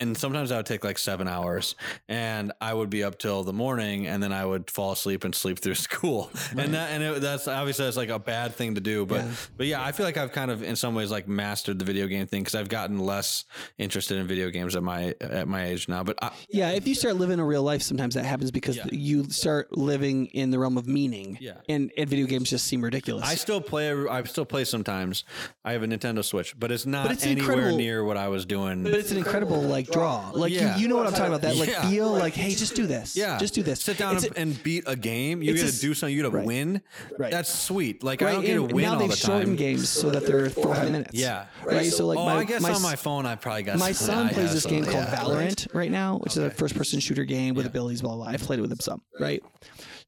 and 0.01 0.17
sometimes 0.17 0.51
I 0.51 0.57
would 0.57 0.67
take 0.67 0.85
like 0.85 0.99
seven 0.99 1.29
hours, 1.29 1.75
and 2.09 2.53
I 2.61 2.75
would 2.75 2.91
be 2.91 3.05
up 3.05 3.19
till 3.19 3.45
the 3.45 3.53
morning, 3.53 4.07
and 4.07 4.23
then 4.23 4.33
I 4.33 4.45
would 4.45 4.71
fall 4.71 4.93
asleep 4.93 5.25
and 5.25 5.35
sleep 5.35 5.59
through 5.61 5.75
school, 5.89 6.31
and 6.57 6.75
that 6.75 6.91
and 6.91 7.03
it, 7.03 7.21
that's 7.21 7.47
obviously 7.49 7.85
that's 7.85 7.97
like 7.97 8.09
a 8.09 8.19
bad 8.19 8.55
thing 8.55 8.75
to 8.75 8.81
do, 8.81 9.07
but 9.07 9.21
Yeah. 9.25 9.31
but 9.57 9.67
yeah, 9.67 9.83
I 9.85 9.93
feel 9.93 10.05
like 10.07 10.17
I've 10.17 10.33
kind 10.33 10.51
of 10.51 10.63
in 10.63 10.77
some 10.77 10.95
ways 10.95 11.11
like 11.11 11.29
mastered 11.29 11.79
the 11.79 11.85
video 11.85 12.07
game 12.07 12.27
thing 12.27 12.43
because 12.43 12.55
I've 12.55 12.69
gotten 12.69 12.99
less 12.99 13.45
interested 13.79 14.19
in 14.19 14.27
video 14.27 14.51
games 14.51 14.75
at 14.77 14.83
my 14.83 15.15
at 15.21 15.47
my 15.49 15.67
age 15.67 15.89
now. 15.89 16.03
But 16.03 16.19
I, 16.23 16.33
Yeah, 16.51 16.71
if 16.71 16.87
you 16.87 16.95
start 16.95 17.17
living 17.17 17.39
a 17.39 17.45
real 17.45 17.63
life, 17.63 17.83
sometimes 17.83 18.15
that 18.15 18.25
happens 18.25 18.51
because 18.51 18.77
Yeah. 18.77 18.87
you 18.91 19.25
start 19.31 19.77
living 19.77 20.27
in 20.27 20.51
the 20.51 20.59
realm 20.59 20.77
of 20.79 20.87
meaning. 20.87 21.39
Yeah. 21.41 21.55
And, 21.69 21.91
and 21.97 22.09
video 22.09 22.27
games 22.27 22.51
just 22.51 22.67
seem 22.67 22.83
ridiculous. 22.83 23.25
I 23.29 23.35
still 23.37 23.61
play. 23.61 23.93
I 23.93 24.23
still 24.25 24.45
play 24.45 24.65
sometimes. 24.65 25.25
I 25.65 25.73
have 25.73 25.83
a 25.83 25.87
Nintendo 25.87 26.25
Switch, 26.25 26.59
but 26.59 26.71
it's 26.73 26.87
not 26.87 27.05
but 27.05 27.13
it's 27.13 27.25
anywhere 27.27 27.73
near 27.73 28.05
what 28.05 28.17
I 28.17 28.29
was 28.29 28.45
doing. 28.45 28.83
but 28.83 28.95
it's 28.95 29.11
an 29.11 29.17
incredible 29.19 29.61
like 29.61 29.82
draw. 29.91 30.31
Like 30.31 30.53
Yeah. 30.53 30.77
you, 30.77 30.83
you 30.83 30.89
know 30.89 30.97
what 30.97 31.07
I'm 31.07 31.13
talking 31.13 31.27
about. 31.29 31.43
That 31.43 31.57
like 31.57 31.69
Yeah. 31.71 31.89
feel 31.89 32.11
like, 32.13 32.35
hey, 32.35 32.55
just 32.55 32.75
do 32.75 32.87
this. 32.87 33.17
yeah, 33.17 33.39
Just 33.39 33.55
do 33.55 33.63
this. 33.63 33.81
Sit 33.81 33.99
down 33.99 34.17
and, 34.17 34.25
a- 34.27 34.39
and 34.39 34.63
beat 34.63 34.85
a 34.87 34.97
game. 34.97 35.43
You 35.43 35.55
got 35.57 35.69
to 35.69 35.81
do 35.81 35.95
something. 35.95 36.15
You 36.17 36.23
got 36.23 36.31
to 36.31 36.37
right. 36.37 36.47
win. 36.47 36.83
Right. 37.19 37.31
That's 37.31 37.53
sweet. 37.53 38.03
Like 38.05 38.23
I 38.23 38.33
don't 38.33 38.43
get 38.43 38.55
to 38.55 38.65
and 38.65 38.73
win 38.73 38.85
now 38.85 38.93
all 38.95 38.99
they've 39.01 39.11
the 39.11 39.17
shortened 39.17 39.47
time. 39.47 39.57
games 39.57 39.89
so 39.89 40.11
that 40.11 40.27
they're 40.27 40.51
45 40.51 40.91
minutes. 40.91 41.11
Yeah. 41.15 41.47
Right. 41.65 41.93
So 41.93 42.07
like 42.07 42.19
oh, 42.19 42.25
my, 42.27 42.37
I 42.39 42.45
guess 42.45 42.61
my, 42.63 42.73
on 42.73 42.83
my 42.83 42.97
phone 42.97 43.27
I 43.27 43.35
probably 43.37 43.63
got. 43.65 43.79
my 43.79 43.93
son 43.93 44.29
plays 44.29 44.53
this 44.53 44.67
game 44.67 44.85
called. 44.85 45.07
Valorant 45.07 45.73
right 45.75 45.91
now, 45.91 46.19
which 46.19 46.33
is 46.33 46.39
a 46.39 46.51
first 46.51 46.75
person 46.77 47.01
shooter 47.01 47.25
game 47.25 47.55
with 47.55 47.67
abilities, 47.67 48.03
blah, 48.03 48.15
blah. 48.17 48.27
I've 48.27 48.41
played 48.43 48.59
it 48.59 48.63
with 48.63 48.73
him 48.73 48.81
some, 48.81 49.03
right? 49.21 49.43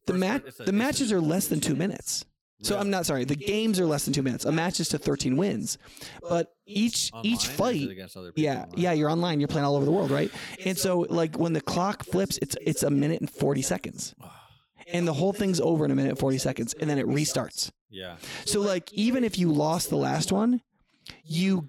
The 0.07 0.13
match 0.15 0.43
per- 0.43 0.49
it's 0.49 0.61
a- 0.61 0.65
the 0.65 0.73
matches 0.73 1.13
are 1.13 1.21
less 1.21 1.47
than 1.49 1.61
two 1.61 1.75
minutes. 1.75 2.25
So 2.65 2.75
Really? 2.75 2.81
I'm 2.87 2.91
not 2.91 3.05
sorry. 3.07 3.25
The 3.25 3.37
games 3.37 3.79
are 3.79 3.87
less 3.87 4.05
than 4.07 4.15
two 4.15 4.23
minutes. 4.23 4.45
A 4.47 4.53
match 4.53 4.81
is 4.81 4.89
to 4.89 4.99
13 4.99 5.37
wins, 5.37 5.77
but 6.29 6.55
each 6.67 7.11
Online, 7.13 7.27
each 7.33 7.41
or 7.41 7.43
is 7.43 7.49
it 7.49 7.57
fight, 7.57 7.91
against 7.91 8.17
other 8.17 8.33
people 8.33 8.45
yeah, 8.45 8.63
online? 8.63 8.79
yeah, 8.79 8.93
you're 8.93 9.11
online. 9.11 9.39
You're 9.41 9.49
playing 9.49 9.67
all 9.67 9.77
over 9.77 9.85
the 9.85 9.93
world, 9.93 10.11
right? 10.11 10.31
And 10.65 10.77
so 10.79 11.01
like 11.11 11.37
when 11.39 11.53
the 11.53 11.61
clock 11.61 12.05
flips, 12.05 12.39
it's 12.41 12.57
it's 12.63 12.83
a 12.83 12.91
minute 12.91 13.21
and 13.21 13.31
40 13.31 13.61
seconds, 13.63 14.15
and 14.93 15.07
the 15.07 15.13
whole 15.13 15.33
thing's 15.35 15.61
over 15.61 15.85
in 15.85 15.91
a 15.91 15.95
minute 15.95 16.11
and 16.11 16.19
40 16.19 16.39
seconds, 16.39 16.75
and 16.81 16.89
then 16.89 16.99
it 16.99 17.07
restarts. 17.07 17.71
Yeah. 17.91 18.17
So 18.47 18.61
like 18.63 18.93
even 18.95 19.25
if 19.25 19.39
you 19.39 19.53
lost 19.53 19.91
the 19.91 19.97
last 19.97 20.33
one, 20.33 20.63
you, 21.25 21.69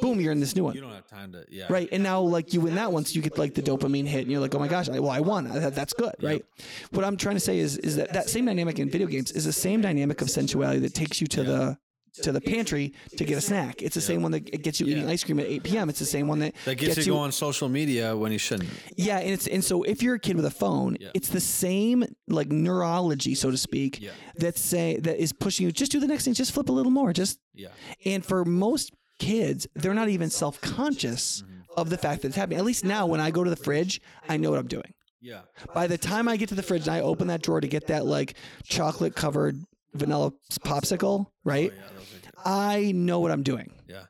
boom, 0.00 0.20
you're 0.20 0.32
in 0.32 0.40
this 0.40 0.54
new 0.56 0.64
one. 0.64 0.74
You 0.74 0.80
don't 0.80 0.92
have 0.92 1.06
time 1.08 1.32
to. 1.32 1.44
Yeah. 1.48 1.66
Right. 1.68 1.88
And 1.92 2.02
now, 2.02 2.20
like, 2.20 2.52
you 2.52 2.60
win 2.60 2.74
that 2.76 2.92
one, 2.92 3.04
so 3.04 3.14
you 3.14 3.22
get 3.22 3.38
like 3.38 3.54
the 3.54 3.62
dopamine 3.62 4.06
hit, 4.06 4.22
and 4.22 4.30
you're 4.30 4.40
like, 4.40 4.54
oh 4.54 4.58
my 4.58 4.68
gosh, 4.68 4.88
I, 4.88 4.98
well, 4.98 5.10
I 5.10 5.20
won. 5.20 5.44
That, 5.44 5.74
that's 5.74 5.92
good. 5.92 6.14
Right. 6.22 6.44
What 6.90 7.04
I'm 7.04 7.16
trying 7.16 7.36
to 7.36 7.40
say 7.40 7.58
is, 7.58 7.78
is 7.78 7.96
that 7.96 8.12
that 8.12 8.28
same 8.28 8.46
dynamic 8.46 8.78
in 8.78 8.90
video 8.90 9.06
games 9.06 9.32
is 9.32 9.44
the 9.44 9.52
same 9.52 9.80
dynamic 9.80 10.20
of 10.20 10.30
sensuality 10.30 10.80
that 10.80 10.94
takes 10.94 11.20
you 11.20 11.26
to 11.28 11.44
the 11.44 11.78
to 12.22 12.32
the 12.32 12.40
pantry 12.40 12.92
to 13.16 13.24
get 13.24 13.38
a 13.38 13.40
snack. 13.40 13.82
It's 13.82 13.94
the 13.94 14.00
same 14.00 14.22
one 14.22 14.32
that 14.32 14.62
gets 14.62 14.80
you 14.80 14.86
eating 14.86 15.08
ice 15.08 15.24
cream 15.24 15.40
at 15.40 15.46
8 15.46 15.62
p.m. 15.64 15.88
It's 15.88 15.98
the 15.98 16.04
same 16.04 16.28
one 16.28 16.38
that, 16.40 16.54
That 16.64 16.76
gets, 16.76 17.06
you, 17.06 17.12
go 17.12 17.18
on 17.18 17.32
social 17.32 17.68
media 17.68 18.16
when 18.16 18.32
you 18.32 18.38
shouldn't. 18.38 18.70
Yeah, 18.96 19.18
and 19.18 19.30
it's 19.30 19.46
and 19.46 19.64
so 19.64 19.82
if 19.82 20.02
you're 20.02 20.14
a 20.14 20.20
kid 20.20 20.36
with 20.36 20.44
a 20.44 20.50
phone, 20.50 20.96
Yeah. 21.00 21.08
it's 21.14 21.28
the 21.28 21.40
same 21.40 22.04
like 22.28 22.50
neurology, 22.50 23.34
so 23.34 23.50
to 23.50 23.56
speak, 23.56 24.00
Yeah. 24.00 24.10
that 24.36 24.56
say 24.56 24.98
that 24.98 25.20
is 25.20 25.32
pushing 25.32 25.66
you. 25.66 25.72
Just 25.72 25.92
do 25.92 26.00
the 26.00 26.06
next 26.06 26.24
thing. 26.24 26.34
Just 26.34 26.52
flip 26.52 26.68
a 26.68 26.72
little 26.72 26.92
more. 26.92 27.12
Just 27.12 27.38
Yeah. 27.54 27.68
and 28.04 28.24
for 28.24 28.44
most 28.44 28.92
kids, 29.18 29.66
they're 29.74 29.94
not 29.94 30.08
even 30.08 30.30
self 30.30 30.60
conscious 30.60 31.42
mm-hmm. 31.42 31.62
of 31.76 31.90
the 31.90 31.98
fact 31.98 32.22
that 32.22 32.28
it's 32.28 32.36
happening. 32.36 32.58
At 32.58 32.64
least 32.64 32.84
now, 32.84 33.06
when 33.06 33.20
I 33.20 33.30
go 33.30 33.42
to 33.44 33.50
the 33.50 33.56
fridge, 33.56 34.00
I 34.28 34.36
know 34.36 34.50
what 34.50 34.58
I'm 34.58 34.68
doing. 34.68 34.94
Yeah. 35.20 35.40
By 35.72 35.86
the 35.86 35.96
time 35.96 36.28
I 36.28 36.36
get 36.36 36.50
to 36.50 36.54
the 36.54 36.62
fridge 36.62 36.82
and 36.86 36.94
I 36.94 37.00
open 37.00 37.28
that 37.28 37.42
drawer 37.42 37.60
to 37.60 37.66
get 37.68 37.86
that 37.86 38.04
like 38.04 38.34
chocolate 38.64 39.16
covered 39.16 39.56
vanilla 39.94 40.32
popsicle, 40.60 41.26
right? 41.44 41.72
Oh, 41.72 41.76
yeah, 41.76 41.88
those 41.98 42.14
are 42.14 42.20
good. 42.20 42.30
I 42.44 42.92
know 42.92 43.20
what 43.20 43.30
I'm 43.30 43.42
doing 43.42 43.72
Yeah. 43.88 44.04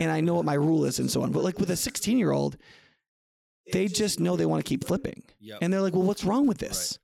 and 0.00 0.10
I 0.10 0.20
know 0.20 0.34
what 0.34 0.44
my 0.44 0.54
rule 0.54 0.84
is 0.84 0.98
and 0.98 1.10
so 1.10 1.22
on. 1.22 1.32
But 1.32 1.44
like 1.44 1.58
with 1.58 1.70
a 1.70 1.76
16 1.76 2.18
year 2.18 2.32
old, 2.32 2.56
they 3.72 3.86
just 3.88 4.20
know 4.20 4.36
they 4.36 4.46
want 4.46 4.64
to 4.64 4.68
keep 4.68 4.84
flipping. 4.86 5.22
Yep. 5.40 5.58
And 5.60 5.72
they're 5.72 5.82
like, 5.82 5.92
well, 5.92 6.02
what's 6.04 6.24
wrong 6.24 6.46
with 6.46 6.58
this? 6.58 6.98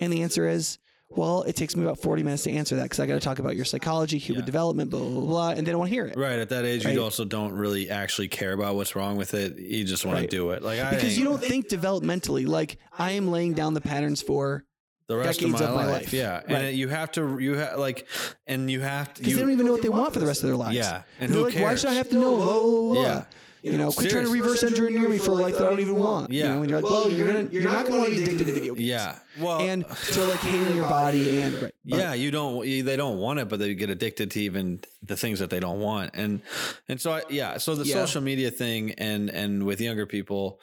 And 0.00 0.12
the 0.12 0.22
answer 0.22 0.46
is, 0.48 0.78
well, 1.10 1.42
it 1.42 1.54
takes 1.54 1.76
me 1.76 1.82
about 1.84 1.98
40 1.98 2.22
minutes 2.22 2.44
to 2.44 2.50
answer 2.52 2.76
that 2.76 2.84
because 2.84 2.98
I 3.00 3.06
got 3.06 3.14
to 3.14 3.20
talk 3.20 3.38
about 3.38 3.54
your 3.56 3.64
psychology, 3.64 4.18
human 4.18 4.42
Yeah. 4.42 4.46
development, 4.46 4.90
blah, 4.90 5.00
blah, 5.00 5.20
blah. 5.20 5.50
And 5.50 5.66
they 5.66 5.70
don't 5.70 5.78
want 5.80 5.90
to 5.90 5.94
hear 5.94 6.06
it. 6.06 6.16
Right 6.16 6.38
at 6.38 6.48
that 6.48 6.64
age, 6.64 6.84
Right. 6.84 6.94
you 6.94 7.02
also 7.02 7.24
don't 7.24 7.52
really 7.52 7.90
actually 7.90 8.28
care 8.28 8.52
about 8.52 8.74
what's 8.76 8.96
wrong 8.96 9.16
with 9.16 9.34
it. 9.34 9.58
You 9.58 9.84
just 9.84 10.04
want 10.04 10.18
Right. 10.18 10.30
to 10.30 10.36
do 10.36 10.50
it. 10.50 10.62
Like 10.62 10.80
I 10.80 10.94
Because 10.94 11.16
you 11.18 11.24
don't 11.24 11.42
think 11.42 11.68
developmentally. 11.68 12.46
Like, 12.46 12.78
I 12.98 13.12
am 13.12 13.28
laying 13.30 13.52
down 13.54 13.74
the 13.74 13.80
patterns 13.80 14.22
for, 14.22 14.64
the 15.06 15.16
rest 15.16 15.42
of 15.42 15.50
my, 15.50 15.58
of 15.58 15.74
my 15.74 15.84
life. 15.86 15.92
life. 15.92 16.12
Yeah, 16.12 16.36
Right. 16.36 16.50
and 16.50 16.76
you 16.76 16.88
have 16.88 17.12
to 17.12 17.38
you 17.38 17.54
have 17.56 17.78
like, 17.78 18.06
and 18.46 18.70
you 18.70 18.80
have 18.80 19.12
to. 19.14 19.20
because 19.22 19.34
they 19.36 19.40
don't 19.42 19.50
even 19.52 19.66
know 19.66 19.72
what 19.72 19.82
they 19.82 19.88
want 19.90 20.12
for 20.14 20.18
the 20.20 20.26
rest 20.26 20.42
of 20.42 20.48
their 20.48 20.56
lives. 20.56 20.76
Yeah, 20.76 21.02
and 21.20 21.30
they're 21.32 21.38
who 21.40 21.44
like, 21.50 21.58
why 21.58 21.74
should 21.74 21.90
I 21.90 21.94
have 21.94 22.08
to 22.10 22.16
know? 22.16 22.36
Blah, 22.36 22.44
blah, 22.46 22.60
blah, 22.62 22.92
blah. 22.94 23.02
Yeah. 23.02 23.24
You 23.62 23.78
know, 23.78 23.90
quit 23.92 24.10
trying 24.10 24.24
to 24.26 24.30
reverse 24.30 24.62
engineer 24.62 25.08
me 25.08 25.16
for 25.16 25.30
like 25.30 25.54
that 25.56 25.62
I 25.66 25.70
don't 25.70 25.80
even 25.80 25.96
want. 25.96 26.30
You 26.30 26.40
Yeah. 26.40 26.48
know, 26.54 26.60
and 26.60 26.68
you're 26.70 26.82
like, 26.82 26.90
well, 26.90 27.10
you're 27.10 27.26
gonna, 27.26 27.48
you're 27.50 27.62
not 27.62 27.86
gonna 27.86 27.96
want 28.00 28.10
to 28.10 28.16
be 28.16 28.22
addicted 28.22 28.46
to 28.46 28.52
video 28.52 28.74
games. 28.74 28.86
yeah. 28.86 29.18
Well, 29.40 29.58
And 29.60 29.86
to 29.88 30.24
like 30.26 30.40
hating 30.40 30.76
your 30.76 30.86
body 30.86 31.40
and 31.40 31.62
right. 31.62 31.74
yeah, 31.82 32.12
you 32.12 32.30
don't. 32.30 32.66
you- 32.66 32.82
They 32.82 32.96
don't 32.96 33.16
want 33.16 33.38
it, 33.38 33.48
but 33.48 33.58
they 33.60 33.74
get 33.74 33.88
addicted 33.88 34.32
to 34.32 34.40
even 34.40 34.80
the 35.02 35.16
things 35.16 35.38
that 35.38 35.48
they 35.48 35.60
don't 35.60 35.80
want, 35.80 36.10
and 36.12 36.42
and 36.90 37.00
so 37.00 37.12
I, 37.12 37.22
yeah. 37.30 37.56
So 37.56 37.74
the 37.74 37.86
Yeah. 37.86 37.94
social 38.04 38.20
media 38.20 38.50
thing, 38.50 38.90
and 38.98 39.30
and 39.30 39.62
with 39.64 39.80
younger 39.80 40.04
people, 40.04 40.60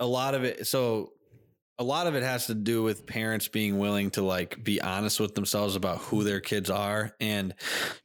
a 0.00 0.06
lot 0.06 0.34
of 0.34 0.42
it. 0.42 0.66
So 0.66 1.12
a 1.78 1.84
lot 1.84 2.06
of 2.06 2.14
it 2.14 2.22
has 2.22 2.46
to 2.46 2.54
do 2.54 2.82
with 2.82 3.06
parents 3.06 3.48
being 3.48 3.78
willing 3.78 4.10
to 4.10 4.22
like 4.22 4.62
be 4.62 4.80
honest 4.80 5.18
with 5.18 5.34
themselves 5.34 5.74
about 5.74 5.98
who 5.98 6.22
their 6.22 6.40
kids 6.40 6.70
are 6.70 7.14
and 7.18 7.54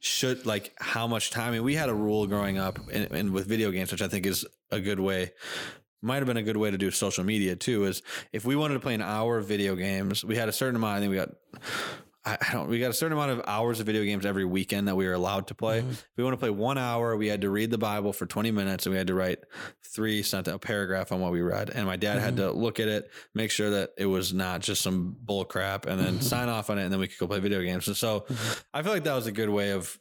should 0.00 0.44
like 0.44 0.72
how 0.78 1.06
much 1.06 1.30
time. 1.30 1.48
I 1.48 1.50
mean, 1.52 1.64
we 1.64 1.76
had 1.76 1.88
a 1.88 1.94
rule 1.94 2.26
growing 2.26 2.58
up, 2.58 2.78
and, 2.92 3.10
and 3.12 3.30
with 3.32 3.46
video 3.46 3.70
games, 3.70 3.92
which 3.92 4.02
I 4.02 4.08
think 4.08 4.26
is 4.26 4.44
a 4.70 4.80
good 4.80 4.98
way. 4.98 5.32
Might 6.02 6.16
have 6.16 6.26
been 6.26 6.38
a 6.38 6.42
good 6.42 6.56
way 6.56 6.70
to 6.70 6.78
do 6.78 6.90
social 6.90 7.24
media 7.24 7.54
too. 7.54 7.84
Is 7.84 8.02
if 8.32 8.44
we 8.44 8.56
wanted 8.56 8.74
to 8.74 8.80
play 8.80 8.94
an 8.94 9.02
hour 9.02 9.38
of 9.38 9.46
video 9.46 9.76
games, 9.76 10.24
we 10.24 10.34
had 10.34 10.48
a 10.48 10.52
certain 10.52 10.76
amount. 10.76 10.96
I 10.96 11.00
think 11.00 11.10
we 11.10 11.16
got 11.16 11.30
I 12.24 12.36
I 12.40 12.52
don't. 12.52 12.68
We 12.68 12.78
got 12.78 12.90
a 12.90 12.94
certain 12.94 13.16
amount 13.16 13.32
of 13.32 13.42
hours 13.46 13.80
of 13.80 13.86
video 13.86 14.04
games 14.04 14.26
every 14.26 14.44
weekend 14.44 14.88
that 14.88 14.96
we 14.96 15.06
were 15.06 15.14
allowed 15.14 15.46
to 15.48 15.54
play. 15.54 15.80
Mm-hmm. 15.80 15.90
If 15.90 16.08
we 16.16 16.24
want 16.24 16.34
to 16.34 16.38
play 16.38 16.50
one 16.50 16.78
hour, 16.78 17.16
we 17.16 17.28
had 17.28 17.40
to 17.42 17.50
read 17.50 17.70
the 17.70 17.78
Bible 17.78 18.12
for 18.12 18.26
twenty 18.26 18.50
minutes, 18.50 18.86
and 18.86 18.92
we 18.92 18.98
had 18.98 19.06
to 19.06 19.14
write 19.14 19.38
three 19.84 20.22
sent 20.22 20.48
a 20.48 20.58
paragraph 20.58 21.12
on 21.12 21.20
what 21.20 21.32
we 21.32 21.40
read. 21.40 21.70
And 21.70 21.86
my 21.86 21.96
dad 21.96 22.18
had 22.18 22.36
mm-hmm. 22.36 22.48
to 22.48 22.52
look 22.52 22.80
at 22.80 22.88
it, 22.88 23.10
make 23.34 23.50
sure 23.50 23.70
that 23.70 23.90
it 23.96 24.06
was 24.06 24.32
not 24.32 24.60
just 24.60 24.82
some 24.82 25.16
bull 25.20 25.44
crap, 25.44 25.86
and 25.86 25.98
then 25.98 26.14
mm-hmm. 26.14 26.22
sign 26.22 26.48
off 26.48 26.70
on 26.70 26.78
it, 26.78 26.84
and 26.84 26.92
then 26.92 27.00
we 27.00 27.08
could 27.08 27.18
go 27.18 27.26
play 27.26 27.40
video 27.40 27.62
games. 27.62 27.88
And 27.88 27.96
so, 27.96 28.26
I 28.74 28.82
feel 28.82 28.92
like 28.92 29.04
that 29.04 29.14
was 29.14 29.26
a 29.26 29.32
good 29.32 29.50
way 29.50 29.70
of 29.70 29.98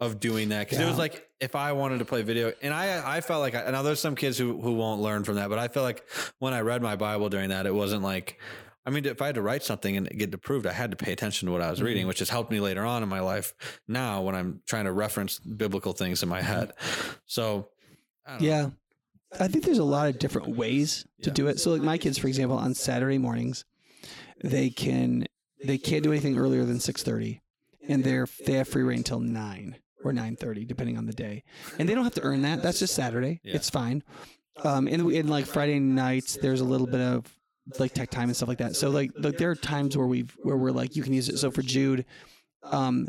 of 0.00 0.18
doing 0.18 0.48
that 0.48 0.68
because 0.68 0.80
it 0.80 0.88
was 0.88 0.98
like 0.98 1.28
if 1.40 1.54
I 1.54 1.72
wanted 1.72 1.98
to 1.98 2.04
play 2.04 2.22
video, 2.22 2.52
and 2.62 2.72
I 2.72 3.16
I 3.16 3.20
felt 3.20 3.40
like 3.40 3.54
I, 3.54 3.70
now 3.70 3.82
there's 3.82 4.00
some 4.00 4.14
kids 4.14 4.38
who 4.38 4.60
who 4.60 4.72
won't 4.74 5.02
learn 5.02 5.24
from 5.24 5.36
that, 5.36 5.50
but 5.50 5.58
I 5.58 5.68
feel 5.68 5.82
like 5.82 6.04
when 6.38 6.54
I 6.54 6.60
read 6.60 6.82
my 6.82 6.96
Bible 6.96 7.28
during 7.28 7.50
that, 7.50 7.66
it 7.66 7.74
wasn't 7.74 8.02
like. 8.02 8.40
I 8.86 8.90
mean, 8.90 9.04
if 9.06 9.22
I 9.22 9.26
had 9.26 9.34
to 9.36 9.42
write 9.42 9.62
something 9.62 9.96
and 9.96 10.08
get 10.10 10.28
it 10.28 10.34
approved, 10.34 10.66
I 10.66 10.72
had 10.72 10.90
to 10.90 10.96
pay 10.96 11.12
attention 11.12 11.46
to 11.46 11.52
what 11.52 11.62
I 11.62 11.70
was 11.70 11.80
reading, 11.80 12.06
which 12.06 12.18
has 12.18 12.28
helped 12.28 12.50
me 12.50 12.60
later 12.60 12.84
on 12.84 13.02
in 13.02 13.08
my 13.08 13.20
life. 13.20 13.54
Now, 13.88 14.20
when 14.22 14.34
I'm 14.34 14.60
trying 14.66 14.84
to 14.84 14.92
reference 14.92 15.38
biblical 15.38 15.92
things 15.94 16.22
in 16.22 16.28
my 16.28 16.42
head, 16.42 16.72
so 17.26 17.68
I 18.26 18.30
don't 18.32 18.42
know. 18.42 18.46
Yeah. 18.46 18.70
I 19.40 19.48
think 19.48 19.64
there's 19.64 19.78
a 19.78 19.84
lot 19.84 20.08
of 20.08 20.18
different 20.18 20.56
ways 20.56 21.06
to 21.22 21.30
Yeah. 21.30 21.34
do 21.34 21.46
it. 21.48 21.58
So 21.60 21.72
like 21.72 21.82
my 21.82 21.98
kids, 21.98 22.18
for 22.18 22.28
example, 22.28 22.56
on 22.56 22.74
Saturday 22.74 23.18
mornings, 23.18 23.64
they 24.42 24.70
can 24.70 25.26
they 25.64 25.78
can't 25.78 26.04
do 26.04 26.12
anything 26.12 26.36
earlier 26.38 26.64
than 26.64 26.78
six 26.78 27.02
thirty. 27.02 27.40
And 27.88 28.04
they're 28.04 28.28
they 28.46 28.52
have 28.54 28.68
free 28.68 28.82
rein 28.82 28.98
until 28.98 29.18
nine 29.20 29.76
or 30.04 30.12
nine 30.12 30.36
thirty, 30.36 30.64
depending 30.64 30.96
on 30.98 31.06
the 31.06 31.12
day. 31.12 31.42
And 31.78 31.88
they 31.88 31.94
don't 31.94 32.04
have 32.04 32.14
to 32.14 32.22
earn 32.22 32.42
that. 32.42 32.62
That's 32.62 32.78
just 32.78 32.94
Saturday. 32.94 33.40
Yeah. 33.42 33.56
It's 33.56 33.70
fine. 33.70 34.02
Um 34.62 34.86
and 34.86 35.10
in 35.10 35.26
like 35.28 35.46
Friday 35.46 35.80
nights 35.80 36.36
there's 36.40 36.60
a 36.60 36.64
little 36.64 36.86
bit 36.86 37.00
of 37.00 37.24
like 37.78 37.94
tech 37.94 38.10
time 38.10 38.28
and 38.28 38.36
stuff 38.36 38.48
like 38.48 38.58
that. 38.58 38.76
So 38.76 38.90
like 38.90 39.10
like 39.18 39.38
there 39.38 39.50
are 39.50 39.54
times 39.54 39.96
where 39.96 40.06
we've 40.06 40.36
where 40.42 40.56
we're 40.56 40.70
like 40.72 40.96
you 40.96 41.02
can 41.02 41.12
use 41.12 41.28
it. 41.28 41.38
So 41.38 41.50
for 41.50 41.62
Jude, 41.62 42.04
um 42.62 43.08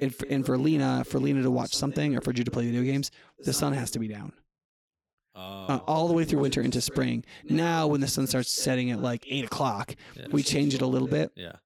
and 0.00 0.14
for, 0.14 0.26
and 0.26 0.44
for 0.44 0.58
Lena, 0.58 1.04
for 1.04 1.18
Lena 1.18 1.42
to 1.42 1.50
watch 1.50 1.74
something 1.74 2.16
or 2.16 2.20
for 2.20 2.32
Jude 2.32 2.44
to 2.46 2.50
play 2.50 2.66
video 2.66 2.82
games, 2.82 3.10
the 3.44 3.52
sun 3.52 3.72
has 3.72 3.90
to 3.92 3.98
be 3.98 4.08
down 4.08 4.32
Oh, 5.34 5.40
uh, 5.68 5.80
all 5.86 6.08
the 6.08 6.14
way 6.14 6.24
through 6.24 6.40
winter 6.40 6.62
into 6.62 6.80
spring. 6.80 7.22
Now, 7.44 7.86
when 7.86 8.00
the 8.00 8.08
sun 8.08 8.26
starts 8.26 8.50
setting 8.50 8.90
at 8.90 9.00
like 9.02 9.24
eight 9.28 9.44
o'clock, 9.44 9.94
yeah. 10.14 10.26
we 10.30 10.42
change 10.42 10.74
it 10.74 10.80
a 10.80 10.86
little 10.86 11.08
bit. 11.08 11.30
yeah, 11.36 11.56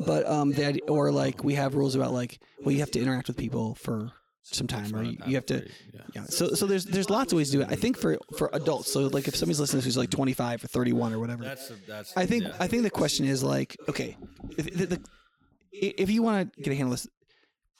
But 0.00 0.26
um, 0.26 0.50
that 0.52 0.80
or 0.88 1.12
like 1.12 1.44
we 1.44 1.54
have 1.54 1.76
rules 1.76 1.94
about 1.94 2.12
like 2.12 2.40
well, 2.60 2.72
you 2.72 2.80
have 2.80 2.90
to 2.92 3.00
interact 3.00 3.28
with 3.28 3.36
people 3.36 3.76
for 3.76 4.12
some 4.42 4.66
time, 4.66 4.94
or 4.94 5.02
you, 5.02 5.16
you 5.26 5.34
have 5.36 5.46
to. 5.46 5.66
Yeah. 5.94 6.00
Yeah. 6.14 6.22
So 6.24 6.48
so 6.54 6.66
there's 6.66 6.84
there's 6.84 7.10
lots 7.10 7.32
of 7.32 7.36
ways 7.36 7.50
to 7.50 7.58
do 7.58 7.62
it. 7.62 7.68
I 7.70 7.76
think 7.76 7.96
for 7.96 8.18
for 8.36 8.50
adults. 8.52 8.92
So 8.92 9.02
like 9.06 9.28
if 9.28 9.36
somebody's 9.36 9.60
listening 9.60 9.82
who's 9.82 9.96
like 9.96 10.10
25 10.10 10.64
or 10.64 10.66
31 10.66 11.12
or 11.12 11.18
whatever. 11.18 11.44
That's 11.44 11.72
that's. 11.86 12.16
I 12.16 12.26
think 12.26 12.44
yeah. 12.44 12.56
I 12.58 12.66
think 12.66 12.82
the 12.82 12.90
question 12.90 13.26
is 13.26 13.42
like 13.42 13.76
okay, 13.88 14.16
if, 14.58 14.66
the, 14.72 14.86
the, 14.86 15.00
if 15.72 16.10
you 16.10 16.22
want 16.22 16.52
to 16.54 16.60
get 16.62 16.72
a 16.72 16.74
handle 16.74 16.90
this, 16.92 17.06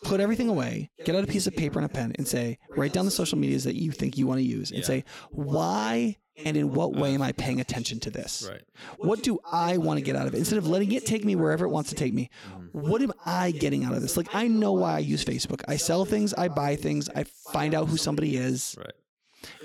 put 0.04 0.20
everything 0.20 0.48
away, 0.48 0.90
get 1.04 1.14
out 1.14 1.24
a 1.24 1.26
piece 1.26 1.46
of 1.46 1.56
paper 1.56 1.78
and 1.78 1.86
a 1.86 1.88
pen, 1.92 2.12
and 2.16 2.26
say 2.26 2.58
write 2.76 2.92
down 2.92 3.04
the 3.04 3.10
social 3.10 3.38
medias 3.38 3.64
that 3.64 3.74
you 3.74 3.90
think 3.90 4.16
you 4.16 4.26
want 4.26 4.38
to 4.38 4.44
use, 4.44 4.70
and 4.70 4.80
Yeah. 4.80 4.86
say 4.86 5.04
why 5.30 6.16
and 6.44 6.56
in 6.56 6.72
what 6.72 6.94
way 6.94 7.14
am 7.14 7.22
I 7.22 7.32
paying 7.32 7.60
attention 7.60 8.00
to 8.00 8.10
this? 8.10 8.48
right. 8.50 8.62
What 8.98 9.22
do 9.22 9.38
I 9.50 9.76
want 9.76 9.98
to 9.98 10.04
get 10.04 10.16
out 10.16 10.26
of 10.26 10.34
it? 10.34 10.38
Instead 10.38 10.58
of 10.58 10.66
letting 10.66 10.92
it 10.92 11.06
take 11.06 11.24
me 11.24 11.36
wherever 11.36 11.64
it 11.64 11.68
wants 11.68 11.90
to 11.90 11.96
take 11.96 12.14
me, 12.14 12.30
mm-hmm. 12.48 12.66
what 12.78 13.02
am 13.02 13.12
I 13.24 13.50
getting 13.50 13.84
out 13.84 13.94
of 13.94 14.02
this? 14.02 14.16
Like 14.16 14.34
I 14.34 14.48
know 14.48 14.72
why 14.72 14.96
I 14.96 14.98
use 15.00 15.24
Facebook. 15.24 15.62
I 15.68 15.76
sell 15.76 16.04
things, 16.04 16.34
I 16.34 16.48
buy 16.48 16.76
things, 16.76 17.08
I 17.14 17.24
find 17.24 17.74
out 17.74 17.88
who 17.88 17.96
somebody 17.96 18.36
is. 18.36 18.76
Right. 18.78 18.92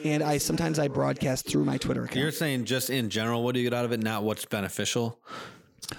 and 0.03 0.23
I 0.23 0.39
sometimes 0.39 0.79
I 0.79 0.87
broadcast 0.87 1.47
through 1.47 1.65
my 1.65 1.77
Twitter 1.77 2.03
account. 2.03 2.17
You're 2.17 2.31
saying 2.31 2.65
just 2.65 2.89
in 2.89 3.09
general, 3.09 3.43
what 3.43 3.53
do 3.53 3.61
you 3.61 3.69
get 3.69 3.77
out 3.77 3.85
of 3.85 3.91
it, 3.91 4.01
not 4.01 4.23
what's 4.23 4.45
beneficial? 4.45 5.19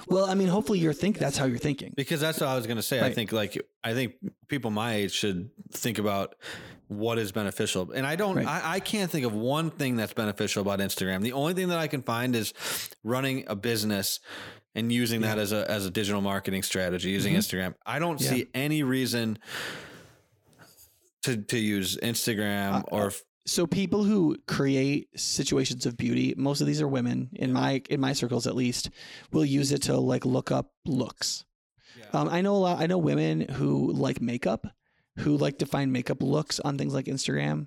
well, 0.06 0.26
I 0.26 0.34
mean, 0.34 0.48
hopefully 0.48 0.78
you're 0.78 0.92
think 0.92 1.18
that's 1.18 1.36
how 1.36 1.46
you're 1.46 1.58
thinking. 1.58 1.92
Because 1.96 2.20
that's 2.20 2.40
what 2.40 2.48
I 2.48 2.56
was 2.56 2.66
going 2.66 2.76
to 2.76 2.82
say. 2.82 3.00
I 3.00 3.12
think 3.12 3.32
like 3.32 3.60
I 3.82 3.94
think 3.94 4.14
people 4.48 4.70
my 4.70 4.94
age 4.94 5.12
should 5.12 5.50
think 5.72 5.98
about 5.98 6.34
what 6.88 7.18
is 7.18 7.32
beneficial. 7.32 7.90
And 7.92 8.06
I 8.06 8.16
don't 8.16 8.36
Right. 8.36 8.46
I, 8.46 8.74
I 8.76 8.80
can't 8.80 9.10
think 9.10 9.24
of 9.26 9.34
one 9.34 9.70
thing 9.70 9.96
that's 9.96 10.12
beneficial 10.14 10.62
about 10.62 10.80
Instagram. 10.80 11.22
The 11.22 11.32
only 11.32 11.54
thing 11.54 11.68
that 11.68 11.78
I 11.78 11.86
can 11.86 12.02
find 12.02 12.34
is 12.34 12.52
running 13.04 13.44
a 13.46 13.54
business 13.54 14.20
and 14.74 14.90
using 14.92 15.20
that 15.22 15.38
as 15.38 15.52
a 15.52 15.70
as 15.70 15.86
a 15.86 15.90
digital 15.90 16.20
marketing 16.20 16.62
strategy 16.62 17.10
using 17.10 17.34
Instagram. 17.34 17.74
I 17.86 17.98
don't 17.98 18.16
Mm-hmm. 18.20 18.24
Yeah. 18.34 18.40
see 18.42 18.46
any 18.54 18.82
reason 18.82 19.38
to 21.22 21.36
to 21.36 21.58
use 21.58 21.96
Instagram 21.98 22.84
or 22.88 23.12
so 23.46 23.66
people 23.66 24.04
who 24.04 24.36
create 24.46 25.08
situations 25.18 25.86
of 25.86 25.96
beauty 25.96 26.34
most 26.36 26.60
of 26.60 26.66
these 26.66 26.80
are 26.82 26.88
women 26.88 27.30
in 27.32 27.52
my 27.52 27.82
in 27.90 27.98
my 28.00 28.12
circles 28.12 28.46
at 28.46 28.54
least 28.54 28.90
will 29.32 29.44
use 29.44 29.72
it 29.72 29.82
to 29.82 29.96
like 29.96 30.24
look 30.26 30.50
up 30.52 30.70
looks 30.84 31.44
um, 32.12 32.28
i 32.28 32.40
know 32.42 32.54
a 32.54 32.58
lot 32.58 32.78
i 32.78 32.86
know 32.86 32.98
women 32.98 33.40
who 33.40 33.90
like 33.92 34.20
makeup 34.20 34.66
who 35.18 35.36
like 35.36 35.58
to 35.58 35.66
find 35.66 35.92
makeup 35.92 36.22
looks 36.22 36.60
on 36.60 36.76
things 36.78 36.94
like 36.94 37.06
instagram 37.06 37.66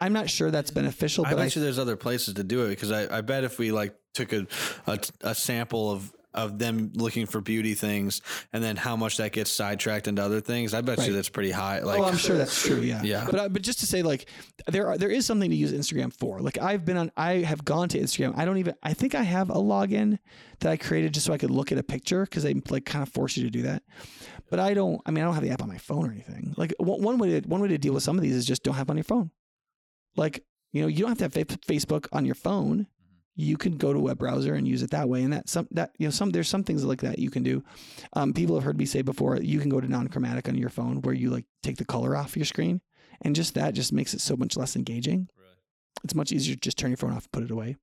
i'm 0.00 0.12
not 0.12 0.28
sure 0.30 0.50
that's 0.50 0.70
beneficial 0.70 1.24
I 1.26 1.30
but 1.30 1.36
bet 1.36 1.56
I, 1.56 1.58
you 1.58 1.64
there's 1.64 1.78
other 1.78 1.96
places 1.96 2.34
to 2.34 2.44
do 2.44 2.64
it 2.64 2.70
because 2.70 2.90
I, 2.90 3.18
I 3.18 3.20
bet 3.20 3.44
if 3.44 3.58
we 3.58 3.72
like 3.72 3.94
took 4.14 4.32
a, 4.32 4.46
a 4.86 4.98
a 5.22 5.34
sample 5.34 5.90
of 5.90 6.12
of 6.32 6.60
them 6.60 6.92
looking 6.94 7.26
for 7.26 7.40
beauty 7.40 7.74
things 7.74 8.22
and 8.52 8.62
then 8.62 8.76
how 8.76 8.94
much 8.94 9.16
that 9.16 9.32
gets 9.32 9.50
sidetracked 9.50 10.06
into 10.06 10.22
other 10.22 10.40
things, 10.40 10.74
I 10.74 10.80
bet 10.80 10.98
Right. 10.98 11.08
you 11.08 11.12
that's 11.12 11.28
pretty 11.28 11.50
high. 11.50 11.80
Like 11.80 11.98
oh, 11.98 12.04
I'm 12.04 12.16
sure 12.16 12.36
that's 12.38 12.62
true. 12.62 12.80
Yeah, 12.82 13.02
Yeah. 13.04 13.26
But 13.28 13.40
I, 13.40 13.48
but 13.48 13.62
just 13.62 13.80
to 13.80 13.86
say, 13.86 14.02
like, 14.02 14.28
there 14.68 14.86
are 14.86 14.96
there 14.96 15.10
is 15.10 15.26
something 15.26 15.50
to 15.50 15.56
use 15.56 15.72
Instagram 15.72 16.12
for. 16.12 16.38
Like, 16.38 16.56
I've 16.58 16.84
been 16.84 16.96
on, 16.96 17.10
I 17.16 17.38
have 17.38 17.64
gone 17.64 17.88
to 17.88 17.98
Instagram. 17.98 18.38
I 18.38 18.44
don't 18.44 18.58
even. 18.58 18.74
I 18.80 18.94
think 18.94 19.16
I 19.16 19.22
have 19.24 19.50
a 19.50 19.54
login 19.54 20.20
that 20.60 20.70
I 20.70 20.76
created 20.76 21.14
just 21.14 21.26
so 21.26 21.32
I 21.32 21.38
could 21.38 21.50
look 21.50 21.72
at 21.72 21.78
a 21.78 21.82
picture 21.82 22.22
because 22.22 22.44
they 22.44 22.54
like 22.68 22.84
kind 22.84 23.02
of 23.02 23.08
force 23.12 23.36
you 23.36 23.42
to 23.42 23.50
do 23.50 23.62
that. 23.62 23.82
But 24.50 24.58
I 24.60 24.74
don't. 24.74 25.00
I 25.06 25.10
mean, 25.10 25.22
I 25.22 25.26
don't 25.26 25.34
have 25.34 25.42
the 25.42 25.50
app 25.50 25.62
on 25.62 25.68
my 25.68 25.78
phone 25.78 26.08
or 26.08 26.12
anything. 26.12 26.54
Like, 26.56 26.74
one 26.78 27.18
way 27.18 27.40
to 27.40 27.48
one 27.48 27.60
way 27.60 27.68
to 27.68 27.78
deal 27.78 27.94
with 27.94 28.02
some 28.02 28.16
of 28.16 28.22
these 28.22 28.34
is 28.34 28.44
just 28.44 28.62
don't 28.62 28.74
have 28.74 28.88
it 28.88 28.90
on 28.90 28.96
your 28.96 29.04
phone. 29.04 29.30
Like, 30.16 30.44
you 30.72 30.82
know, 30.82 30.88
you 30.88 31.00
don't 31.00 31.18
have 31.18 31.32
to 31.32 31.38
have 31.38 31.46
Facebook 31.62 32.06
on 32.12 32.24
your 32.26 32.34
phone. 32.34 32.86
You 33.36 33.56
can 33.56 33.76
go 33.76 33.92
to 33.92 33.98
a 33.98 34.02
web 34.02 34.18
browser 34.18 34.54
and 34.54 34.66
use 34.66 34.82
it 34.82 34.90
that 34.90 35.08
way, 35.08 35.22
and 35.22 35.32
that 35.32 35.48
some 35.48 35.68
that 35.70 35.92
you 35.98 36.06
know 36.06 36.10
some 36.10 36.30
there's 36.30 36.48
some 36.48 36.64
things 36.64 36.84
like 36.84 37.00
that 37.02 37.18
you 37.18 37.30
can 37.30 37.42
do. 37.42 37.62
Um, 38.12 38.32
people 38.34 38.56
have 38.56 38.64
heard 38.64 38.76
me 38.76 38.86
say 38.86 39.02
before, 39.02 39.36
you 39.36 39.60
can 39.60 39.70
go 39.70 39.80
to 39.80 39.88
non-chromatic 39.88 40.48
on 40.48 40.56
your 40.56 40.68
phone 40.68 41.00
where 41.02 41.14
you 41.14 41.30
like 41.30 41.46
take 41.62 41.76
the 41.76 41.84
color 41.84 42.16
off 42.16 42.36
your 42.36 42.44
screen, 42.44 42.80
and 43.22 43.34
just 43.36 43.54
that 43.54 43.72
just 43.74 43.92
makes 43.92 44.14
it 44.14 44.20
so 44.20 44.36
much 44.36 44.56
less 44.56 44.76
engaging. 44.76 45.28
It's 46.04 46.14
much 46.14 46.32
easier 46.32 46.54
to 46.54 46.60
just 46.60 46.76
turn 46.76 46.90
your 46.90 46.96
phone 46.96 47.12
off 47.12 47.24
and 47.24 47.32
put 47.32 47.44
it 47.44 47.50
away. 47.50 47.76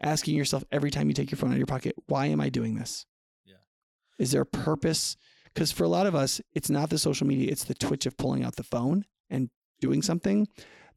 Asking 0.00 0.36
yourself 0.36 0.64
every 0.70 0.90
time 0.90 1.08
you 1.08 1.14
take 1.14 1.30
your 1.30 1.38
phone 1.38 1.50
out 1.50 1.54
of 1.54 1.58
your 1.58 1.66
pocket, 1.66 1.94
why 2.06 2.26
am 2.26 2.40
I 2.40 2.48
doing 2.48 2.76
this? 2.76 3.04
Yeah. 3.44 3.56
Is 4.18 4.30
there 4.30 4.42
a 4.42 4.46
purpose? 4.46 5.16
Because 5.58 5.72
for 5.72 5.82
a 5.82 5.88
lot 5.88 6.06
of 6.06 6.14
us, 6.14 6.40
it's 6.54 6.70
not 6.70 6.88
the 6.88 6.98
social 6.98 7.26
media; 7.26 7.50
it's 7.50 7.64
the 7.64 7.74
twitch 7.74 8.06
of 8.06 8.16
pulling 8.16 8.44
out 8.44 8.54
the 8.54 8.62
phone 8.62 9.04
and 9.28 9.50
doing 9.80 10.02
something. 10.02 10.46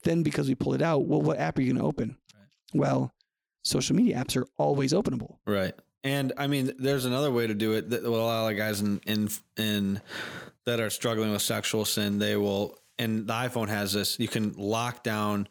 Then, 0.04 0.22
because 0.22 0.48
we 0.48 0.54
pull 0.54 0.76
it 0.76 0.84
out, 0.84 1.08
well, 1.08 1.20
what 1.20 1.40
app 1.40 1.58
are 1.58 1.62
you 1.64 1.74
going 1.74 1.82
to 1.82 1.88
open? 1.88 2.16
Right. 2.36 2.46
Well, 2.72 3.12
social 3.64 3.96
media 3.96 4.18
apps 4.18 4.38
are 4.38 4.46
always 4.58 4.94
openable. 4.94 5.38
Right. 5.48 5.74
And 6.04 6.34
I 6.38 6.46
mean, 6.46 6.74
there's 6.78 7.06
another 7.06 7.32
way 7.32 7.48
to 7.48 7.56
do 7.56 7.74
it. 7.74 7.90
That, 7.90 8.04
well, 8.04 8.22
a 8.22 8.22
lot 8.22 8.52
of 8.52 8.58
guys 8.58 8.82
in 8.82 9.02
in 9.08 9.30
in 9.58 10.00
that 10.66 10.80
are 10.80 10.92
struggling 10.92 11.32
with 11.32 11.42
sexual 11.42 11.84
sin, 11.84 12.20
they 12.20 12.36
will. 12.36 12.78
And 13.00 13.26
the 13.26 13.34
iPhone 13.34 13.68
has 13.68 13.94
this. 13.94 14.20
You 14.20 14.28
can 14.28 14.54
lock 14.58 15.02
down 15.02 15.48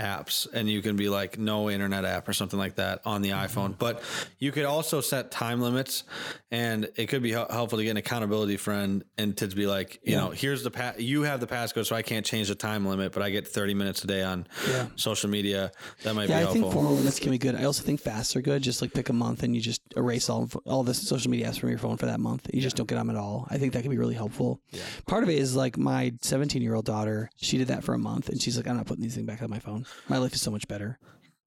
apps, 0.00 0.46
and 0.52 0.68
you 0.68 0.82
can 0.82 0.96
be 0.96 1.08
like 1.08 1.38
no 1.38 1.70
internet 1.70 2.04
app 2.04 2.28
or 2.28 2.32
something 2.32 2.58
like 2.58 2.76
that 2.76 3.00
on 3.04 3.22
the 3.22 3.30
mm-hmm. 3.30 3.58
iPhone. 3.58 3.78
But 3.78 4.02
you 4.38 4.50
could 4.52 4.64
also 4.64 5.00
set 5.00 5.30
time 5.30 5.60
limits, 5.60 6.04
and 6.50 6.88
it 6.96 7.06
could 7.06 7.22
be 7.22 7.32
helpful 7.32 7.78
to 7.78 7.84
get 7.84 7.90
an 7.90 7.96
accountability 7.98 8.56
friend 8.56 9.04
and 9.18 9.36
to 9.36 9.46
be 9.48 9.66
like, 9.66 10.00
you 10.02 10.16
know, 10.16 10.30
here's 10.30 10.62
the 10.62 10.70
pa- 10.70 10.94
you 10.98 11.22
have 11.22 11.40
the 11.40 11.46
passcode, 11.46 11.86
so 11.86 11.94
I 11.94 12.02
can't 12.02 12.24
change 12.24 12.48
the 12.48 12.54
time 12.54 12.86
limit, 12.86 13.12
but 13.12 13.22
I 13.22 13.30
get 13.30 13.46
30 13.46 13.74
minutes 13.74 14.02
a 14.04 14.06
day 14.06 14.22
on 14.22 14.46
Yeah. 14.68 14.86
social 14.96 15.28
media. 15.30 15.72
That 16.02 16.14
might 16.14 16.28
Yeah, 16.28 16.28
be 16.28 16.34
I 16.34 16.38
helpful. 16.40 16.62
think 16.62 16.72
formal 16.72 16.94
limits 16.96 17.18
can 17.18 17.30
be 17.30 17.38
good. 17.38 17.54
I 17.54 17.64
also 17.64 17.82
think 17.82 18.00
fasts 18.00 18.34
are 18.36 18.40
good. 18.40 18.62
Just 18.62 18.80
like 18.82 18.92
pick 18.92 19.08
a 19.08 19.12
month 19.12 19.42
and 19.42 19.54
you 19.54 19.60
just 19.60 19.82
erase 19.96 20.28
all 20.28 20.48
all 20.66 20.82
the 20.82 20.94
social 20.94 21.30
media 21.30 21.48
apps 21.48 21.58
from 21.58 21.68
your 21.68 21.78
phone 21.78 21.96
for 21.96 22.06
that 22.06 22.20
month. 22.20 22.48
You 22.52 22.60
just 22.60 22.76
don't 22.76 22.88
get 22.88 22.96
them 22.96 23.10
at 23.10 23.16
all. 23.16 23.46
I 23.50 23.58
think 23.58 23.72
that 23.74 23.82
can 23.82 23.90
be 23.90 23.98
really 23.98 24.14
helpful. 24.14 24.60
Yeah. 24.70 24.82
Part 25.06 25.22
of 25.22 25.28
it 25.28 25.38
is 25.38 25.54
like 25.56 25.76
my 25.76 26.12
17 26.22 26.62
year 26.62 26.74
old 26.74 26.84
daughter. 26.84 27.30
She 27.36 27.58
did 27.58 27.68
that 27.68 27.84
for 27.84 27.94
a 27.94 27.98
month 27.98 28.28
and 28.28 28.40
she's 28.40 28.56
like, 28.56 28.66
I'm 28.66 28.76
not 28.76 28.86
putting 28.86 29.02
these 29.02 29.14
things 29.14 29.26
back 29.26 29.42
on 29.42 29.50
my 29.50 29.58
phone. 29.58 29.84
My 30.08 30.18
life 30.18 30.34
is 30.34 30.40
so 30.40 30.50
much 30.50 30.66
better. 30.68 30.98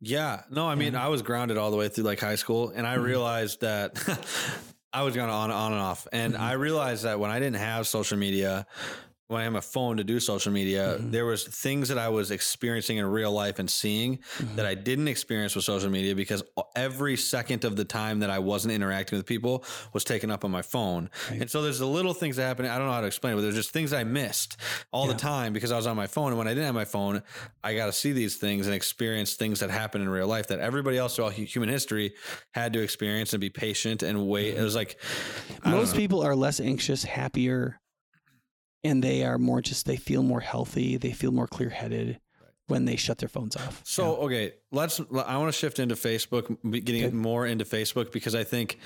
Yeah. 0.02 0.42
No, 0.50 0.68
I 0.68 0.76
mean, 0.76 0.96
I 0.96 1.08
was 1.08 1.22
grounded 1.22 1.58
all 1.58 1.72
the 1.72 1.78
way 1.78 1.88
through 1.88 2.04
like 2.04 2.20
high 2.20 2.36
school, 2.36 2.72
and 2.76 2.86
I 2.86 2.96
mm-hmm. 2.96 3.06
realized 3.06 3.62
that 3.62 3.98
I 4.94 5.04
was 5.04 5.16
going 5.16 5.30
on 5.30 5.52
on 5.52 5.74
and 5.74 5.82
off, 5.82 6.08
and 6.12 6.34
mm-hmm. 6.34 6.44
I 6.44 6.54
realized 6.54 7.04
that 7.04 7.20
when 7.20 7.32
I 7.32 7.40
didn't 7.40 7.58
have 7.58 7.88
social 7.88 8.18
media. 8.18 8.66
When 9.28 9.42
I 9.42 9.46
had 9.46 9.54
my 9.54 9.62
phone 9.62 9.98
to 9.98 10.04
do 10.04 10.20
social 10.20 10.52
media, 10.52 10.98
mm-hmm. 10.98 11.12
there 11.12 11.26
was 11.26 11.46
things 11.46 11.90
that 11.90 11.98
I 11.98 12.10
was 12.10 12.30
experiencing 12.30 12.98
in 12.98 13.06
real 13.06 13.32
life 13.32 13.58
and 13.58 13.70
seeing 13.70 14.18
mm-hmm. 14.18 14.56
that 14.58 14.66
I 14.66 14.76
didn't 14.76 15.08
experience 15.08 15.56
with 15.56 15.66
social 15.66 15.90
media 15.90 16.14
because 16.14 16.44
every 16.76 17.16
second 17.16 17.64
of 17.64 17.76
the 17.76 17.86
time 17.86 18.20
that 18.20 18.30
I 18.30 18.40
wasn't 18.40 18.74
interacting 18.74 19.18
with 19.18 19.26
people 19.26 19.64
was 19.94 20.04
taken 20.04 20.30
up 20.30 20.44
on 20.44 20.52
my 20.52 20.62
phone. 20.62 21.10
And 21.30 21.50
so 21.50 21.62
there's 21.62 21.80
the 21.80 21.88
little 21.88 22.14
things 22.14 22.36
that 22.36 22.44
happen. 22.44 22.66
I 22.66 22.78
don't 22.78 22.88
know 22.88 22.94
how 22.94 23.02
to 23.02 23.08
explain 23.08 23.34
it, 23.34 23.36
but 23.38 23.42
there's 23.44 23.56
just 23.56 23.72
things 23.72 23.94
I 23.94 24.04
missed 24.04 24.58
all 24.92 25.08
the 25.08 25.14
time 25.14 25.54
because 25.54 25.72
I 25.72 25.78
was 25.78 25.88
on 25.88 25.96
my 25.96 26.08
phone. 26.08 26.30
And 26.30 26.38
when 26.38 26.48
I 26.48 26.52
didn't 26.52 26.66
have 26.66 26.76
my 26.76 26.86
phone, 26.86 27.24
I 27.64 27.76
got 27.76 27.88
to 27.88 27.94
see 27.94 28.12
these 28.12 28.38
things 28.38 28.68
and 28.68 28.76
experience 28.76 29.36
things 29.36 29.62
that 29.62 29.70
happen 29.70 30.02
in 30.02 30.10
real 30.10 30.28
life 30.28 30.48
that 30.48 30.60
everybody 30.60 30.98
else 30.98 31.16
throughout 31.16 31.34
hu- 31.34 31.44
human 31.44 31.70
history 31.70 32.14
had 32.52 32.74
to 32.74 32.82
experience 32.82 33.34
and 33.34 33.42
be 33.42 33.50
patient 33.50 34.04
and 34.04 34.28
wait. 34.28 34.50
It 34.50 34.56
mm-hmm. 34.56 34.64
was 34.64 34.76
like, 34.76 35.00
Most 35.66 35.96
people 35.96 36.22
are 36.22 36.36
less 36.36 36.60
anxious, 36.60 37.04
happier, 37.04 37.80
and 38.84 39.04
they 39.04 39.24
are 39.24 39.38
more 39.38 39.62
just, 39.62 39.86
they 39.86 39.98
feel 39.98 40.24
more 40.24 40.40
healthy. 40.42 40.98
They 40.98 41.12
feel 41.12 41.32
more 41.32 41.48
clear 41.48 41.70
headed 41.70 42.20
when 42.68 42.86
they 42.86 42.96
shut 42.96 43.18
their 43.18 43.30
phones 43.30 43.56
off. 43.56 43.82
So 43.84 44.16
okay, 44.18 44.54
let's. 44.72 45.00
I 45.00 45.38
want 45.38 45.52
to 45.54 45.58
shift 45.58 45.80
into 45.80 45.96
Facebook, 45.96 46.58
getting 46.84 47.06
Okay. 47.06 47.14
more 47.16 47.46
into 47.46 47.66
Facebook 47.66 48.12
because 48.12 48.36
I 48.36 48.44
think 48.44 48.80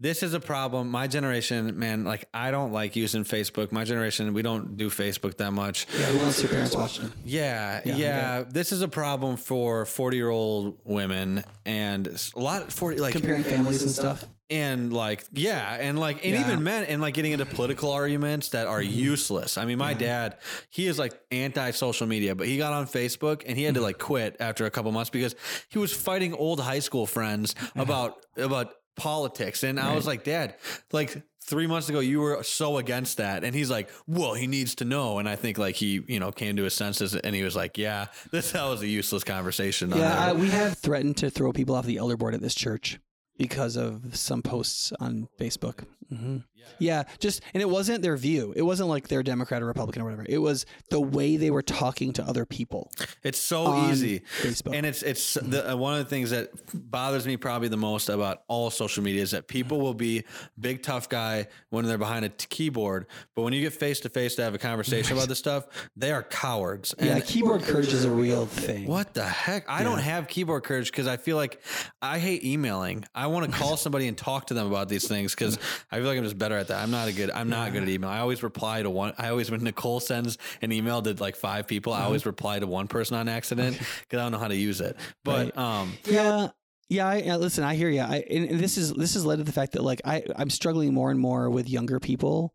this 0.00 0.22
is 0.22 0.34
a 0.34 0.40
problem. 0.40 0.90
My 0.90 1.06
generation, 1.06 1.78
man, 1.78 2.04
like 2.04 2.28
I 2.32 2.50
don't 2.50 2.72
like 2.72 2.94
using 2.94 3.24
Facebook. 3.24 3.72
My 3.72 3.84
generation, 3.84 4.32
we 4.32 4.42
don't 4.42 4.76
do 4.76 4.90
Facebook 4.90 5.36
that 5.38 5.52
much. 5.52 5.86
yeah, 5.92 6.06
who 6.06 6.18
wants 6.18 6.40
your 6.40 6.50
parents 6.50 6.76
watching? 6.76 7.12
Yeah, 7.24 7.80
Yeah, 7.84 7.96
yeah. 7.96 8.44
This 8.48 8.72
is 8.72 8.82
a 8.82 8.88
problem 8.88 9.36
for 9.36 9.84
forty-year-old 9.84 10.78
women 10.84 11.44
and 11.66 12.06
a 12.06 12.40
lot 12.40 12.72
forty 12.72 12.98
like 12.98 13.12
Comparing 13.12 13.42
families 13.42 13.82
and 13.82 13.90
stuff. 13.90 14.24
and 14.50 14.92
like 14.92 15.24
yeah 15.32 15.76
and 15.78 15.98
like 15.98 16.24
and 16.24 16.34
Yeah. 16.34 16.40
even 16.46 16.62
men 16.62 16.84
and 16.84 17.02
like 17.02 17.14
getting 17.14 17.32
into 17.32 17.44
political 17.44 17.92
arguments 17.92 18.50
that 18.50 18.66
are 18.66 18.80
mm-hmm. 18.80 18.98
useless 18.98 19.58
i 19.58 19.66
mean 19.66 19.76
my 19.76 19.92
dad 19.92 20.38
he 20.70 20.86
is 20.86 20.98
like 20.98 21.12
anti-social 21.30 22.06
media 22.06 22.34
but 22.34 22.46
he 22.46 22.56
got 22.56 22.72
on 22.72 22.86
facebook 22.86 23.42
and 23.46 23.58
he 23.58 23.64
had 23.64 23.74
to 23.74 23.80
mm-hmm. 23.80 23.86
like 23.86 23.98
quit 23.98 24.36
after 24.40 24.64
a 24.64 24.70
couple 24.70 24.90
months 24.90 25.10
because 25.10 25.34
he 25.68 25.78
was 25.78 25.92
fighting 25.92 26.32
old 26.32 26.60
high 26.60 26.78
school 26.78 27.04
friends 27.04 27.54
about 27.76 28.24
about 28.38 28.72
politics. 28.98 29.62
And 29.62 29.80
i 29.80 29.94
was 29.94 30.06
like 30.06 30.24
dad 30.24 30.56
like 30.92 31.22
three 31.42 31.66
months 31.66 31.88
ago 31.88 32.00
you 32.00 32.20
were 32.20 32.42
so 32.42 32.76
against 32.76 33.16
that. 33.16 33.42
And 33.44 33.54
he's 33.54 33.70
like 33.70 33.88
well 34.06 34.34
he 34.34 34.46
needs 34.46 34.74
to 34.76 34.84
know. 34.84 35.18
And 35.18 35.28
i 35.28 35.36
think 35.36 35.56
like 35.56 35.76
he 35.76 36.02
you 36.06 36.20
know 36.20 36.30
came 36.30 36.56
to 36.56 36.64
his 36.64 36.74
senses 36.74 37.14
and 37.14 37.34
he 37.34 37.42
was 37.42 37.56
like 37.56 37.78
yeah 37.78 38.06
this 38.32 38.52
that 38.56 38.64
was 38.64 38.82
a 38.82 38.86
useless 38.86 39.24
conversation 39.24 39.92
on 39.92 39.98
Yeah. 39.98 40.26
I, 40.26 40.32
we 40.34 40.48
have 40.50 40.76
threatened 40.76 41.16
to 41.18 41.30
throw 41.30 41.52
people 41.52 41.74
off 41.74 41.86
the 41.86 41.96
elder 41.96 42.16
board 42.16 42.34
at 42.34 42.40
this 42.42 42.54
church 42.54 42.98
because 43.38 43.76
of 43.76 44.16
some 44.16 44.42
posts 44.42 44.92
on 45.00 45.28
Facebook. 45.38 45.84
hmm 46.10 46.38
Yeah, 46.78 47.04
just 47.18 47.40
and 47.54 47.62
it 47.62 47.68
wasn't 47.68 48.02
their 48.02 48.16
view. 48.16 48.52
It 48.54 48.62
wasn't 48.62 48.88
like 48.90 49.08
they're 49.08 49.22
Democrat 49.22 49.62
or 49.62 49.66
Republican 49.66 50.02
or 50.02 50.04
whatever. 50.06 50.26
It 50.28 50.38
was 50.38 50.66
the 50.90 51.00
way 51.00 51.36
they 51.38 51.50
were 51.50 51.62
talking 51.62 52.12
to 52.14 52.22
other 52.22 52.44
people. 52.44 52.90
It's 53.22 53.38
so 53.40 53.90
easy, 53.90 54.20
Facebook. 54.42 54.74
and 54.74 54.84
it's 54.84 55.02
it's 55.02 55.34
the, 55.34 55.72
uh, 55.72 55.76
one 55.76 55.94
of 55.98 56.00
the 56.04 56.10
things 56.10 56.30
that 56.30 56.50
bothers 56.74 57.26
me 57.26 57.36
probably 57.38 57.68
the 57.68 57.76
most 57.78 58.08
about 58.10 58.42
all 58.48 58.68
social 58.70 59.02
media 59.02 59.22
is 59.22 59.30
that 59.30 59.48
people 59.48 59.80
will 59.80 59.94
be 59.94 60.24
big 60.60 60.82
tough 60.82 61.08
guy 61.08 61.46
when 61.70 61.84
they're 61.86 61.96
behind 61.96 62.24
a 62.26 62.28
t- 62.28 62.46
keyboard, 62.50 63.06
but 63.34 63.42
when 63.42 63.52
you 63.54 63.62
get 63.62 63.72
face 63.72 64.00
to 64.00 64.08
face 64.10 64.34
to 64.36 64.42
have 64.42 64.54
a 64.54 64.58
conversation 64.58 65.16
about 65.16 65.28
this 65.28 65.38
stuff, 65.38 65.64
they 65.96 66.10
are 66.12 66.22
cowards. 66.22 66.94
Yeah, 67.00 67.14
And 67.16 67.24
keyboard 67.24 67.62
courage 67.62 67.92
is 67.94 68.04
a 68.04 68.10
real 68.10 68.44
thing. 68.46 68.86
what 68.86 69.14
the 69.14 69.24
heck? 69.24 69.64
I 69.70 69.84
don't 69.84 70.00
have 70.00 70.28
keyboard 70.28 70.64
courage 70.64 70.90
because 70.90 71.06
I 71.06 71.16
feel 71.16 71.36
like 71.36 71.62
I 72.02 72.18
hate 72.18 72.44
emailing. 72.44 73.04
I 73.14 73.27
want 73.28 73.50
to 73.50 73.56
call 73.56 73.76
somebody 73.76 74.08
and 74.08 74.18
talk 74.18 74.48
to 74.48 74.54
them 74.54 74.66
about 74.66 74.88
these 74.88 75.06
things 75.06 75.34
because 75.34 75.58
I 75.90 75.96
feel 75.96 76.06
like 76.06 76.18
I'm 76.18 76.24
just 76.24 76.36
better 76.38 76.56
at 76.56 76.68
that. 76.68 76.82
I'm 76.82 76.90
not 76.90 77.08
a 77.08 77.12
good. 77.12 77.30
I'm 77.30 77.48
not 77.48 77.72
good 77.72 77.82
at 77.82 77.88
email. 77.88 78.10
I 78.10 78.18
always 78.18 78.42
reply 78.42 78.82
to 78.82 78.90
one. 78.90 79.14
I 79.16 79.28
always 79.28 79.50
when 79.50 79.62
Nicole 79.62 80.00
sends 80.00 80.36
an 80.60 80.72
email 80.72 81.00
to 81.02 81.14
like 81.14 81.36
five 81.36 81.66
people, 81.66 81.92
I 81.92 82.02
always 82.02 82.26
reply 82.26 82.58
to 82.58 82.66
one 82.66 82.88
person 82.88 83.16
on 83.16 83.28
accident 83.28 83.78
because 83.78 84.18
I 84.18 84.22
don't 84.22 84.32
know 84.32 84.38
how 84.38 84.48
to 84.48 84.56
use 84.56 84.80
it. 84.80 84.96
But 85.24 85.56
um, 85.56 85.94
Yeah. 86.04 86.48
Yeah, 86.90 87.06
I, 87.06 87.16
yeah, 87.16 87.36
listen, 87.36 87.64
I 87.64 87.74
hear 87.74 87.90
you. 87.90 88.00
I 88.00 88.24
and, 88.30 88.48
and 88.48 88.60
this 88.60 88.78
is 88.78 88.94
this 88.94 89.12
has 89.12 89.26
led 89.26 89.36
to 89.36 89.44
the 89.44 89.52
fact 89.52 89.72
that 89.72 89.82
like 89.84 90.00
I 90.06 90.24
I'm 90.36 90.48
struggling 90.48 90.94
more 90.94 91.10
and 91.10 91.20
more 91.20 91.50
with 91.50 91.68
younger 91.68 92.00
people 92.00 92.54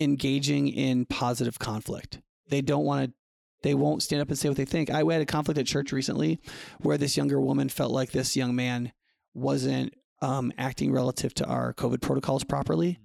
engaging 0.00 0.68
in 0.68 1.04
positive 1.04 1.58
conflict. 1.58 2.20
They 2.48 2.62
don't 2.62 2.84
want 2.84 3.10
to 3.10 3.14
They 3.62 3.74
won't 3.74 4.02
stand 4.02 4.22
up 4.22 4.28
and 4.28 4.38
say 4.38 4.48
what 4.48 4.56
they 4.56 4.64
think. 4.64 4.88
I 4.88 4.98
had 4.98 5.20
a 5.20 5.26
conflict 5.26 5.58
at 5.58 5.66
church 5.66 5.92
recently 5.92 6.40
where 6.80 6.96
this 6.96 7.16
younger 7.16 7.40
woman 7.40 7.68
felt 7.68 7.92
like 7.92 8.12
this 8.12 8.36
young 8.36 8.54
man 8.54 8.92
wasn't 9.38 9.94
um, 10.20 10.52
acting 10.58 10.92
relative 10.92 11.32
to 11.34 11.46
our 11.46 11.72
COVID 11.74 12.00
protocols 12.00 12.44
properly. 12.44 12.98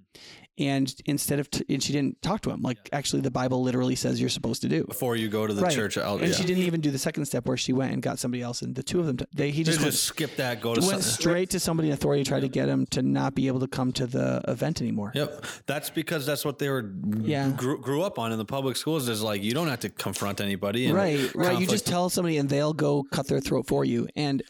And 0.56 0.94
instead 1.06 1.40
of, 1.40 1.50
t- 1.50 1.64
and 1.68 1.82
she 1.82 1.92
didn't 1.92 2.22
talk 2.22 2.42
to 2.42 2.50
him. 2.50 2.62
Like, 2.62 2.88
actually, 2.92 3.22
the 3.22 3.30
Bible 3.32 3.60
literally 3.64 3.96
says 3.96 4.20
you're 4.20 4.28
supposed 4.30 4.62
to 4.62 4.68
do. 4.68 4.84
Before 4.84 5.16
you 5.16 5.28
go 5.28 5.48
to 5.48 5.52
the 5.52 5.62
Right. 5.62 5.74
church, 5.74 5.98
I'll, 5.98 6.18
And 6.18 6.28
yeah. 6.28 6.32
she 6.32 6.44
didn't 6.44 6.62
even 6.62 6.80
do 6.80 6.92
the 6.92 6.98
second 6.98 7.24
step 7.24 7.46
where 7.48 7.56
she 7.56 7.72
went 7.72 7.92
and 7.92 8.00
got 8.00 8.20
somebody 8.20 8.40
else. 8.40 8.62
And 8.62 8.72
the 8.72 8.84
two 8.84 9.00
of 9.00 9.06
them, 9.06 9.16
t- 9.16 9.24
they, 9.34 9.50
he 9.50 9.64
They 9.64 9.72
just, 9.72 9.84
just, 9.84 10.04
skip 10.04 10.36
that. 10.36 10.60
Go 10.60 10.72
to 10.76 10.80
went, 10.80 10.92
went 10.92 11.02
some- 11.02 11.12
straight 11.20 11.50
to 11.50 11.58
somebody 11.58 11.88
in 11.88 11.94
authority 11.94 12.22
to 12.22 12.28
try 12.28 12.38
to 12.38 12.46
get 12.46 12.68
him 12.68 12.86
to 12.92 13.02
not 13.02 13.34
be 13.34 13.48
able 13.48 13.58
to 13.60 13.66
come 13.66 13.90
to 13.94 14.06
the 14.06 14.42
event 14.46 14.80
anymore. 14.80 15.10
Yep, 15.16 15.44
that's 15.66 15.90
because 15.90 16.24
that's 16.24 16.44
what 16.44 16.60
they 16.60 16.68
were 16.68 16.88
Yeah. 17.20 17.50
grew, 17.50 17.80
grew 17.80 18.02
up 18.02 18.20
on 18.20 18.30
in 18.30 18.38
the 18.38 18.44
public 18.44 18.76
schools. 18.76 19.08
Is 19.08 19.22
like 19.22 19.42
you 19.42 19.54
don't 19.54 19.66
have 19.66 19.80
to 19.80 19.88
confront 19.88 20.40
anybody. 20.40 20.86
And 20.86 20.94
right 20.94 21.34
right 21.34 21.58
you 21.58 21.66
just 21.66 21.84
tell 21.84 22.08
somebody 22.10 22.38
and 22.38 22.48
they'll 22.48 22.72
go 22.72 23.02
cut 23.10 23.26
their 23.26 23.40
throat 23.40 23.66
for 23.66 23.84
you 23.84 24.06
and 24.14 24.40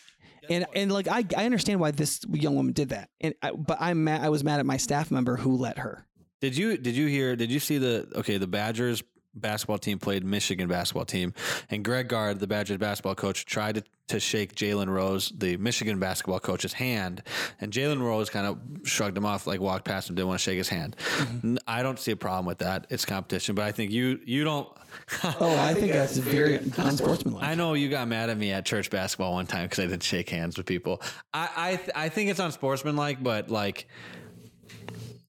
and 0.50 0.66
and 0.74 0.92
like 0.92 1.08
I, 1.08 1.24
I 1.36 1.44
understand 1.44 1.80
why 1.80 1.90
this 1.90 2.20
young 2.32 2.54
woman 2.56 2.72
did 2.72 2.90
that 2.90 3.08
and 3.20 3.34
I, 3.42 3.52
but 3.52 3.78
I'm 3.80 4.04
mad 4.04 4.22
I 4.22 4.28
was 4.28 4.44
mad 4.44 4.60
at 4.60 4.66
my 4.66 4.76
staff 4.76 5.10
member 5.10 5.36
who 5.36 5.56
let 5.56 5.78
her 5.78 6.06
Did 6.40 6.56
you 6.56 6.76
did 6.76 6.96
you 6.96 7.06
hear? 7.06 7.36
Did 7.36 7.50
you 7.50 7.60
see 7.60 7.78
the 7.78 8.08
okay? 8.16 8.36
The 8.36 8.46
Badgers 8.46 9.02
basketball 9.34 9.78
team 9.78 9.98
played 9.98 10.24
Michigan 10.24 10.68
basketball 10.68 11.04
team, 11.04 11.34
and 11.70 11.84
Greg 11.84 12.08
Gard, 12.08 12.40
the 12.40 12.46
Badgers 12.46 12.78
basketball 12.78 13.14
coach, 13.14 13.44
tried 13.46 13.76
to, 13.76 13.84
to 14.08 14.20
shake 14.20 14.54
Jalen 14.54 14.88
Rose, 14.88 15.32
the 15.36 15.56
Michigan 15.56 15.98
basketball 15.98 16.40
coach's 16.40 16.72
hand, 16.72 17.22
and 17.60 17.72
Jalen 17.72 18.00
Rose 18.00 18.30
kind 18.30 18.46
of 18.46 18.58
shrugged 18.86 19.16
him 19.16 19.24
off, 19.24 19.46
like 19.46 19.60
walked 19.60 19.84
past 19.84 20.08
him, 20.08 20.16
didn't 20.16 20.28
want 20.28 20.40
to 20.40 20.44
shake 20.44 20.58
his 20.58 20.68
hand. 20.68 20.96
Mm-hmm. 20.96 21.48
N- 21.48 21.58
I 21.66 21.82
don't 21.82 21.98
see 21.98 22.12
a 22.12 22.16
problem 22.16 22.46
with 22.46 22.58
that. 22.58 22.86
It's 22.90 23.04
competition, 23.04 23.54
but 23.54 23.64
I 23.64 23.72
think 23.72 23.90
you 23.90 24.20
you 24.24 24.44
don't. 24.44 24.68
oh 25.24 25.56
I 25.58 25.74
think 25.74 25.92
that's 25.92 26.16
very 26.16 26.54
unsportsmanlike 26.78 27.42
I 27.42 27.56
know 27.56 27.74
you 27.74 27.88
got 27.88 28.06
mad 28.06 28.30
at 28.30 28.38
me 28.38 28.52
at 28.52 28.64
church 28.64 28.90
basketball 28.90 29.32
one 29.32 29.44
time 29.46 29.64
because 29.64 29.80
I 29.80 29.88
didn't 29.88 30.04
shake 30.04 30.30
hands 30.30 30.56
with 30.56 30.66
people. 30.66 31.02
I 31.32 31.48
I, 31.56 31.76
th- 31.76 31.90
I 31.96 32.08
think 32.08 32.30
it's 32.30 32.40
unsportsmanlike, 32.40 33.22
but 33.22 33.50
like. 33.50 33.88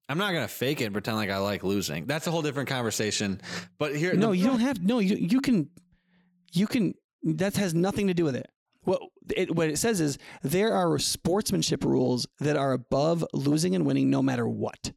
I'm 0.07 0.17
not 0.17 0.33
gonna 0.33 0.47
fake 0.47 0.81
it 0.81 0.85
and 0.85 0.93
pretend 0.93 1.17
like 1.17 1.29
I 1.29 1.37
like 1.37 1.63
losing. 1.63 2.05
That's 2.05 2.27
a 2.27 2.31
whole 2.31 2.41
different 2.41 2.69
conversation. 2.69 3.41
But 3.77 3.95
here, 3.95 4.13
no 4.13 4.29
the- 4.29 4.37
you 4.37 4.47
don't 4.47 4.59
have 4.59 4.81
no 4.81 4.99
you 4.99 5.15
you 5.15 5.41
can 5.41 5.69
you 6.53 6.67
can 6.67 6.93
that 7.23 7.55
has 7.57 7.73
nothing 7.73 8.07
to 8.07 8.13
do 8.13 8.23
with 8.23 8.35
it. 8.35 8.49
What 8.83 9.01
it, 9.35 9.55
what 9.55 9.69
it 9.69 9.77
says 9.79 9.99
is 9.99 10.19
there 10.43 10.73
are 10.73 10.99
sportsmanship 10.99 11.83
rules 11.83 12.27
that 12.39 12.55
are 12.55 12.73
above 12.73 13.25
losing 13.33 13.73
and 13.73 13.85
winning 13.85 14.09
no 14.11 14.21
matter 14.21 14.47
what. 14.47 14.91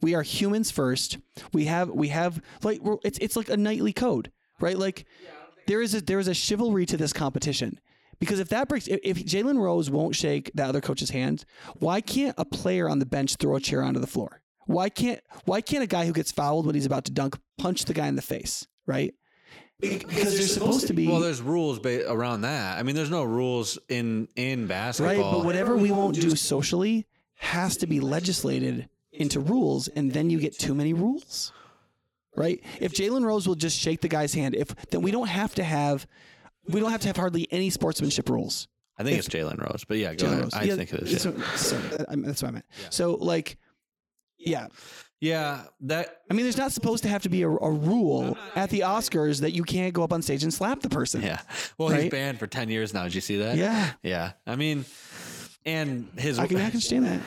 We 0.00 0.14
are 0.14 0.22
humans 0.22 0.70
first. 0.70 1.18
We 1.52 1.64
have 1.64 1.90
we 1.90 2.08
have 2.08 2.40
like 2.62 2.80
it's 3.04 3.18
it's 3.18 3.36
like 3.36 3.48
a 3.48 3.56
knightly 3.56 3.92
code 3.92 4.30
right? 4.60 4.78
Like 4.78 5.06
there 5.66 5.82
is 5.82 5.94
a 5.94 6.00
there 6.00 6.20
is 6.20 6.28
a 6.28 6.34
chivalry 6.34 6.86
to 6.86 6.96
this 6.96 7.12
competition. 7.12 7.80
Because 8.20 8.38
if 8.38 8.48
that 8.50 8.68
breaks 8.68 8.86
if, 8.86 9.00
if 9.02 9.24
Jalen 9.24 9.58
Rose 9.58 9.90
won't 9.90 10.14
shake 10.14 10.52
the 10.54 10.64
other 10.64 10.80
coach's 10.80 11.10
hand 11.10 11.44
why 11.80 12.00
can't 12.00 12.34
a 12.38 12.44
player 12.44 12.88
on 12.88 13.00
the 13.00 13.06
bench 13.06 13.34
throw 13.36 13.56
a 13.56 13.60
chair 13.60 13.82
onto 13.82 13.98
the 13.98 14.06
floor 14.06 14.40
why 14.66 14.88
can't 14.88 15.20
why 15.44 15.60
can't 15.60 15.82
a 15.82 15.86
guy 15.86 16.06
who 16.06 16.12
gets 16.12 16.32
fouled 16.32 16.66
when 16.66 16.74
he's 16.74 16.86
about 16.86 17.04
to 17.06 17.12
dunk 17.12 17.38
punch 17.58 17.84
the 17.84 17.94
guy 17.94 18.06
in 18.06 18.16
the 18.16 18.22
face 18.22 18.66
right 18.86 19.14
because 19.80 20.36
there's 20.36 20.54
supposed 20.54 20.86
to 20.86 20.94
be 20.94 21.06
well, 21.08 21.20
there's 21.20 21.42
rules 21.42 21.78
ba- 21.78 22.10
around 22.10 22.42
that. 22.42 22.78
I 22.78 22.82
mean, 22.84 22.94
there's 22.96 23.10
no 23.10 23.24
rules 23.24 23.78
in 23.88 24.28
in 24.36 24.66
basketball. 24.66 25.14
right 25.14 25.36
but 25.38 25.44
whatever 25.44 25.76
we 25.76 25.90
won't 25.90 26.14
do 26.18 26.34
socially 26.36 27.06
has 27.36 27.76
to 27.78 27.86
be 27.86 28.00
legislated 28.00 28.88
into 29.12 29.40
rules 29.40 29.88
and 29.88 30.12
then 30.12 30.30
you 30.30 30.38
get 30.40 30.58
too 30.58 30.74
many 30.74 30.92
rules 30.92 31.52
right 32.36 32.62
if 32.80 32.92
jalen 32.94 33.24
rose 33.24 33.46
will 33.46 33.54
just 33.54 33.78
shake 33.78 34.00
the 34.00 34.08
guy's 34.08 34.34
hand 34.34 34.54
if 34.54 34.74
then 34.90 35.02
we 35.02 35.10
don't 35.10 35.28
have 35.28 35.54
to 35.54 35.62
have 35.62 36.06
we 36.68 36.80
don't 36.80 36.90
have 36.90 37.00
to 37.00 37.06
have 37.08 37.16
hardly 37.16 37.46
any 37.50 37.70
sportsmanship 37.70 38.28
rules 38.28 38.66
I 38.96 39.02
think 39.02 39.18
it's 39.18 39.28
Jalen 39.28 39.58
Rose, 39.60 39.82
but 39.88 39.98
yeah, 39.98 40.14
go 40.14 40.24
Jalen 40.26 40.30
ahead. 40.30 40.42
Rose. 40.44 40.54
I 40.54 40.62
Yeah, 40.62 40.76
think 40.76 40.92
it 40.94 41.00
is. 41.02 41.10
Yeah. 41.12 41.18
so- 41.18 41.40
sorry, 41.56 41.82
that- 41.96 42.06
I 42.08 42.14
mean, 42.14 42.26
that's 42.26 42.40
what 42.42 42.50
I 42.50 42.52
meant. 42.52 42.64
So, 42.90 43.14
like, 43.16 43.58
yeah, 44.44 44.68
yeah, 45.20 45.62
that 45.80 46.22
I 46.30 46.34
mean, 46.34 46.44
there's 46.44 46.58
not 46.58 46.72
supposed 46.72 47.02
to 47.04 47.08
have 47.08 47.22
to 47.22 47.28
be 47.28 47.42
a, 47.42 47.48
a 47.48 47.70
rule 47.70 48.36
at 48.54 48.70
the 48.70 48.80
Oscars 48.80 49.40
that 49.40 49.52
you 49.52 49.62
can't 49.64 49.94
go 49.94 50.02
up 50.02 50.12
on 50.12 50.20
stage 50.22 50.42
and 50.42 50.52
slap 50.52 50.80
the 50.80 50.90
person. 50.90 51.22
yeah. 51.22 51.40
Well, 51.78 51.88
he's 51.88 52.10
banned 52.10 52.38
for 52.38 52.46
ten 52.46 52.68
years 52.68 52.92
now. 52.92 53.04
Did 53.04 53.14
you 53.14 53.20
see 53.20 53.38
that? 53.38 53.56
Yeah. 53.56 53.92
yeah. 54.02 54.32
I 54.46 54.56
mean, 54.56 54.84
and 55.64 56.08
his 56.18 56.38
I 56.38 56.46
can, 56.46 56.56
I 56.56 56.60
can 56.60 56.66
understand 56.66 57.06
that. 57.06 57.20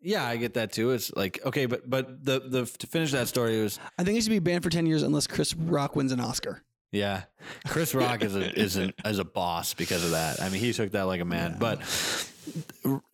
yeah, 0.00 0.24
I 0.24 0.36
get 0.36 0.54
that 0.54 0.72
too. 0.72 0.92
It's 0.92 1.12
like 1.14 1.40
okay, 1.44 1.66
but 1.66 1.88
but 1.90 2.24
the 2.24 2.40
the 2.40 2.66
to 2.66 2.86
finish 2.86 3.10
that 3.12 3.26
story 3.28 3.60
was 3.60 3.80
I 3.98 4.04
think 4.04 4.14
he 4.14 4.20
should 4.20 4.30
be 4.30 4.38
banned 4.38 4.62
for 4.62 4.70
10 4.70 4.86
years 4.86 5.02
unless 5.02 5.26
Chris 5.26 5.54
Rock 5.54 5.96
wins 5.96 6.12
an 6.12 6.20
Oscar. 6.20 6.62
Yeah, 6.92 7.22
Chris 7.68 7.94
Rock 7.94 8.22
is 8.24 8.34
a 8.34 8.52
is 8.58 8.76
an, 8.76 8.92
is 9.04 9.18
a 9.20 9.24
boss 9.24 9.74
because 9.74 10.04
of 10.04 10.10
that. 10.10 10.40
I 10.42 10.48
mean, 10.48 10.60
he 10.60 10.72
took 10.72 10.90
that 10.92 11.02
like 11.02 11.20
a 11.20 11.24
man. 11.24 11.56
But 11.58 11.80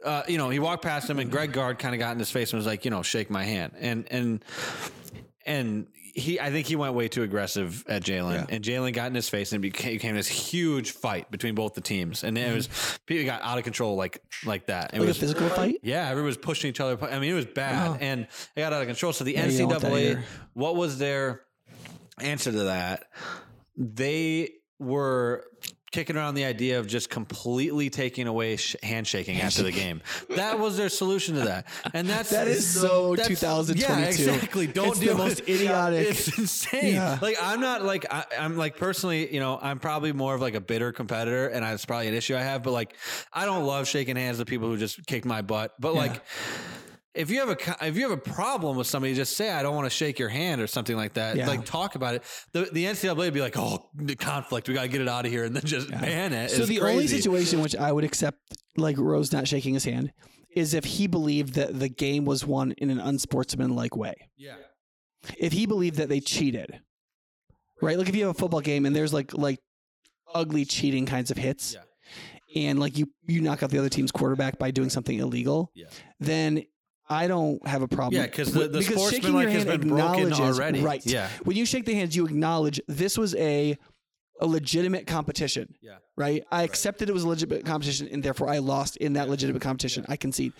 uh, 0.04 0.22
you 0.28 0.38
know, 0.38 0.48
he 0.48 0.58
walked 0.58 0.82
past 0.82 1.10
him, 1.10 1.18
and 1.18 1.30
Greg 1.30 1.52
Gard 1.52 1.78
kind 1.78 1.94
of 1.94 1.98
got 1.98 2.12
in 2.12 2.18
his 2.18 2.30
face 2.30 2.52
and 2.52 2.58
was 2.58 2.66
like, 2.66 2.84
you 2.84 2.90
know, 2.90 3.02
shake 3.02 3.28
my 3.30 3.44
hand, 3.44 3.74
and 3.78 4.06
and 4.10 4.44
and 5.44 5.86
he, 6.14 6.40
I 6.40 6.50
think 6.50 6.66
he 6.66 6.76
went 6.76 6.94
way 6.94 7.08
too 7.08 7.22
aggressive 7.24 7.84
at 7.86 8.02
Jalen, 8.02 8.32
Yeah. 8.32 8.46
and 8.48 8.64
Jalen 8.64 8.94
got 8.94 9.08
in 9.08 9.14
his 9.14 9.28
face, 9.28 9.52
and 9.52 9.62
it 9.62 9.70
became, 9.70 9.92
became 9.92 10.14
this 10.14 10.26
huge 10.28 10.92
fight 10.92 11.30
between 11.30 11.54
both 11.54 11.74
the 11.74 11.82
teams, 11.82 12.24
and 12.24 12.38
it 12.38 12.54
was 12.54 12.70
people 13.04 13.26
got 13.26 13.42
out 13.42 13.58
of 13.58 13.64
control 13.64 13.96
like 13.96 14.22
like 14.46 14.66
that. 14.68 14.94
It. 14.94 15.00
Like 15.00 15.08
was 15.08 15.18
a 15.18 15.20
physical 15.20 15.48
fight? 15.50 15.80
yeah, 15.82 16.08
everyone 16.08 16.28
was 16.28 16.38
pushing 16.38 16.70
each 16.70 16.80
other. 16.80 16.96
I 17.04 17.18
mean, 17.18 17.30
it 17.30 17.34
was 17.34 17.44
bad, 17.44 17.88
Oh. 17.90 17.98
and 18.00 18.22
it 18.22 18.60
got 18.60 18.72
out 18.72 18.80
of 18.80 18.86
control. 18.88 19.12
So 19.12 19.24
the 19.24 19.32
you 19.32 19.36
don't 19.58 19.68
want 19.68 19.82
that 19.82 19.92
NCAA, 19.92 20.22
what 20.54 20.76
was 20.76 20.96
their 20.96 21.42
answer 22.18 22.50
to 22.50 22.64
that? 22.64 23.04
They 23.76 24.50
were 24.78 25.44
kicking 25.92 26.16
around 26.16 26.34
the 26.34 26.44
idea 26.44 26.78
of 26.78 26.86
just 26.86 27.08
completely 27.08 27.88
taking 27.88 28.26
away 28.26 28.56
sh- 28.56 28.76
handshaking 28.82 29.40
after 29.40 29.62
the 29.62 29.72
game. 29.72 30.02
That 30.36 30.58
was 30.58 30.76
their 30.76 30.90
solution 30.90 31.36
to 31.36 31.42
that, 31.42 31.66
and 31.94 32.06
that's 32.06 32.28
That 32.30 32.48
is 32.48 32.66
so 32.66 33.16
that's- 33.16 33.28
2022. 33.40 33.80
Yeah, 33.80 34.06
exactly. 34.06 34.66
Don't 34.66 34.88
It's 34.88 34.98
do 34.98 35.06
the 35.06 35.12
it. 35.12 35.16
most 35.16 35.40
idiotic- 35.48 36.08
It's 36.08 36.38
insane. 36.38 36.94
Yeah. 36.94 37.18
Like 37.22 37.36
I'm 37.40 37.60
not 37.60 37.82
like 37.84 38.04
I, 38.10 38.24
I'm 38.38 38.58
like 38.58 38.76
personally, 38.76 39.32
you 39.32 39.40
know, 39.40 39.58
I'm 39.62 39.78
probably 39.78 40.12
more 40.12 40.34
of 40.34 40.42
like 40.42 40.54
a 40.54 40.60
bitter 40.60 40.92
competitor, 40.92 41.48
and 41.48 41.64
that's 41.64 41.86
probably 41.86 42.08
an 42.08 42.14
issue 42.14 42.36
I 42.36 42.42
have. 42.42 42.62
But 42.62 42.72
like, 42.72 42.94
I 43.32 43.46
don't 43.46 43.64
love 43.64 43.88
shaking 43.88 44.16
hands 44.16 44.38
with 44.38 44.48
people 44.48 44.68
who 44.68 44.76
just 44.76 45.06
kicked 45.06 45.24
my 45.24 45.40
butt. 45.42 45.72
But 45.80 45.94
like. 45.94 46.22
If 47.16 47.30
you 47.30 47.40
have 47.40 47.48
a 47.48 47.86
if 47.86 47.96
you 47.96 48.02
have 48.02 48.10
a 48.10 48.16
problem 48.20 48.76
with 48.76 48.86
somebody, 48.86 49.14
just 49.14 49.36
say 49.36 49.50
I 49.50 49.62
don't 49.62 49.74
want 49.74 49.86
to 49.86 49.90
shake 49.90 50.18
your 50.18 50.28
hand 50.28 50.60
or 50.60 50.66
something 50.66 50.96
like 50.96 51.14
that. 51.14 51.36
Yeah. 51.36 51.46
Like 51.48 51.64
talk 51.64 51.94
about 51.94 52.14
it. 52.14 52.22
The 52.52 52.68
the 52.70 52.84
NCAA 52.84 53.16
would 53.16 53.34
be 53.34 53.40
like, 53.40 53.56
oh, 53.56 53.88
the 53.94 54.14
conflict, 54.16 54.68
we 54.68 54.74
got 54.74 54.82
to 54.82 54.88
get 54.88 55.00
it 55.00 55.08
out 55.08 55.24
of 55.26 55.32
here, 55.32 55.44
and 55.44 55.56
then 55.56 55.64
just 55.64 55.90
ban 55.90 56.32
it. 56.32 56.50
So 56.50 56.58
It's 56.58 56.68
the 56.68 56.80
only 56.80 56.94
crazy. 56.98 57.16
situation 57.16 57.60
which 57.62 57.74
I 57.74 57.90
would 57.90 58.04
accept, 58.04 58.38
like 58.76 58.98
Rose 58.98 59.32
not 59.32 59.48
shaking 59.48 59.74
his 59.74 59.84
hand, 59.84 60.12
is 60.54 60.74
if 60.74 60.84
he 60.84 61.06
believed 61.06 61.54
that 61.54 61.78
the 61.78 61.88
game 61.88 62.24
was 62.26 62.44
won 62.46 62.72
in 62.72 62.90
an 62.90 63.00
unsportsmanlike 63.00 63.96
way. 63.96 64.14
yeah, 64.36 64.56
If 65.38 65.52
he 65.54 65.64
believed 65.66 65.96
that 65.96 66.08
they 66.08 66.20
cheated, 66.20 66.80
right? 67.80 67.96
Like 67.98 68.08
if 68.08 68.14
you 68.16 68.26
have 68.26 68.36
a 68.36 68.38
football 68.38 68.60
game 68.60 68.84
and 68.86 68.94
there's 68.94 69.14
like 69.14 69.32
like 69.32 69.58
ugly 70.34 70.64
cheating 70.64 71.06
kinds 71.06 71.30
of 71.30 71.36
hits, 71.38 71.74
Yeah. 71.74 72.62
and 72.62 72.78
like 72.78 72.98
you 72.98 73.10
you 73.26 73.40
knock 73.40 73.62
out 73.62 73.70
the 73.70 73.78
other 73.78 73.88
team's 73.88 74.12
quarterback 74.12 74.58
by 74.58 74.70
doing 74.70 74.90
something 74.90 75.18
illegal, 75.18 75.70
Yeah. 75.74 75.86
then. 76.20 76.64
I 77.08 77.26
don't 77.28 77.64
have 77.66 77.82
a 77.82 77.88
problem. 77.88 78.20
Yeah, 78.20 78.26
'cause 78.26 78.52
the- 78.52 78.68
the 78.68 78.78
because 78.78 78.86
shaking 79.10 79.30
sportsmanlike 79.30 79.44
your 79.44 79.52
has 79.52 79.64
been 79.64 79.88
broken 79.88 80.32
already. 80.32 80.80
Right. 80.80 81.04
Yeah. 81.06 81.28
When 81.44 81.56
you 81.56 81.64
shake 81.64 81.84
the 81.86 81.94
hands, 81.94 82.16
you 82.16 82.26
acknowledge 82.26 82.80
this 82.88 83.16
was 83.16 83.34
a 83.36 83.76
a 84.38 84.46
legitimate 84.46 85.06
competition 85.06 85.74
yeah. 85.80 85.96
right? 86.14 86.44
I 86.52 86.62
accepted 86.62 87.08
it 87.08 87.12
was 87.14 87.22
a 87.22 87.28
legitimate 87.28 87.64
competition, 87.64 88.06
and 88.12 88.22
therefore 88.22 88.50
I 88.50 88.58
lost 88.58 88.98
in 88.98 89.14
that 89.14 89.30
legitimate 89.30 89.62
competition. 89.62 90.04
I 90.10 90.16
concede. 90.16 90.52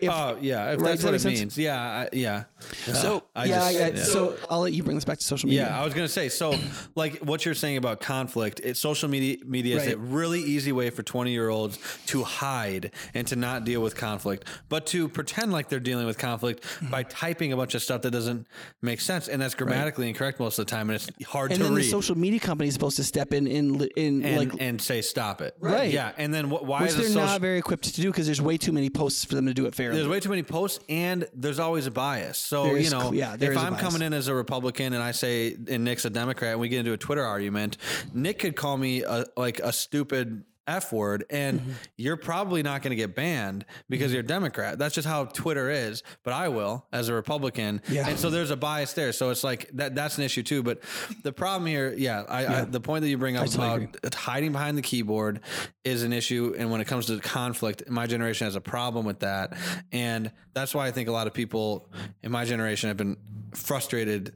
If, 0.00 0.10
Oh 0.10 0.36
yeah, 0.40 0.72
if 0.72 0.80
Right, 0.80 0.88
that's 0.90 1.02
that 1.02 1.08
what 1.08 1.14
it 1.14 1.20
sense? 1.20 1.38
means. 1.40 1.58
Yeah, 1.58 1.80
I, 1.80 2.08
yeah. 2.12 2.44
so 2.60 3.16
Uh, 3.18 3.20
I 3.40 3.44
yeah, 3.46 3.72
just- 3.72 3.94
yeah. 3.96 4.04
so 4.04 4.36
I'll 4.50 4.60
let 4.60 4.72
you 4.72 4.82
bring 4.82 4.96
this 4.96 5.04
back 5.04 5.18
to 5.18 5.24
social 5.24 5.48
media. 5.48 5.66
Yeah, 5.68 5.80
I 5.80 5.84
was 5.84 5.94
gonna 5.94 6.08
say. 6.08 6.28
So, 6.28 6.54
like 6.94 7.18
what 7.20 7.44
you're 7.44 7.54
saying 7.54 7.76
about 7.76 8.00
conflict, 8.00 8.60
it, 8.62 8.76
social 8.76 9.08
media 9.08 9.38
media 9.44 9.76
is 9.76 9.86
a 9.92 9.96
really 9.96 10.40
easy 10.40 10.72
way 10.72 10.90
for 10.90 11.02
20 11.02 11.30
year 11.32 11.48
olds 11.48 11.78
to 12.06 12.22
hide 12.24 12.92
and 13.14 13.26
to 13.28 13.36
not 13.36 13.64
deal 13.64 13.80
with 13.80 13.96
conflict, 13.96 14.46
but 14.68 14.86
to 14.88 15.08
pretend 15.08 15.52
like 15.52 15.68
they're 15.68 15.80
dealing 15.80 16.06
with 16.06 16.18
conflict 16.18 16.64
by 16.90 17.02
typing 17.02 17.52
a 17.52 17.56
bunch 17.56 17.74
of 17.74 17.82
stuff 17.82 18.02
that 18.02 18.10
doesn't 18.10 18.46
make 18.82 19.00
sense, 19.00 19.28
and 19.28 19.40
that's 19.40 19.54
grammatically 19.54 20.08
incorrect 20.08 20.38
most 20.40 20.58
of 20.58 20.66
the 20.66 20.70
time, 20.70 20.90
and 20.90 20.96
it's 20.96 21.08
hard 21.28 21.50
and 21.52 21.58
to 21.58 21.64
then 21.64 21.74
the 21.74 21.82
social 21.82 22.16
media 22.16 22.40
company 22.40 22.68
is 22.68 22.74
supposed 22.74 22.96
to 22.96 23.04
step 23.04 23.32
in 23.32 23.46
in 23.46 23.80
in 23.96 24.24
and, 24.24 24.36
like 24.50 24.60
and 24.60 24.80
say 24.80 25.00
stop 25.02 25.40
it. 25.40 25.56
Right. 25.60 25.92
Yeah. 25.92 26.12
And 26.18 26.32
then 26.34 26.46
wh- 26.50 26.62
why 26.62 26.82
which 26.82 26.90
is 26.90 26.96
they're 26.96 27.04
social 27.06 27.22
not 27.22 27.40
very 27.40 27.58
equipped 27.58 27.84
to 27.84 28.00
do 28.00 28.10
because 28.10 28.26
there's 28.26 28.42
way 28.42 28.56
too 28.58 28.72
many 28.72 28.90
posts 28.90 29.24
for 29.24 29.34
them 29.34 29.46
to 29.46 29.54
do 29.54 29.66
it 29.66 29.74
There's 29.94 30.08
way 30.08 30.20
too 30.20 30.30
many 30.30 30.42
posts, 30.42 30.82
and 30.88 31.26
there's 31.34 31.58
always 31.58 31.86
a 31.86 31.90
bias. 31.90 32.38
So 32.38 32.74
you 32.74 32.90
know, 32.90 33.12
yeah, 33.12 33.36
if 33.38 33.56
I'm 33.56 33.72
bias. 33.74 33.82
coming 33.82 34.02
in 34.02 34.12
as 34.12 34.28
a 34.28 34.34
Republican 34.34 34.92
and 34.92 35.02
I 35.02 35.12
say 35.12 35.56
and 35.68 35.84
Nick's 35.84 36.04
a 36.04 36.10
Democrat, 36.10 36.52
and 36.52 36.60
we 36.60 36.68
get 36.68 36.80
into 36.80 36.92
a 36.92 36.98
Twitter 36.98 37.24
argument, 37.24 37.76
Nick 38.12 38.40
could 38.40 38.56
call 38.56 38.76
me 38.76 39.02
a, 39.02 39.24
like 39.36 39.60
a 39.60 39.72
stupid 39.72 40.44
F 40.66 40.92
word, 40.92 41.24
and 41.30 41.60
Mm-hmm. 41.60 41.70
you're 41.96 42.16
probably 42.16 42.62
not 42.62 42.82
going 42.82 42.90
to 42.90 42.96
get 42.96 43.14
banned 43.14 43.64
because 43.88 44.12
you're 44.12 44.20
a 44.22 44.26
Democrat. 44.26 44.78
That's 44.78 44.94
just 44.94 45.06
how 45.06 45.24
Twitter 45.26 45.70
is. 45.70 46.02
But 46.24 46.32
I 46.34 46.48
will 46.48 46.84
as 46.92 47.08
a 47.08 47.14
Republican, 47.14 47.80
Yeah. 47.88 48.08
and 48.08 48.18
so 48.18 48.30
there's 48.30 48.50
a 48.50 48.56
bias 48.56 48.92
there. 48.92 49.12
So 49.12 49.30
it's 49.30 49.44
like 49.44 49.70
that. 49.74 49.94
That's 49.94 50.18
an 50.18 50.24
issue 50.24 50.42
too. 50.42 50.62
But 50.62 50.80
the 51.22 51.32
problem 51.32 51.66
here, 51.66 51.94
yeah, 51.96 52.24
I, 52.28 52.46
I 52.46 52.60
the 52.64 52.80
point 52.80 53.02
that 53.02 53.08
you 53.08 53.18
bring 53.18 53.36
up 53.36 53.52
about 53.54 54.14
hiding 54.14 54.52
behind 54.52 54.76
the 54.76 54.82
keyboard 54.82 55.40
is 55.84 56.02
an 56.02 56.12
issue, 56.12 56.54
and 56.58 56.70
when 56.70 56.80
it 56.80 56.86
comes 56.86 57.06
to 57.06 57.18
conflict, 57.20 57.88
my 57.88 58.06
generation 58.06 58.44
has 58.46 58.56
a 58.56 58.60
problem 58.60 59.06
with 59.06 59.20
that, 59.20 59.52
and 59.92 60.30
that's 60.52 60.74
why 60.74 60.86
I 60.86 60.90
think 60.90 61.08
a 61.08 61.12
lot 61.12 61.26
of 61.26 61.32
people 61.34 61.88
in 62.22 62.32
my 62.32 62.44
generation 62.44 62.88
have 62.88 62.96
been 62.96 63.16
frustrated 63.54 64.34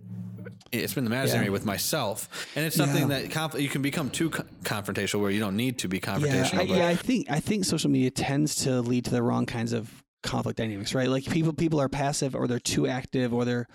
it's 0.72 0.94
been 0.94 1.04
the 1.04 1.10
imaginary 1.10 1.46
Yeah. 1.46 1.52
with 1.52 1.64
myself, 1.64 2.48
and 2.56 2.64
it's 2.64 2.76
something 2.76 3.10
Yeah. 3.10 3.20
that 3.20 3.30
conf- 3.30 3.60
you 3.60 3.68
can 3.68 3.82
become 3.82 4.10
too 4.10 4.30
co- 4.30 4.44
confrontational 4.62 5.20
where 5.20 5.30
you 5.30 5.40
don't 5.40 5.56
need 5.56 5.78
to 5.78 5.88
be 5.88 5.96
Yeah, 5.98 6.02
confrontational. 6.18 6.54
I, 6.60 6.66
but 6.66 6.76
yeah, 6.76 6.88
I 6.88 6.94
think 6.96 7.30
I 7.30 7.40
think 7.40 7.64
social 7.64 7.90
media 7.90 8.10
tends 8.10 8.54
to 8.64 8.80
lead 8.80 9.04
to 9.06 9.10
the 9.10 9.22
wrong 9.22 9.46
kinds 9.46 9.72
of 9.72 9.90
conflict 10.22 10.58
dynamics, 10.58 10.94
right? 10.94 11.08
Like 11.08 11.24
people 11.24 11.52
people 11.52 11.80
are 11.80 11.88
passive 11.88 12.34
or 12.34 12.46
they're 12.46 12.58
too 12.60 12.86
active 12.86 13.32
or 13.32 13.44
they're 13.44 13.66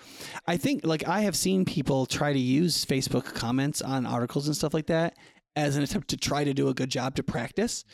I 0.46 0.56
think 0.56 0.84
like 0.86 1.06
I 1.08 1.20
have 1.22 1.34
seen 1.36 1.64
people 1.64 2.06
try 2.06 2.32
to 2.32 2.38
use 2.38 2.84
Facebook 2.84 3.24
comments 3.34 3.82
on 3.82 4.06
articles 4.06 4.46
and 4.46 4.56
stuff 4.56 4.72
like 4.72 4.86
that 4.86 5.16
as 5.56 5.76
an 5.76 5.82
attempt 5.82 6.08
to 6.08 6.16
try 6.16 6.44
to 6.44 6.54
do 6.54 6.68
a 6.68 6.74
good 6.74 6.90
job 6.90 7.16
to 7.16 7.22
practice. 7.22 7.84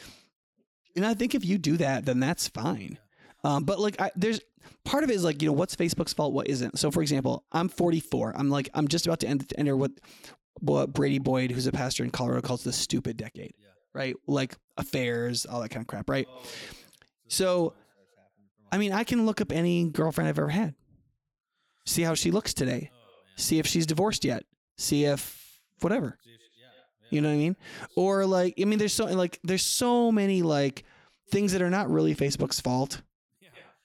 And 0.96 1.06
I 1.06 1.14
think 1.14 1.34
if 1.34 1.44
you 1.44 1.56
do 1.56 1.76
that, 1.78 2.04
then 2.04 2.20
that's 2.20 2.48
fine. 2.48 2.98
Um, 3.44 3.64
but 3.64 3.80
like, 3.80 4.00
I, 4.00 4.10
there's 4.14 4.40
part 4.84 5.04
of 5.04 5.10
it 5.10 5.14
is 5.14 5.24
like, 5.24 5.42
you 5.42 5.48
know, 5.48 5.52
what's 5.52 5.76
Facebook's 5.76 6.12
fault? 6.12 6.32
What 6.32 6.48
isn't? 6.48 6.78
So, 6.78 6.90
for 6.90 7.02
example, 7.02 7.44
I'm 7.52 7.68
44. 7.68 8.34
I'm 8.36 8.50
like, 8.50 8.68
I'm 8.74 8.88
just 8.88 9.06
about 9.06 9.20
to 9.20 9.28
end, 9.28 9.52
enter 9.56 9.76
what 9.76 9.92
what 10.60 10.92
Brady 10.92 11.18
Boyd, 11.18 11.50
who's 11.50 11.66
a 11.66 11.72
pastor 11.72 12.04
in 12.04 12.10
Colorado, 12.10 12.42
calls 12.42 12.62
the 12.62 12.72
stupid 12.72 13.16
decade, 13.16 13.54
right? 13.94 14.14
Like 14.26 14.56
affairs, 14.76 15.46
all 15.46 15.60
that 15.62 15.70
kind 15.70 15.82
of 15.82 15.86
crap, 15.86 16.08
right? 16.08 16.28
So, 17.28 17.74
I 18.70 18.78
mean, 18.78 18.92
I 18.92 19.04
can 19.04 19.26
look 19.26 19.40
up 19.40 19.50
any 19.50 19.88
girlfriend 19.88 20.28
I've 20.28 20.38
ever 20.38 20.50
had, 20.50 20.74
see 21.86 22.02
how 22.02 22.14
she 22.14 22.30
looks 22.30 22.54
today, 22.54 22.90
see 23.36 23.58
if 23.58 23.66
she's 23.66 23.86
divorced 23.86 24.24
yet, 24.24 24.44
see 24.76 25.04
if 25.04 25.60
whatever. 25.80 26.18
You 27.10 27.20
know 27.20 27.28
what 27.28 27.34
I 27.34 27.38
mean? 27.38 27.56
Or 27.96 28.24
like, 28.24 28.54
I 28.60 28.64
mean, 28.64 28.78
there's 28.78 28.94
so 28.94 29.04
like, 29.06 29.38
there's 29.42 29.64
so 29.64 30.10
many 30.10 30.42
like 30.42 30.84
things 31.30 31.52
that 31.52 31.60
are 31.60 31.70
not 31.70 31.90
really 31.90 32.14
Facebook's 32.14 32.60
fault 32.60 33.02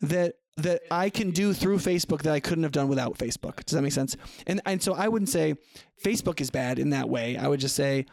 that 0.01 0.35
that 0.57 0.81
I 0.91 1.09
can 1.09 1.31
do 1.31 1.53
through 1.53 1.77
Facebook 1.77 2.23
that 2.23 2.33
I 2.33 2.39
couldn't 2.39 2.63
have 2.63 2.71
done 2.71 2.87
without 2.87 3.17
Facebook. 3.17 3.63
Does 3.65 3.75
that 3.75 3.81
make 3.81 3.93
sense? 3.93 4.17
And 4.47 4.61
and 4.65 4.81
so 4.81 4.93
I 4.93 5.07
wouldn't 5.07 5.29
say 5.29 5.55
Facebook 6.03 6.41
is 6.41 6.49
bad 6.49 6.79
in 6.79 6.89
that 6.91 7.09
way. 7.09 7.37
I 7.37 7.47
would 7.47 7.59
just 7.59 7.75
say 7.75 8.05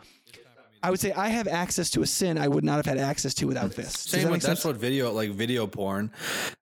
I 0.82 0.90
would 0.90 1.00
say 1.00 1.12
I 1.12 1.28
have 1.28 1.48
access 1.48 1.88
to 1.90 2.02
a 2.02 2.06
sin 2.06 2.36
I 2.36 2.46
would 2.48 2.62
not 2.64 2.76
have 2.76 2.86
had 2.86 2.98
access 2.98 3.32
to 3.34 3.46
without 3.46 3.72
this. 3.72 3.92
Same 3.92 4.24
that 4.24 4.30
with 4.32 4.42
that's 4.42 4.64
what 4.64 4.76
video 4.76 5.10
like 5.12 5.30
video 5.30 5.66
porn. 5.66 6.10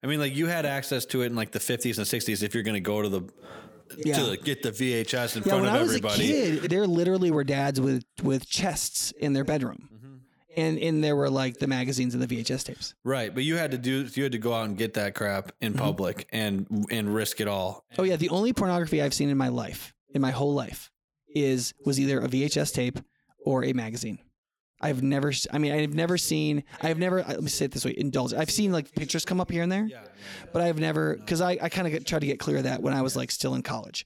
I 0.03 0.07
mean, 0.07 0.21
like 0.21 0.35
you 0.37 0.47
had 0.47 0.65
access 0.65 1.05
to 1.07 1.23
it 1.23 1.27
in 1.27 1.35
like 1.37 1.51
the 1.51 1.59
50s 1.59 1.99
and 1.99 2.07
60s 2.07 2.43
if 2.43 2.55
you're 2.55 2.63
going 2.63 2.75
to 2.75 2.81
go 2.81 3.03
to 3.03 3.09
the 3.09 3.23
Yeah. 4.05 4.15
to 4.25 4.37
get 4.37 4.63
the 4.63 4.71
VHS 4.71 5.37
in 5.37 5.43
Yeah, 5.43 5.49
front 5.49 5.63
when 5.65 5.71
of 5.71 5.75
I 5.75 5.83
was 5.83 5.89
everybody. 5.91 6.25
a 6.25 6.61
kid, 6.61 6.71
there 6.71 6.87
literally 6.87 7.31
were 7.33 7.45
dads 7.45 7.81
with 7.81 8.05
with 8.23 8.49
chests 8.49 9.11
in 9.19 9.33
their 9.33 9.45
bedroom, 9.45 9.89
Mm-hmm. 9.93 10.02
And 10.57 10.79
and 10.79 11.03
there 11.03 11.17
were 11.17 11.31
like 11.31 11.59
the 11.59 11.67
magazines 11.67 12.15
and 12.15 12.23
the 12.23 12.27
VHS 12.27 12.65
tapes. 12.65 12.95
Right, 13.05 13.35
but 13.35 13.45
you 13.45 13.57
had 13.57 13.71
to 13.73 13.79
do 13.79 14.07
you 14.15 14.23
had 14.23 14.33
to 14.33 14.39
go 14.39 14.53
out 14.55 14.67
and 14.67 14.77
get 14.77 14.95
that 14.95 15.15
crap 15.15 15.47
Mm-hmm. 15.53 15.67
in 15.67 15.75
public 15.75 16.29
and 16.33 16.87
and 16.91 17.15
risk 17.15 17.41
it 17.41 17.49
all. 17.49 17.85
Oh 17.99 18.03
yeah, 18.03 18.17
the 18.17 18.29
only 18.31 18.53
pornography 18.53 19.01
I've 19.03 19.15
seen 19.15 19.29
in 19.31 19.37
my 19.37 19.49
life, 19.49 19.93
in 20.15 20.21
my 20.21 20.31
whole 20.31 20.55
life, 20.55 20.91
is 21.35 21.73
was 21.85 21.99
either 22.01 22.21
a 22.21 22.29
VHS 22.29 22.73
tape 22.75 22.99
or 23.45 23.65
a 23.65 23.73
magazine. 23.73 24.19
I've 24.85 25.01
never, 25.01 25.33
I 25.53 25.59
mean, 25.59 25.71
I've 25.71 25.95
never 25.95 26.19
seen, 26.19 26.65
I've 26.81 26.99
never, 26.99 27.19
let 27.23 27.41
me 27.41 27.49
say 27.49 27.67
it 27.67 27.71
this 27.71 27.85
way, 27.85 27.95
indulge. 27.97 28.35
I've 28.35 28.51
seen 28.51 28.73
like 28.73 28.93
pictures 28.93 29.25
come 29.25 29.41
up 29.41 29.49
here 29.49 29.63
and 29.63 29.71
there, 29.71 29.87
but 30.53 30.61
I've 30.61 30.81
never, 30.81 31.15
because 31.19 31.41
I, 31.41 31.57
I 31.63 31.69
kind 31.69 31.87
of 31.87 32.05
tried 32.05 32.19
to 32.23 32.27
get 32.27 32.41
clear 32.41 32.57
of 32.57 32.65
that 32.65 32.83
when 32.83 32.93
I 32.93 33.01
was 33.01 33.15
like 33.15 33.31
still 33.31 33.55
in 33.55 33.63
college. 33.63 34.05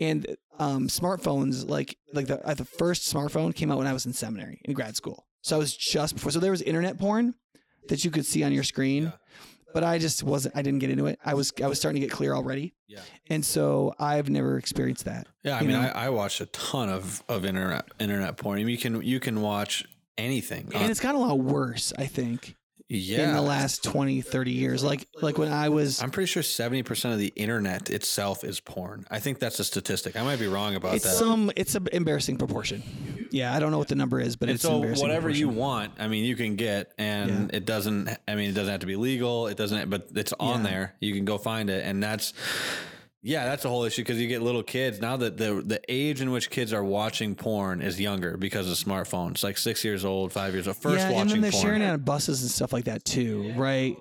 And 0.00 0.26
um, 0.58 0.88
smartphones, 0.88 1.68
like, 1.68 1.98
like 2.14 2.26
the, 2.28 2.42
uh, 2.42 2.54
the 2.54 2.64
first 2.64 3.12
smartphone 3.12 3.54
came 3.54 3.70
out 3.70 3.76
when 3.76 3.86
I 3.86 3.92
was 3.92 4.06
in 4.06 4.14
seminary, 4.14 4.62
in 4.64 4.72
grad 4.72 4.96
school. 4.96 5.26
So 5.44 5.56
I 5.56 5.58
was 5.58 5.76
just 5.76 6.14
before, 6.14 6.32
so 6.32 6.40
there 6.40 6.50
was 6.50 6.62
internet 6.62 6.98
porn 6.98 7.34
that 7.88 8.02
you 8.02 8.10
could 8.10 8.24
see 8.24 8.42
on 8.44 8.52
your 8.52 8.64
screen. 8.64 9.12
But 9.74 9.84
I 9.84 9.98
just 9.98 10.22
wasn't. 10.22 10.56
I 10.56 10.62
didn't 10.62 10.78
get 10.78 10.88
into 10.88 11.06
it. 11.06 11.18
I 11.24 11.34
was. 11.34 11.52
I 11.62 11.66
was 11.66 11.78
starting 11.78 12.00
to 12.00 12.06
get 12.06 12.14
clear 12.14 12.32
already. 12.32 12.74
Yeah. 12.86 13.00
And 13.28 13.44
so 13.44 13.92
I've 13.98 14.30
never 14.30 14.56
experienced 14.56 15.04
that. 15.04 15.26
Yeah, 15.42 15.56
I 15.56 15.62
mean. 15.62 15.74
I, 15.74 16.06
I 16.06 16.08
watched 16.10 16.40
a 16.40 16.46
ton 16.46 16.88
of 16.88 17.22
of 17.28 17.44
internet 17.44 17.88
internet 17.98 18.36
porn. 18.36 18.60
I 18.60 18.64
mean, 18.64 18.68
you 18.68 18.78
can 18.78 19.02
you 19.02 19.18
can 19.20 19.42
watch 19.42 19.84
anything. 20.16 20.70
and 20.72 20.90
it's 20.90 21.00
gotten 21.00 21.20
a 21.20 21.24
lot 21.24 21.40
worse, 21.40 21.92
I 21.98 22.06
think, 22.06 22.54
yeah, 22.88 23.28
in 23.28 23.34
the 23.34 23.42
last 23.42 23.82
20, 23.84 24.20
30 24.20 24.50
years. 24.50 24.84
Like 24.84 25.06
like 25.22 25.38
when 25.38 25.52
I 25.52 25.68
was 25.68 26.02
I'm 26.02 26.10
pretty 26.10 26.26
sure 26.26 26.42
70% 26.42 27.12
of 27.12 27.18
the 27.18 27.32
internet 27.36 27.90
itself 27.90 28.44
is 28.44 28.60
porn. 28.60 29.06
I 29.10 29.18
think 29.20 29.38
that's 29.38 29.58
a 29.58 29.64
statistic. 29.64 30.16
I 30.16 30.22
might 30.22 30.38
be 30.38 30.46
wrong 30.46 30.74
about 30.76 30.94
it's 30.94 31.04
that. 31.04 31.14
some 31.14 31.50
it's 31.56 31.74
an 31.74 31.88
embarrassing 31.92 32.36
proportion. 32.36 32.82
Yeah, 33.30 33.52
I 33.54 33.58
don't 33.58 33.72
know 33.72 33.78
what 33.78 33.88
the 33.88 33.96
number 33.96 34.20
is, 34.20 34.36
but 34.36 34.48
and 34.48 34.54
it's 34.54 34.62
so 34.62 34.78
whatever 34.78 35.28
you 35.28 35.48
want, 35.48 35.92
I 35.98 36.06
mean, 36.06 36.24
you 36.24 36.36
can 36.36 36.54
get, 36.54 36.92
and 36.98 37.52
it 37.52 37.64
doesn't. 37.66 38.08
I 38.28 38.36
mean, 38.36 38.50
it 38.50 38.52
doesn't 38.54 38.70
have 38.70 38.80
to 38.80 38.86
be 38.86 38.94
legal. 38.94 39.48
It 39.48 39.56
doesn't, 39.56 39.90
but 39.90 40.08
it's 40.14 40.32
on 40.38 40.62
Yeah. 40.64 40.70
there. 40.70 40.94
You 41.00 41.12
can 41.14 41.24
go 41.24 41.36
find 41.38 41.68
it, 41.68 41.84
and 41.84 42.00
that's, 42.00 42.32
yeah, 43.26 43.46
that's 43.46 43.64
a 43.64 43.68
whole 43.70 43.84
issue 43.84 44.02
because 44.02 44.20
you 44.20 44.28
get 44.28 44.42
little 44.42 44.62
kids 44.62 45.00
now 45.00 45.16
that 45.16 45.38
the 45.38 45.62
the 45.64 45.80
age 45.88 46.20
in 46.20 46.30
which 46.30 46.50
kids 46.50 46.72
are 46.74 46.84
watching 46.84 47.34
porn 47.34 47.80
is 47.80 47.98
younger 47.98 48.36
because 48.36 48.70
of 48.70 48.76
smartphones, 48.76 49.42
like 49.42 49.56
six 49.56 49.82
years 49.82 50.04
old, 50.04 50.30
five 50.32 50.52
years 50.52 50.68
old, 50.68 50.76
first 50.76 50.98
yeah, 50.98 51.18
and 51.20 51.30
then 51.30 51.40
they're 51.40 51.50
porn. 51.50 51.62
sharing 51.62 51.82
it 51.82 51.86
on 51.88 52.00
buses 52.00 52.42
and 52.42 52.50
stuff 52.50 52.72
like 52.72 52.84
that 52.84 53.04
too, 53.04 53.52
right? 53.56 53.96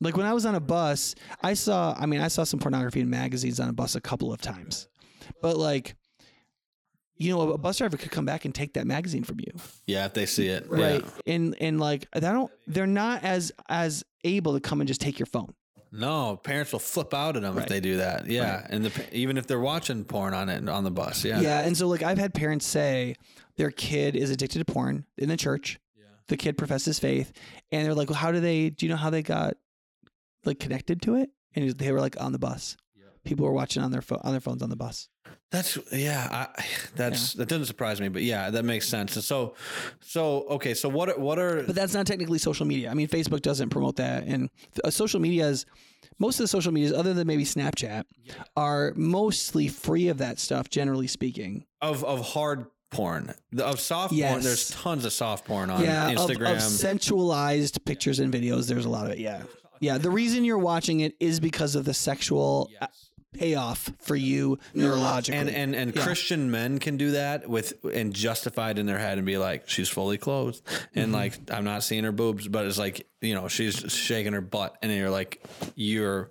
Like 0.00 0.16
when 0.16 0.26
I 0.26 0.34
was 0.34 0.44
on 0.44 0.56
a 0.56 0.60
bus, 0.60 1.14
I 1.42 1.54
saw. 1.54 1.96
I 1.98 2.06
mean, 2.06 2.20
I 2.20 2.28
saw 2.28 2.42
some 2.44 2.58
pornography 2.60 3.00
in 3.00 3.08
magazines 3.08 3.60
on 3.60 3.68
a 3.68 3.72
bus 3.72 3.94
a 3.94 4.00
couple 4.00 4.32
of 4.32 4.40
times, 4.40 4.88
but 5.40 5.56
like. 5.56 5.94
You 7.16 7.32
know, 7.32 7.52
a 7.52 7.58
bus 7.58 7.78
driver 7.78 7.96
could 7.96 8.10
come 8.10 8.24
back 8.24 8.44
and 8.44 8.52
take 8.52 8.74
that 8.74 8.88
magazine 8.88 9.22
from 9.22 9.38
you. 9.38 9.52
yeah, 9.86 10.04
if 10.04 10.14
they 10.14 10.26
see 10.26 10.48
it, 10.48 10.68
right 10.68 11.00
Yeah. 11.00 11.32
and 11.32 11.54
and 11.60 11.78
like 11.80 12.08
they 12.12 12.18
don't 12.18 12.50
they're 12.66 12.88
not 12.88 13.22
as 13.22 13.52
as 13.68 14.02
able 14.24 14.54
to 14.54 14.60
come 14.60 14.80
and 14.80 14.88
just 14.88 15.00
take 15.00 15.20
your 15.20 15.26
phone 15.26 15.54
No, 15.96 16.36
parents 16.36 16.72
will 16.72 16.80
flip 16.80 17.14
out 17.14 17.36
at 17.36 17.42
them 17.42 17.56
if 17.56 17.68
they 17.68 17.80
do 17.80 17.98
that. 17.98 18.26
Yeah, 18.26 18.66
and 18.68 18.84
the, 18.84 19.16
even 19.16 19.36
if 19.38 19.46
they're 19.46 19.60
watching 19.60 20.04
porn 20.04 20.34
on 20.34 20.48
it 20.48 20.68
on 20.68 20.82
the 20.82 20.90
bus. 20.90 21.24
Yeah, 21.24 21.40
yeah. 21.40 21.60
and 21.60 21.76
so 21.76 21.86
like 21.88 22.02
i've 22.02 22.18
had 22.18 22.34
parents 22.34 22.66
say 22.66 23.14
their 23.56 23.70
kid 23.70 24.16
is 24.16 24.30
addicted 24.30 24.58
to 24.58 24.64
porn 24.64 25.04
in 25.16 25.28
the 25.28 25.36
church 25.36 25.78
Yeah. 25.96 26.04
the 26.28 26.36
kid 26.36 26.58
professes 26.58 26.98
faith 26.98 27.32
and 27.70 27.86
they're 27.86 27.94
like 27.94 28.10
well 28.10 28.18
how 28.18 28.32
do 28.32 28.40
they 28.40 28.70
do 28.70 28.86
you 28.86 28.90
know 28.90 28.96
how 28.96 29.10
they 29.10 29.22
got 29.22 29.54
like 30.44 30.58
connected 30.58 31.00
to 31.02 31.14
it 31.14 31.30
and 31.54 31.70
they 31.70 31.92
were 31.92 32.00
like 32.00 32.20
on 32.20 32.32
the 32.32 32.38
bus 32.38 32.76
people 33.24 33.46
were 33.46 33.52
watching 33.52 33.82
on 33.82 33.90
their 33.92 34.02
phone 34.02 34.20
on 34.24 34.32
their 34.32 34.40
phones 34.40 34.62
on 34.62 34.70
the 34.70 34.76
bus 34.76 35.08
That's 35.50 35.78
yeah. 35.92 36.28
I, 36.30 36.64
that's 36.96 37.34
that 37.34 37.48
doesn't 37.48 37.66
surprise 37.66 38.00
me, 38.00 38.08
but 38.08 38.22
yeah, 38.22 38.50
that 38.50 38.64
makes 38.64 38.88
sense. 38.88 39.14
And 39.14 39.24
so, 39.24 39.54
so 40.00 40.46
okay. 40.50 40.74
So 40.74 40.88
what 40.88 41.08
are, 41.10 41.18
what 41.18 41.38
are 41.38 41.62
but 41.62 41.74
that's 41.74 41.94
not 41.94 42.06
technically 42.06 42.38
social 42.38 42.66
media 42.66 42.90
i 42.90 42.94
mean 42.94 43.08
facebook 43.08 43.42
doesn't 43.42 43.70
promote 43.70 43.96
that 43.96 44.24
and 44.24 44.50
uh, 44.82 44.90
social 44.90 45.20
media 45.20 45.46
is 45.46 45.66
most 46.18 46.38
of 46.38 46.44
the 46.44 46.48
social 46.48 46.72
medias 46.72 46.92
other 46.92 47.14
than 47.14 47.26
maybe 47.26 47.44
snapchat 47.44 48.04
are 48.56 48.92
mostly 48.96 49.68
free 49.68 50.08
of 50.08 50.18
that 50.18 50.38
stuff 50.38 50.68
generally 50.68 51.06
speaking 51.06 51.64
of 51.80 52.04
of 52.04 52.20
hard 52.20 52.66
porn 52.90 53.34
of 53.58 53.80
soft 53.80 54.14
porn? 54.14 54.40
There's 54.40 54.70
tons 54.70 55.04
of 55.04 55.12
soft 55.12 55.46
porn 55.46 55.70
on 55.70 55.82
yeah, 55.82 56.10
of- 56.10 56.16
Instagram. 56.16 56.56
Of, 56.56 56.62
sensualized 56.62 57.84
pictures 57.84 58.20
and 58.20 58.32
videos. 58.32 58.68
There's 58.68 58.84
a 58.84 58.88
lot 58.88 59.06
of 59.06 59.12
it. 59.12 59.18
Yeah, 59.18 59.42
yeah. 59.80 59.98
The 59.98 60.10
reason 60.10 60.44
you're 60.44 60.58
watching 60.58 61.00
it 61.00 61.16
is 61.18 61.40
because 61.40 61.74
of 61.74 61.84
the 61.84 61.94
sexual 61.94 62.70
uh, 62.80 62.86
payoff 63.34 63.90
for 64.00 64.16
you 64.16 64.58
neurologically. 64.74 65.34
and 65.34 65.50
and 65.50 65.74
and 65.74 65.94
Yeah. 65.94 66.02
Christian 66.02 66.50
men 66.50 66.78
can 66.78 66.96
do 66.96 67.10
that 67.12 67.48
with 67.48 67.74
and 67.92 68.14
justify 68.14 68.70
it 68.70 68.78
in 68.78 68.86
their 68.86 68.98
head 68.98 69.18
and 69.18 69.26
be 69.26 69.36
like, 69.38 69.68
she's 69.68 69.88
fully 69.88 70.16
clothed, 70.18 70.62
and 70.94 71.06
Mm-hmm. 71.06 71.14
like 71.14 71.38
I'm 71.50 71.64
not 71.64 71.82
seeing 71.82 72.04
her 72.04 72.12
boobs, 72.12 72.48
but 72.48 72.66
it's 72.66 72.78
like 72.78 73.06
you 73.20 73.34
know 73.34 73.48
she's 73.48 73.74
shaking 73.92 74.32
her 74.32 74.40
butt, 74.40 74.76
and 74.82 74.90
you're 74.92 75.10
like 75.10 75.42
you're 75.74 76.30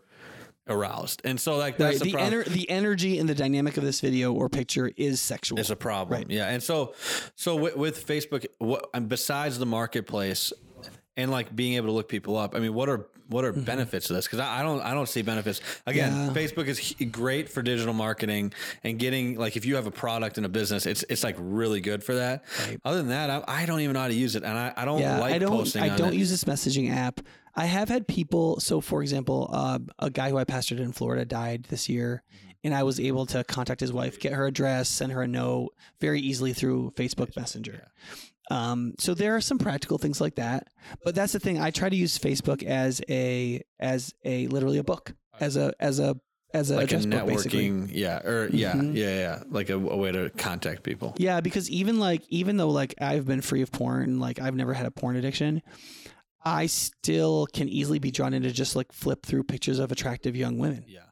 aroused, 0.66 1.22
and 1.26 1.40
so 1.42 1.58
like 1.58 1.76
that's 1.78 2.00
right, 2.00 2.12
the, 2.12 2.18
the 2.18 2.18
ener- 2.18 2.46
the 2.46 2.70
energy 2.70 3.20
and 3.20 3.28
the 3.28 3.36
dynamic 3.36 3.76
of 3.76 3.84
this 3.84 4.00
video 4.00 4.32
or 4.32 4.48
picture 4.48 4.90
is 4.96 5.20
sexual. 5.20 5.60
It's 5.60 5.70
a 5.70 5.76
problem. 5.76 6.20
Right. 6.20 6.30
Yeah. 6.32 6.48
And 6.48 6.64
so, 6.64 6.94
so 7.36 7.58
with, 7.58 7.76
with 7.76 8.08
Facebook, 8.08 8.46
what 8.60 8.90
besides 9.10 9.60
the 9.60 9.66
marketplace 9.66 10.54
and 11.18 11.32
like 11.32 11.56
being 11.56 11.74
able 11.74 11.88
to 11.88 11.94
look 11.94 12.10
people 12.10 12.38
up, 12.38 12.56
I 12.56 12.60
mean, 12.60 12.74
what 12.74 12.90
are 12.90 13.08
what 13.30 13.46
are 13.46 13.54
benefits 13.54 14.10
of 14.10 14.16
this? 14.18 14.26
Because 14.26 14.40
I, 14.40 14.60
I 14.60 14.64
don't 14.64 14.82
I 14.82 14.94
don't 14.94 15.08
see 15.08 15.22
benefits. 15.22 15.62
Again, 15.86 16.12
Mm-hmm. 16.12 16.36
Yeah. 16.38 16.42
Facebook 16.44 16.68
is 16.68 16.94
great 17.12 17.50
for 17.50 17.62
digital 17.62 17.94
marketing 17.94 18.54
and 18.84 19.00
getting 19.00 19.38
like 19.38 19.56
if 19.56 19.66
you 19.66 19.76
have 19.76 19.88
a 19.88 19.92
product 19.92 20.38
in 20.38 20.46
a 20.46 20.50
business, 20.50 20.86
it's 20.86 21.04
it's 21.10 21.24
like 21.24 21.36
really 21.40 21.80
good 21.82 22.04
for 22.04 22.16
that. 22.16 22.44
Other 22.84 22.98
than 22.98 23.08
that, 23.10 23.30
I, 23.30 23.44
I 23.48 23.66
don't 23.66 23.80
even 23.80 23.94
know 23.94 24.02
how 24.02 24.08
to 24.10 24.14
use 24.14 24.36
it, 24.36 24.44
and 24.44 24.58
I, 24.58 24.74
I 24.76 24.86
don't 24.86 25.00
yeah, 25.00 25.20
like 25.20 25.34
I 25.34 25.38
don't. 25.40 25.52
posting. 25.52 25.82
I 25.84 25.90
on 25.90 25.98
don't 25.98 26.14
it. 26.14 26.18
use 26.18 26.30
this 26.30 26.44
messaging 26.44 26.92
app. 26.94 27.22
I 27.56 27.66
have 27.66 27.88
had 27.88 28.08
people. 28.08 28.60
So, 28.60 28.82
for 28.82 29.02
example, 29.02 29.50
uh, 29.54 29.80
a 30.00 30.10
guy 30.10 30.30
who 30.32 30.38
I 30.38 30.44
pastored 30.44 30.80
in 30.80 30.92
Florida 30.92 31.24
died 31.26 31.64
this 31.70 31.88
year, 31.88 32.24
Mm-hmm. 32.34 32.50
and 32.66 32.74
I 32.76 32.84
was 32.84 33.00
able 33.00 33.26
to 33.28 33.44
contact 33.44 33.80
his 33.80 33.94
wife, 33.94 34.20
get 34.20 34.34
her 34.34 34.48
address, 34.48 34.90
send 34.90 35.12
her 35.12 35.22
a 35.22 35.28
note 35.28 35.70
very 36.02 36.20
easily 36.20 36.54
through 36.54 36.92
Facebook 36.96 37.36
Messenger. 37.38 37.88
Um, 38.52 38.94
so 39.00 39.14
there 39.14 39.36
are 39.36 39.42
some 39.42 39.58
practical 39.58 39.98
things 39.98 40.20
like 40.20 40.36
that, 40.36 40.68
but 41.06 41.16
that's 41.16 41.34
the 41.34 41.40
thing. 41.40 41.60
I 41.62 41.72
try 41.72 41.90
to 41.90 41.96
use 41.96 42.18
Facebook 42.18 42.62
as 42.64 43.02
a 43.10 43.62
as 43.80 44.14
a 44.26 44.48
literally 44.48 44.78
a 44.80 44.84
book 44.84 45.14
as 45.40 45.56
a 45.58 45.74
as 45.80 46.00
a 46.00 46.16
as 46.54 46.70
a 46.70 46.76
like 46.76 46.92
a 46.92 46.98
address 46.98 47.06
book, 47.06 47.26
basically. 47.28 47.70
networking, 47.70 47.90
yeah, 47.92 48.18
or 48.20 48.50
yeah, 48.52 48.74
Mhm. 48.74 48.96
yeah, 48.96 49.18
yeah, 49.18 49.44
like 49.50 49.70
a, 49.70 49.76
a 49.76 49.98
way 49.98 50.12
to 50.12 50.30
contact 50.32 50.84
people. 50.84 51.16
Yeah, 51.18 51.40
because 51.42 51.70
even 51.70 52.00
like 52.00 52.22
even 52.30 52.58
though 52.58 52.70
like 52.70 52.94
I've 53.02 53.26
been 53.26 53.42
free 53.42 53.62
of 53.62 53.72
porn, 53.72 54.20
like 54.20 54.40
I've 54.40 54.56
never 54.56 54.74
had 54.74 54.86
a 54.86 54.92
porn 54.92 55.16
addiction, 55.16 55.62
I 56.44 56.66
still 56.66 57.48
can 57.54 57.70
easily 57.70 58.00
be 58.00 58.12
drawn 58.12 58.34
into 58.34 58.52
just 58.52 58.76
like 58.76 58.92
flip 58.92 59.26
through 59.26 59.44
pictures 59.46 59.80
of 59.80 59.92
attractive 59.92 60.36
young 60.36 60.58
women. 60.58 60.84
Yeah, 60.88 61.06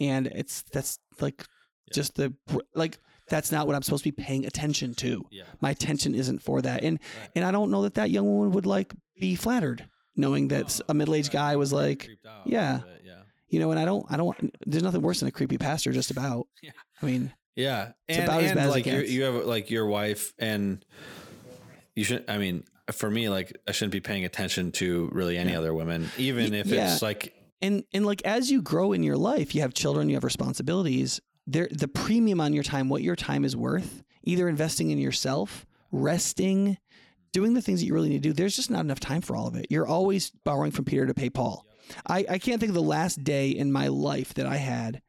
And 0.00 0.26
it's 0.28 0.62
that's 0.72 0.98
like 1.20 1.44
Yeah. 1.86 1.94
just 1.94 2.14
the 2.16 2.34
like 2.74 2.98
that's 3.28 3.50
not 3.52 3.66
what 3.66 3.76
I'm 3.76 3.82
supposed 3.82 4.04
to 4.04 4.10
be 4.12 4.22
paying 4.22 4.44
attention 4.46 4.94
to. 4.96 5.24
yeah, 5.30 5.44
My 5.60 5.70
attention 5.70 6.14
isn't 6.14 6.40
for 6.42 6.62
that. 6.62 6.82
And 6.84 6.98
Right. 7.20 7.30
and 7.36 7.44
I 7.44 7.50
don't 7.50 7.70
know 7.70 7.82
that 7.82 7.94
that 7.94 8.10
young 8.10 8.26
woman 8.26 8.52
would 8.52 8.66
like 8.66 8.94
be 9.20 9.34
flattered 9.34 9.86
knowing 10.16 10.48
that 10.48 10.80
a 10.88 10.94
middle-aged 10.94 11.30
guy 11.30 11.54
was 11.56 11.72
like, 11.72 12.08
yeah. 12.44 12.78
bit, 12.78 13.02
yeah, 13.04 13.22
you 13.48 13.60
know, 13.60 13.70
and 13.70 13.78
I 13.80 13.84
don't 13.84 14.04
I 14.10 14.16
don't 14.16 14.52
there's 14.66 14.82
nothing 14.82 15.02
worse 15.02 15.20
than 15.20 15.28
a 15.28 15.32
creepy 15.32 15.58
pastor 15.58 15.92
just 15.92 16.10
about. 16.10 16.46
Yeah. 16.62 16.70
I 17.02 17.06
mean, 17.06 17.32
yeah. 17.54 17.92
It's 18.08 18.18
and 18.18 18.28
about 18.28 18.42
as 18.42 18.50
and 18.50 18.56
bad 18.58 18.64
as 18.64 18.70
it 18.70 18.74
like 18.76 18.86
you, 18.86 18.92
gets. 19.00 19.10
you 19.10 19.22
have 19.24 19.34
like 19.46 19.70
your 19.70 19.86
wife, 19.86 20.32
and 20.38 20.84
you 21.94 22.04
should. 22.04 22.24
I 22.28 22.38
mean, 22.38 22.64
for 22.92 23.10
me, 23.10 23.28
like 23.28 23.56
I 23.66 23.72
shouldn't 23.72 23.92
be 23.92 24.00
paying 24.00 24.24
attention 24.24 24.72
to 24.72 25.08
really 25.12 25.36
any 25.38 25.52
Yeah. 25.52 25.58
other 25.58 25.74
women, 25.74 26.08
even 26.18 26.54
if 26.54 26.66
yeah. 26.66 26.92
it's 26.92 27.02
like 27.02 27.34
and 27.60 27.84
and 27.92 28.06
like 28.06 28.22
as 28.24 28.50
you 28.50 28.62
grow 28.62 28.92
in 28.92 29.02
your 29.02 29.16
life 29.16 29.52
you 29.54 29.60
have 29.62 29.74
children 29.74 30.08
you 30.08 30.14
have 30.14 30.22
responsibilities 30.22 31.20
there 31.48 31.68
the 31.70 31.88
premium 31.88 32.40
on 32.40 32.52
your 32.52 32.62
time 32.62 32.88
what 32.88 33.02
your 33.02 33.16
time 33.16 33.44
is 33.44 33.56
worth 33.56 34.02
either 34.22 34.48
investing 34.48 34.90
in 34.90 34.98
yourself 34.98 35.66
resting 35.90 36.76
doing 37.32 37.54
the 37.54 37.62
things 37.62 37.80
that 37.80 37.86
you 37.86 37.94
really 37.94 38.10
need 38.10 38.22
to 38.22 38.28
do 38.28 38.32
there's 38.32 38.56
just 38.56 38.70
not 38.70 38.80
enough 38.80 39.00
time 39.00 39.20
for 39.20 39.34
all 39.34 39.46
of 39.46 39.56
it. 39.56 39.66
You're 39.70 39.86
always 39.86 40.30
borrowing 40.44 40.70
from 40.70 40.84
peter 40.84 41.06
to 41.06 41.14
pay 41.14 41.30
paul. 41.30 41.64
I, 42.06 42.24
I 42.28 42.38
can't 42.38 42.60
think 42.60 42.70
of 42.70 42.74
the 42.74 42.82
last 42.82 43.24
day 43.24 43.48
in 43.48 43.72
my 43.72 43.88
life 43.88 44.34
that 44.34 44.46
i 44.46 44.56
had 44.56 45.00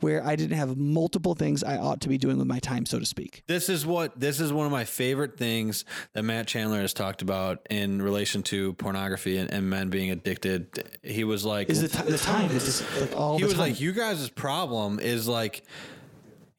where 0.00 0.24
i 0.24 0.36
didn't 0.36 0.56
have 0.56 0.76
multiple 0.76 1.34
things 1.34 1.62
i 1.64 1.76
ought 1.76 2.00
to 2.00 2.08
be 2.08 2.18
doing 2.18 2.38
with 2.38 2.46
my 2.46 2.58
time 2.58 2.84
so 2.86 2.98
to 2.98 3.06
speak 3.06 3.42
This 3.46 3.68
is 3.68 3.84
what 3.86 4.18
this 4.18 4.40
is 4.40 4.52
one 4.52 4.66
of 4.66 4.72
my 4.72 4.84
favorite 4.84 5.36
things 5.36 5.84
that 6.12 6.22
Matt 6.22 6.46
Chandler 6.46 6.80
has 6.80 6.92
talked 6.92 7.22
about 7.22 7.66
in 7.70 8.00
relation 8.02 8.42
to 8.44 8.72
pornography 8.74 9.38
and, 9.38 9.50
and 9.52 9.68
men 9.68 9.90
being 9.90 10.10
addicted. 10.10 10.98
He 11.02 11.24
was 11.24 11.44
like, 11.44 11.70
is 11.70 11.82
the, 11.82 11.88
ti- 11.88 12.10
the 12.10 12.18
time 12.18 12.50
it's 12.50 12.64
just 12.64 13.00
like 13.00 13.16
all 13.16 13.38
he 13.38 13.44
was 13.44 13.54
time 13.54 13.60
like, 13.60 13.80
you 13.80 13.92
guys' 13.92 14.28
problem 14.28 14.98
is 15.00 15.28
like. 15.28 15.64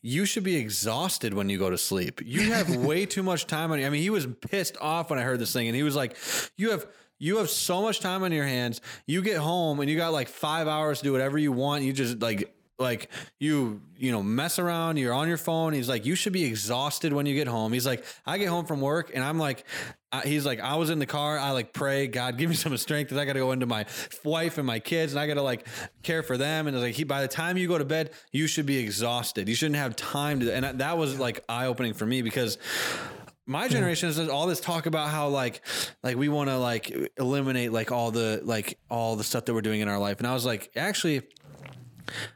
You 0.03 0.25
should 0.25 0.43
be 0.43 0.55
exhausted 0.55 1.33
when 1.33 1.49
you 1.49 1.57
go 1.57 1.69
to 1.69 1.77
sleep. 1.77 2.21
You 2.23 2.53
have 2.53 2.73
way 2.89 3.05
too 3.05 3.23
much 3.23 3.45
time 3.47 3.71
on 3.71 3.79
you. 3.79 3.85
I 3.85 3.89
mean, 3.89 4.01
he 4.01 4.11
was 4.11 4.25
pissed 4.25 4.77
off 4.79 5.09
when 5.09 5.19
I 5.19 5.23
heard 5.23 5.39
this 5.39 5.51
thing, 5.51 5.67
and 5.67 5.75
he 5.75 5.83
was 5.83 5.95
like, 5.95 6.15
"You 6.55 6.71
have 6.71 6.85
you 7.19 7.37
have 7.37 7.49
so 7.49 7.81
much 7.81 7.99
time 7.99 8.23
on 8.23 8.31
your 8.31 8.45
hands. 8.45 8.79
You 9.05 9.21
get 9.21 9.37
home 9.37 9.79
and 9.79 9.89
you 9.89 9.97
got 9.97 10.13
like 10.13 10.29
five 10.29 10.67
hours 10.67 10.99
to 10.99 11.05
do 11.05 11.11
whatever 11.11 11.37
you 11.37 11.51
want. 11.51 11.83
You 11.83 11.91
just 11.93 12.19
like 12.21 12.55
like 12.79 13.09
you 13.39 13.81
you 13.97 14.11
know 14.11 14.21
mess 14.21 14.59
around 14.59 14.97
you're 14.97 15.13
on 15.13 15.27
your 15.27 15.37
phone 15.37 15.73
he's 15.73 15.89
like 15.89 16.05
you 16.05 16.15
should 16.15 16.33
be 16.33 16.45
exhausted 16.45 17.11
when 17.13 17.25
you 17.25 17.33
get 17.35 17.47
home. 17.47 17.73
He's 17.73 17.85
like 17.85 18.05
i 18.25 18.37
get 18.37 18.49
home 18.49 18.65
from 18.65 18.81
work 18.81 19.11
and 19.13 19.23
i'm 19.23 19.39
like 19.39 19.65
I, 20.11 20.21
he's 20.21 20.45
like 20.45 20.59
i 20.59 20.75
was 20.75 20.89
in 20.89 20.99
the 20.99 21.05
car 21.05 21.37
i 21.37 21.51
like 21.51 21.73
pray 21.73 22.07
god 22.07 22.37
give 22.37 22.49
me 22.49 22.55
some 22.55 22.75
strength 22.77 23.07
because 23.07 23.17
i 23.17 23.25
gotta 23.25 23.39
go 23.39 23.51
into 23.51 23.65
my 23.65 23.85
wife 24.23 24.57
and 24.57 24.65
my 24.67 24.79
kids 24.79 25.13
and 25.13 25.19
i 25.19 25.27
gotta 25.27 25.41
like 25.41 25.65
care 26.03 26.23
for 26.23 26.37
them. 26.37 26.67
And 26.67 26.75
it's 26.75 26.83
like 26.83 26.93
he 26.93 27.03
by 27.03 27.21
the 27.21 27.27
time 27.27 27.57
you 27.57 27.67
go 27.67 27.77
to 27.77 27.85
bed 27.85 28.11
you 28.31 28.47
should 28.47 28.65
be 28.65 28.77
exhausted. 28.77 29.49
You 29.49 29.55
shouldn't 29.55 29.75
have 29.77 29.95
time 29.95 30.39
to 30.41 30.53
and 30.53 30.79
that 30.79 30.97
was 30.97 31.19
like 31.19 31.43
eye-opening 31.49 31.93
for 31.93 32.05
me 32.05 32.21
because 32.21 32.57
my 33.45 33.67
generation 33.67 34.09
is 34.09 34.19
all 34.29 34.45
this 34.45 34.59
talk 34.59 34.85
about 34.85 35.09
how 35.09 35.29
like 35.29 35.61
like 36.03 36.17
we 36.17 36.29
want 36.29 36.49
to 36.49 36.57
like 36.57 36.93
eliminate 37.17 37.71
like 37.71 37.91
all 37.91 38.11
the 38.11 38.41
like 38.43 38.77
all 38.89 39.15
the 39.15 39.23
stuff 39.23 39.45
that 39.45 39.53
we're 39.53 39.61
doing 39.61 39.81
in 39.81 39.87
our 39.87 39.99
life. 39.99 40.19
And 40.19 40.27
i 40.27 40.33
was 40.33 40.45
like 40.45 40.71
actually 40.75 41.21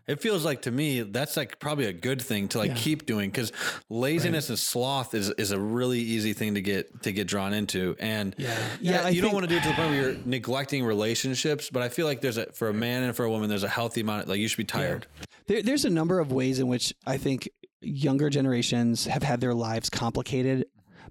it 0.07 0.22
feels 0.22 0.43
like 0.45 0.63
to 0.63 0.72
me 0.72 1.01
that's 1.01 1.38
like 1.38 1.59
probably 1.59 1.86
a 1.86 1.93
good 1.93 2.22
thing 2.22 2.47
to 2.49 2.57
like 2.59 2.69
Yeah. 2.72 2.76
keep 2.76 3.05
doing 3.05 3.30
because 3.30 3.51
laziness 3.89 4.49
and 4.49 4.57
sloth 4.59 5.13
is 5.13 5.30
is 5.32 5.51
a 5.51 5.59
really 5.59 5.99
easy 5.99 6.34
thing 6.34 6.55
to 6.55 6.61
get 6.61 7.03
to 7.03 7.11
get 7.11 7.28
drawn 7.28 7.53
into 7.53 7.95
and 7.99 8.36
Yeah. 8.38 8.57
yeah, 8.80 8.91
Yeah, 9.03 9.09
you 9.09 9.22
don't 9.22 9.34
want 9.34 9.43
to 9.43 9.49
do 9.49 9.57
it 9.57 9.63
to 9.63 9.69
the 9.69 9.76
point 9.76 9.91
where 9.91 10.01
you're 10.11 10.17
neglecting 10.26 10.84
relationships 10.84 11.69
but 11.72 11.82
i 11.82 11.89
feel 11.89 12.05
like 12.05 12.22
there's 12.22 12.38
a 12.38 12.51
for 12.53 12.69
a 12.69 12.74
man 12.74 13.03
and 13.03 13.15
for 13.15 13.26
a 13.26 13.30
woman 13.30 13.49
there's 13.49 13.63
a 13.63 13.67
healthy 13.69 14.01
amount 14.01 14.28
like 14.28 14.39
you 14.39 14.47
should 14.47 14.57
be 14.57 14.63
tired 14.63 15.07
There, 15.47 15.61
there's 15.63 15.86
a 15.86 15.89
number 15.89 16.19
of 16.19 16.32
ways 16.32 16.59
in 16.59 16.67
which 16.67 16.93
I 17.05 17.17
think 17.17 17.49
younger 17.82 18.30
generations 18.30 19.05
have 19.07 19.24
had 19.24 19.41
their 19.41 19.53
lives 19.55 19.89
complicated 19.89 20.65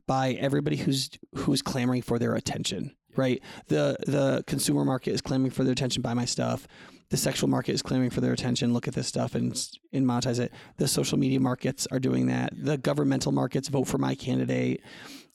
by 0.07 0.33
everybody 0.33 0.77
who's 0.77 1.11
who's 1.35 1.63
clamoring 1.63 2.03
for 2.03 2.19
their 2.19 2.35
attention. 2.37 2.95
Right, 3.17 3.43
the 3.67 3.97
the 4.07 4.45
consumer 4.47 4.85
market 4.85 5.13
is 5.13 5.21
clamoring 5.21 5.51
for 5.51 5.65
their 5.65 5.73
attention. 5.73 6.01
Buy 6.01 6.15
my 6.15 6.25
stuff. 6.25 6.67
The 7.11 7.17
sexual 7.17 7.49
market 7.49 7.73
is 7.73 7.83
clamoring 7.83 8.11
for 8.11 8.21
their 8.21 8.33
attention. 8.33 8.73
Look 8.73 8.89
at 8.89 8.95
this 8.95 9.09
stuff 9.09 9.35
and 9.35 9.53
and 9.93 10.07
monetize 10.07 10.39
it. 10.39 10.53
The 10.77 10.89
social 10.89 11.19
media 11.19 11.41
markets 11.41 11.87
are 11.91 11.99
doing 11.99 12.27
that. 12.27 12.53
The 12.57 12.79
governmental 12.79 13.33
markets 13.33 13.69
vote 13.69 13.89
for 13.89 13.99
my 13.99 14.15
candidate. 14.15 14.83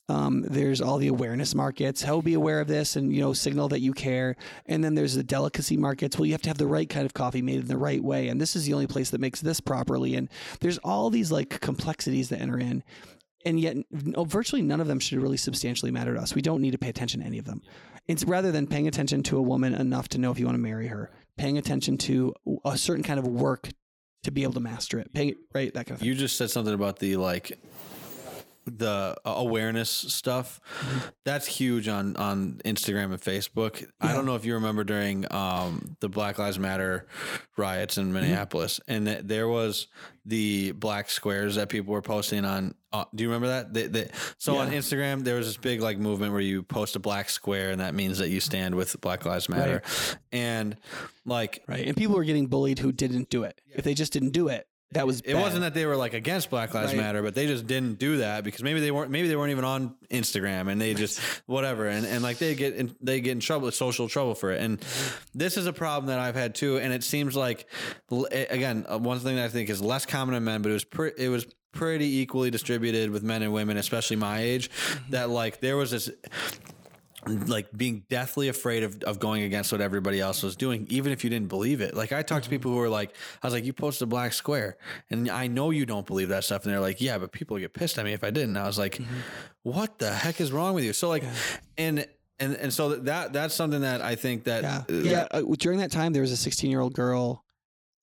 Um, 0.08 0.44
there's 0.44 0.82
all 0.82 0.98
the 0.98 1.08
awareness 1.08 1.56
markets. 1.56 2.04
How 2.04 2.22
be 2.22 2.36
aware 2.36 2.62
of 2.62 2.68
this 2.68 2.96
and 2.96 3.14
you 3.14 3.22
know 3.22 3.34
signal 3.34 3.68
that 3.70 3.82
you 3.82 3.92
care. 3.92 4.36
And 4.68 4.84
then 4.84 4.96
there's 4.96 5.16
the 5.16 5.24
delicacy 5.24 5.78
markets. 5.78 6.18
Well, 6.18 6.26
you 6.26 6.34
have 6.34 6.44
to 6.44 6.50
have 6.50 6.58
the 6.58 6.68
right 6.68 6.88
kind 6.88 7.06
of 7.06 7.14
coffee 7.14 7.42
made 7.42 7.60
in 7.60 7.68
the 7.68 7.78
right 7.78 8.04
way, 8.04 8.28
and 8.30 8.40
this 8.40 8.56
is 8.56 8.66
the 8.66 8.74
only 8.74 8.88
place 8.88 9.10
that 9.10 9.22
makes 9.22 9.42
this 9.42 9.60
properly. 9.60 10.16
And 10.16 10.30
there's 10.62 10.78
all 10.80 11.10
these 11.10 11.32
like 11.32 11.60
complexities 11.60 12.30
that 12.30 12.40
enter 12.40 12.60
in, 12.60 12.84
and 13.46 13.60
yet 13.60 13.78
no, 13.92 14.24
virtually 14.24 14.62
none 14.62 14.80
of 14.80 14.88
them 14.88 15.00
should 15.00 15.20
really 15.20 15.38
substantially 15.38 15.92
matter 15.92 16.14
to 16.14 16.22
us. 16.22 16.36
We 16.36 16.42
don't 16.42 16.62
need 16.62 16.72
to 16.72 16.78
pay 16.78 16.90
attention 16.90 17.22
to 17.22 17.26
any 17.26 17.40
of 17.40 17.46
them. 17.46 17.62
It's 18.08 18.24
rather 18.24 18.52
than 18.52 18.68
paying 18.68 18.88
attention 18.88 19.24
to 19.24 19.38
a 19.38 19.42
woman 19.42 19.74
enough 19.74 20.08
to 20.10 20.20
know 20.20 20.32
if 20.32 20.40
you 20.40 20.46
want 20.46 20.56
to 20.56 20.62
marry 20.62 20.88
her, 20.88 21.12
paying 21.38 21.58
attention 21.58 21.98
to 22.00 22.34
a 22.64 22.78
certain 22.78 23.04
kind 23.04 23.20
of 23.20 23.28
work 23.28 23.70
to 24.24 24.32
be 24.32 24.44
able 24.44 24.54
to 24.54 24.60
master 24.60 25.00
it. 25.00 25.10
Right 25.54 25.74
that 25.74 25.86
kind 25.86 25.92
of 25.92 26.00
thing. 26.00 26.08
you 26.08 26.16
just 26.16 26.38
said 26.38 26.50
something 26.50 26.74
about 26.74 27.00
the 27.00 27.18
like 27.18 27.60
the 28.66 29.16
uh, 29.26 29.34
awareness 29.36 29.90
stuff 29.90 30.60
that's 31.24 31.46
huge 31.46 31.88
on 31.88 32.16
on 32.18 32.62
instagram 32.66 33.06
and 33.06 33.22
facebook. 33.22 33.86
I 34.02 34.14
don't 34.14 34.26
know 34.26 34.36
if 34.36 34.46
you 34.46 34.56
remember 34.56 34.84
during 34.84 35.32
um 35.32 35.96
the 36.00 36.10
black 36.10 36.40
lives 36.40 36.58
matter 36.58 37.08
riots 37.58 37.98
in 37.98 38.12
minneapolis 38.12 38.80
and 38.88 39.08
that 39.08 39.28
there 39.28 39.48
was 39.48 39.88
the 40.26 40.72
black 40.72 41.10
squares 41.10 41.56
that 41.56 41.70
people 41.70 41.94
were 41.94 42.02
posting 42.02 42.46
on 42.46 42.74
uh, 42.92 43.04
do 43.14 43.24
you 43.24 43.30
remember 43.30 43.48
that? 43.48 43.74
They, 43.74 43.88
they, 43.88 44.10
so 44.38 44.58
on 44.58 44.72
instagram 44.72 45.24
there 45.24 45.36
was 45.36 45.48
this 45.48 45.58
big 45.58 45.82
like 45.82 45.98
movement 46.00 46.32
where 46.32 46.42
you 46.42 46.64
post 46.64 46.96
a 46.96 47.00
black 47.00 47.30
square 47.30 47.72
and 47.72 47.82
that 47.82 47.94
means 47.94 48.18
that 48.20 48.30
you 48.30 48.40
stand 48.40 48.74
with 48.76 49.00
black 49.02 49.26
lives 49.26 49.50
matter. 49.50 49.82
And 50.32 50.78
like 51.26 51.64
Right. 51.68 51.88
And 51.88 51.96
people 51.96 52.16
were 52.16 52.24
getting 52.24 52.48
bullied 52.48 52.80
who 52.80 52.92
didn't 52.92 53.30
do 53.30 53.44
it. 53.44 53.60
If 53.74 53.84
they 53.84 53.94
just 53.94 54.14
didn't 54.14 54.32
do 54.32 54.48
it, 54.48 54.68
that 54.96 55.06
was 55.08 55.20
It 55.22 55.34
bad. 55.34 55.42
wasn't 55.42 55.62
that 55.62 55.74
they 55.74 55.86
were 55.86 55.96
like 55.96 56.14
against 56.14 56.50
Black 56.50 56.74
Lives 56.74 56.92
Right. 56.92 56.98
Matter, 57.02 57.22
but 57.22 57.36
they 57.36 57.48
just 57.48 57.68
didn't 57.68 58.00
do 58.00 58.18
that 58.18 58.44
because 58.44 58.64
maybe 58.64 58.80
they 58.82 58.92
weren't 58.92 59.12
maybe 59.12 59.28
they 59.28 59.36
weren't 59.36 59.52
even 59.52 59.64
on 59.64 59.96
Instagram 60.10 60.70
and 60.72 60.82
they 60.82 60.94
just 60.94 61.20
whatever 61.46 61.88
and, 61.88 62.06
and 62.06 62.22
like 62.24 62.38
they 62.40 62.56
get 62.56 62.74
in, 62.76 62.96
they 63.02 63.22
get 63.22 63.32
in 63.32 63.40
trouble 63.40 63.66
with 63.68 63.76
social 63.76 64.10
trouble 64.10 64.36
for 64.36 64.52
it 64.52 64.62
and 64.62 64.84
this 65.34 65.56
is 65.58 65.66
a 65.68 65.74
problem 65.74 66.08
that 66.08 66.20
I've 66.20 66.36
had 66.36 66.56
too 66.56 66.78
and 66.80 66.92
it 66.92 67.04
seems 67.04 67.36
like 67.36 67.68
again 68.32 68.86
uh, 68.90 68.98
one 68.98 69.20
thing 69.20 69.36
that 69.38 69.46
I 69.46 69.50
think 69.50 69.70
is 69.70 69.82
less 69.82 70.06
common 70.06 70.36
in 70.36 70.44
men 70.44 70.62
but 70.62 70.70
it 70.70 70.74
was 70.74 70.84
pre- 70.84 71.12
it 71.18 71.30
was 71.30 71.46
pretty 71.72 72.20
equally 72.20 72.50
distributed 72.50 73.10
with 73.10 73.22
men 73.24 73.42
and 73.44 73.52
women 73.54 73.78
especially 73.78 74.16
my 74.16 74.40
age 74.42 74.70
that 75.10 75.30
like 75.30 75.60
there 75.60 75.76
was 75.78 75.92
this 75.92 76.10
like 77.28 77.76
being 77.76 78.04
deathly 78.10 78.48
afraid 78.48 78.84
of, 78.84 79.02
of 79.04 79.20
going 79.20 79.44
against 79.44 79.72
what 79.72 79.82
everybody 79.82 80.20
else 80.20 80.44
was 80.44 80.56
doing, 80.56 80.86
even 80.90 81.12
if 81.12 81.24
you 81.24 81.30
didn't 81.30 81.50
believe 81.50 81.82
it. 81.82 81.96
Like 81.96 82.12
I 82.12 82.22
talked 82.22 82.44
to 82.46 82.50
people 82.50 82.72
who 82.72 82.78
were 82.78 82.90
like, 82.90 83.16
I 83.42 83.48
was 83.48 83.54
like, 83.54 83.66
you 83.66 83.74
posted 83.74 84.04
a 84.04 84.08
black 84.08 84.34
square 84.34 84.78
and 85.10 85.30
I 85.30 85.48
know 85.48 85.72
you 85.72 85.86
don't 85.86 86.06
believe 86.06 86.30
that 86.30 86.44
stuff. 86.44 86.64
And 86.66 86.74
they're 86.74 86.80
like, 86.82 87.02
yeah, 87.02 87.18
but 87.18 87.32
people 87.32 87.58
get 87.58 87.74
pissed 87.74 87.98
at 87.98 88.06
me 88.06 88.14
if 88.14 88.24
I 88.24 88.30
didn't. 88.30 88.50
And 88.52 88.60
I 88.60 88.68
was 88.68 88.78
like, 88.80 89.00
what 89.64 89.98
the 90.00 90.12
heck 90.14 90.40
is 90.40 90.52
wrong 90.52 90.76
with 90.76 90.84
you? 90.84 90.94
So 90.94 91.10
like, 91.10 91.24
and, 91.78 92.06
and, 92.40 92.56
and 92.56 92.74
so 92.74 92.90
that, 92.96 93.34
that's 93.34 93.54
something 93.56 93.82
that 93.82 94.02
I 94.02 94.16
think 94.16 94.44
that, 94.46 94.64
Yeah. 94.64 94.84
uh, 94.90 94.94
yeah. 94.94 95.28
Uh, 95.32 95.42
during 95.58 95.80
that 95.80 95.92
time, 95.92 96.14
there 96.14 96.22
was 96.22 96.32
a 96.32 96.38
16 96.38 96.70
year 96.70 96.82
old 96.82 96.94
girl 96.94 97.44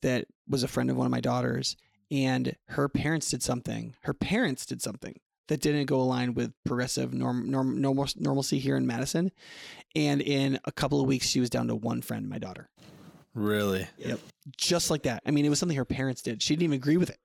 that 0.03 0.27
was 0.49 0.63
a 0.63 0.69
friend 0.69 0.91
of 0.91 0.97
one 0.97 1.07
of 1.07 1.13
my 1.13 1.21
daughters, 1.21 1.77
and 2.11 2.57
her 2.69 2.89
parents 2.89 3.31
did 3.31 3.43
something. 3.43 3.95
Her 4.03 4.13
parents 4.15 4.67
did 4.67 4.83
something 4.83 5.15
that 5.53 5.61
didn't 5.61 5.87
go 5.87 6.01
align 6.01 6.33
with 6.35 6.53
progressive 6.65 7.13
norm, 7.13 7.51
norm, 7.51 7.81
normal, 7.81 8.09
normalcy 8.17 8.59
here 8.59 8.77
in 8.77 8.87
Madison. 8.87 9.31
And 9.95 10.23
in 10.23 10.59
a 10.65 10.73
couple 10.73 11.01
of 11.01 11.07
weeks, 11.07 11.27
she 11.27 11.41
was 11.41 11.51
down 11.51 11.69
to 11.69 11.75
one 11.77 12.01
friend, 12.01 12.29
my 12.29 12.39
daughter. 12.39 12.69
really, 13.35 13.87
Yep. 13.99 14.19
Just 14.57 14.91
like 14.91 15.03
that. 15.05 15.23
I 15.27 15.31
mean, 15.31 15.45
it 15.45 15.49
was 15.51 15.59
something 15.59 15.77
her 15.77 15.85
parents 15.85 16.23
did. 16.23 16.43
She 16.43 16.55
didn't 16.57 16.65
even 16.65 16.77
agree 16.77 16.97
with 16.97 17.11
it. 17.11 17.19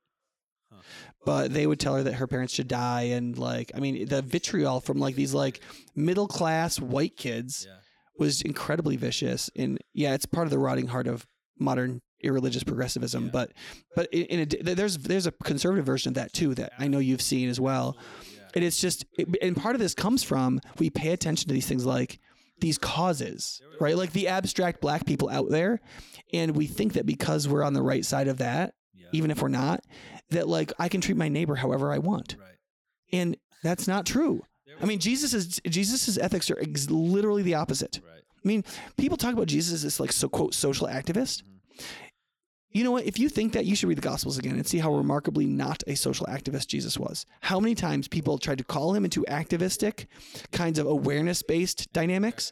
But 1.26 1.52
they 1.54 1.66
would 1.68 1.80
tell 1.80 1.96
her 1.96 2.04
that 2.04 2.14
her 2.16 2.28
parents 2.28 2.54
should 2.54 2.68
die. 2.70 3.04
And 3.16 3.38
like, 3.38 3.72
I 3.76 3.80
mean, 3.80 4.08
the 4.08 4.22
vitriol 4.22 4.80
from 4.80 4.98
like 5.00 5.16
these 5.16 5.34
like 5.34 5.60
middle 5.96 6.28
class 6.28 6.80
white 6.80 7.18
kids 7.18 7.66
Yeah. 7.68 7.78
was 8.18 8.42
incredibly 8.42 8.96
vicious. 8.98 9.50
And 9.56 9.80
yeah, 9.94 10.14
it's 10.14 10.26
part 10.26 10.48
of 10.48 10.52
the 10.52 10.60
rotting 10.60 10.88
heart 10.88 11.08
of 11.08 11.26
modern 11.60 12.02
irreligious 12.22 12.64
progressivism. 12.64 13.26
Yeah. 13.26 13.32
But, 13.32 13.54
but 13.96 14.14
in, 14.14 14.26
in 14.26 14.40
a, 14.42 14.76
there's, 14.76 14.98
there's 14.98 15.28
a 15.28 15.32
conservative 15.32 15.86
version 15.86 16.10
of 16.10 16.16
that 16.16 16.34
too 16.34 16.56
that 16.56 16.74
I 16.80 16.88
know 16.88 17.00
you've 17.00 17.22
seen 17.22 17.50
as 17.50 17.60
well. 17.60 17.98
And 18.56 18.64
it's 18.64 18.80
just, 18.80 19.06
it, 19.18 19.28
and 19.42 19.56
part 19.56 19.76
of 19.76 19.82
this 19.82 19.94
comes 19.94 20.24
from 20.24 20.60
we 20.80 20.90
pay 20.90 21.12
attention 21.12 21.48
to 21.48 21.54
these 21.54 21.68
things 21.68 21.86
like 21.86 22.20
these 22.60 22.78
causes, 22.78 23.62
right? 23.80 23.96
Like 23.96 24.14
the 24.14 24.28
abstract 24.30 24.82
black 24.82 25.06
people 25.06 25.30
out 25.30 25.50
there. 25.50 25.80
And 26.34 26.56
we 26.56 26.66
think 26.66 26.94
that 26.94 27.06
because 27.06 27.48
we're 27.48 27.64
on 27.64 27.74
the 27.74 27.84
right 27.84 28.04
side 28.04 28.28
of 28.28 28.40
that, 28.40 28.74
even 29.12 29.32
if 29.32 29.42
we're 29.42 29.48
not, 29.48 29.82
that 30.32 30.48
like 30.48 30.74
I 30.80 30.90
can 30.90 31.02
treat 31.02 31.18
my 31.18 31.30
neighbor 31.30 31.56
however 31.56 31.94
I 31.94 32.00
want. 32.00 32.36
Right. 32.40 32.56
And 33.14 33.38
that's 33.64 33.88
not 33.88 34.06
true. 34.06 34.44
I 34.82 34.86
mean, 34.86 35.00
Jesus 35.00 35.34
is 35.34 35.62
Jesus's 35.68 36.18
ethics 36.18 36.52
are 36.52 36.60
ex- 36.60 36.90
literally 36.90 37.42
the 37.42 37.56
opposite. 37.56 38.00
Right. 38.04 38.22
I 38.44 38.48
mean, 38.48 38.64
people 38.98 39.18
talk 39.18 39.34
about 39.34 39.48
Jesus 39.48 39.74
as 39.74 39.84
this 39.84 40.00
like 40.00 40.12
so 40.12 40.30
quote 40.30 40.54
social 40.54 40.88
activist. 40.88 41.44
You 42.78 42.84
know 42.84 42.92
what? 42.92 43.06
If 43.06 43.18
you 43.18 43.28
think 43.28 43.54
that, 43.54 43.66
you 43.66 43.76
should 43.76 43.90
read 43.90 43.98
the 43.98 44.04
Gospels 44.04 44.38
again 44.38 44.54
and 44.54 44.68
see 44.68 44.78
how 44.78 44.94
remarkably 44.94 45.48
not 45.48 45.82
a 45.88 45.96
social 45.96 46.28
activist 46.28 46.68
Jesus 46.68 46.96
was. 46.96 47.26
How 47.42 47.60
many 47.60 47.74
times 47.74 48.08
people 48.08 48.38
tried 48.38 48.60
to 48.60 48.64
call 48.64 48.94
him 48.94 49.04
into 49.04 49.26
activistic 49.26 50.08
kinds 50.52 50.78
of 50.78 50.86
awareness 50.86 51.42
based 51.42 51.92
dynamics, 51.92 52.52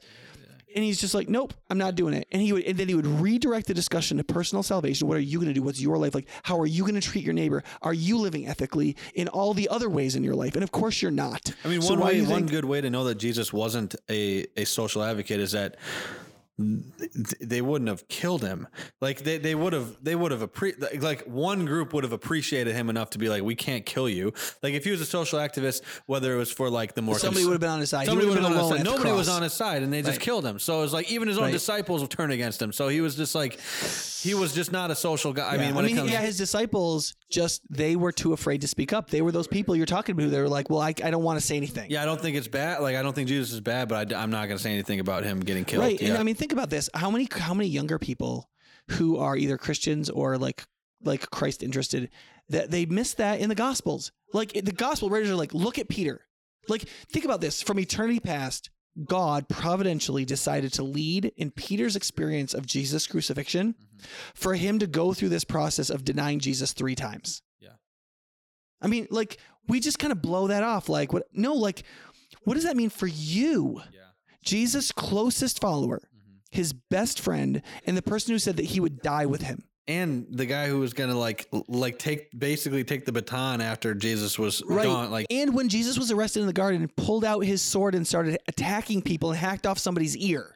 and 0.75 0.83
he's 0.83 0.99
just 0.99 1.13
like, 1.13 1.29
"Nope, 1.29 1.53
I'm 1.69 1.77
not 1.77 1.93
doing 1.93 2.15
it." 2.15 2.27
And 2.31 2.41
he 2.41 2.51
would, 2.53 2.63
and 2.63 2.75
then 2.75 2.87
he 2.87 2.95
would 2.95 3.05
redirect 3.05 3.67
the 3.67 3.75
discussion 3.75 4.17
to 4.17 4.23
personal 4.23 4.63
salvation. 4.63 5.07
What 5.07 5.15
are 5.15 5.21
you 5.21 5.37
going 5.37 5.47
to 5.47 5.53
do? 5.53 5.61
What's 5.61 5.79
your 5.79 5.97
life 5.99 6.15
like? 6.15 6.27
How 6.41 6.59
are 6.59 6.65
you 6.65 6.81
going 6.81 6.95
to 6.95 7.01
treat 7.01 7.23
your 7.23 7.35
neighbor? 7.35 7.63
Are 7.83 7.93
you 7.93 8.17
living 8.17 8.47
ethically 8.47 8.95
in 9.13 9.27
all 9.27 9.53
the 9.53 9.69
other 9.69 9.89
ways 9.89 10.15
in 10.15 10.23
your 10.23 10.33
life? 10.35 10.55
And 10.55 10.63
of 10.63 10.71
course, 10.71 11.03
you're 11.03 11.11
not. 11.11 11.53
I 11.63 11.67
mean, 11.67 11.81
one 11.81 11.99
do 11.99 12.03
way, 12.03 12.21
one 12.21 12.39
think- 12.39 12.49
good 12.49 12.65
way 12.65 12.81
to 12.81 12.89
know 12.89 13.03
that 13.03 13.19
Jesus 13.19 13.53
wasn't 13.53 13.95
a, 14.09 14.47
a 14.57 14.65
social 14.65 15.03
advocate 15.03 15.39
is 15.39 15.51
that 15.51 15.77
th- 15.77 16.24
they 16.57 17.61
wouldn't 17.61 17.89
have 17.89 18.07
killed 18.07 18.41
him. 18.41 18.67
Like 19.01 19.23
they, 19.23 19.37
they 19.37 19.55
would 19.55 19.73
have 19.73 19.97
they 20.01 20.15
would 20.15 20.31
have 20.31 20.41
appre- 20.41 21.01
like 21.01 21.23
one 21.23 21.65
group 21.65 21.93
would 21.93 22.03
have 22.03 22.13
appreciated 22.13 22.73
him 22.75 22.89
enough 22.89 23.09
to 23.11 23.17
be 23.17 23.27
like, 23.29 23.43
we 23.43 23.55
can't 23.55 23.85
kill 23.85 24.07
you. 24.07 24.33
Like 24.63 24.73
if 24.73 24.83
he 24.85 24.91
was 24.91 25.01
a 25.01 25.05
social 25.05 25.39
activist, 25.39 25.81
whether 26.05 26.33
it 26.33 26.37
was 26.37 26.51
for 26.51 26.69
like 26.69 26.93
the 26.93 27.01
more 27.01 27.19
somebody 27.19 27.41
cons- 27.41 27.47
would 27.47 27.53
have 27.53 27.61
been 27.61 27.69
on 27.71 27.79
his 27.81 27.89
side. 27.89 28.05
Somebody 28.05 28.27
would 28.27 28.37
have 28.37 28.43
been 28.43 28.53
been 28.53 28.61
on 28.61 28.63
his 28.63 28.71
alone. 28.71 28.85
side. 28.85 28.97
Nobody 28.97 29.11
was 29.11 29.29
on 29.29 29.41
his 29.43 29.53
side, 29.53 29.83
and 29.83 29.91
they 29.91 30.01
just 30.01 30.11
Right. 30.17 30.19
killed 30.21 30.45
him. 30.45 30.59
So 30.59 30.79
it 30.79 30.81
was 30.83 30.93
like 30.93 31.11
even 31.11 31.27
his 31.27 31.37
own 31.37 31.45
Right. 31.45 31.51
disciples 31.51 32.01
would 32.01 32.11
turn 32.11 32.31
against 32.31 32.61
him. 32.61 32.71
So 32.71 32.87
he 32.87 33.01
was 33.01 33.15
just 33.15 33.35
like, 33.35 33.59
he 34.21 34.33
was 34.33 34.53
just 34.53 34.71
not 34.71 34.91
a 34.91 34.95
social 34.95 35.33
guy. 35.33 35.53
I 35.53 35.57
mean, 35.57 35.75
when 35.75 35.85
it 35.85 35.93
comes, 35.95 36.09
yeah, 36.11 36.21
his 36.21 36.37
disciples 36.37 37.15
just 37.29 37.61
they 37.69 37.95
were 37.95 38.11
too 38.13 38.31
afraid 38.33 38.61
to 38.61 38.67
speak 38.67 38.93
up. 38.93 39.09
They 39.09 39.21
were 39.21 39.31
those 39.31 39.47
people 39.47 39.75
you're 39.75 39.85
talking 39.85 40.15
to. 40.17 40.29
They 40.29 40.39
were 40.39 40.47
like, 40.49 40.69
"Well, 40.69 40.79
I, 40.79 40.93
I 41.03 41.11
don't 41.11 41.23
want 41.23 41.39
to 41.39 41.45
say 41.45 41.57
anything." 41.57 41.91
yeah, 41.91 42.01
I 42.01 42.05
don't 42.05 42.21
think 42.21 42.37
it's 42.37 42.47
bad. 42.47 42.81
Like 42.81 42.95
I 42.95 43.01
don't 43.01 43.13
think 43.13 43.27
Jesus 43.27 43.51
is 43.51 43.61
bad, 43.61 43.89
but 43.89 44.13
I, 44.13 44.23
am 44.23 44.29
not 44.31 44.45
going 44.47 44.57
to 44.57 44.63
say 44.63 44.71
anything 44.71 44.99
about 44.99 45.23
him 45.25 45.41
getting 45.41 45.65
killed. 45.65 45.83
right. 45.83 45.99
Yeah. 46.01 46.09
And 46.09 46.17
I 46.17 46.23
mean, 46.23 46.35
think 46.45 46.53
about 46.53 46.69
this: 46.69 46.89
how 46.93 47.09
many 47.09 47.27
how 47.31 47.55
many 47.55 47.69
younger 47.69 47.97
people 47.97 48.49
who 48.91 49.17
are 49.17 49.35
either 49.35 49.57
Christians 49.57 50.11
or 50.11 50.37
like 50.37 50.63
like 51.03 51.29
Christ 51.31 51.63
interested 51.63 52.09
that 52.49 52.69
they 52.69 52.85
miss 52.85 53.15
that 53.15 53.39
in 53.39 53.49
the 53.49 53.55
Gospels. 53.55 54.11
Like 54.31 54.53
the 54.53 54.71
Gospel 54.71 55.09
writers 55.09 55.31
are 55.31 55.35
like, 55.35 55.53
"Look 55.55 55.79
at 55.79 55.89
Peter." 55.89 56.21
Like 56.67 56.83
think 57.09 57.25
about 57.25 57.41
this: 57.41 57.63
from 57.63 57.79
eternity 57.79 58.19
past, 58.19 58.69
God 59.03 59.49
providentially 59.49 60.23
decided 60.23 60.71
to 60.73 60.83
lead 60.83 61.31
in 61.35 61.49
Peter's 61.49 61.95
experience 61.95 62.53
of 62.53 62.65
Jesus' 62.67 63.07
crucifixion 63.07 63.73
Mm-hmm. 63.73 64.05
for 64.35 64.53
him 64.55 64.77
to 64.79 64.87
go 64.87 65.13
through 65.13 65.29
this 65.29 65.45
process 65.45 65.89
of 65.89 66.03
denying 66.03 66.39
Jesus 66.39 66.73
three 66.73 66.95
times. 66.95 67.41
Yeah. 67.59 67.69
I 68.81 68.87
mean, 68.87 69.07
like, 69.09 69.37
we 69.67 69.79
just 69.79 69.99
kind 69.99 70.11
of 70.11 70.21
blow 70.21 70.47
that 70.47 70.63
off. 70.63 70.89
Like, 70.89 71.13
what? 71.13 71.23
No, 71.33 71.53
like, 71.53 71.83
what 72.43 72.55
does 72.55 72.65
that 72.65 72.75
mean 72.75 72.89
for 72.89 73.07
you? 73.07 73.81
yeah. 73.93 74.01
Jesus' 74.43 74.91
closest 74.91 75.59
follower. 75.59 76.01
His 76.55 76.73
best 76.73 77.19
friend, 77.19 77.61
and 77.85 77.95
the 77.95 78.01
person 78.01 78.33
who 78.33 78.39
said 78.39 78.57
that 78.57 78.65
he 78.65 78.79
would 78.79 79.01
die 79.01 79.25
with 79.25 79.41
him. 79.41 79.63
and 79.87 80.25
the 80.31 80.47
guy 80.47 80.67
who 80.67 80.79
was 80.79 80.93
gonna 80.93 81.17
like 81.17 81.47
like 81.67 81.99
take 81.99 82.29
basically 82.37 82.83
take 82.83 83.05
the 83.05 83.11
baton 83.11 83.61
after 83.61 83.93
Jesus 83.93 84.39
was 84.39 84.61
gone. 84.61 85.11
Like 85.11 85.27
and 85.29 85.53
when 85.53 85.69
Jesus 85.69 85.97
was 85.99 86.11
arrested 86.11 86.39
in 86.41 86.47
the 86.47 86.53
garden 86.53 86.81
and 86.81 86.95
pulled 86.95 87.23
out 87.23 87.41
his 87.45 87.61
sword 87.61 87.93
and 87.93 88.07
started 88.07 88.39
attacking 88.47 89.03
people 89.03 89.29
and 89.29 89.37
hacked 89.39 89.67
off 89.67 89.77
somebody's 89.77 90.17
ear. 90.17 90.55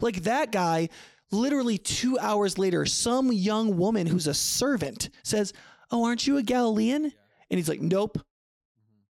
Like 0.00 0.22
that 0.22 0.50
guy, 0.50 0.88
literally 1.30 1.76
two 1.76 2.18
hours 2.18 2.56
later, 2.58 2.86
some 2.86 3.30
young 3.32 3.76
woman 3.76 4.06
who's 4.06 4.26
a 4.26 4.34
servant 4.34 5.10
says, 5.24 5.52
Oh, 5.90 6.04
aren't 6.04 6.26
you 6.26 6.38
a 6.38 6.42
Galilean? 6.42 7.04
And 7.04 7.58
he's 7.58 7.68
like, 7.68 7.82
Nope. 7.82 8.18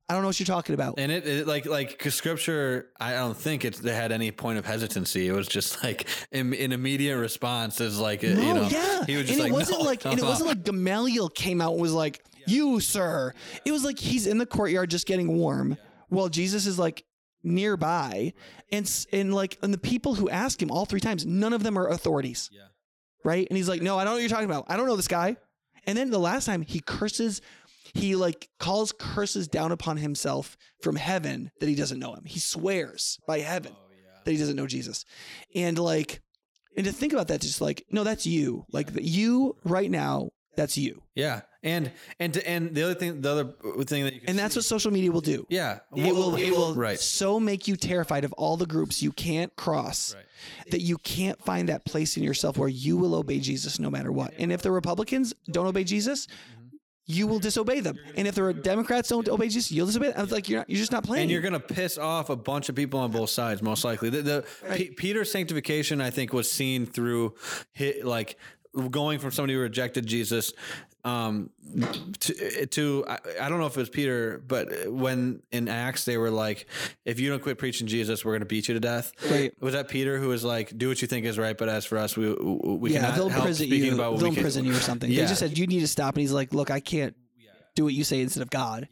I 0.10 0.14
don't 0.14 0.22
know 0.22 0.28
what 0.30 0.40
you're 0.40 0.46
talking 0.46 0.76
about. 0.76 0.96
and 0.98 1.12
it, 1.12 1.26
it 1.26 1.48
like 1.48 1.66
like 1.66 1.98
'cause 1.98 2.14
scripture. 2.14 2.90
I 3.00 3.14
don't 3.14 3.38
think 3.38 3.64
it 3.66 3.78
had 3.80 4.12
any 4.12 4.32
point 4.32 4.60
of 4.60 4.66
hesitancy. 4.66 5.28
It 5.28 5.32
was 5.32 5.48
just 5.48 5.82
like 5.84 6.08
in, 6.32 6.54
an 6.54 6.72
immediate 6.74 7.18
response. 7.18 7.80
Is 7.80 8.00
like 8.00 8.24
uh, 8.24 8.28
No, 8.28 8.42
you 8.42 8.54
know 8.54 8.68
yeah. 8.70 9.06
he 9.06 9.16
was 9.16 9.28
just 9.28 9.40
and 9.40 9.42
like 9.42 9.50
it 9.52 9.54
wasn't 9.54 9.80
no, 9.80 9.86
like 9.86 10.06
and 10.06 10.20
it 10.20 10.22
no. 10.22 10.28
wasn't 10.30 10.50
like 10.50 10.64
Gamaliel 10.64 11.30
came 11.30 11.62
out 11.62 11.72
and 11.74 11.82
was 11.82 11.94
like, 11.94 12.22
"You, 12.48 12.80
sir." 12.82 13.34
It 13.66 13.72
was 13.72 13.84
like 13.86 13.98
he's 13.98 14.28
in 14.28 14.38
the 14.40 14.46
courtyard 14.46 14.90
just 14.92 15.08
getting 15.08 15.38
warm, 15.38 15.78
while 16.10 16.28
Jesus 16.30 16.66
is 16.68 16.78
like 16.78 17.06
nearby, 17.42 18.34
and 18.72 18.86
s- 18.86 19.08
and 19.12 19.34
like 19.34 19.58
and 19.62 19.74
the 19.74 19.78
people 19.78 20.16
who 20.16 20.30
ask 20.30 20.62
him 20.62 20.70
all 20.72 20.86
three 20.86 21.00
times, 21.00 21.26
none 21.26 21.54
of 21.54 21.64
them 21.64 21.78
are 21.78 21.88
authorities, 21.88 22.50
Yeah. 22.52 22.62
right? 23.24 23.48
And 23.50 23.56
he's 23.58 23.70
like, 23.70 23.82
"No, 23.82 23.98
I 23.98 24.04
don't 24.04 24.12
know 24.12 24.16
what 24.16 24.22
you're 24.22 24.30
talking 24.30 24.50
about. 24.50 24.66
I 24.68 24.76
don't 24.78 24.88
know 24.88 24.96
this 24.96 25.08
guy." 25.08 25.38
And 25.86 25.98
then 25.98 26.12
the 26.12 26.20
last 26.20 26.46
time 26.46 26.62
he 26.62 26.80
curses. 26.80 27.42
He 27.94 28.16
like 28.16 28.50
calls 28.60 28.92
curses 28.92 29.48
down 29.48 29.72
upon 29.72 29.98
himself 29.98 30.58
from 30.82 30.96
heaven 30.96 31.52
that 31.60 31.70
he 31.70 31.76
doesn't 31.76 32.00
know 32.00 32.14
him. 32.14 32.24
He 32.26 32.40
swears 32.40 33.20
by 33.28 33.40
heaven 33.40 33.74
oh, 33.76 33.92
that 34.26 34.32
he 34.32 34.38
doesn't 34.38 34.56
know 34.56 34.68
Jesus. 34.68 35.06
And 35.56 35.78
like, 35.78 36.22
and 36.76 36.86
to 36.86 36.92
think 36.92 37.14
about 37.14 37.28
that, 37.28 37.42
just 37.42 37.62
like, 37.62 37.86
no, 37.92 38.04
that's 38.04 38.26
you. 38.26 38.66
Like 38.72 38.94
the, 38.94 39.04
you 39.04 39.56
right 39.64 39.92
now, 39.92 40.30
that's 40.56 40.78
you. 40.78 41.02
yeah. 41.16 41.42
And 41.66 41.92
and 42.20 42.34
to, 42.34 42.46
and 42.50 42.76
the 42.76 42.84
other 42.84 42.94
thing, 42.94 43.22
the 43.22 43.32
other 43.32 43.46
thing 43.86 44.04
that 44.04 44.14
you 44.14 44.20
can 44.20 44.32
And 44.32 44.38
that's 44.38 44.54
see- 44.56 44.58
what 44.58 44.66
social 44.66 44.92
media 44.92 45.14
will 45.14 45.22
do. 45.22 45.46
yeah 45.50 45.80
It 45.96 46.14
will, 46.14 46.36
it 46.36 46.52
will 46.52 46.76
right 46.76 47.00
so 47.00 47.40
make 47.40 47.70
you 47.70 47.78
terrified 47.78 48.26
of 48.26 48.34
all 48.34 48.58
the 48.58 48.66
groups 48.66 49.02
you 49.02 49.14
can't 49.14 49.56
cross 49.56 50.14
Right. 50.14 50.72
that 50.72 50.82
you 50.82 50.98
can't 50.98 51.42
find 51.42 51.70
that 51.70 51.86
place 51.86 52.18
in 52.18 52.24
yourself 52.24 52.58
where 52.58 52.68
you 52.68 52.98
will 52.98 53.16
obey 53.16 53.40
Jesus 53.40 53.80
no 53.80 53.90
matter 53.90 54.12
what. 54.12 54.34
And 54.38 54.52
if 54.52 54.62
the 54.62 54.72
Republicans 54.72 55.34
don't 55.50 55.66
obey 55.68 55.86
Jesus, 55.86 56.28
mm-hmm. 56.28 56.63
You 57.06 57.28
will 57.28 57.40
disobey 57.40 57.80
them. 57.82 57.98
And 58.16 58.28
if 58.28 58.36
the 58.36 58.54
Democrats 58.54 59.10
don't 59.10 59.28
obey 59.28 59.50
Jesus, 59.50 59.72
you'll 59.72 59.88
disobey 59.88 60.08
them. 60.08 60.18
I 60.18 60.22
was 60.22 60.32
like, 60.32 60.48
you're 60.48 60.60
not, 60.60 60.70
you're 60.70 60.80
just 60.80 60.92
not 60.92 61.04
playing. 61.04 61.24
and 61.24 61.32
you're 61.32 61.42
gonna 61.42 61.60
piss 61.60 61.98
off 61.98 62.30
a 62.30 62.36
bunch 62.36 62.70
of 62.70 62.76
people 62.76 63.00
on 63.00 63.12
both 63.12 63.30
sides, 63.30 63.62
most 63.62 63.84
likely. 63.84 64.10
The, 64.10 64.22
the 64.22 64.46
P- 64.76 64.92
Peter's 64.92 65.32
sanctification, 65.32 66.00
I 66.02 66.10
think, 66.10 66.34
was 66.34 66.50
seen 66.52 66.86
through 66.86 67.36
hit 67.74 68.06
like 68.06 68.38
going 68.90 69.20
from 69.20 69.32
somebody 69.32 69.54
who 69.54 69.60
rejected 69.60 70.06
Jesus 70.06 70.54
um, 71.06 71.50
to, 72.20 72.66
to 72.66 73.06
I, 73.08 73.20
I 73.42 73.50
don't 73.50 73.60
know 73.60 73.66
if 73.66 73.76
it 73.76 73.80
was 73.80 73.90
Peter, 73.90 74.42
but 74.48 74.90
when 74.92 75.42
in 75.52 75.68
Acts 75.68 76.06
they 76.06 76.18
were 76.18 76.32
like, 76.32 76.68
"If 77.04 77.20
you 77.20 77.30
don't 77.30 77.42
quit 77.42 77.58
preaching 77.58 77.88
Jesus, 77.88 78.24
we're 78.24 78.34
gonna 78.34 78.46
beat 78.46 78.68
you 78.68 78.74
to 78.74 78.80
death." 78.80 79.12
Right. 79.30 79.54
Was 79.62 79.74
that 79.74 79.90
Peter 79.90 80.18
who 80.18 80.30
was 80.30 80.44
like, 80.44 80.78
"Do 80.78 80.88
what 80.88 81.02
you 81.02 81.08
think 81.08 81.26
is 81.26 81.38
right, 81.38 81.58
but 81.58 81.68
as 81.70 81.86
for 81.86 81.98
us, 81.98 82.16
we 82.16 82.34
we 82.34 82.94
yeah, 82.94 83.12
they'll 83.12 83.30
speaking 83.54 83.84
you. 83.84 83.96
They'll 83.98 84.26
imprison 84.26 84.66
you 84.66 84.72
or 84.74 84.80
something. 84.80 85.12
Yeah. 85.12 85.22
They 85.22 85.28
just 85.28 85.40
said 85.40 85.58
you 85.58 85.68
need 85.68 85.82
to 85.82 85.88
stop. 85.88 86.16
And 86.16 86.22
he's 86.22 86.32
like, 86.32 86.54
look, 86.54 86.72
I 86.72 86.80
can't 86.80 87.16
do 87.76 87.84
what 87.84 87.94
you 87.94 88.04
say 88.04 88.22
instead 88.22 88.42
of 88.44 88.50
God. 88.50 88.88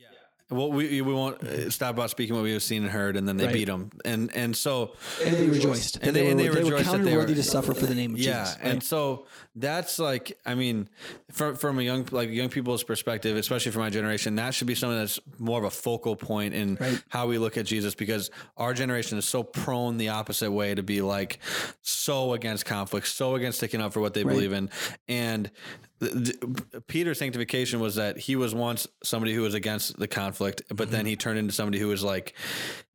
Well, 0.51 0.69
we 0.69 1.01
we 1.01 1.13
won't 1.13 1.41
uh, 1.41 1.69
stop 1.69 1.91
about 1.95 2.09
speaking 2.09 2.35
what 2.35 2.43
we 2.43 2.51
have 2.51 2.61
seen 2.61 2.83
and 2.83 2.91
heard, 2.91 3.15
and 3.15 3.25
then 3.27 3.37
they 3.37 3.45
Right. 3.45 3.53
beat 3.53 3.65
them, 3.65 3.89
and 4.03 4.29
and 4.35 4.55
so 4.55 4.91
And 5.23 5.33
they 5.35 5.47
rejoiced. 5.47 5.97
And 6.01 6.13
they- 6.13 6.23
were, 6.23 6.29
and 6.31 6.39
they 6.39 6.49
were 6.49 6.55
rejoiced 6.55 6.77
that 6.85 6.91
counted 6.91 7.05
they 7.05 7.15
worthy 7.15 7.35
to 7.35 7.43
suffer 7.43 7.73
for 7.73 7.85
the 7.85 7.95
name 7.95 8.13
of 8.15 8.19
yeah, 8.19 8.43
Jesus. 8.43 8.57
and 8.61 8.73
right? 8.73 8.83
so 8.83 9.25
that's 9.55 9.97
like, 9.97 10.37
I 10.45 10.55
mean, 10.55 10.89
from 11.31 11.55
from 11.55 11.79
a 11.79 11.81
young 11.83 12.05
like 12.11 12.29
young 12.31 12.49
people's 12.49 12.83
perspective, 12.83 13.37
especially 13.37 13.71
for 13.71 13.79
my 13.79 13.89
generation, 13.89 14.35
that 14.35 14.53
should 14.53 14.67
be 14.67 14.75
something 14.75 14.99
that's 14.99 15.19
more 15.39 15.57
of 15.57 15.63
a 15.65 15.69
focal 15.71 16.17
point 16.17 16.53
in 16.53 16.75
Right. 16.75 17.01
how 17.07 17.27
we 17.27 17.37
look 17.37 17.57
at 17.57 17.65
Jesus, 17.65 17.95
because 17.95 18.29
our 18.57 18.73
generation 18.73 19.17
is 19.17 19.25
so 19.25 19.43
prone 19.43 19.97
the 19.97 20.09
opposite 20.09 20.51
way 20.51 20.75
to 20.75 20.83
be 20.83 21.01
like 21.01 21.39
so 21.81 22.33
against 22.33 22.65
conflict, 22.65 23.07
so 23.07 23.35
against 23.35 23.59
sticking 23.59 23.79
up 23.81 23.93
for 23.93 24.01
what 24.01 24.13
they 24.13 24.23
believe 24.23 24.51
in, 24.51 24.69
and. 25.07 25.49
Peter's 26.87 27.19
sanctification 27.19 27.79
was 27.79 27.95
that 27.95 28.17
he 28.17 28.35
was 28.35 28.55
once 28.55 28.87
somebody 29.03 29.33
who 29.33 29.41
was 29.41 29.53
against 29.53 29.97
the 29.99 30.07
conflict, 30.07 30.61
but 30.69 30.87
Mm-hmm. 30.87 30.91
then 30.91 31.05
he 31.05 31.15
turned 31.15 31.37
into 31.39 31.53
somebody 31.53 31.79
who 31.79 31.87
was 31.87 32.03
like, 32.03 32.33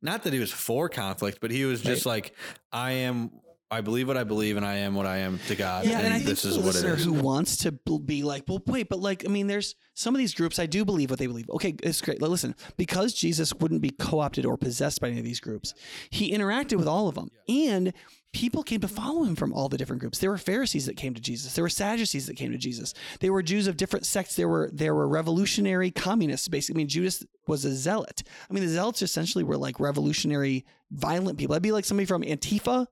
not 0.01 0.23
that 0.23 0.33
he 0.33 0.39
was 0.39 0.51
for 0.51 0.89
conflict, 0.89 1.39
but 1.41 1.51
he 1.51 1.65
was 1.65 1.81
just 1.81 2.05
like, 2.05 2.33
I 2.71 2.91
am, 2.91 3.31
I 3.71 3.81
believe 3.81 4.07
what 4.07 4.17
I 4.17 4.23
believe, 4.23 4.55
and 4.57 4.65
I 4.65 4.75
am 4.77 4.93
what 4.93 5.05
I 5.05 5.17
am 5.17 5.39
to 5.47 5.55
God. 5.55 5.85
Yeah, 5.85 5.99
and, 5.99 6.13
I 6.13 6.17
think 6.17 6.25
this 6.29 6.41
the 6.43 6.49
is 6.49 6.57
what 6.59 6.75
it 6.75 6.83
is. 6.85 7.03
who 7.03 7.13
wants 7.13 7.57
to 7.57 7.71
be 7.71 8.23
like, 8.23 8.43
well, 8.47 8.61
wait, 8.67 8.87
but 8.89 8.99
like, 8.99 9.25
I 9.25 9.29
mean, 9.29 9.47
there's 9.47 9.75
some 9.93 10.13
of 10.13 10.19
these 10.19 10.33
groups 10.33 10.59
I 10.59 10.65
do 10.67 10.85
believe 10.85 11.09
what 11.09 11.19
they 11.19 11.27
believe. 11.27 11.49
Okay, 11.49 11.75
it's 11.81 12.01
great. 12.01 12.21
Like, 12.21 12.29
Listen, 12.31 12.55
because 12.77 13.13
Jesus 13.13 13.53
wouldn't 13.53 13.81
be 13.81 13.89
co-opted 13.89 14.45
or 14.45 14.57
possessed 14.57 15.01
by 15.01 15.07
any 15.09 15.17
of 15.19 15.25
these 15.25 15.39
groups, 15.39 15.73
he 16.09 16.31
interacted 16.33 16.77
with 16.77 16.87
all 16.87 17.07
of 17.07 17.15
them, 17.15 17.29
and 17.49 17.93
people 18.37 18.61
came 18.61 18.79
to 18.79 18.87
follow 18.87 19.23
him 19.23 19.35
from 19.35 19.51
all 19.51 19.67
the 19.67 19.79
different 19.79 19.99
groups. 19.99 20.19
There 20.19 20.29
were 20.29 20.37
Pharisees 20.37 20.85
that 20.85 20.95
came 20.95 21.15
to 21.15 21.21
Jesus. 21.21 21.55
There 21.55 21.63
were 21.63 21.69
Sadducees 21.69 22.27
that 22.27 22.35
came 22.35 22.51
to 22.51 22.57
Jesus. 22.59 22.93
There 23.19 23.33
were 23.33 23.41
Jews 23.41 23.65
of 23.65 23.77
different 23.77 24.05
sects. 24.05 24.35
There 24.35 24.47
were 24.47 24.69
there 24.71 24.93
were 24.93 25.07
revolutionary 25.07 25.89
communists. 25.89 26.47
Basically, 26.47 26.77
I 26.77 26.83
mean, 26.83 26.87
Judas 26.87 27.25
was 27.47 27.65
a 27.65 27.73
zealot. 27.73 28.21
I 28.47 28.53
mean, 28.53 28.63
the 28.63 28.69
zealots 28.69 29.01
essentially 29.01 29.43
were 29.43 29.57
like 29.57 29.79
revolutionary, 29.79 30.67
violent 30.91 31.39
people. 31.39 31.53
That'd 31.53 31.63
be 31.63 31.71
like 31.71 31.85
somebody 31.85 32.05
from 32.05 32.21
Antifa 32.21 32.85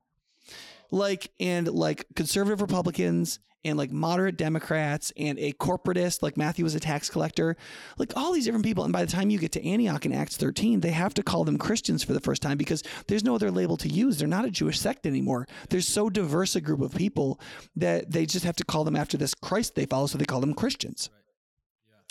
like 0.90 1.32
and 1.40 1.68
like 1.68 2.06
conservative 2.16 2.62
Republicans 2.62 3.40
and 3.66 3.78
like 3.78 3.92
moderate 3.92 4.38
Democrats 4.38 5.12
and 5.18 5.38
a 5.40 5.52
corporatist 5.54 6.22
like 6.22 6.38
Matthew 6.38 6.64
was 6.64 6.76
a 6.76 6.80
tax 6.80 7.10
collector, 7.10 7.58
like 7.98 8.16
all 8.16 8.32
these 8.32 8.46
different 8.46 8.64
people. 8.64 8.84
And 8.84 8.94
by 8.94 9.04
the 9.04 9.12
time 9.12 9.30
you 9.30 9.40
get 9.40 9.52
to 9.54 9.68
Antioch 9.68 10.06
in 10.06 10.14
Acts 10.14 10.38
13, 10.38 10.80
they 10.80 10.92
have 10.92 11.16
to 11.16 11.24
call 11.24 11.44
them 11.44 11.58
Christians 11.58 12.04
for 12.04 12.14
the 12.14 12.20
first 12.20 12.42
time 12.42 12.58
because 12.58 12.84
there's 13.08 13.24
no 13.24 13.36
other 13.36 13.52
label 13.52 13.76
to 13.78 13.90
use. 13.90 14.18
They're 14.18 14.28
not 14.28 14.46
a 14.46 14.52
Jewish 14.52 14.80
sect 14.80 15.08
anymore. 15.08 15.48
There's 15.70 15.88
so 15.88 16.10
diverse 16.10 16.56
a 16.56 16.62
group 16.62 16.82
of 16.82 16.94
people 16.94 17.40
that 17.76 18.12
they 18.12 18.26
just 18.26 18.46
have 18.46 18.56
to 18.58 18.66
call 18.66 18.84
them 18.84 18.96
after 18.96 19.18
this 19.18 19.34
Christ 19.34 19.76
they 19.76 19.86
follow, 19.86 20.06
so 20.06 20.18
they 20.18 20.26
call 20.26 20.42
them 20.42 20.54
Christians. 20.54 21.10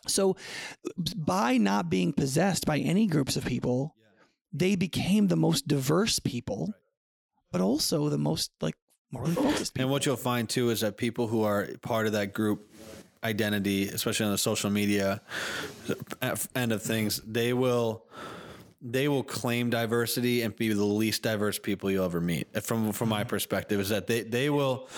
So 0.08 0.36
by 1.16 1.56
not 1.56 1.88
being 1.88 2.12
possessed 2.12 2.66
by 2.66 2.78
any 2.78 3.06
groups 3.06 3.36
of 3.36 3.44
people, 3.44 3.94
they 4.52 4.76
became 4.76 5.28
the 5.28 5.36
most 5.36 5.66
diverse 5.66 6.18
people, 6.18 6.74
but 7.50 7.60
also 7.60 8.08
the 8.08 8.18
most 8.18 8.50
like 8.60 8.74
morally 9.14 9.34
focused 9.34 9.74
people. 9.74 9.82
And 9.82 9.90
what 9.90 10.04
you'll 10.06 10.16
find 10.16 10.48
too 10.48 10.70
is 10.70 10.80
that 10.80 10.96
people 10.96 11.26
who 11.28 11.42
are 11.42 11.68
part 11.80 12.06
of 12.06 12.12
that 12.12 12.34
group 12.34 12.70
identity, 13.22 13.88
especially 13.88 14.26
on 14.26 14.32
the 14.32 14.38
social 14.38 14.70
media 14.70 15.20
end 16.54 16.72
of 16.72 16.82
things, 16.82 17.20
they 17.26 17.52
will 17.52 18.04
they 18.86 19.08
will 19.08 19.22
claim 19.22 19.70
diversity 19.70 20.42
and 20.42 20.54
be 20.54 20.70
the 20.72 20.84
least 20.84 21.22
diverse 21.22 21.58
people 21.58 21.90
you'll 21.90 22.04
ever 22.04 22.20
meet. 22.20 22.48
Uh, 22.54 22.60
from 22.60 22.92
from 22.92 23.08
my 23.08 23.24
perspective, 23.24 23.80
is 23.80 23.88
that 23.88 24.06
they 24.06 24.22
they 24.22 24.50
will 24.50 24.88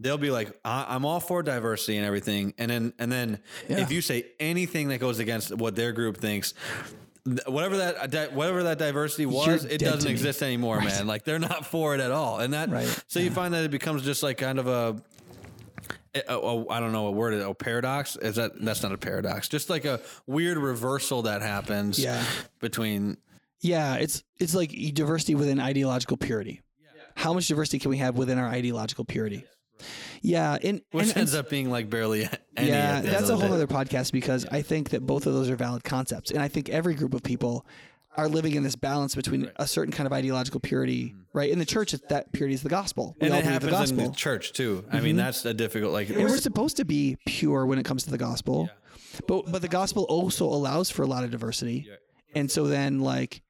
they'll 0.00 0.18
be 0.18 0.30
like, 0.30 0.52
I- 0.64 0.94
am 0.94 1.04
all 1.06 1.20
for 1.20 1.42
diversity 1.42 1.96
and 1.96 2.04
everything, 2.06 2.52
and 2.58 2.70
then 2.70 2.92
and 2.98 3.10
then 3.10 3.38
Yeah. 3.68 3.78
if 3.80 3.90
you 3.90 4.02
say 4.02 4.26
anything 4.38 4.88
that 4.88 4.98
goes 4.98 5.18
against 5.18 5.54
what 5.56 5.74
their 5.76 5.92
group 5.92 6.18
thinks. 6.18 6.52
Whatever 7.46 7.76
that 7.76 8.14
uh, 8.14 8.26
whatever 8.34 8.64
that 8.64 8.78
diversity 8.78 9.26
was, 9.26 9.62
You're 9.64 9.72
it 9.72 9.78
doesn't 9.78 10.10
exist 10.10 10.42
anymore, 10.42 10.80
man. 10.80 11.06
Like 11.06 11.22
they're 11.24 11.38
not 11.38 11.64
for 11.64 11.94
it 11.94 12.00
at 12.00 12.10
all, 12.10 12.40
and 12.40 12.52
that 12.52 12.68
Right. 12.68 13.04
so 13.06 13.20
you 13.20 13.30
find 13.30 13.54
that 13.54 13.62
it 13.64 13.70
becomes 13.70 14.02
just 14.02 14.24
like 14.24 14.38
kind 14.38 14.58
of 14.58 14.66
a 14.66 15.00
a- 16.14 16.34
a- 16.34 16.68
I 16.68 16.80
don't 16.80 16.90
know 16.92 17.04
what 17.04 17.14
word 17.14 17.34
it 17.34 17.42
a 17.48 17.54
paradox 17.54 18.16
is 18.16 18.34
that 18.36 18.60
that's 18.60 18.82
not 18.82 18.92
a 18.92 18.98
paradox 18.98 19.48
just 19.48 19.70
like 19.70 19.84
a 19.86 20.00
weird 20.26 20.58
reversal 20.58 21.22
that 21.22 21.40
happens 21.42 21.98
Yeah. 21.98 22.22
between 22.60 23.16
Yeah, 23.60 23.94
it's 23.94 24.22
it's 24.38 24.54
like 24.54 24.72
diversity 24.92 25.36
within 25.36 25.60
ideological 25.60 26.16
purity. 26.16 26.60
How 27.14 27.32
much 27.32 27.46
diversity 27.46 27.78
can 27.78 27.90
we 27.90 27.98
have 27.98 28.16
within 28.16 28.36
our 28.38 28.48
ideological 28.48 29.04
purity? 29.04 29.44
Yeah, 30.20 30.58
and, 30.62 30.82
which 30.90 31.08
and, 31.08 31.18
ends 31.18 31.34
and 31.34 31.44
up 31.44 31.50
being 31.50 31.70
like 31.70 31.90
barely 31.90 32.28
any 32.56 32.68
yeah, 32.68 32.98
at 32.98 33.02
the 33.02 33.08
end 33.08 33.16
that's 33.16 33.28
a 33.28 33.36
whole 33.36 33.48
day. 33.48 33.54
other 33.54 33.66
podcast 33.66 34.12
because 34.12 34.46
I 34.50 34.62
think 34.62 34.90
that 34.90 35.06
both 35.06 35.26
of 35.26 35.34
those 35.34 35.50
are 35.50 35.56
valid 35.56 35.84
concepts, 35.84 36.30
and 36.30 36.40
I 36.40 36.48
think 36.48 36.68
every 36.68 36.94
group 36.94 37.14
of 37.14 37.22
people 37.22 37.66
are 38.16 38.28
living 38.28 38.54
in 38.54 38.62
this 38.62 38.76
balance 38.76 39.14
between 39.14 39.50
a 39.56 39.66
certain 39.66 39.92
kind 39.92 40.06
of 40.06 40.12
ideological 40.12 40.60
purity, 40.60 41.06
mm-hmm. 41.06 41.20
right? 41.32 41.50
In 41.50 41.58
the 41.58 41.64
church, 41.64 41.92
that 41.92 42.30
purity 42.32 42.54
is 42.54 42.62
the 42.62 42.68
gospel. 42.68 43.16
We 43.20 43.26
and 43.26 43.34
all 43.34 43.40
it 43.40 43.44
believe 43.44 43.60
the 43.60 43.66
happens 43.70 43.90
in 43.90 43.96
gospel. 43.96 44.12
the 44.12 44.16
church 44.16 44.52
too 44.52 44.84
I 44.90 45.00
mean 45.00 45.10
mm-hmm. 45.10 45.18
that's 45.18 45.44
a 45.44 45.54
difficult 45.54 45.92
like 45.92 46.10
and 46.10 46.18
we're 46.18 46.36
supposed 46.38 46.76
to 46.76 46.84
be 46.84 47.16
pure 47.26 47.66
when 47.66 47.78
it 47.78 47.84
comes 47.84 48.04
to 48.04 48.10
the 48.10 48.18
gospel 48.18 48.68
but 49.26 49.50
but 49.50 49.62
the 49.62 49.68
gospel 49.68 50.04
also 50.04 50.46
allows 50.46 50.90
for 50.90 51.02
a 51.02 51.06
lot 51.06 51.24
of 51.24 51.30
diversity 51.30 51.88
and 52.34 52.50
so 52.50 52.66
then 52.66 53.00
like 53.00 53.42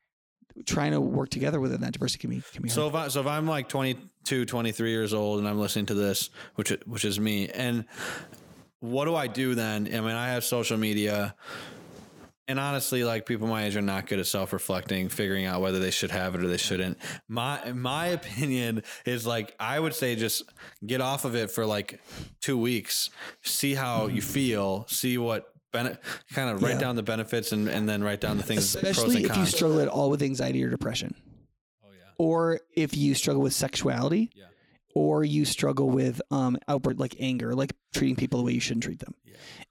trying 0.66 0.92
to 0.92 1.00
work 1.00 1.28
together 1.30 1.60
within 1.60 1.80
that 1.80 1.92
diversity 1.92 2.28
be 2.28 2.68
So 2.68 2.88
if 2.88 2.94
I 2.94 3.08
so 3.08 3.20
if 3.20 3.26
I'm 3.26 3.46
like 3.46 3.68
22, 3.68 4.44
23 4.44 4.90
years 4.90 5.14
old 5.14 5.38
and 5.38 5.48
I'm 5.48 5.58
listening 5.58 5.86
to 5.86 5.94
this, 5.94 6.30
which 6.54 6.70
which 6.86 7.04
is 7.04 7.18
me, 7.18 7.48
and 7.48 7.84
what 8.80 9.04
do 9.04 9.14
I 9.14 9.26
do 9.26 9.54
then? 9.54 9.86
I 9.86 10.00
mean, 10.00 10.10
I 10.10 10.30
have 10.30 10.44
social 10.44 10.76
media, 10.76 11.34
and 12.48 12.58
honestly, 12.58 13.04
like 13.04 13.26
people 13.26 13.46
my 13.46 13.64
age 13.64 13.76
are 13.76 13.82
not 13.82 14.06
good 14.06 14.18
at 14.18 14.26
self 14.26 14.52
reflecting, 14.52 15.08
figuring 15.08 15.46
out 15.46 15.60
whether 15.60 15.78
they 15.78 15.90
should 15.92 16.10
have 16.10 16.34
it 16.34 16.42
or 16.42 16.48
they 16.48 16.56
shouldn't. 16.56 16.98
My 17.28 17.72
my 17.72 18.06
opinion 18.06 18.82
is 19.06 19.26
like 19.26 19.54
I 19.60 19.78
would 19.78 19.94
say 19.94 20.16
just 20.16 20.42
get 20.84 21.00
off 21.00 21.24
of 21.24 21.34
it 21.36 21.50
for 21.50 21.64
like 21.64 22.00
two 22.40 22.58
weeks, 22.58 23.10
see 23.42 23.74
how 23.74 24.08
you 24.08 24.22
feel, 24.22 24.86
see 24.88 25.18
what. 25.18 25.51
Bene- 25.72 25.98
kind 26.32 26.50
of 26.50 26.62
write 26.62 26.74
Yeah. 26.74 26.78
down 26.80 26.96
the 26.96 27.02
benefits 27.02 27.52
and, 27.52 27.68
and 27.68 27.88
then 27.88 28.02
write 28.04 28.20
down 28.20 28.36
the 28.36 28.42
things 28.42 28.74
pros 28.76 28.84
especially 28.90 29.24
if 29.24 29.36
you 29.36 29.46
struggle 29.46 29.80
at 29.80 29.88
all 29.88 30.10
with 30.10 30.22
anxiety 30.22 30.62
or 30.62 30.68
depression 30.70 31.14
oh 31.84 31.88
yeah 31.92 32.04
or 32.18 32.60
if 32.74 32.96
you 32.96 33.14
struggle 33.14 33.42
with 33.42 33.54
sexuality 33.54 34.30
Yeah. 34.34 34.44
or 34.94 35.24
you 35.24 35.44
struggle 35.44 35.88
with 35.90 36.20
um 36.30 36.58
outward 36.68 37.00
like 37.00 37.16
anger 37.20 37.54
like 37.54 37.72
treating 37.94 38.16
people 38.16 38.38
the 38.40 38.44
way 38.44 38.52
you 38.52 38.60
shouldn't 38.60 38.84
treat 38.84 38.98
them 38.98 39.14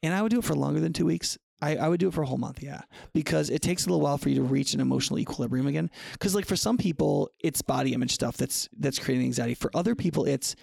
and 0.01 0.13
i 0.13 0.21
would 0.21 0.31
do 0.31 0.39
it 0.39 0.43
for 0.45 0.55
longer 0.55 0.79
than 0.79 0.91
two 0.93 1.05
weeks 1.05 1.37
I, 1.63 1.75
I 1.75 1.89
would 1.89 1.99
do 1.99 2.07
it 2.07 2.13
for 2.15 2.23
a 2.23 2.25
whole 2.25 2.39
month, 2.39 2.63
yeah, 2.63 2.81
because 3.13 3.51
it 3.51 3.61
takes 3.61 3.85
a 3.85 3.89
little 3.89 4.01
while 4.01 4.17
for 4.17 4.29
you 4.29 4.35
to 4.37 4.41
reach 4.41 4.73
an 4.73 4.79
emotional 4.79 5.19
equilibrium 5.19 5.67
again. 5.67 5.91
Because 6.13 6.33
like 6.33 6.47
for 6.47 6.55
some 6.55 6.75
people, 6.75 7.29
it's 7.39 7.61
body 7.61 7.93
image 7.93 8.13
stuff 8.13 8.35
that's 8.35 8.67
that's 8.79 8.97
creating 8.97 9.27
anxiety. 9.27 9.53
For 9.53 9.69
other 9.75 9.93
people, 9.93 10.25
it's 10.25 10.55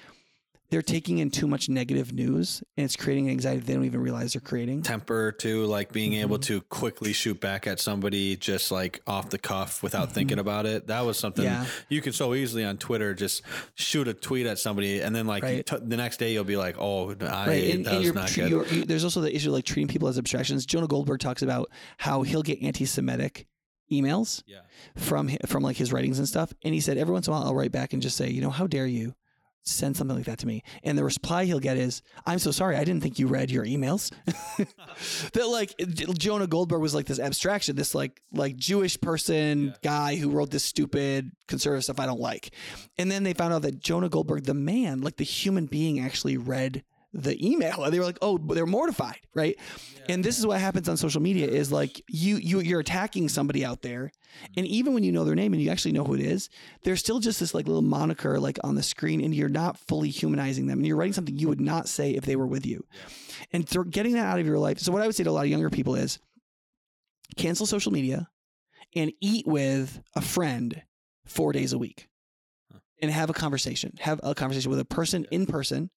they're 0.70 0.82
taking 0.82 1.16
in 1.18 1.30
too 1.30 1.46
much 1.46 1.68
negative 1.70 2.12
news 2.12 2.62
and 2.76 2.84
it's 2.84 2.94
creating 2.94 3.30
anxiety 3.30 3.60
they 3.60 3.72
don't 3.72 3.84
even 3.86 4.00
realize 4.00 4.34
they're 4.34 4.40
creating. 4.40 4.82
temper 4.82 5.32
too, 5.32 5.64
like 5.64 5.92
being 5.92 6.12
able 6.14 6.36
Mm-hmm. 6.36 6.54
to 6.54 6.60
quickly 6.62 7.12
shoot 7.14 7.40
back 7.40 7.66
at 7.66 7.80
somebody 7.80 8.36
just 8.36 8.70
like 8.70 9.00
off 9.06 9.30
the 9.30 9.38
cuff 9.38 9.82
without 9.82 10.12
thinking 10.12 10.38
about 10.38 10.66
it. 10.66 10.86
That 10.88 11.06
was 11.06 11.18
something 11.18 11.44
Mm-hmm. 11.44 11.62
Yeah. 11.62 11.68
you 11.88 12.00
can 12.02 12.12
so 12.12 12.34
easily 12.34 12.64
on 12.64 12.76
Twitter 12.76 13.14
just 13.14 13.42
shoot 13.76 14.08
a 14.08 14.14
tweet 14.14 14.46
at 14.46 14.58
somebody 14.58 15.00
and 15.00 15.16
then 15.16 15.26
like 15.26 15.42
Right. 15.42 15.64
t- 15.64 15.76
the 15.80 15.96
next 15.96 16.18
day 16.18 16.32
you'll 16.34 16.44
be 16.44 16.56
like, 16.56 16.76
oh, 16.78 17.10
I, 17.20 17.46
Right, 17.46 17.74
and, 17.74 17.86
that 17.86 18.02
and 18.02 18.14
not 18.14 18.28
tre- 18.28 18.48
good. 18.50 18.70
you- 18.70 18.84
there's 18.84 19.04
also 19.04 19.20
the 19.22 19.34
issue 19.34 19.48
of 19.48 19.54
like 19.54 19.64
treating 19.64 19.88
people 19.88 20.08
as 20.08 20.18
abstractions. 20.18 20.66
Jonah 20.66 20.86
Goldberg 20.86 21.20
talks 21.20 21.40
about 21.42 21.70
how 21.96 22.22
he'll 22.22 22.42
get 22.42 22.62
anti-Semitic 22.62 23.46
emails 23.90 24.42
yeah. 24.46 24.58
from 24.96 25.30
from 25.46 25.62
like 25.62 25.76
his 25.76 25.92
writings 25.92 26.18
and 26.18 26.28
stuff, 26.28 26.52
and 26.62 26.74
he 26.74 26.80
said 26.80 26.98
every 26.98 27.12
once 27.14 27.26
in 27.26 27.32
a 27.32 27.36
while 27.36 27.46
I'll 27.46 27.54
write 27.54 27.72
back 27.72 27.94
and 27.94 28.02
just 28.02 28.16
say, 28.18 28.28
you 28.28 28.40
know, 28.42 28.50
how 28.50 28.66
dare 28.66 28.86
you 28.86 29.14
send 29.62 29.96
something 29.96 30.16
like 30.16 30.26
that 30.26 30.38
to 30.38 30.46
me? 30.46 30.62
And 30.82 30.96
the 30.96 31.04
reply 31.04 31.44
he'll 31.44 31.60
get 31.60 31.76
is, 31.76 32.02
I'm 32.26 32.38
so 32.38 32.50
sorry, 32.50 32.76
I 32.76 32.84
didn't 32.84 33.02
think 33.02 33.18
you 33.18 33.26
read 33.26 33.50
your 33.50 33.64
emails. 33.64 34.12
that 35.32 35.48
like 35.48 35.74
Jonah 36.18 36.46
Goldberg 36.46 36.80
was 36.80 36.94
like 36.94 37.06
this 37.06 37.18
abstraction, 37.18 37.76
this 37.76 37.94
like 37.94 38.20
like 38.32 38.56
Jewish 38.56 39.00
person 39.00 39.74
guy 39.82 40.16
who 40.16 40.30
wrote 40.30 40.50
this 40.50 40.64
stupid 40.64 41.32
conservative 41.46 41.84
stuff 41.84 42.00
I 42.00 42.06
don't 42.06 42.20
like, 42.20 42.54
and 42.98 43.10
then 43.10 43.22
they 43.22 43.34
found 43.34 43.52
out 43.54 43.62
that 43.62 43.80
Jonah 43.80 44.08
Goldberg, 44.08 44.44
the 44.44 44.54
man, 44.54 45.00
like 45.00 45.16
the 45.16 45.24
human 45.24 45.66
being, 45.66 46.00
actually 46.00 46.36
read 46.36 46.84
the 47.12 47.46
email 47.46 47.84
and 47.84 47.92
they 47.92 47.98
were 47.98 48.04
like 48.04 48.18
oh 48.20 48.38
they're 48.38 48.66
mortified 48.66 49.18
right? 49.34 49.56
And 50.08 50.24
this 50.24 50.38
is 50.38 50.46
what 50.46 50.60
happens 50.60 50.88
on 50.88 50.96
social 50.96 51.20
media 51.20 51.46
is 51.46 51.70
like 51.70 52.02
you 52.08 52.36
you 52.36 52.60
you're 52.60 52.80
attacking 52.80 53.28
somebody 53.28 53.64
out 53.64 53.82
there 53.82 54.04
mm-hmm. 54.04 54.52
and 54.56 54.66
even 54.66 54.94
when 54.94 55.04
you 55.04 55.12
know 55.12 55.24
their 55.24 55.34
name 55.34 55.52
and 55.52 55.62
you 55.62 55.70
actually 55.70 55.92
know 55.92 56.04
who 56.04 56.14
it 56.14 56.20
is 56.20 56.50
there's 56.82 57.00
still 57.00 57.20
just 57.20 57.40
this 57.40 57.54
like 57.54 57.66
little 57.66 57.82
moniker 57.82 58.38
like 58.38 58.58
on 58.64 58.74
the 58.74 58.82
screen 58.82 59.22
and 59.22 59.34
you're 59.34 59.48
not 59.48 59.78
fully 59.78 60.10
humanizing 60.10 60.66
them 60.66 60.78
and 60.78 60.86
you're 60.86 60.96
writing 60.96 61.12
something 61.12 61.38
you 61.38 61.48
would 61.48 61.60
not 61.60 61.88
say 61.88 62.12
if 62.12 62.24
they 62.24 62.36
were 62.36 62.46
with 62.46 62.66
you. 62.66 62.84
And 63.52 63.68
thro- 63.68 63.84
getting 63.84 64.14
that 64.14 64.26
out 64.26 64.40
of 64.40 64.46
your 64.46 64.58
life 64.58 64.78
so 64.78 64.92
what 64.92 65.02
i 65.02 65.06
would 65.06 65.14
say 65.14 65.24
to 65.24 65.30
a 65.30 65.32
lot 65.32 65.44
of 65.44 65.50
younger 65.50 65.70
people 65.70 65.94
is 65.94 66.18
cancel 67.36 67.66
social 67.66 67.92
media 67.92 68.28
and 68.94 69.12
eat 69.20 69.46
with 69.46 70.00
a 70.14 70.20
friend 70.20 70.82
four 71.24 71.52
days 71.52 71.72
a 71.72 71.78
week 71.78 72.08
and 73.00 73.10
have 73.10 73.30
a 73.30 73.34
conversation 73.34 73.92
have 74.00 74.20
a 74.22 74.34
conversation 74.34 74.70
with 74.70 74.80
a 74.80 74.84
person 74.84 75.26
in 75.30 75.46
person 75.46 75.90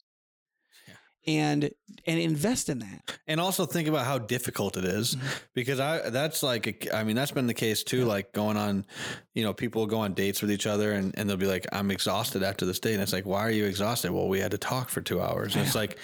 and 1.28 1.70
and 2.08 2.20
invest 2.20 2.68
in 2.70 2.80
that 2.80 3.18
And 3.28 3.40
also 3.40 3.66
think 3.66 3.88
about 3.88 4.06
how 4.06 4.18
difficult 4.18 4.76
it 4.78 4.86
is, 4.86 5.16
Mm-hmm. 5.16 5.28
because 5.54 5.80
I 5.80 6.10
that's 6.10 6.42
like 6.42 6.68
a, 6.68 6.96
I 6.98 7.04
mean 7.04 7.16
that's 7.16 7.32
been 7.32 7.48
the 7.48 7.54
case 7.54 7.84
too. 7.84 8.06
Like 8.06 8.34
going 8.34 8.58
on, 8.58 8.86
you 9.34 9.44
know, 9.44 9.54
people 9.54 9.86
go 9.86 10.00
on 10.00 10.14
dates 10.14 10.42
with 10.42 10.52
each 10.52 10.66
other 10.66 10.94
and, 10.94 11.14
and 11.18 11.30
they'll 11.30 11.38
be 11.38 11.46
like, 11.48 11.68
I'm 11.72 11.92
exhausted 11.92 12.42
after 12.44 12.66
this 12.66 12.80
date, 12.80 12.94
and 12.94 13.04
it's 13.04 13.14
like, 13.14 13.26
why 13.26 13.42
are 13.42 13.52
you 13.52 13.66
exhausted? 13.66 14.12
Well, 14.12 14.28
we 14.28 14.40
had 14.40 14.52
to 14.52 14.58
talk 14.58 14.90
for 14.90 15.02
two 15.02 15.22
hours. 15.22 15.56
And 15.56 15.66
it's 15.66 15.76
like, 15.76 15.98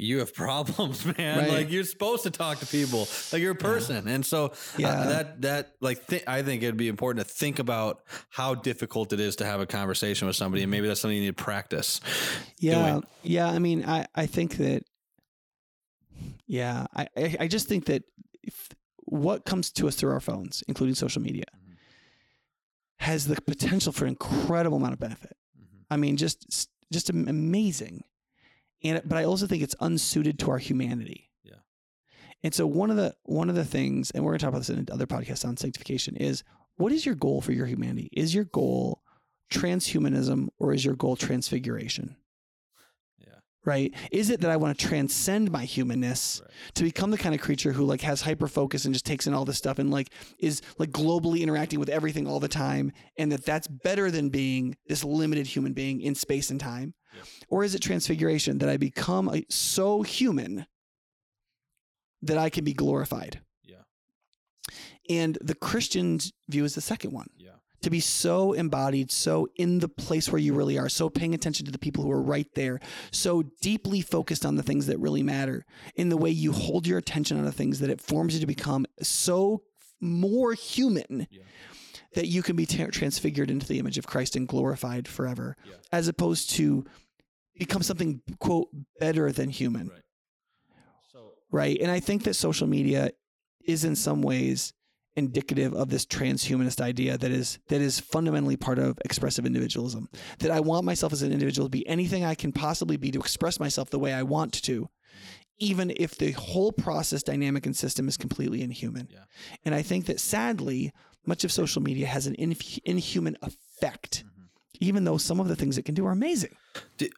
you 0.00 0.20
have 0.20 0.32
problems, 0.46 1.04
man. 1.04 1.38
Right. 1.38 1.50
Like 1.50 1.70
you're 1.70 1.84
supposed 1.84 2.22
to 2.22 2.30
talk 2.30 2.60
to 2.60 2.66
people, 2.66 3.08
like 3.32 3.42
you're 3.42 3.52
a 3.52 3.56
person, 3.56 4.06
and 4.08 4.24
so 4.24 4.46
uh, 4.46 4.54
Yeah. 4.78 5.04
that 5.04 5.40
that 5.42 5.72
like 5.80 6.06
th- 6.06 6.22
I 6.26 6.42
think 6.42 6.62
it'd 6.62 6.76
be 6.76 6.88
important 6.88 7.26
to 7.26 7.32
think 7.34 7.58
about 7.58 8.02
how 8.30 8.54
difficult 8.54 9.12
it 9.12 9.20
is 9.20 9.36
to 9.36 9.44
have 9.44 9.60
a 9.60 9.66
conversation 9.66 10.26
with 10.28 10.36
somebody, 10.36 10.62
and 10.62 10.70
maybe 10.70 10.86
that's 10.86 11.00
something 11.00 11.16
you 11.16 11.24
need 11.24 11.36
to 11.36 11.44
practice. 11.44 12.00
Yeah, 12.60 12.90
doing. 12.92 13.04
yeah. 13.22 13.48
I 13.48 13.58
mean, 13.58 13.84
I 13.84 14.06
I 14.14 14.26
think 14.26 14.56
that. 14.58 14.84
Yeah, 16.46 16.86
I 16.96 17.06
I, 17.38 17.46
just 17.48 17.68
think 17.68 17.84
that 17.86 18.04
if, 18.42 18.70
what 19.04 19.44
comes 19.44 19.70
to 19.72 19.86
us 19.86 19.96
through 19.96 20.12
our 20.12 20.20
phones, 20.20 20.62
including 20.66 20.94
social 20.94 21.20
media, 21.20 21.44
has 22.98 23.26
the 23.26 23.40
potential 23.42 23.92
for 23.92 24.04
an 24.04 24.10
incredible 24.10 24.78
amount 24.78 24.94
of 24.94 24.98
benefit. 24.98 25.36
I 25.90 25.96
mean, 25.96 26.16
just 26.16 26.68
just 26.92 27.10
amazing, 27.10 28.02
and 28.82 29.02
but 29.04 29.18
I 29.18 29.24
also 29.24 29.46
think 29.46 29.62
it's 29.62 29.74
unsuited 29.80 30.38
to 30.40 30.50
our 30.50 30.58
humanity. 30.58 31.30
Yeah. 31.42 31.56
And 32.42 32.54
so 32.54 32.66
one 32.66 32.90
of 32.90 32.96
the 32.96 33.14
one 33.24 33.48
of 33.48 33.56
the 33.56 33.64
things, 33.64 34.10
and 34.10 34.24
we're 34.24 34.32
going 34.32 34.38
to 34.38 34.44
talk 34.44 34.50
about 34.50 34.60
this 34.66 34.70
in 34.70 34.86
other 34.92 35.06
podcasts 35.06 35.44
on 35.46 35.56
sanctification, 35.56 36.16
is 36.16 36.44
what 36.76 36.92
is 36.92 37.04
your 37.04 37.14
goal 37.16 37.40
for 37.40 37.52
your 37.52 37.66
humanity? 37.66 38.08
Is 38.12 38.34
your 38.34 38.44
goal 38.44 39.02
transhumanism 39.52 40.48
or 40.58 40.72
is 40.72 40.84
your 40.84 40.94
goal 40.94 41.16
transfiguration? 41.16 42.16
Yeah. 43.18 43.34
right? 43.64 43.92
Is 44.12 44.30
it 44.30 44.40
that 44.42 44.50
I 44.50 44.56
want 44.56 44.78
to 44.78 44.86
transcend 44.86 45.50
my 45.50 45.64
humanness 45.64 46.40
Right. 46.44 46.74
to 46.74 46.84
become 46.84 47.10
the 47.10 47.18
kind 47.18 47.34
of 47.34 47.40
creature 47.40 47.72
who 47.72 47.84
like 47.84 48.02
has 48.02 48.22
hyper 48.22 48.46
focus 48.46 48.84
and 48.84 48.94
just 48.94 49.06
takes 49.06 49.26
in 49.26 49.34
all 49.34 49.44
this 49.44 49.58
stuff 49.58 49.78
and 49.78 49.90
like 49.90 50.12
is 50.38 50.62
like 50.78 50.90
globally 50.90 51.40
interacting 51.40 51.80
with 51.80 51.88
everything 51.88 52.26
all 52.26 52.40
the 52.40 52.48
time 52.48 52.92
and 53.16 53.32
that 53.32 53.44
that's 53.44 53.66
better 53.66 54.10
than 54.10 54.28
being 54.28 54.76
this 54.86 55.02
limited 55.02 55.46
human 55.46 55.72
being 55.72 56.00
in 56.00 56.14
space 56.14 56.50
and 56.50 56.60
time? 56.60 56.94
Or 57.48 57.64
is 57.64 57.74
it 57.74 57.80
transfiguration 57.80 58.58
that 58.58 58.68
I 58.68 58.76
become 58.76 59.28
a, 59.28 59.44
so 59.48 60.02
human 60.02 60.66
that 62.22 62.38
I 62.38 62.50
can 62.50 62.64
be 62.64 62.72
glorified? 62.72 63.40
Yeah. 63.64 63.82
And 65.08 65.38
the 65.40 65.54
Christian's 65.54 66.32
view 66.48 66.64
is 66.64 66.74
the 66.74 66.80
second 66.80 67.12
one 67.12 67.28
Yeah. 67.36 67.52
to 67.82 67.90
be 67.90 68.00
so 68.00 68.52
embodied, 68.52 69.10
so 69.10 69.48
in 69.56 69.78
the 69.78 69.88
place 69.88 70.30
where 70.30 70.40
you 70.40 70.52
really 70.52 70.76
are, 70.78 70.88
so 70.88 71.08
paying 71.08 71.34
attention 71.34 71.64
to 71.66 71.72
the 71.72 71.78
people 71.78 72.04
who 72.04 72.10
are 72.10 72.22
right 72.22 72.48
there, 72.54 72.80
so 73.10 73.42
deeply 73.62 74.00
focused 74.00 74.44
on 74.44 74.56
the 74.56 74.62
things 74.62 74.86
that 74.86 74.98
really 74.98 75.22
matter, 75.22 75.64
in 75.94 76.08
the 76.08 76.16
way 76.16 76.30
you 76.30 76.52
hold 76.52 76.86
your 76.86 76.98
attention 76.98 77.38
on 77.38 77.44
the 77.44 77.52
things 77.52 77.78
that 77.80 77.90
it 77.90 78.00
forms 78.00 78.34
you 78.34 78.40
to 78.40 78.46
become 78.46 78.84
so 79.00 79.62
more 80.00 80.52
human 80.54 81.26
Yeah. 81.30 81.42
That 82.14 82.26
you 82.26 82.42
can 82.42 82.56
be 82.56 82.66
tra- 82.66 82.90
transfigured 82.90 83.50
into 83.50 83.66
the 83.66 83.78
image 83.78 83.98
of 83.98 84.06
Christ 84.06 84.36
and 84.36 84.48
glorified 84.48 85.06
forever, 85.06 85.56
Yeah. 85.64 85.74
as 85.92 86.08
opposed 86.08 86.50
to 86.50 86.84
become 87.58 87.82
something 87.82 88.22
quote 88.38 88.68
better 89.00 89.32
than 89.32 89.50
human 89.50 89.88
Right. 89.88 90.02
So 91.12 91.32
right? 91.50 91.78
And 91.80 91.90
I 91.90 92.00
think 92.00 92.24
that 92.24 92.34
social 92.34 92.66
media 92.66 93.10
is 93.66 93.84
in 93.84 93.96
some 93.96 94.22
ways 94.22 94.72
indicative 95.16 95.74
of 95.74 95.88
this 95.88 96.06
transhumanist 96.06 96.80
idea 96.80 97.18
that 97.18 97.30
is 97.32 97.58
that 97.68 97.80
is 97.80 97.98
fundamentally 97.98 98.56
part 98.56 98.78
of 98.78 98.98
expressive 99.04 99.44
individualism. 99.44 100.08
That 100.38 100.52
I 100.52 100.60
want 100.60 100.84
myself 100.84 101.12
as 101.12 101.22
an 101.22 101.32
individual 101.32 101.66
to 101.66 101.70
be 101.70 101.86
anything 101.88 102.24
I 102.24 102.36
can 102.36 102.52
possibly 102.52 102.96
be 102.96 103.10
to 103.10 103.18
express 103.18 103.58
myself 103.58 103.90
the 103.90 103.98
way 103.98 104.12
I 104.14 104.22
want 104.22 104.52
to, 104.62 104.82
mm-hmm. 104.82 104.88
even 105.58 105.92
if 105.96 106.16
the 106.16 106.30
whole 106.32 106.70
process, 106.70 107.24
dynamic, 107.24 107.66
and 107.66 107.76
system 107.76 108.06
is 108.06 108.16
completely 108.16 108.62
inhuman. 108.62 109.08
Yeah. 109.10 109.24
And 109.64 109.74
I 109.74 109.82
think 109.82 110.06
that 110.06 110.20
sadly, 110.20 110.92
much 111.28 111.44
of 111.44 111.52
social 111.52 111.82
media 111.82 112.06
has 112.06 112.26
an 112.26 112.34
inf- 112.36 112.78
inhuman 112.84 113.36
effect, 113.42 114.24
even 114.80 115.04
though 115.04 115.18
some 115.18 115.38
of 115.38 115.46
the 115.48 115.54
things 115.54 115.78
it 115.78 115.84
can 115.84 115.94
do 115.94 116.06
are 116.06 116.12
amazing. 116.12 116.56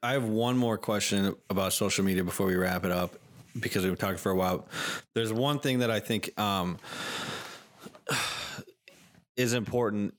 I 0.03 0.13
have 0.13 0.25
one 0.25 0.57
more 0.57 0.77
question 0.77 1.35
about 1.49 1.73
social 1.73 2.05
media 2.05 2.25
before 2.25 2.47
we 2.47 2.57
wrap 2.57 2.85
it 2.85 2.91
up 2.91 3.15
because 3.59 3.85
we've 3.85 3.99
talked 3.99 4.19
for 4.19 4.31
a 4.33 4.37
while. 4.37 4.69
There's 5.15 5.33
one 5.33 5.61
thing 5.61 5.79
that 5.79 5.91
I 5.91 6.01
think 6.01 6.39
um, 6.39 6.79
is 9.37 9.55
important. 9.55 10.15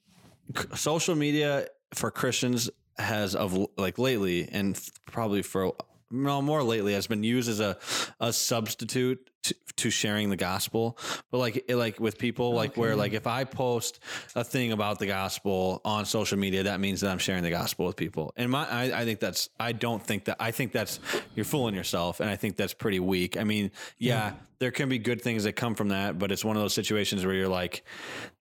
Social 0.76 1.16
media 1.16 1.68
for 1.94 2.10
Christians 2.12 2.70
has 2.98 3.36
of 3.36 3.68
like 3.78 3.98
lately 3.98 4.48
and 4.52 4.80
probably 5.06 5.42
for 5.42 5.74
no 6.12 6.42
more 6.42 6.62
lately 6.62 6.94
has 6.94 7.08
been 7.08 7.24
used 7.24 7.50
as 7.50 7.60
a 7.60 7.78
a 8.20 8.32
substitute 8.34 9.31
to, 9.44 9.56
to 9.78 9.90
sharing 9.90 10.30
the 10.30 10.36
gospel 10.36 10.98
but 11.32 11.38
like 11.40 11.66
like 11.70 12.00
with 12.00 12.18
people 12.18 12.54
like 12.54 12.78
where 12.78 12.96
like 12.96 13.14
if 13.14 13.26
i 13.28 13.44
post 13.44 14.00
a 14.36 14.44
thing 14.44 14.72
about 14.72 15.00
the 15.00 15.08
gospel 15.08 15.82
on 15.84 16.06
social 16.06 16.38
media 16.38 16.64
that 16.64 16.80
means 16.80 17.02
that 17.02 17.10
i'm 17.12 17.18
sharing 17.18 17.44
the 17.44 17.50
gospel 17.50 17.86
with 17.86 17.96
people. 17.96 18.34
And 18.38 18.52
my 18.52 18.68
i, 18.70 19.02
I 19.02 19.06
think 19.06 19.20
that's 19.20 19.50
i 19.60 19.72
don't 19.72 20.02
think 20.06 20.26
that 20.26 20.38
i 20.40 20.52
think 20.52 20.72
that's 20.72 21.00
you're 21.36 21.46
fooling 21.46 21.76
yourself 21.76 22.20
and 22.20 22.30
i 22.30 22.36
think 22.36 22.56
that's 22.56 22.74
pretty 22.74 23.00
weak. 23.00 23.38
I 23.38 23.44
mean 23.44 23.72
yeah 23.98 24.34
there 24.60 24.70
can 24.70 24.90
be 24.90 25.00
good 25.00 25.20
things 25.24 25.46
that 25.46 25.54
come 25.54 25.74
from 25.74 25.88
that 25.90 26.20
but 26.20 26.32
it's 26.32 26.46
one 26.46 26.56
of 26.56 26.62
those 26.62 26.74
situations 26.76 27.26
where 27.26 27.34
you're 27.34 27.48
like 27.48 27.84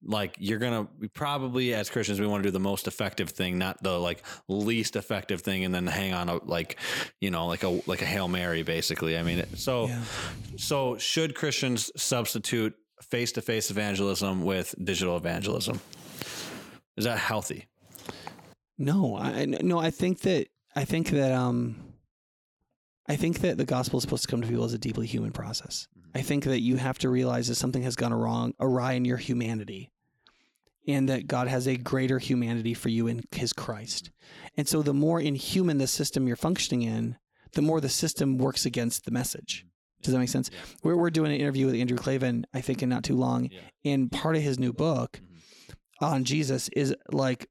like 0.04 0.36
you're 0.38 0.58
gonna 0.58 0.86
we 0.98 1.08
probably 1.08 1.72
as 1.72 1.88
christians 1.88 2.20
we 2.20 2.26
want 2.26 2.42
to 2.42 2.46
do 2.48 2.52
the 2.52 2.60
most 2.60 2.86
effective 2.86 3.30
thing 3.30 3.56
not 3.56 3.82
the 3.82 3.98
like 3.98 4.22
least 4.46 4.96
effective 4.96 5.40
thing 5.40 5.64
and 5.64 5.74
then 5.74 5.86
hang 5.86 6.12
on 6.12 6.28
a 6.28 6.36
like 6.44 6.76
you 7.20 7.30
know 7.30 7.46
like 7.46 7.62
a 7.62 7.80
like 7.86 8.02
a 8.02 8.04
hail 8.04 8.28
mary 8.28 8.62
basically. 8.62 9.16
I 9.16 9.22
mean 9.22 9.44
so 9.56 9.86
Yeah. 9.86 10.02
so 10.58 10.89
should 10.98 11.34
christians 11.34 11.90
substitute 11.96 12.74
face-to-face 13.02 13.70
evangelism 13.70 14.44
with 14.44 14.74
digital 14.82 15.16
evangelism 15.16 15.80
is 16.96 17.04
that 17.04 17.18
healthy 17.18 17.66
No, 18.78 19.14
I 19.16 19.44
no, 19.44 19.78
I 19.78 19.90
think 19.90 20.20
that 20.20 20.48
I 20.74 20.86
think 20.86 21.10
that 21.10 21.32
um 21.32 21.76
I 23.06 23.16
think 23.16 23.40
that 23.40 23.58
the 23.58 23.66
gospel 23.66 23.98
is 23.98 24.02
supposed 24.02 24.22
to 24.22 24.28
come 24.28 24.40
to 24.40 24.48
people 24.48 24.64
as 24.64 24.72
a 24.72 24.78
deeply 24.78 25.06
human 25.06 25.32
process. 25.32 25.86
I 26.14 26.22
think 26.22 26.44
that 26.44 26.60
you 26.60 26.76
have 26.76 26.98
to 27.00 27.10
realize 27.10 27.48
that 27.48 27.56
something 27.56 27.82
has 27.82 27.96
gone 27.96 28.14
wrong 28.14 28.54
awry 28.58 28.92
in 28.92 29.04
your 29.04 29.18
humanity. 29.18 29.90
And 30.88 31.08
that 31.08 31.26
God 31.26 31.46
has 31.48 31.68
a 31.68 31.76
greater 31.76 32.18
humanity 32.18 32.72
for 32.72 32.88
you 32.88 33.06
in 33.06 33.20
his 33.32 33.52
Christ. 33.52 34.10
And 34.56 34.66
so 34.66 34.80
the 34.82 34.94
more 34.94 35.20
inhuman 35.20 35.78
the 35.78 35.86
system 35.86 36.26
you're 36.26 36.36
functioning 36.36 36.82
in, 36.82 37.16
the 37.52 37.62
more 37.62 37.80
the 37.80 37.90
system 37.90 38.38
works 38.38 38.64
against 38.64 39.04
the 39.04 39.10
message. 39.10 39.66
Does 40.02 40.12
that 40.12 40.18
make 40.18 40.28
sense? 40.28 40.50
We're, 40.82 40.96
we're 40.96 41.10
doing 41.10 41.32
an 41.32 41.40
interview 41.40 41.66
with 41.66 41.74
Andrew 41.74 41.96
Klavan, 41.96 42.46
I 42.54 42.60
think, 42.60 42.82
in 42.82 42.88
not 42.88 43.04
too 43.04 43.16
long. 43.16 43.48
Yeah. 43.50 43.92
And 43.92 44.10
part 44.10 44.36
of 44.36 44.42
his 44.42 44.58
new 44.58 44.72
book 44.72 45.20
mm-hmm. 45.22 46.04
on 46.04 46.24
Jesus 46.24 46.68
is 46.70 46.94
like 47.12 47.48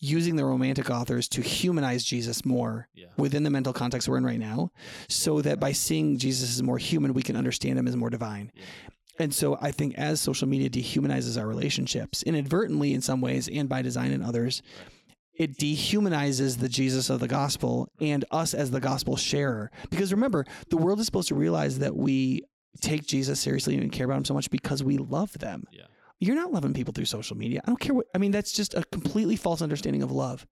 using 0.00 0.36
the 0.36 0.44
romantic 0.44 0.90
authors 0.90 1.28
to 1.28 1.40
humanize 1.40 2.02
Jesus 2.02 2.44
more 2.44 2.88
yeah 2.92 3.06
within 3.16 3.44
the 3.44 3.50
mental 3.50 3.72
context 3.72 4.08
we're 4.08 4.18
in 4.18 4.24
right 4.24 4.40
now, 4.40 4.70
so 5.08 5.40
that 5.42 5.60
by 5.60 5.72
seeing 5.72 6.18
Jesus 6.18 6.50
as 6.50 6.62
more 6.62 6.78
human, 6.78 7.14
we 7.14 7.22
can 7.22 7.36
understand 7.36 7.78
him 7.78 7.86
as 7.86 7.96
more 7.96 8.10
divine. 8.10 8.50
Yeah. 8.54 8.64
And 9.20 9.34
so 9.34 9.58
I 9.60 9.70
think 9.70 9.94
as 9.96 10.20
social 10.20 10.48
media 10.48 10.70
dehumanizes 10.70 11.38
our 11.38 11.46
relationships, 11.46 12.22
inadvertently 12.22 12.94
in 12.94 13.02
some 13.02 13.20
ways 13.20 13.48
and 13.48 13.68
by 13.68 13.82
design 13.82 14.12
in 14.12 14.22
others, 14.22 14.62
it 15.40 15.56
dehumanizes 15.56 16.58
the 16.58 16.68
Jesus 16.68 17.08
of 17.08 17.18
the 17.20 17.26
gospel 17.28 17.88
and 17.98 18.26
us 18.30 18.52
as 18.52 18.70
the 18.70 18.80
gospel 18.80 19.16
sharer. 19.16 19.70
Because 19.88 20.12
remember, 20.12 20.44
the 20.68 20.76
world 20.76 21.00
is 21.00 21.06
supposed 21.06 21.28
to 21.28 21.34
realize 21.34 21.78
that 21.78 21.96
we 21.96 22.42
take 22.82 23.06
Jesus 23.06 23.40
seriously 23.40 23.76
and 23.78 23.90
care 23.90 24.04
about 24.04 24.18
him 24.18 24.24
so 24.26 24.34
much 24.34 24.50
because 24.50 24.84
we 24.84 24.98
love 24.98 25.32
them. 25.38 25.64
yeah 25.72 25.84
You're 26.18 26.36
not 26.36 26.52
loving 26.52 26.74
people 26.74 26.92
through 26.92 27.06
social 27.06 27.36
media. 27.38 27.62
I 27.64 27.70
don't 27.70 27.80
care 27.80 27.94
what 27.94 28.06
I 28.14 28.18
mean, 28.18 28.32
that's 28.32 28.52
just 28.52 28.74
a 28.74 28.84
completely 28.92 29.36
false 29.36 29.62
understanding 29.62 30.02
of 30.02 30.12
love. 30.12 30.46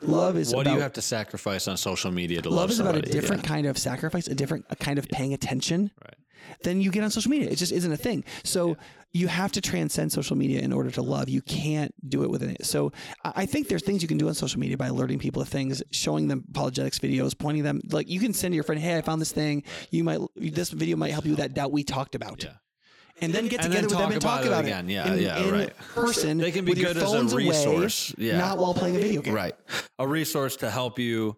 Love 0.00 0.36
is 0.36 0.54
what 0.54 0.60
about 0.62 0.70
do 0.70 0.76
you 0.76 0.82
have 0.82 0.92
to 0.92 1.02
sacrifice 1.02 1.66
on 1.66 1.76
social 1.76 2.12
media 2.12 2.40
to 2.40 2.48
love 2.48 2.58
love 2.58 2.70
is 2.70 2.78
about 2.80 2.94
a 2.94 2.98
somebody? 2.98 3.10
different 3.12 3.42
kind 3.42 3.66
of 3.66 3.76
sacrifice, 3.76 4.28
a 4.28 4.34
different 4.36 4.64
a 4.70 4.76
kind 4.76 4.98
of 5.00 5.08
paying 5.08 5.34
attention 5.34 5.90
Right. 6.04 6.14
Than 6.62 6.80
you 6.80 6.90
get 6.90 7.04
on 7.04 7.10
social 7.10 7.30
media. 7.30 7.48
It 7.48 7.56
just 7.56 7.72
isn't 7.72 7.92
a 7.92 7.96
thing. 7.96 8.24
So 8.44 8.76
you 9.12 9.26
have 9.28 9.52
to 9.52 9.60
transcend 9.60 10.12
social 10.12 10.36
media 10.36 10.60
in 10.60 10.72
order 10.72 10.90
to 10.90 11.02
love. 11.02 11.28
You 11.28 11.40
can't 11.42 11.94
do 12.08 12.24
it 12.24 12.30
within 12.30 12.50
it. 12.50 12.66
So 12.66 12.92
I 13.24 13.46
think 13.46 13.68
there's 13.68 13.82
things 13.82 14.02
you 14.02 14.08
can 14.08 14.18
do 14.18 14.28
on 14.28 14.34
social 14.34 14.60
media 14.60 14.76
by 14.76 14.88
alerting 14.88 15.18
people 15.18 15.42
to 15.42 15.50
things, 15.50 15.82
showing 15.92 16.28
them 16.28 16.44
apologetics 16.50 16.98
videos, 16.98 17.38
pointing 17.38 17.62
them 17.62 17.80
like 17.90 18.08
you 18.08 18.20
can 18.20 18.34
send 18.34 18.52
to 18.52 18.54
your 18.56 18.64
friend, 18.64 18.80
"Hey, 18.80 18.98
I 18.98 19.00
found 19.00 19.20
this 19.20 19.32
thing. 19.32 19.62
You 19.90 20.04
might 20.04 20.20
this 20.36 20.70
video 20.70 20.96
might 20.96 21.12
help 21.12 21.24
you 21.24 21.32
with 21.32 21.40
that 21.40 21.54
doubt 21.54 21.72
we 21.72 21.84
talked 21.84 22.14
about." 22.14 22.44
Yeah. 22.44 22.50
And 23.20 23.32
then 23.32 23.48
get 23.48 23.64
And 23.64 23.72
together 23.72 23.88
then 23.88 23.96
with 23.96 23.98
them 23.98 24.12
and 24.12 24.22
talk 24.22 24.44
about 24.44 24.64
it 24.64 24.68
it 24.68 24.70
again. 24.70 24.88
Yeah, 24.88 25.12
in, 25.12 25.20
yeah, 25.20 25.42
in 25.42 25.50
right. 25.52 25.76
person. 25.78 26.38
They 26.38 26.52
can 26.52 26.64
be 26.64 26.74
good 26.74 26.96
as 26.96 27.02
a 27.02 27.06
phones 27.06 27.32
away, 27.32 27.48
resource. 27.48 28.14
Yeah. 28.16 28.38
not 28.38 28.58
while 28.58 28.74
playing 28.74 28.94
a 28.94 29.00
video 29.00 29.22
game. 29.22 29.34
Right. 29.34 29.54
A 29.98 30.06
resource 30.06 30.54
to 30.56 30.70
help 30.70 31.00
you 31.00 31.36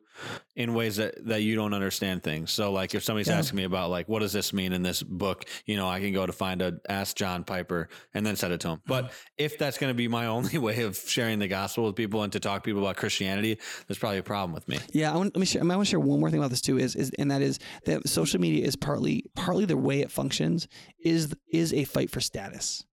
in 0.57 0.75
ways 0.75 0.97
that, 0.97 1.14
that 1.27 1.43
you 1.43 1.55
don't 1.57 1.73
understand 1.75 2.23
things. 2.23 2.51
So 2.51 2.73
like 2.73 2.95
if 2.95 3.03
somebody's 3.05 3.29
Yeah. 3.29 3.39
asking 3.39 3.57
me 3.57 3.64
about 3.64 3.91
like 3.91 4.09
what 4.09 4.21
does 4.21 4.33
this 4.33 4.53
mean 4.53 4.73
in 4.73 4.83
this 4.83 5.03
book, 5.03 5.45
you 5.66 5.77
know, 5.77 5.89
I 5.89 6.01
can 6.01 6.12
go 6.12 6.27
to 6.27 6.33
find 6.33 6.61
a 6.62 6.75
ask 6.89 7.16
John 7.16 7.45
Piper 7.45 7.89
and 8.14 8.25
then 8.27 8.37
send 8.37 8.53
it 8.53 8.61
to 8.61 8.68
him. 8.71 8.83
But 8.87 9.05
Mm-hmm. 9.07 9.14
if 9.39 9.59
that's 9.59 9.79
going 9.79 9.91
to 9.91 9.95
be 9.97 10.09
my 10.09 10.27
only 10.37 10.59
way 10.59 10.83
of 10.83 10.97
sharing 10.97 11.39
the 11.39 11.49
gospel 11.49 11.85
with 11.85 11.97
people 11.97 12.23
and 12.23 12.33
to 12.33 12.41
talk 12.41 12.62
to 12.62 12.68
people 12.68 12.83
about 12.83 12.97
Christianity, 12.97 13.59
there's 13.87 13.99
probably 13.99 14.18
a 14.18 14.23
problem 14.23 14.53
with 14.53 14.68
me. 14.68 14.79
Yeah, 14.93 15.12
I 15.12 15.16
want, 15.16 15.35
let 15.35 15.41
me 15.41 15.47
share. 15.47 15.62
I 15.62 15.64
want 15.66 15.81
to 15.81 15.85
share 15.91 16.01
one 16.01 16.21
more 16.21 16.31
thing 16.31 16.41
about 16.41 16.51
this 16.51 16.61
too. 16.61 16.79
Is, 16.79 16.95
is 16.97 17.11
and 17.18 17.31
that 17.31 17.43
is 17.43 17.59
that 17.87 18.09
social 18.09 18.41
media 18.41 18.64
is 18.66 18.77
partly 18.77 19.25
partly 19.35 19.64
the 19.64 19.77
way 19.77 20.01
it 20.01 20.11
functions 20.11 20.68
is 21.03 21.35
is 21.53 21.73
a 21.73 21.85
fight 21.85 22.11
for 22.11 22.21
status. 22.21 22.85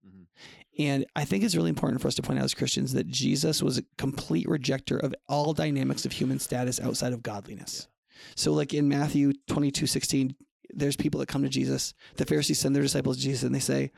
And 0.78 1.06
I 1.16 1.26
think 1.26 1.44
it's 1.44 1.56
really 1.56 1.70
important 1.70 2.02
for 2.02 2.08
us 2.08 2.16
to 2.16 2.22
point 2.22 2.40
out 2.40 2.46
as 2.46 2.54
Christians 2.54 2.94
that 2.94 3.08
Jesus 3.08 3.64
was 3.64 3.78
a 3.78 3.84
complete 3.98 4.48
rejecter 4.48 5.00
of 5.02 5.16
all 5.28 5.54
dynamics 5.54 6.06
of 6.06 6.12
human 6.12 6.40
status 6.40 6.80
outside 6.80 7.14
of 7.14 7.24
godliness. 7.24 7.88
So, 8.36 8.54
like 8.54 8.74
in 8.74 8.88
Matthew 8.88 9.34
22 9.48 9.88
16, 9.88 10.36
there's 10.72 10.96
people 10.96 11.20
that 11.20 11.30
come 11.30 11.44
to 11.44 11.50
Jesus. 11.50 11.94
The 12.18 12.26
Pharisees 12.26 12.60
send 12.60 12.76
their 12.76 12.84
disciples 12.84 13.18
to 13.18 13.24
Jesus 13.24 13.44
and 13.44 13.56
they 13.56 13.60
say, 13.60 13.92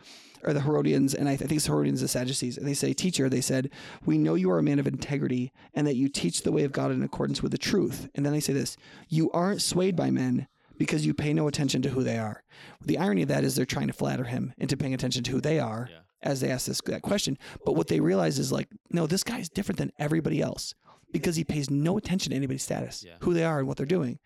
or 0.43 0.53
the 0.53 0.61
Herodians, 0.61 1.13
and 1.13 1.27
I 1.27 1.35
think 1.35 1.51
it's 1.51 1.65
Herodians, 1.65 2.01
the 2.01 2.07
Sadducees, 2.07 2.57
and 2.57 2.68
they 2.68 2.73
say, 2.73 2.93
Teacher, 2.93 3.30
they 3.30 3.41
said, 3.41 3.69
We 4.06 4.18
know 4.18 4.35
you 4.35 4.49
are 4.51 4.60
a 4.60 4.64
man 4.64 4.80
of 4.80 4.88
integrity 4.88 5.51
and 5.73 5.85
that 5.85 5.95
you 5.95 6.07
teach 6.07 6.43
the 6.43 6.51
way 6.51 6.64
of 6.64 6.72
God 6.72 6.91
in 6.91 7.03
accordance 7.03 7.41
with 7.41 7.51
the 7.51 7.57
truth. 7.57 8.07
And 8.15 8.26
then 8.26 8.34
they 8.34 8.39
say 8.39 8.53
this, 8.53 8.77
You 9.10 9.30
aren't 9.31 9.61
swayed 9.61 9.95
by 9.95 10.11
men 10.11 10.47
because 10.77 11.06
you 11.06 11.14
pay 11.14 11.34
no 11.34 11.47
attention 11.47 11.81
to 11.81 11.89
who 11.89 12.03
they 12.03 12.18
are. 12.18 12.43
The 12.81 12.97
irony 12.97 13.23
of 13.23 13.27
that 13.27 13.43
is 13.43 13.56
they're 13.56 13.65
trying 13.65 13.88
to 13.88 13.93
flatter 13.93 14.23
him 14.23 14.53
into 14.57 14.77
paying 14.77 14.93
attention 14.93 15.23
to 15.26 15.31
who 15.31 15.41
they 15.41 15.60
are 15.60 15.89
Yeah. 15.91 15.99
As 16.21 16.41
they 16.41 16.49
ask 16.51 16.67
this 16.67 16.81
that 16.85 17.01
question. 17.01 17.37
But 17.65 17.73
what 17.75 17.87
they 17.87 17.99
realize 17.99 18.39
is 18.39 18.51
like, 18.51 18.67
no, 18.91 19.07
this 19.07 19.23
guy 19.23 19.39
is 19.39 19.49
different 19.49 19.77
than 19.79 19.91
everybody 19.99 20.41
else 20.41 20.73
because 21.11 21.35
he 21.35 21.43
pays 21.43 21.69
no 21.69 21.97
attention 21.97 22.31
to 22.31 22.35
anybody's 22.35 22.63
status, 22.63 23.03
Yeah. 23.05 23.13
who 23.21 23.33
they 23.33 23.43
are, 23.43 23.59
and 23.59 23.67
what 23.67 23.77
they're 23.77 23.85
doing. 23.85 24.19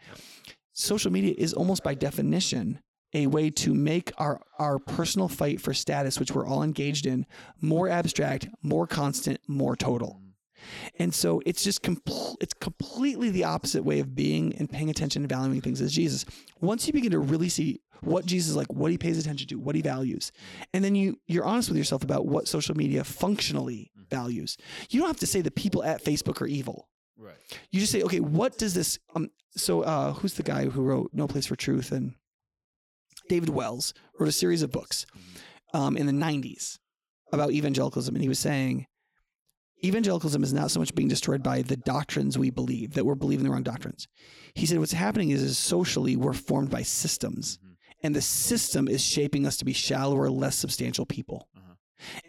Social 0.73 1.11
media 1.11 1.33
is 1.37 1.53
almost 1.53 1.83
by 1.83 1.93
definition 1.93 2.79
a 3.13 3.27
way 3.27 3.51
to 3.51 3.75
make 3.75 4.11
our 4.17 4.41
our 4.57 4.79
personal 4.79 5.27
fight 5.27 5.61
for 5.61 5.71
status, 5.73 6.19
which 6.19 6.31
we're 6.31 6.47
all 6.47 6.63
engaged 6.63 7.05
in, 7.05 7.27
more 7.61 7.87
abstract, 7.87 8.47
more 8.63 8.87
constant, 8.87 9.39
more 9.47 9.75
total. 9.75 10.19
And 10.99 11.14
so 11.14 11.41
it's 11.45 11.64
just 11.64 11.81
compl- 11.81 12.35
it's 12.41 12.53
completely 12.53 13.30
the 13.30 13.44
opposite 13.44 13.84
way 13.84 13.99
of 13.99 14.15
being 14.15 14.56
and 14.57 14.69
paying 14.69 14.90
attention 14.90 15.23
and 15.23 15.30
valuing 15.30 15.61
things 15.61 15.81
as 15.81 15.94
Jesus. 15.94 16.26
Once 16.61 16.88
you 16.88 16.94
begin 16.94 17.11
to 17.11 17.19
really 17.19 17.49
see 17.49 17.81
what 18.02 18.26
Jesus 18.26 18.52
is 18.52 18.56
like, 18.56 18.72
what 18.72 18.91
he 18.91 18.98
pays 18.98 19.18
attention 19.18 19.48
to, 19.48 19.56
what 19.56 19.76
he 19.76 19.81
values, 19.81 20.31
and 20.73 20.84
then 20.84 20.95
you 20.95 21.19
you're 21.27 21.45
honest 21.45 21.69
with 21.69 21.77
yourself 21.77 22.03
about 22.03 22.26
what 22.26 22.48
social 22.48 22.76
media 22.76 23.03
functionally 23.03 23.91
values. 24.10 24.57
You 24.90 24.99
don't 24.99 25.10
have 25.10 25.19
to 25.19 25.27
say 25.27 25.41
the 25.41 25.52
people 25.52 25.84
at 25.84 26.03
Facebook 26.03 26.41
are 26.41 26.48
evil. 26.48 26.90
Right. 27.18 27.35
You 27.72 27.80
just 27.80 27.91
say, 27.91 28.02
okay, 28.03 28.19
what 28.19 28.57
does 28.57 28.73
this? 28.73 28.99
Um, 29.15 29.30
so 29.56 29.81
uh, 29.81 30.14
who's 30.14 30.34
the 30.34 30.44
guy 30.44 30.65
who 30.65 30.81
wrote 30.81 31.11
No 31.14 31.27
Place 31.27 31.45
for 31.45 31.56
Truth 31.56 31.91
and 31.91 32.15
David 33.30 33.49
Wells 33.49 33.94
wrote 34.19 34.30
a 34.30 34.34
series 34.34 34.61
of 34.61 34.72
books 34.72 35.06
um, 35.73 35.95
in 35.95 36.06
the 36.06 36.11
'90s 36.11 36.80
about 37.31 37.52
evangelicalism, 37.52 38.15
and 38.15 38.22
he 38.22 38.30
was 38.30 38.40
saying 38.40 38.88
evangelicalism 39.84 40.43
is 40.43 40.53
not 40.53 40.72
so 40.72 40.80
much 40.80 40.95
being 40.95 41.07
destroyed 41.10 41.43
by 41.43 41.61
the 41.61 41.77
doctrines 41.77 42.38
we 42.38 42.49
believe 42.49 42.93
that 42.93 43.05
we're 43.05 43.15
believing 43.15 43.43
the 43.43 43.51
wrong 43.51 43.64
doctrines. 43.64 44.07
He 44.55 44.65
said 44.65 44.80
what's 44.80 44.93
happening 44.93 45.31
is, 45.31 45.41
is 45.41 45.57
socially 45.57 46.15
we're 46.15 46.34
formed 46.34 46.69
by 46.69 46.84
systems, 46.84 47.57
Mhm. 47.57 47.76
and 48.03 48.15
the 48.15 48.22
system 48.22 48.88
is 48.88 49.01
shaping 49.01 49.45
us 49.45 49.57
to 49.57 49.65
be 49.65 49.73
shallower, 49.73 50.30
less 50.30 50.55
substantial 50.55 51.05
people. 51.05 51.47
Uh-huh. 51.55 51.73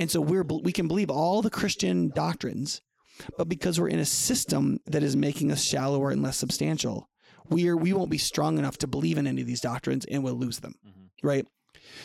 And 0.01 0.11
so 0.11 0.21
we're 0.21 0.43
we 0.43 0.73
can 0.73 0.89
believe 0.89 1.11
all 1.11 1.43
the 1.43 1.51
Christian 1.51 2.11
doctrines, 2.15 2.81
but 3.39 3.49
because 3.49 3.79
we're 3.81 3.89
in 3.89 3.99
a 4.01 4.05
system 4.05 4.79
that 4.87 5.03
is 5.03 5.15
making 5.17 5.53
us 5.53 5.63
shallower 5.63 6.11
and 6.11 6.23
less 6.23 6.37
substantial, 6.37 7.09
we 7.49 7.69
are 7.69 7.77
we 7.77 7.93
won't 7.93 8.11
be 8.11 8.19
strong 8.19 8.59
enough 8.59 8.79
to 8.79 8.87
believe 8.87 9.19
in 9.19 9.27
any 9.27 9.41
of 9.43 9.47
these 9.47 9.61
doctrines, 9.61 10.05
and 10.07 10.25
we'll 10.25 10.35
lose 10.35 10.59
them. 10.61 10.75
Mhm. 10.87 11.09
Right? 11.23 11.47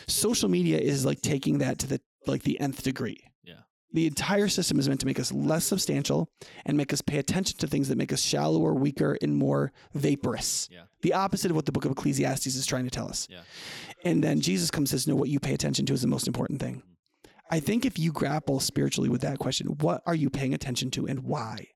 Social 0.06 0.48
media 0.48 0.78
is 0.78 1.04
like 1.04 1.20
taking 1.22 1.58
that 1.58 1.78
to 1.80 1.86
the 1.86 2.00
like 2.26 2.42
the 2.42 2.60
nth 2.60 2.82
degree. 2.82 3.18
The 3.92 4.06
entire 4.06 4.46
system 4.48 4.78
is 4.78 4.88
meant 4.88 5.00
to 5.00 5.06
make 5.06 5.18
us 5.18 5.32
less 5.32 5.64
substantial 5.64 6.30
and 6.64 6.76
make 6.76 6.92
us 6.92 7.00
pay 7.00 7.18
attention 7.18 7.58
to 7.58 7.66
things 7.66 7.88
that 7.88 7.98
make 7.98 8.12
us 8.12 8.20
shallower, 8.22 8.72
weaker, 8.74 9.18
and 9.20 9.36
more 9.36 9.72
vaporous. 9.94 10.68
Yeah. 10.70 10.82
The 11.02 11.14
opposite 11.14 11.50
of 11.50 11.56
what 11.56 11.66
the 11.66 11.72
book 11.72 11.84
of 11.84 11.90
Ecclesiastes 11.90 12.46
is 12.46 12.66
trying 12.66 12.84
to 12.84 12.90
tell 12.90 13.08
us. 13.08 13.26
Yeah. 13.28 13.40
And 14.04 14.22
then 14.22 14.40
Jesus 14.40 14.70
comes 14.70 14.92
and 14.92 15.00
says, 15.00 15.08
No, 15.08 15.16
what 15.16 15.28
you 15.28 15.40
pay 15.40 15.54
attention 15.54 15.86
to 15.86 15.92
is 15.92 16.02
the 16.02 16.06
most 16.08 16.28
important 16.28 16.60
thing. 16.60 16.82
I 17.50 17.58
think 17.58 17.84
if 17.84 17.98
you 17.98 18.12
grapple 18.12 18.60
spiritually 18.60 19.08
with 19.08 19.22
that 19.22 19.38
question, 19.40 19.66
what 19.80 20.02
are 20.06 20.14
you 20.14 20.30
paying 20.30 20.54
attention 20.54 20.92
to 20.92 21.06
and 21.06 21.24
why? 21.24 21.66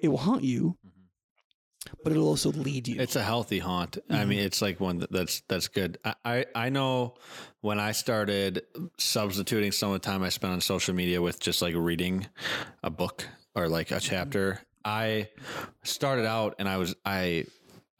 It 0.00 0.08
will 0.08 0.18
haunt 0.18 0.44
you, 0.44 0.76
Mhm. 0.86 0.91
But 2.02 2.12
it'll 2.12 2.28
also 2.28 2.52
lead 2.52 2.88
you. 2.88 3.00
It's 3.00 3.16
a 3.16 3.22
healthy 3.22 3.58
haunt. 3.58 3.98
I 4.08 4.14
mm-hmm. 4.14 4.28
mean, 4.28 4.38
it's 4.40 4.62
like 4.62 4.80
one 4.80 4.98
that, 4.98 5.12
that's 5.12 5.40
that's 5.48 5.68
good. 5.68 5.98
I, 6.04 6.14
I 6.24 6.46
I 6.54 6.68
know 6.68 7.14
when 7.60 7.78
I 7.78 7.92
started 7.92 8.62
substituting 8.98 9.72
some 9.72 9.92
of 9.92 10.00
the 10.00 10.06
time 10.06 10.22
I 10.22 10.28
spent 10.28 10.52
on 10.52 10.60
social 10.60 10.94
media 10.94 11.20
with 11.20 11.40
just 11.40 11.62
like 11.62 11.74
reading 11.76 12.26
a 12.82 12.90
book 12.90 13.26
or 13.54 13.68
like 13.68 13.90
a 13.90 13.94
mm-hmm. 13.94 14.10
chapter. 14.10 14.60
I 14.84 15.28
started 15.84 16.26
out 16.26 16.56
and 16.58 16.68
I 16.68 16.76
was 16.76 16.94
I 17.04 17.46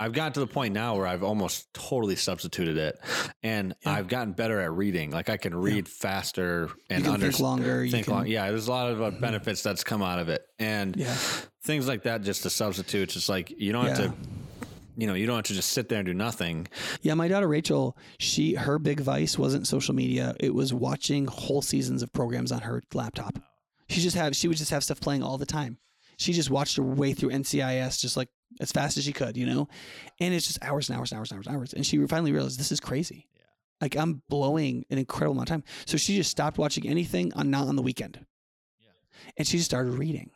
I've 0.02 0.12
gotten 0.12 0.32
to 0.34 0.40
the 0.40 0.46
point 0.46 0.74
now 0.74 0.96
where 0.96 1.06
I've 1.06 1.22
almost 1.22 1.72
totally 1.74 2.16
substituted 2.16 2.76
it, 2.76 2.98
and 3.42 3.74
Yeah. 3.84 3.92
I've 3.92 4.08
gotten 4.08 4.32
better 4.32 4.60
at 4.60 4.72
reading. 4.72 5.10
Like 5.10 5.28
I 5.30 5.36
can 5.36 5.54
read 5.54 5.88
faster 5.88 6.70
and 6.90 7.06
under, 7.06 7.30
think 7.30 7.40
longer. 7.40 7.84
You 7.84 7.90
think 7.92 8.06
can, 8.06 8.14
long. 8.14 8.26
Yeah, 8.26 8.48
there's 8.48 8.66
a 8.68 8.70
lot 8.70 8.90
of 8.90 9.00
uh, 9.00 9.10
benefits 9.12 9.62
that's 9.62 9.84
come 9.84 10.02
out 10.02 10.18
of 10.18 10.28
it, 10.28 10.42
and 10.58 10.96
Yeah. 10.96 11.14
things 11.62 11.86
like 11.86 12.02
that. 12.02 12.22
Just 12.22 12.42
to 12.42 12.50
substitute, 12.50 13.04
it's 13.04 13.14
just 13.14 13.28
like 13.28 13.50
you 13.56 13.72
don't 13.72 13.86
have 13.86 13.96
to, 13.98 14.12
you 14.96 15.06
know, 15.06 15.14
you 15.14 15.26
don't 15.26 15.36
have 15.36 15.44
to 15.46 15.54
just 15.54 15.70
sit 15.70 15.88
there 15.88 16.00
and 16.00 16.06
do 16.06 16.14
nothing. 16.14 16.66
Yeah, 17.02 17.14
my 17.14 17.28
daughter 17.28 17.46
Rachel, 17.48 17.96
she 18.18 18.54
her 18.54 18.78
big 18.78 19.00
vice 19.00 19.38
wasn't 19.38 19.66
social 19.68 19.94
media. 19.94 20.34
It 20.40 20.52
was 20.54 20.74
watching 20.74 21.26
whole 21.26 21.62
seasons 21.62 22.02
of 22.02 22.12
programs 22.12 22.50
on 22.52 22.62
her 22.62 22.82
laptop. 22.92 23.38
She 23.88 24.00
just 24.00 24.16
have 24.16 24.34
she 24.34 24.48
would 24.48 24.56
just 24.56 24.70
have 24.72 24.82
stuff 24.82 25.00
playing 25.00 25.22
all 25.22 25.38
the 25.38 25.46
time. 25.46 25.78
She 26.18 26.32
just 26.32 26.50
watched 26.50 26.76
her 26.76 26.82
way 26.82 27.14
through 27.14 27.30
NCIS 27.30 28.00
just 28.00 28.16
like 28.16 28.28
as 28.60 28.72
fast 28.72 28.96
as 28.96 29.04
she 29.04 29.12
could, 29.12 29.36
you 29.36 29.46
know? 29.46 29.68
And 30.20 30.34
it's 30.34 30.46
just 30.46 30.62
hours 30.64 30.88
and 30.88 30.98
hours 30.98 31.12
and 31.12 31.18
hours 31.18 31.30
and 31.30 31.38
hours 31.38 31.46
and 31.46 31.56
hours. 31.56 31.72
And 31.72 31.86
she 31.86 32.04
finally 32.06 32.32
realized 32.32 32.58
this 32.58 32.72
is 32.72 32.80
crazy. 32.80 33.28
Yeah. 33.34 33.42
Like 33.80 33.96
I'm 33.96 34.22
blowing 34.28 34.84
an 34.90 34.98
incredible 34.98 35.32
amount 35.32 35.50
of 35.50 35.54
time. 35.54 35.64
So 35.86 35.96
she 35.96 36.16
just 36.16 36.30
stopped 36.30 36.58
watching 36.58 36.86
anything 36.86 37.32
on 37.34 37.50
not 37.50 37.68
on 37.68 37.76
the 37.76 37.82
weekend. 37.82 38.24
Yeah. 38.80 38.88
And 39.36 39.46
she 39.46 39.56
just 39.58 39.70
started 39.70 39.92
reading. 39.92 40.30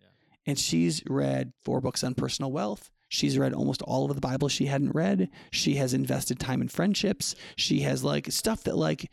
Yeah. 0.00 0.06
And 0.46 0.58
she's 0.58 1.02
read 1.06 1.52
four 1.64 1.80
books 1.80 2.04
on 2.04 2.14
personal 2.14 2.52
wealth. 2.52 2.90
She's 3.08 3.36
read 3.36 3.52
almost 3.52 3.82
all 3.82 4.08
of 4.08 4.14
the 4.14 4.22
Bible 4.22 4.48
she 4.48 4.66
hadn't 4.66 4.92
read. 4.92 5.28
She 5.50 5.74
has 5.74 5.92
invested 5.92 6.40
time 6.40 6.62
in 6.62 6.68
friendships. 6.68 7.34
She 7.56 7.80
has 7.80 8.02
like 8.02 8.32
stuff 8.32 8.64
that 8.64 8.76
like 8.76 9.10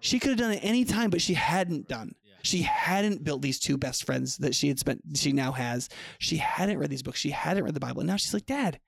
she 0.00 0.18
could 0.18 0.30
have 0.30 0.38
done 0.38 0.52
at 0.52 0.64
any 0.64 0.84
time, 0.84 1.10
but 1.10 1.20
she 1.20 1.34
hadn't 1.34 1.88
done. 1.88 2.14
Yeah. 2.42 2.48
She 2.48 2.62
hadn't 2.62 3.24
built 3.24 3.42
these 3.42 3.58
two 3.58 3.76
best 3.76 4.04
friends 4.04 4.36
that 4.38 4.54
she 4.54 4.68
had 4.68 4.78
spent. 4.78 5.02
She 5.14 5.32
now 5.32 5.52
has. 5.52 5.88
She 6.18 6.36
hadn't 6.38 6.78
read 6.78 6.90
these 6.90 7.02
books. 7.02 7.18
She 7.18 7.30
hadn't 7.30 7.64
read 7.64 7.74
the 7.74 7.80
Bible, 7.80 8.00
and 8.00 8.08
now 8.08 8.16
she's 8.16 8.34
like, 8.34 8.46
"Dad," 8.46 8.80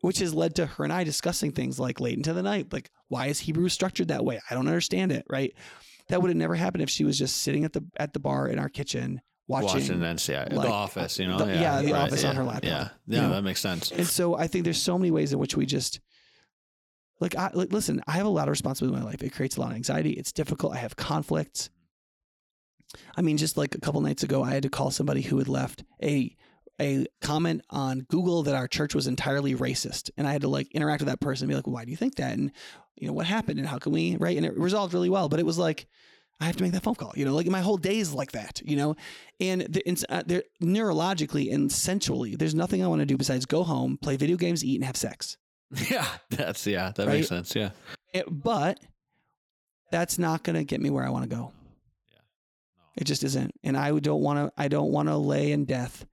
which 0.00 0.18
has 0.18 0.34
led 0.34 0.54
to 0.56 0.66
her 0.66 0.84
and 0.84 0.92
I 0.92 1.04
discussing 1.04 1.52
things 1.52 1.78
like 1.78 2.00
late 2.00 2.16
into 2.16 2.32
the 2.32 2.42
night, 2.42 2.72
like 2.72 2.90
why 3.08 3.26
is 3.26 3.40
Hebrew 3.40 3.68
structured 3.68 4.08
that 4.08 4.24
way? 4.24 4.40
I 4.50 4.54
don't 4.54 4.66
understand 4.68 5.12
it. 5.12 5.24
Right? 5.28 5.54
That 6.08 6.20
would 6.22 6.28
have 6.28 6.36
never 6.36 6.54
happened 6.56 6.82
if 6.82 6.90
she 6.90 7.04
was 7.04 7.18
just 7.18 7.36
sitting 7.38 7.64
at 7.64 7.72
the 7.72 7.84
at 7.96 8.12
the 8.12 8.20
bar 8.20 8.48
in 8.48 8.58
our 8.58 8.68
kitchen 8.68 9.20
watching. 9.46 9.80
Watching, 9.80 9.98
NCI, 10.00 10.52
like, 10.52 10.66
the 10.68 10.72
Office, 10.72 11.18
you 11.18 11.26
know, 11.26 11.38
the- 11.38 11.46
yeah, 11.54 11.82
The 11.82 11.92
right, 11.92 12.02
Office 12.02 12.22
on 12.24 12.36
her 12.36 12.44
laptop, 12.44 12.64
Yeah, 12.64 12.88
you 13.06 13.16
yeah, 13.16 13.22
know? 13.28 13.30
that 13.34 13.42
makes 13.42 13.60
sense. 13.60 13.90
And 13.90 14.06
so 14.06 14.36
I 14.36 14.46
think 14.46 14.62
there's 14.64 14.80
so 14.80 14.96
many 14.98 15.10
ways 15.10 15.32
in 15.32 15.38
which 15.40 15.56
we 15.56 15.66
just 15.66 16.00
like 17.20 17.34
I 17.36 17.50
like 17.54 17.72
listen, 17.72 18.02
I 18.06 18.12
have 18.12 18.26
a 18.26 18.30
lot 18.30 18.48
of 18.48 18.50
responsibility 18.52 18.96
in 18.98 19.04
my 19.04 19.10
life. 19.10 19.22
It 19.22 19.30
creates 19.32 19.56
a 19.56 19.60
lot 19.60 19.70
of 19.70 19.76
anxiety. 19.76 20.10
It's 20.12 20.32
difficult. 20.32 20.74
I 20.74 20.78
have 20.78 20.96
conflicts. 20.96 21.70
I 23.16 23.22
mean, 23.22 23.36
just 23.36 23.56
like 23.56 23.74
a 23.74 23.80
couple 23.80 24.00
nights 24.00 24.22
ago, 24.22 24.42
I 24.42 24.50
had 24.52 24.62
to 24.64 24.68
call 24.70 24.90
somebody 24.90 25.22
who 25.22 25.38
had 25.38 25.48
left 25.48 25.84
a 26.02 26.34
a 26.80 27.04
comment 27.20 27.60
on 27.68 28.00
Google 28.08 28.42
that 28.44 28.54
our 28.54 28.66
church 28.66 28.94
was 28.94 29.06
entirely 29.06 29.54
racist. 29.54 30.10
And 30.16 30.26
I 30.26 30.32
had 30.32 30.40
to 30.40 30.48
like 30.48 30.70
interact 30.72 31.02
with 31.02 31.08
that 31.08 31.20
person 31.20 31.44
and 31.44 31.50
be 31.50 31.54
like, 31.54 31.66
why 31.66 31.84
do 31.84 31.90
you 31.90 31.96
think 31.96 32.14
that? 32.14 32.32
And 32.32 32.52
you 32.96 33.06
know, 33.06 33.12
what 33.12 33.26
happened 33.26 33.58
and 33.58 33.68
how 33.68 33.78
can 33.78 33.92
we 33.92 34.16
right? 34.16 34.36
And 34.36 34.46
it 34.46 34.56
resolved 34.58 34.94
really 34.94 35.10
well. 35.10 35.28
But 35.28 35.40
it 35.40 35.46
was 35.46 35.58
like 35.58 35.86
I 36.40 36.46
have 36.46 36.56
to 36.56 36.62
make 36.62 36.72
that 36.72 36.82
phone 36.82 36.94
call, 36.94 37.12
you 37.16 37.26
know, 37.26 37.34
like 37.34 37.46
my 37.48 37.60
whole 37.60 37.76
day 37.76 37.98
is 37.98 38.14
like 38.14 38.32
that, 38.32 38.62
you 38.64 38.74
know, 38.76 38.96
and 39.40 39.60
the, 39.60 40.06
uh, 40.08 40.22
there, 40.26 40.42
neurologically 40.62 41.52
and 41.52 41.70
sensually, 41.70 42.34
there's 42.34 42.54
nothing 42.54 42.82
I 42.82 42.86
want 42.88 43.00
to 43.00 43.06
do 43.06 43.18
besides 43.18 43.44
go 43.44 43.62
home, 43.62 43.98
play 44.00 44.16
video 44.16 44.38
games, 44.38 44.64
eat, 44.64 44.76
and 44.76 44.84
have 44.86 44.96
sex. 44.96 45.36
yeah, 45.90 46.06
that's 46.30 46.66
yeah, 46.66 46.92
that 46.96 47.06
Right? 47.06 47.16
makes 47.16 47.28
sense. 47.28 47.54
Yeah, 47.54 47.70
It- 48.14 48.24
but 48.30 48.80
that's 49.90 50.18
not 50.18 50.42
going 50.42 50.56
to 50.56 50.64
get 50.64 50.80
me 50.80 50.88
where 50.88 51.04
I 51.04 51.10
want 51.10 51.28
to 51.28 51.36
go. 51.36 51.52
It 52.96 53.04
just 53.04 53.22
isn't, 53.22 53.52
and 53.62 53.76
I 53.76 53.98
don't 53.98 54.20
want 54.20 54.38
to. 54.38 54.52
I 54.60 54.68
don't 54.68 54.90
want 54.90 55.08
to 55.08 55.16
lay 55.16 55.52
in 55.52 55.64
death, 55.64 56.04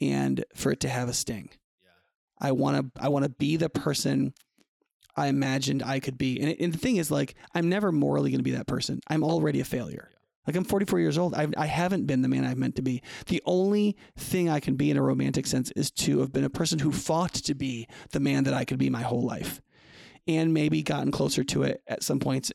and 0.00 0.44
for 0.54 0.72
it 0.72 0.80
to 0.80 0.88
have 0.88 1.08
a 1.08 1.12
sting. 1.12 1.50
yeah, 1.82 1.90
I 2.48 2.52
want 2.52 2.94
to. 2.94 3.02
I 3.02 3.08
want 3.08 3.24
to 3.24 3.28
be 3.28 3.56
the 3.56 3.68
person 3.68 4.32
I 5.16 5.26
imagined 5.26 5.82
I 5.82 6.00
could 6.00 6.16
be. 6.16 6.40
And, 6.40 6.56
and 6.58 6.72
the 6.72 6.78
thing 6.78 6.96
is, 6.96 7.10
like, 7.10 7.34
I'm 7.54 7.68
never 7.68 7.92
morally 7.92 8.30
going 8.30 8.38
to 8.38 8.44
be 8.44 8.52
that 8.52 8.66
person. 8.66 9.00
I'm 9.08 9.22
already 9.22 9.60
a 9.60 9.64
failure. 9.64 10.08
Yeah. 10.10 10.18
Like, 10.46 10.56
I'm 10.56 10.64
44 10.64 11.00
years 11.00 11.18
old. 11.18 11.34
I've, 11.34 11.54
I 11.56 11.66
haven't 11.66 12.06
been 12.06 12.22
the 12.22 12.28
man 12.28 12.44
I've 12.44 12.58
meant 12.58 12.76
to 12.76 12.82
be. 12.82 13.02
The 13.26 13.42
only 13.44 13.96
thing 14.16 14.48
I 14.48 14.60
can 14.60 14.76
be 14.76 14.90
in 14.90 14.96
a 14.96 15.02
romantic 15.02 15.46
sense 15.46 15.70
is 15.72 15.90
to 15.92 16.20
have 16.20 16.32
been 16.32 16.44
a 16.44 16.50
person 16.50 16.78
who 16.78 16.92
fought 16.92 17.34
to 17.34 17.54
be 17.54 17.86
the 18.10 18.20
man 18.20 18.44
that 18.44 18.54
I 18.54 18.64
could 18.64 18.78
be 18.78 18.90
my 18.90 19.02
whole 19.02 19.24
life, 19.24 19.60
and 20.26 20.54
maybe 20.54 20.82
gotten 20.82 21.10
closer 21.10 21.44
to 21.44 21.62
it 21.62 21.82
at 21.86 22.02
some 22.02 22.18
points, 22.18 22.50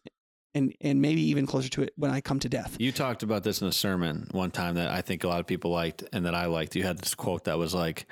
and 0.56 0.74
and 0.82 1.02
maybe 1.02 1.22
even 1.22 1.46
closer 1.46 1.70
to 1.70 1.84
it 1.84 1.94
when 1.98 2.12
I 2.12 2.22
come 2.22 2.40
to 2.40 2.50
death. 2.50 2.76
You 2.80 2.92
talked 2.92 3.24
about 3.24 3.44
this 3.44 3.62
in 3.62 3.68
a 3.68 3.72
sermon 3.72 4.28
one 4.32 4.52
time 4.52 4.76
that 4.76 4.90
I 4.90 5.02
think 5.02 5.24
a 5.24 5.28
lot 5.28 5.40
of 5.40 5.48
people 5.48 5.72
liked 5.72 6.04
and 6.14 6.26
that 6.26 6.34
I 6.34 6.46
liked. 6.46 6.76
You 6.76 6.84
had 6.84 6.98
this 6.98 7.14
quote 7.16 7.46
that 7.46 7.58
was 7.58 7.74
like, 7.74 8.06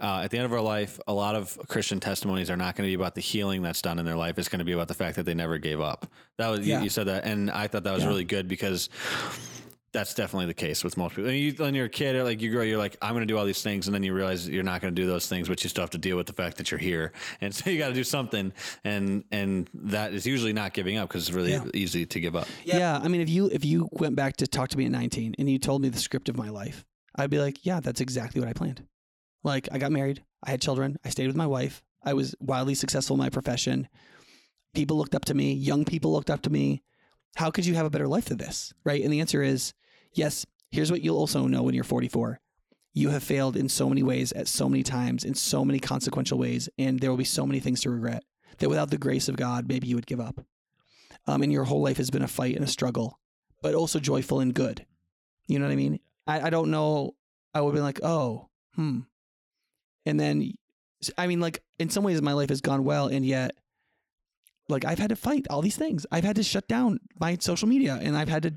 uh, 0.00 0.22
"At 0.24 0.30
the 0.30 0.38
end 0.38 0.46
of 0.46 0.52
our 0.52 0.60
life, 0.60 0.98
a 1.06 1.12
lot 1.12 1.34
of 1.34 1.56
Christian 1.68 2.00
testimonies 2.00 2.50
are 2.50 2.56
not 2.56 2.76
going 2.76 2.86
to 2.86 2.90
be 2.90 2.94
about 2.94 3.14
the 3.14 3.20
healing 3.20 3.62
that's 3.62 3.82
done 3.82 3.98
in 3.98 4.04
their 4.04 4.16
life. 4.16 4.38
It's 4.38 4.48
going 4.48 4.58
to 4.60 4.64
be 4.64 4.72
about 4.72 4.88
the 4.88 4.94
fact 4.94 5.16
that 5.16 5.24
they 5.24 5.34
never 5.34 5.58
gave 5.58 5.80
up." 5.80 6.06
That 6.38 6.48
was 6.48 6.66
Yeah. 6.66 6.78
you, 6.78 6.84
you 6.84 6.90
said 6.90 7.06
that, 7.06 7.24
and 7.24 7.50
I 7.50 7.66
thought 7.68 7.84
that 7.84 7.94
was 7.94 8.02
Yeah. 8.02 8.08
really 8.08 8.24
good 8.24 8.48
because. 8.48 8.88
That's 9.94 10.12
definitely 10.12 10.46
the 10.46 10.54
case 10.54 10.82
with 10.84 10.96
most 10.98 11.14
people. 11.14 11.30
And 11.30 11.38
you, 11.38 11.52
when 11.52 11.74
you're 11.74 11.86
a 11.86 11.88
kid, 11.88 12.22
like 12.22 12.42
you 12.42 12.50
grow, 12.50 12.62
you're 12.62 12.78
like, 12.78 12.96
I'm 13.00 13.12
going 13.14 13.22
to 13.22 13.32
do 13.32 13.38
all 13.38 13.46
these 13.46 13.62
things, 13.62 13.86
and 13.86 13.94
then 13.94 14.02
you 14.02 14.12
realize 14.12 14.46
you're 14.48 14.62
not 14.64 14.82
going 14.82 14.94
to 14.94 15.00
do 15.00 15.06
those 15.06 15.28
things, 15.28 15.48
but 15.48 15.62
you 15.64 15.70
still 15.70 15.82
have 15.82 15.90
to 15.90 15.98
deal 15.98 16.16
with 16.16 16.26
the 16.26 16.32
fact 16.32 16.56
that 16.58 16.70
you're 16.70 16.78
here, 16.80 17.12
and 17.40 17.54
so 17.54 17.70
you 17.70 17.78
got 17.78 17.88
to 17.88 17.94
do 17.94 18.04
something, 18.04 18.52
and 18.84 19.24
and 19.30 19.70
that 19.72 20.12
is 20.12 20.26
usually 20.26 20.52
not 20.52 20.74
giving 20.74 20.96
up 20.98 21.08
because 21.08 21.28
it's 21.28 21.34
really 21.34 21.52
Yeah. 21.52 21.64
easy 21.72 22.04
to 22.06 22.20
give 22.20 22.34
up. 22.36 22.48
Yeah. 22.64 22.78
Yeah. 22.78 23.00
I 23.02 23.08
mean, 23.08 23.20
if 23.20 23.30
you 23.30 23.46
if 23.52 23.64
you 23.64 23.88
went 23.92 24.16
back 24.16 24.36
to 24.38 24.46
talk 24.46 24.68
to 24.70 24.76
me 24.76 24.84
at 24.84 24.90
19 24.90 25.36
and 25.38 25.48
you 25.48 25.58
told 25.58 25.80
me 25.80 25.88
the 25.88 25.98
script 26.00 26.28
of 26.28 26.36
my 26.36 26.50
life, 26.50 26.84
I'd 27.16 27.30
be 27.30 27.38
like, 27.38 27.64
yeah, 27.64 27.78
that's 27.80 28.00
exactly 28.00 28.40
what 28.40 28.48
I 28.50 28.52
planned. 28.52 28.82
Like, 29.44 29.68
I 29.70 29.78
got 29.78 29.92
married, 29.92 30.24
I 30.42 30.50
had 30.50 30.60
children, 30.60 30.96
I 31.04 31.10
stayed 31.10 31.28
with 31.28 31.36
my 31.36 31.46
wife, 31.46 31.82
I 32.02 32.14
was 32.14 32.34
wildly 32.40 32.74
successful 32.74 33.14
in 33.14 33.20
my 33.20 33.30
profession. 33.30 33.88
People 34.74 34.96
looked 34.96 35.14
up 35.14 35.24
to 35.26 35.34
me, 35.34 35.52
young 35.54 35.84
people 35.84 36.12
looked 36.12 36.30
up 36.30 36.42
to 36.42 36.50
me. 36.50 36.82
How 37.36 37.50
could 37.50 37.64
you 37.66 37.74
have 37.74 37.86
a 37.86 37.90
better 37.90 38.08
life 38.08 38.24
than 38.24 38.38
this? 38.38 38.72
Right? 38.84 39.02
And 39.04 39.12
the 39.12 39.20
answer 39.20 39.42
is 39.42 39.72
yes. 40.14 40.46
Here's 40.70 40.90
what 40.90 41.02
you'll 41.02 41.18
also 41.18 41.46
know 41.46 41.62
when 41.62 41.74
you're 41.74 41.84
44. 41.84 42.40
You 42.94 43.10
have 43.10 43.22
failed 43.22 43.56
in 43.56 43.68
so 43.68 43.88
many 43.88 44.02
ways 44.02 44.32
at 44.32 44.48
so 44.48 44.68
many 44.68 44.82
times 44.82 45.24
in 45.24 45.34
so 45.34 45.64
many 45.64 45.78
consequential 45.78 46.38
ways, 46.38 46.68
and 46.78 46.98
there 46.98 47.10
will 47.10 47.16
be 47.16 47.24
so 47.24 47.46
many 47.46 47.60
things 47.60 47.80
to 47.82 47.90
regret 47.90 48.24
that 48.58 48.68
without 48.68 48.90
the 48.90 48.98
grace 48.98 49.28
of 49.28 49.36
God, 49.36 49.68
maybe 49.68 49.86
you 49.86 49.96
would 49.96 50.06
give 50.06 50.20
up 50.20 50.44
um, 51.26 51.42
and 51.42 51.52
your 51.52 51.64
whole 51.64 51.82
life 51.82 51.96
has 51.96 52.10
been 52.10 52.22
a 52.22 52.28
fight 52.28 52.56
and 52.56 52.64
a 52.64 52.68
struggle, 52.68 53.18
but 53.62 53.74
also 53.74 53.98
joyful 53.98 54.40
and 54.40 54.54
good. 54.54 54.84
You 55.46 55.58
know 55.58 55.66
what 55.66 55.72
I 55.72 55.76
mean? 55.76 56.00
I, 56.26 56.42
I 56.42 56.50
don't 56.50 56.70
know. 56.70 57.14
I 57.52 57.60
would 57.60 57.74
been 57.74 57.82
like, 57.82 58.02
oh, 58.02 58.48
hmm. 58.74 59.00
And 60.06 60.18
then, 60.18 60.52
I 61.16 61.26
mean, 61.26 61.40
like, 61.40 61.62
in 61.78 61.88
some 61.88 62.04
ways, 62.04 62.20
my 62.20 62.32
life 62.32 62.50
has 62.50 62.60
gone 62.60 62.84
well, 62.84 63.06
and 63.06 63.24
yet, 63.24 63.52
like, 64.68 64.84
I've 64.84 64.98
had 64.98 65.10
to 65.10 65.16
fight 65.16 65.46
all 65.50 65.60
these 65.62 65.76
things. 65.76 66.06
I've 66.10 66.24
had 66.24 66.36
to 66.36 66.42
shut 66.42 66.66
down 66.68 66.98
my 67.20 67.36
social 67.40 67.68
media, 67.68 67.98
and 68.00 68.16
I've 68.16 68.28
had 68.28 68.42
to, 68.44 68.54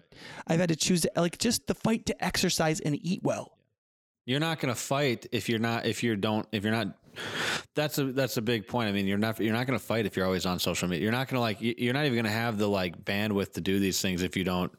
I've 0.48 0.60
had 0.60 0.70
to 0.70 0.76
choose, 0.76 1.02
to, 1.02 1.12
like, 1.18 1.38
just 1.38 1.68
the 1.68 1.74
fight 1.76 2.06
to 2.08 2.24
exercise 2.24 2.80
and 2.80 2.98
eat 3.02 3.22
well. 3.24 3.58
You're 4.26 4.40
not 4.42 4.60
going 4.60 4.74
to 4.74 4.80
fight 4.80 5.26
if 5.32 5.48
you're 5.48 5.60
not 5.60 5.86
if 5.86 6.04
you 6.04 6.16
don't 6.18 6.46
if 6.52 6.64
you're 6.66 6.74
not. 6.74 6.88
That's 7.76 7.98
a 7.98 8.12
that's 8.12 8.36
a 8.36 8.42
big 8.42 8.68
point. 8.68 8.90
I 8.90 8.92
mean, 8.92 9.08
you're 9.08 9.18
not 9.18 9.40
you're 9.40 9.54
not 9.54 9.66
going 9.68 9.80
to 9.80 9.84
fight 9.86 10.06
if 10.06 10.18
you're 10.18 10.26
always 10.26 10.46
on 10.46 10.60
social 10.60 10.90
media. 10.90 11.04
You're 11.04 11.14
not 11.14 11.30
going 11.30 11.38
to 11.38 11.40
like 11.40 11.58
you're 11.62 11.94
not 11.94 12.02
even 12.06 12.16
going 12.16 12.26
to 12.26 12.30
have 12.32 12.58
the 12.58 12.68
like 12.68 13.06
bandwidth 13.06 13.54
to 13.54 13.62
do 13.62 13.80
these 13.80 14.02
things 14.02 14.24
if 14.24 14.36
you 14.36 14.44
don't 14.44 14.72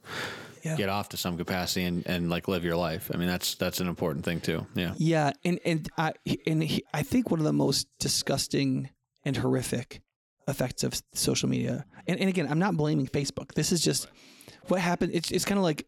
Yeah. 0.62 0.76
get 0.76 0.90
off 0.90 1.08
to 1.10 1.16
some 1.16 1.38
capacity 1.38 1.84
and, 1.86 2.06
and 2.06 2.28
like 2.28 2.46
live 2.46 2.62
your 2.62 2.76
life. 2.76 3.10
I 3.12 3.16
mean, 3.16 3.26
that's 3.28 3.54
that's 3.54 3.80
an 3.80 3.88
important 3.88 4.26
thing 4.26 4.42
too. 4.42 4.66
Yeah. 4.74 4.92
Yeah, 4.98 5.32
and 5.44 5.58
and 5.64 5.88
I 5.96 6.12
and 6.46 6.62
he, 6.62 6.84
I 6.92 7.02
think 7.02 7.30
one 7.30 7.40
of 7.40 7.44
the 7.46 7.52
most 7.54 7.86
disgusting 7.98 8.90
and 9.24 9.34
horrific 9.38 10.02
effects 10.48 10.82
of 10.82 11.00
social 11.14 11.48
media, 11.48 11.84
and, 12.08 12.18
and 12.18 12.28
again, 12.28 12.48
I'm 12.50 12.58
not 12.58 12.76
blaming 12.76 13.06
Facebook. 13.06 13.54
This 13.54 13.70
is 13.70 13.80
just 13.80 14.08
what 14.68 14.80
happened. 14.80 15.12
It's 15.14 15.30
it's 15.30 15.44
kind 15.44 15.58
of 15.58 15.62
like 15.64 15.86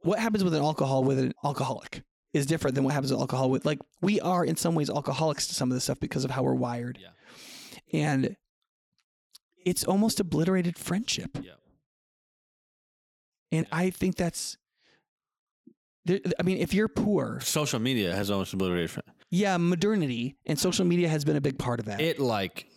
what 0.00 0.18
happens 0.18 0.42
with 0.44 0.54
an 0.54 0.62
alcohol 0.62 1.04
with 1.04 1.18
an 1.18 1.32
alcoholic 1.44 2.02
is 2.32 2.46
different 2.46 2.74
than 2.74 2.84
what 2.84 2.94
happens 2.94 3.10
with 3.10 3.20
alcohol 3.20 3.50
with 3.50 3.64
like 3.66 3.78
we 4.00 4.20
are 4.20 4.44
in 4.44 4.56
some 4.56 4.74
ways 4.74 4.88
alcoholics 4.88 5.46
to 5.48 5.54
some 5.54 5.70
of 5.70 5.74
this 5.74 5.84
stuff 5.84 5.98
because 6.00 6.24
of 6.24 6.30
how 6.30 6.42
we're 6.42 6.54
wired, 6.54 6.98
Yeah. 7.00 8.00
and 8.00 8.36
it's 9.64 9.84
almost 9.84 10.20
obliterated 10.20 10.78
friendship. 10.78 11.30
Yeah. 11.42 11.52
And 13.52 13.66
I 13.72 13.90
think 13.90 14.16
that's. 14.16 14.56
I 16.08 16.42
mean, 16.44 16.58
if 16.58 16.72
you're 16.72 16.86
poor, 16.88 17.40
Social 17.40 17.80
media 17.80 18.14
has 18.14 18.30
almost 18.30 18.52
obliterated. 18.54 18.90
fr- 18.90 19.00
Yeah, 19.30 19.56
modernity 19.56 20.36
and 20.46 20.58
social 20.58 20.84
media 20.84 21.08
has 21.08 21.24
been 21.24 21.36
a 21.36 21.40
big 21.40 21.58
part 21.58 21.80
of 21.80 21.86
that. 21.86 22.00
It 22.00 22.18
like 22.20 22.68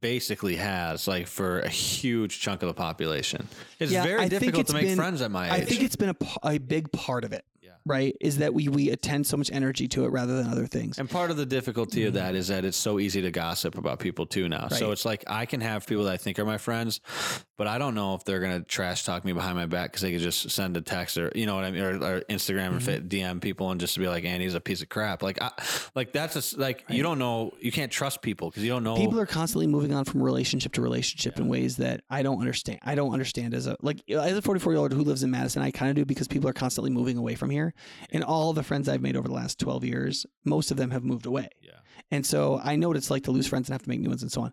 basically 0.00 0.56
has 0.56 1.08
like 1.08 1.26
for 1.26 1.60
a 1.60 1.68
huge 1.68 2.40
chunk 2.40 2.62
of 2.62 2.68
the 2.68 2.74
population. 2.74 3.48
It's 3.78 3.90
Yeah, 3.90 4.02
very 4.04 4.20
I 4.22 4.28
difficult 4.28 4.60
it's 4.62 4.70
to 4.70 4.74
make 4.76 4.86
been- 4.86 4.96
friends 4.96 5.20
at 5.22 5.30
my 5.30 5.46
age. 5.46 5.52
I 5.52 5.64
think 5.64 5.82
it's 5.82 5.96
been 5.96 6.14
a 6.42 6.58
big 6.58 6.92
part 6.92 7.24
of 7.24 7.32
it, 7.32 7.44
Yeah. 7.62 7.70
right? 7.84 8.16
Is 8.20 8.38
that 8.38 8.54
we 8.54 8.68
we 8.68 8.90
attend 8.90 9.26
so 9.26 9.36
much 9.36 9.50
energy 9.52 9.86
to 9.88 10.04
it 10.04 10.08
rather 10.08 10.36
than 10.42 10.50
other 10.50 10.66
things. 10.66 10.98
And 10.98 11.08
part 11.10 11.30
of 11.30 11.36
the 11.36 11.46
difficulty 11.46 12.04
of 12.06 12.14
that 12.14 12.34
is 12.34 12.48
that 12.48 12.64
it's 12.64 12.76
so 12.76 12.98
easy 12.98 13.20
to 13.22 13.30
gossip 13.30 13.76
about 13.76 13.98
people 13.98 14.26
too 14.26 14.48
now. 14.48 14.68
So 14.68 14.84
Mm-hmm. 14.84 14.92
It's 14.92 15.04
like 15.04 15.24
I 15.26 15.46
can 15.46 15.60
have 15.60 15.86
people 15.86 16.04
that 16.04 16.12
I 16.12 16.16
think 16.16 16.38
are 16.38 16.44
my 16.44 16.58
friends, 16.58 17.00
but 17.58 17.66
I 17.66 17.78
don't 17.78 17.94
know 17.94 18.14
if 18.14 18.24
they're 18.24 18.40
gonna 18.40 18.62
trash 18.62 19.04
talk 19.04 19.24
me 19.24 19.32
behind 19.32 19.56
my 19.56 19.66
back 19.66 19.90
because 19.92 20.02
they 20.02 20.12
could 20.12 20.20
just 20.20 20.50
send 20.50 20.76
a 20.76 20.80
text 20.80 21.16
or 21.18 21.30
you 21.34 21.46
know 21.46 21.54
what 21.54 21.64
I 21.64 21.70
mean, 21.70 21.82
or, 21.82 21.94
or 21.96 22.20
Instagram 22.30 22.68
or 22.68 22.70
Mm-hmm. 22.76 22.78
fit 22.78 23.08
DM 23.08 23.40
people 23.40 23.70
and 23.70 23.80
just 23.80 23.98
be 23.98 24.08
like, 24.08 24.24
"Andy's 24.24 24.54
a 24.54 24.60
piece 24.60 24.80
of 24.82 24.88
crap." 24.88 25.22
Like, 25.22 25.40
I, 25.42 25.50
like 25.94 26.12
that's 26.12 26.36
a, 26.36 26.38
s- 26.38 26.56
like 26.56 26.84
you 26.88 27.02
don't 27.02 27.18
know, 27.18 27.52
you 27.60 27.70
can't 27.72 27.92
trust 27.92 28.22
people 28.22 28.48
because 28.48 28.62
you 28.64 28.70
don't 28.70 28.84
know. 28.84 28.96
People 28.96 29.20
are 29.20 29.26
constantly 29.26 29.66
moving 29.66 29.92
on 29.92 30.04
from 30.04 30.22
relationship 30.22 30.72
to 30.74 30.80
relationship 30.82 31.38
in 31.38 31.48
ways 31.48 31.76
that 31.76 32.02
I 32.08 32.22
don't 32.22 32.40
understand. 32.40 32.78
I 32.82 32.94
don't 32.94 33.12
understand 33.12 33.52
as 33.54 33.66
a 33.66 33.76
like 33.82 34.00
as 34.10 34.36
a 34.36 34.42
44 34.42 34.72
year 34.72 34.80
old 34.80 34.92
who 34.92 35.02
lives 35.02 35.22
in 35.22 35.30
Madison. 35.30 35.60
I 35.62 35.70
kind 35.70 35.90
of 35.90 35.96
do 35.96 36.04
because 36.04 36.26
people 36.28 36.48
are 36.48 36.52
constantly 36.54 36.90
moving 36.90 37.16
away 37.18 37.34
from 37.34 37.49
here, 37.50 37.74
and 38.10 38.24
all 38.24 38.52
the 38.52 38.62
friends 38.62 38.88
I've 38.88 39.02
made 39.02 39.16
over 39.16 39.28
the 39.28 39.34
last 39.34 39.58
12 39.58 39.84
years, 39.84 40.26
most 40.44 40.70
of 40.70 40.76
them 40.76 40.90
have 40.90 41.04
moved 41.04 41.26
away. 41.26 41.48
yeah, 41.62 41.78
And 42.10 42.24
so 42.24 42.60
I 42.62 42.76
know 42.76 42.88
what 42.88 42.96
it's 42.96 43.10
like 43.10 43.24
to 43.24 43.30
lose 43.30 43.46
friends 43.46 43.68
and 43.68 43.74
have 43.74 43.82
to 43.82 43.88
make 43.88 44.00
new 44.00 44.08
ones 44.08 44.22
and 44.22 44.32
so 44.32 44.42
on. 44.42 44.52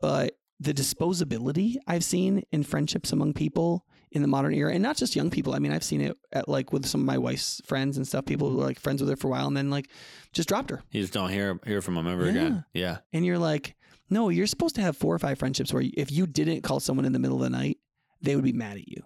But 0.00 0.36
the 0.58 0.74
disposability 0.74 1.76
I've 1.86 2.04
seen 2.04 2.42
in 2.52 2.62
friendships 2.64 3.12
among 3.12 3.32
people 3.34 3.86
in 4.12 4.22
the 4.22 4.28
modern 4.28 4.52
era, 4.54 4.72
and 4.74 4.82
not 4.82 4.96
just 4.96 5.14
young 5.14 5.30
people. 5.30 5.54
I 5.54 5.60
mean, 5.60 5.70
I've 5.72 5.84
seen 5.84 6.00
it 6.00 6.16
at 6.32 6.48
like 6.48 6.72
with 6.72 6.84
some 6.84 7.00
of 7.00 7.06
my 7.06 7.16
wife's 7.16 7.60
friends 7.64 7.96
and 7.96 8.06
stuff. 8.06 8.24
People 8.26 8.50
who 8.50 8.60
are 8.60 8.64
like 8.64 8.80
friends 8.80 9.00
with 9.00 9.08
her 9.08 9.16
for 9.16 9.28
a 9.28 9.30
while 9.30 9.46
and 9.46 9.56
then 9.56 9.70
like 9.70 9.88
just 10.32 10.48
dropped 10.48 10.70
her. 10.70 10.82
you 10.90 11.00
just 11.00 11.12
don't 11.12 11.30
hear 11.30 11.60
hear 11.64 11.80
from 11.80 11.94
them 11.94 12.08
ever 12.08 12.28
again. 12.28 12.64
Yeah, 12.74 12.98
And 13.12 13.24
you're 13.24 13.38
like, 13.38 13.76
no, 14.10 14.28
you're 14.28 14.48
supposed 14.48 14.74
to 14.74 14.80
have 14.82 14.96
four 14.96 15.14
or 15.14 15.18
five 15.20 15.38
friendships 15.38 15.72
where 15.72 15.84
if 15.94 16.10
you 16.10 16.26
didn't 16.26 16.62
call 16.62 16.80
someone 16.80 17.04
in 17.04 17.12
the 17.12 17.20
middle 17.20 17.36
of 17.36 17.44
the 17.44 17.56
night, 17.56 17.78
they 18.20 18.34
would 18.34 18.44
be 18.44 18.52
mad 18.52 18.76
at 18.78 18.88
you. 18.88 19.02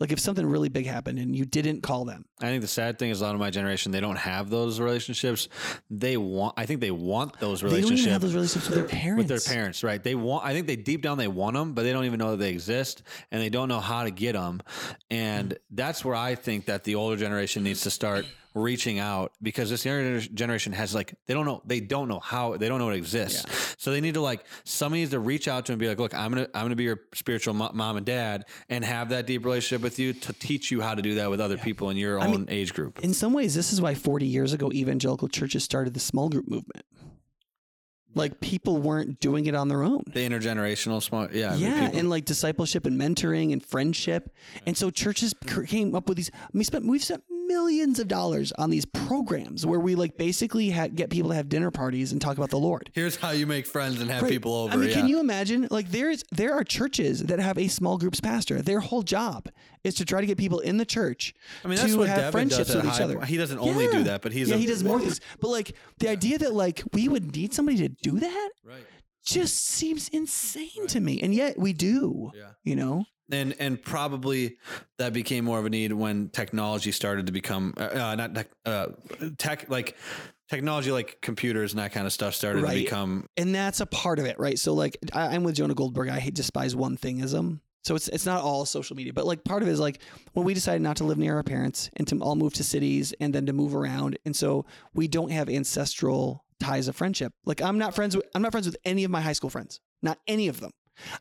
Like 0.00 0.10
if 0.10 0.18
something 0.18 0.44
really 0.44 0.68
big 0.68 0.86
happened 0.86 1.18
and 1.18 1.36
you 1.36 1.44
didn't 1.44 1.82
call 1.82 2.04
them. 2.04 2.24
I 2.40 2.46
think 2.46 2.62
the 2.62 2.68
sad 2.68 2.98
thing 2.98 3.10
is 3.10 3.20
a 3.20 3.24
lot 3.24 3.34
of 3.34 3.40
my 3.40 3.50
generation 3.50 3.92
they 3.92 4.00
don't 4.00 4.16
have 4.16 4.50
those 4.50 4.80
relationships. 4.80 5.48
They 5.88 6.16
want. 6.16 6.54
I 6.56 6.66
think 6.66 6.80
they 6.80 6.90
want 6.90 7.38
those 7.38 7.62
relationships. 7.62 8.00
They 8.00 8.06
don't 8.06 8.12
have 8.12 8.22
those 8.22 8.34
relationships 8.34 8.68
with 8.68 8.78
their 8.78 8.88
parents. 8.88 9.18
with 9.18 9.28
their 9.28 9.54
parents, 9.54 9.84
right? 9.84 10.02
They 10.02 10.16
want. 10.16 10.44
I 10.44 10.52
think 10.52 10.66
they 10.66 10.76
deep 10.76 11.02
down 11.02 11.16
they 11.16 11.28
want 11.28 11.54
them, 11.54 11.74
but 11.74 11.82
they 11.82 11.92
don't 11.92 12.06
even 12.06 12.18
know 12.18 12.32
that 12.32 12.38
they 12.38 12.50
exist, 12.50 13.02
and 13.30 13.40
they 13.40 13.50
don't 13.50 13.68
know 13.68 13.80
how 13.80 14.02
to 14.04 14.10
get 14.10 14.32
them. 14.32 14.60
And 15.10 15.56
that's 15.70 16.04
where 16.04 16.16
I 16.16 16.34
think 16.34 16.66
that 16.66 16.84
the 16.84 16.96
older 16.96 17.16
generation 17.16 17.62
needs 17.62 17.82
to 17.82 17.90
start 17.90 18.26
reaching 18.54 19.00
out 19.00 19.32
because 19.42 19.68
this 19.68 19.84
younger 19.84 20.20
generation 20.20 20.72
has 20.72 20.94
like 20.94 21.14
they 21.26 21.34
don't 21.34 21.44
know 21.44 21.60
they 21.66 21.80
don't 21.80 22.08
know 22.08 22.20
how 22.20 22.56
they 22.56 22.68
don't 22.68 22.78
know 22.78 22.90
it 22.90 22.96
exists. 22.96 23.44
So 23.78 23.90
they 23.90 24.00
need 24.00 24.14
to 24.14 24.20
like 24.20 24.44
somebody 24.62 25.00
needs 25.02 25.10
to 25.10 25.18
reach 25.18 25.48
out 25.48 25.66
to 25.66 25.72
and 25.72 25.78
be 25.78 25.88
like, 25.88 25.98
look, 25.98 26.14
I'm 26.14 26.30
gonna 26.32 26.48
I'm 26.54 26.64
gonna 26.64 26.76
be 26.76 26.84
your 26.84 27.00
spiritual 27.14 27.54
mo- 27.54 27.72
mom 27.74 27.96
and 27.96 28.06
dad, 28.06 28.44
and 28.68 28.84
have 28.84 29.08
that 29.10 29.26
deep 29.26 29.44
relationship 29.44 29.82
with 29.82 29.98
you 29.98 30.12
to 30.12 30.32
teach 30.32 30.70
you 30.70 30.80
how 30.80 30.94
to 30.94 31.02
do 31.02 31.16
that 31.16 31.30
with 31.30 31.40
other 31.40 31.58
people 31.58 31.90
in 31.90 31.96
your 31.96 32.20
own 32.20 32.46
age 32.48 32.72
group. 32.74 33.00
In 33.00 33.12
some 33.12 33.32
ways, 33.32 33.54
this 33.54 33.72
is 33.72 33.80
why 33.80 33.94
40 33.94 34.26
years 34.26 34.52
ago, 34.52 34.70
evangelical 34.72 35.28
churches 35.28 35.64
started 35.64 35.94
the 35.94 36.00
small 36.00 36.28
group 36.28 36.48
movement. 36.48 36.84
Like 38.16 38.40
people 38.40 38.78
weren't 38.78 39.18
doing 39.18 39.46
it 39.46 39.56
on 39.56 39.66
their 39.66 39.82
own. 39.82 40.04
The 40.06 40.20
intergenerational 40.20 41.02
small, 41.02 41.28
yeah, 41.32 41.52
I 41.52 41.56
Yeah, 41.56 41.90
and 41.92 42.08
like 42.08 42.24
discipleship 42.24 42.86
and 42.86 42.98
mentoring 43.00 43.52
and 43.52 43.64
friendship, 43.64 44.32
and 44.66 44.76
so 44.76 44.90
churches 44.90 45.34
came 45.66 45.96
up 45.96 46.08
with 46.08 46.18
these. 46.18 46.30
We 46.52 46.62
spent 46.62 46.86
we've 46.86 47.02
spent 47.02 47.24
millions 47.46 47.98
of 47.98 48.08
dollars 48.08 48.52
on 48.58 48.70
these 48.70 48.84
programs 48.84 49.64
where 49.66 49.80
we 49.80 49.94
like 49.94 50.16
basically 50.16 50.70
ha- 50.70 50.88
get 50.88 51.10
people 51.10 51.30
to 51.30 51.36
have 51.36 51.48
dinner 51.48 51.70
parties 51.70 52.12
and 52.12 52.20
talk 52.20 52.36
about 52.36 52.50
the 52.50 52.58
Lord. 52.58 52.90
here's 52.94 53.16
how 53.16 53.30
you 53.30 53.46
make 53.46 53.66
friends 53.66 54.00
and 54.00 54.10
have 54.10 54.22
Right. 54.22 54.30
people 54.32 54.54
over. 54.54 54.72
I 54.72 54.76
mean, 54.76 54.88
yeah. 54.88 54.94
can 54.94 55.08
you 55.08 55.20
imagine? 55.20 55.68
Like, 55.70 55.90
there's 55.90 56.24
there 56.32 56.54
are 56.54 56.64
churches 56.64 57.22
that 57.24 57.38
have 57.38 57.58
a 57.58 57.68
small 57.68 57.98
groups 57.98 58.20
pastor. 58.20 58.62
Their 58.62 58.80
whole 58.80 59.02
job 59.02 59.48
is 59.82 59.94
to 59.96 60.04
try 60.04 60.20
to 60.20 60.26
get 60.26 60.38
people 60.38 60.60
in 60.60 60.78
the 60.78 60.86
church 60.86 61.34
I 61.64 61.68
mean, 61.68 61.76
that's 61.76 61.92
to 61.92 61.98
what 61.98 62.08
have 62.08 62.16
Devin 62.18 62.32
friendships 62.32 62.74
with 62.74 62.86
each 62.86 63.00
other. 63.00 63.20
He 63.24 63.36
doesn't 63.36 63.58
only 63.58 63.86
do 63.88 64.04
that, 64.04 64.22
but 64.22 64.32
he's 64.32 64.48
yeah, 64.48 64.54
a- 64.56 64.58
he 64.58 64.66
does 64.66 64.82
more 64.82 64.98
things. 65.00 65.20
But 65.40 65.48
like 65.48 65.74
the 65.98 66.08
idea 66.08 66.38
that 66.38 66.54
like 66.54 66.82
we 66.92 67.08
would 67.08 67.34
need 67.36 67.52
somebody 67.52 67.78
to 67.78 67.88
do 67.88 68.18
that 68.20 68.50
right. 68.64 68.84
just 69.24 69.64
seems 69.66 70.08
insane 70.08 70.86
to 70.88 71.00
me, 71.00 71.20
and 71.20 71.34
yet 71.34 71.58
we 71.58 71.72
do. 71.72 72.30
Yeah. 72.34 72.50
You 72.64 72.76
know, 72.76 73.04
and 73.30 73.54
and 73.58 73.82
probably 73.82 74.58
that 74.98 75.12
became 75.12 75.44
more 75.44 75.58
of 75.58 75.66
a 75.66 75.70
need 75.70 75.92
when 75.92 76.28
technology 76.28 76.92
started 76.92 77.26
to 77.26 77.32
become 77.32 77.74
uh, 77.76 77.82
uh, 77.82 78.14
not 78.14 78.34
tech, 78.34 78.48
uh, 78.66 78.86
tech 79.38 79.68
like 79.68 79.96
technology 80.48 80.92
like 80.92 81.18
computers 81.20 81.72
and 81.72 81.80
that 81.80 81.92
kind 81.92 82.06
of 82.06 82.12
stuff 82.12 82.34
started 82.34 82.60
to 82.60 82.66
become 82.68 83.26
and 83.36 83.54
that's 83.54 83.80
a 83.80 83.86
part 83.86 84.18
of 84.18 84.26
it, 84.26 84.38
right? 84.38 84.58
So 84.58 84.74
like 84.74 84.96
I, 85.12 85.34
I'm 85.34 85.42
with 85.42 85.56
Jonah 85.56 85.74
Goldberg. 85.74 86.08
I 86.08 86.18
hate 86.20 86.34
despise 86.34 86.76
one 86.76 86.96
thingism. 86.96 87.60
So 87.82 87.94
it's 87.94 88.08
it's 88.08 88.24
not 88.24 88.42
all 88.42 88.64
social 88.64 88.96
media, 88.96 89.12
but 89.12 89.26
like 89.26 89.44
part 89.44 89.62
of 89.62 89.68
it 89.68 89.72
is 89.72 89.80
like 89.80 90.00
when 90.32 90.46
we 90.46 90.54
decided 90.54 90.80
not 90.80 90.96
to 90.98 91.04
live 91.04 91.18
near 91.18 91.36
our 91.36 91.42
parents 91.42 91.90
and 91.96 92.08
to 92.08 92.18
all 92.18 92.34
move 92.34 92.54
to 92.54 92.64
cities 92.64 93.12
and 93.20 93.34
then 93.34 93.46
to 93.46 93.52
move 93.52 93.74
around, 93.74 94.18
and 94.24 94.34
so 94.34 94.64
we 94.94 95.06
don't 95.06 95.30
have 95.30 95.50
ancestral 95.50 96.44
ties 96.60 96.88
of 96.88 96.96
friendship. 96.96 97.32
Like 97.44 97.60
I'm 97.60 97.76
not 97.76 97.94
friends 97.94 98.16
with 98.16 98.24
I'm 98.34 98.40
not 98.40 98.52
friends 98.52 98.66
with 98.66 98.78
any 98.84 99.04
of 99.04 99.10
my 99.10 99.20
high 99.20 99.34
school 99.34 99.50
friends, 99.50 99.80
not 100.02 100.18
any 100.26 100.48
of 100.48 100.60
them. 100.60 100.70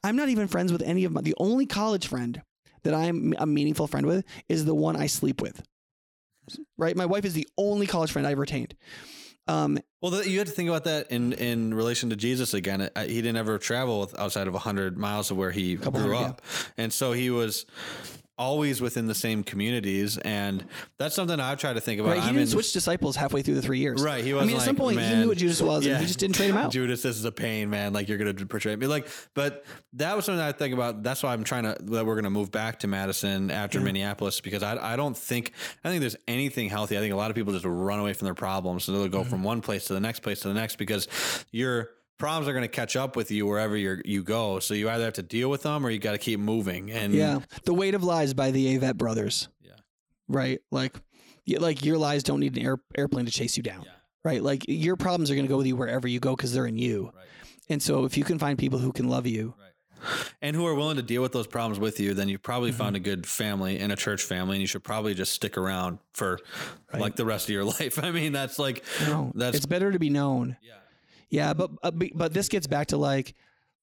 I'm 0.03 0.15
not 0.15 0.29
even 0.29 0.47
friends 0.47 0.71
with 0.71 0.81
any 0.81 1.03
of 1.05 1.11
my. 1.11 1.21
The 1.21 1.35
only 1.37 1.65
college 1.65 2.07
friend 2.07 2.41
that 2.83 2.93
I'm 2.93 3.33
a 3.37 3.45
meaningful 3.45 3.87
friend 3.87 4.05
with 4.05 4.25
is 4.49 4.65
the 4.65 4.75
one 4.75 4.95
I 4.95 5.07
sleep 5.07 5.41
with. 5.41 5.61
Right, 6.77 6.95
my 6.95 7.05
wife 7.05 7.23
is 7.25 7.33
the 7.33 7.47
only 7.57 7.87
college 7.87 8.11
friend 8.11 8.27
I've 8.27 8.37
retained. 8.39 8.75
Um, 9.47 9.77
well 10.01 10.11
the, 10.11 10.29
you 10.29 10.37
had 10.37 10.47
to 10.47 10.53
think 10.53 10.69
about 10.69 10.85
that 10.85 11.11
in 11.11 11.33
in 11.33 11.73
relation 11.73 12.09
to 12.11 12.15
jesus 12.15 12.53
again 12.53 12.89
Uh, 12.95 13.03
he 13.03 13.15
didn't 13.15 13.35
ever 13.35 13.57
travel 13.57 13.99
with- 13.99 14.17
outside 14.17 14.47
of 14.47 14.53
100 14.53 14.97
miles 14.97 15.31
of 15.31 15.37
where 15.37 15.51
he 15.51 15.75
grew 15.75 15.91
hundred, 15.91 16.13
yeah. 16.13 16.19
up 16.27 16.41
and 16.77 16.93
so 16.93 17.11
he 17.11 17.29
was 17.29 17.65
always 18.37 18.81
within 18.81 19.05
the 19.05 19.13
same 19.15 19.43
communities 19.43 20.17
and 20.17 20.65
that's 20.97 21.13
something 21.15 21.39
i've 21.39 21.59
tried 21.59 21.73
to 21.73 21.81
think 21.81 21.99
about 21.99 22.11
Right, 22.11 22.23
he 22.23 22.29
I'm 22.29 22.35
didn't 22.35 22.49
switch 22.49 22.73
disciples 22.73 23.15
halfway 23.15 23.41
through 23.43 23.53
the 23.55 23.61
three 23.61 23.79
years. 23.79 24.01
Right, 24.01 24.23
he 24.23 24.33
was. 24.33 24.43
I 24.43 24.45
mean, 24.47 24.55
at 24.55 24.61
some 24.63 24.75
point 24.75 24.99
he 24.99 25.15
knew 25.15 25.27
what 25.27 25.37
Judas 25.37 25.61
was, 25.61 25.85
yeah. 25.85 25.93
and 25.93 26.01
he 26.01 26.07
just 26.07 26.19
didn't 26.19 26.35
trade 26.35 26.49
him 26.49 26.57
out. 26.57 26.71
Judas, 26.71 27.01
this 27.03 27.15
is 27.17 27.25
a 27.25 27.31
pain, 27.31 27.69
man. 27.69 27.93
Like 27.93 28.09
you're 28.09 28.17
gonna 28.17 28.33
portray 28.33 28.75
me, 28.75 28.87
like. 28.87 29.07
But 29.35 29.63
that 29.93 30.15
was 30.15 30.25
something 30.25 30.41
I 30.41 30.51
think 30.51 30.73
about. 30.73 31.03
That's 31.03 31.21
why 31.23 31.33
I'm 31.33 31.43
trying 31.43 31.63
to 31.63 31.77
that 31.79 32.05
we're 32.05 32.15
gonna 32.15 32.29
move 32.29 32.51
back 32.51 32.79
to 32.79 32.87
Madison 32.87 33.51
after 33.51 33.79
Minneapolis 33.79 34.41
because 34.41 34.63
I 34.63 34.93
I 34.93 34.95
don't 34.95 35.15
think 35.17 35.51
I 35.83 35.89
think 35.89 36.01
there's 36.01 36.15
anything 36.27 36.69
healthy. 36.69 36.97
I 36.97 37.01
think 37.01 37.13
a 37.13 37.17
lot 37.17 37.29
of 37.31 37.35
people 37.35 37.53
just 37.53 37.65
run 37.65 37.99
away 37.99 38.13
from 38.13 38.25
their 38.25 38.33
problems 38.35 38.87
and 38.87 38.97
they'll 38.97 39.07
go 39.07 39.21
Mm-hmm. 39.21 39.29
from 39.29 39.43
one 39.43 39.61
place 39.61 39.85
to 39.85 39.93
the 39.93 39.99
next 40.01 40.19
place 40.21 40.39
to 40.41 40.47
the 40.47 40.53
next 40.53 40.77
because 40.77 41.07
your 41.51 41.89
problems 42.17 42.47
are 42.47 42.53
going 42.53 42.63
to 42.63 42.67
catch 42.67 42.95
up 42.95 43.15
with 43.15 43.31
you 43.31 43.45
wherever 43.45 43.75
you 43.75 44.01
you 44.05 44.23
go. 44.23 44.59
So 44.59 44.73
you 44.73 44.89
either 44.89 45.03
have 45.05 45.13
to 45.13 45.23
deal 45.23 45.49
with 45.49 45.63
them 45.63 45.85
or 45.85 45.89
you 45.89 45.99
got 45.99 46.13
to 46.13 46.17
keep 46.17 46.39
moving. 46.39 46.91
And 46.91 47.13
Yeah, 47.13 47.39
the 47.65 47.73
weight 47.73 47.95
of 47.95 48.03
lies 48.03 48.33
by 48.33 48.51
the 48.51 48.77
Avett 48.77 48.95
brothers. 48.97 49.49
Yeah. 49.61 49.71
right. 50.27 50.59
Like, 50.71 50.95
like 51.59 51.83
your 51.83 51.97
lies 51.97 52.23
don't 52.23 52.39
need 52.39 52.55
an 52.57 52.63
air, 52.65 52.77
airplane 52.95 53.25
to 53.25 53.31
chase 53.31 53.57
you 53.57 53.63
down. 53.63 53.83
Yeah. 53.83 53.91
Right, 54.25 54.41
like 54.41 54.63
your 54.69 54.95
problems 54.95 55.29
are 55.29 55.35
going 55.35 55.45
to 55.45 55.49
go 55.49 55.57
with 55.57 55.67
you 55.67 55.75
wherever 55.75 56.07
you 56.07 56.21
go 56.21 56.33
because 56.33 56.53
they're 56.53 56.65
in 56.65 56.77
you. 56.77 57.11
Right. 57.13 57.25
And 57.67 57.81
so, 57.83 58.05
if 58.05 58.17
you 58.17 58.23
can 58.23 58.39
find 58.39 58.57
people 58.57 58.79
who 58.79 58.93
can 58.93 59.09
love 59.09 59.27
you, 59.27 59.53
and 60.41 60.55
who 60.55 60.65
are 60.65 60.75
willing 60.75 60.95
to 60.95 61.01
deal 61.01 61.21
with 61.21 61.33
those 61.33 61.45
problems 61.47 61.77
with 61.79 61.99
you, 61.99 62.13
then 62.13 62.29
you've 62.29 62.41
probably 62.41 62.69
Mm-hmm. 62.71 62.77
found 62.77 62.95
a 62.95 62.99
good 63.01 63.25
family 63.27 63.79
and 63.79 63.91
a 63.91 63.97
church 63.97 64.23
family, 64.23 64.55
and 64.55 64.61
you 64.61 64.67
should 64.67 64.83
probably 64.83 65.13
just 65.13 65.33
stick 65.33 65.57
around 65.57 65.99
for 66.13 66.39
like 66.97 67.17
the 67.17 67.25
rest 67.25 67.47
of 67.49 67.53
your 67.53 67.63
life. 67.79 68.01
I 68.01 68.11
mean, 68.11 68.31
that's 68.31 68.57
like 68.59 68.83
no, 69.07 69.33
that's 69.35 69.57
it's 69.57 69.65
better 69.65 69.91
to 69.91 69.99
be 69.99 70.09
known. 70.09 70.55
yeah. 70.61 70.73
Yeah, 71.33 71.53
but 71.53 71.71
uh, 71.81 71.89
but 72.13 72.31
this 72.31 72.47
gets 72.47 72.67
back 72.67 72.87
to 72.89 72.97
like 72.97 73.33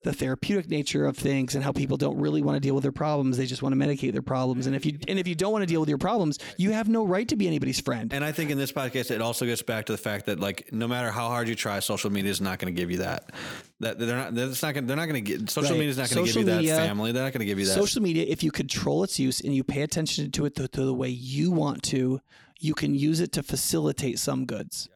the 0.05 0.13
therapeutic 0.13 0.69
nature 0.71 1.05
of 1.05 1.17
things 1.19 1.57
and 1.57 1.65
how 1.65 1.73
people 1.73 1.97
don't 1.97 2.17
really 2.19 2.43
want 2.43 2.55
to 2.55 2.61
deal 2.61 2.75
with 2.77 2.83
their 2.83 2.93
problems. 2.93 3.37
They 3.37 3.45
just 3.45 3.61
want 3.61 3.75
to 3.75 3.87
medicate 3.87 4.13
their 4.13 4.23
problems. 4.23 4.69
And 4.69 4.77
if 4.77 4.87
you 4.87 4.97
and 5.09 5.19
if 5.19 5.27
you 5.27 5.35
don't 5.35 5.51
want 5.51 5.63
to 5.63 5.67
deal 5.67 5.81
with 5.81 5.89
your 5.89 5.99
problems, 5.99 6.39
you 6.59 6.71
have 6.71 6.89
no 6.89 7.05
right 7.05 7.27
to 7.27 7.35
be 7.35 7.49
anybody's 7.49 7.81
friend. 7.81 8.13
And 8.15 8.25
I 8.25 8.31
think 8.31 8.53
in 8.53 8.57
this 8.57 8.71
podcast, 8.71 9.11
it 9.11 9.21
also 9.21 9.47
gets 9.47 9.63
back 9.63 9.87
to 9.87 9.93
the 9.93 9.99
fact 9.99 10.27
that 10.27 10.39
like 10.39 10.73
no 10.73 10.87
matter 10.87 11.11
how 11.11 11.27
hard 11.27 11.49
you 11.49 11.57
try, 11.57 11.81
social 11.81 12.09
media 12.09 12.31
is 12.31 12.41
not 12.41 12.61
going 12.61 12.73
to 12.73 12.81
give 12.81 12.93
you 12.93 12.99
that. 12.99 13.33
That 13.81 13.99
they're 13.99 14.17
not. 14.17 14.33
That's 14.33 14.63
not. 14.63 14.75
Gonna, 14.75 14.87
they're 14.87 14.97
not 14.97 15.09
going 15.09 15.25
to 15.25 15.39
get. 15.39 15.51
Social 15.51 15.73
Right. 15.73 15.81
media 15.81 15.91
is 15.91 15.99
not 15.99 16.09
going 16.09 16.25
to 16.25 16.33
give 16.33 16.41
you 16.49 16.67
that 16.69 16.87
family. 16.87 17.11
They're 17.11 17.25
not 17.25 17.33
going 17.33 17.41
to 17.41 17.47
give 17.47 17.59
you 17.59 17.67
that. 17.67 17.75
Social 17.75 18.01
media, 18.01 18.27
if 18.29 18.45
you 18.45 18.53
control 18.53 19.03
its 19.03 19.19
use 19.19 19.41
and 19.41 19.53
you 19.53 19.65
pay 19.65 19.83
attention 19.83 20.31
to 20.31 20.45
it 20.45 20.55
the, 20.55 20.69
to 20.69 20.85
the 20.85 20.95
way 20.95 21.09
you 21.09 21.51
want 21.51 21.83
to, 21.85 22.21
you 22.61 22.75
can 22.75 22.95
use 22.95 23.19
it 23.19 23.33
to 23.33 23.43
facilitate 23.43 24.21
some 24.21 24.47
goods. 24.47 24.89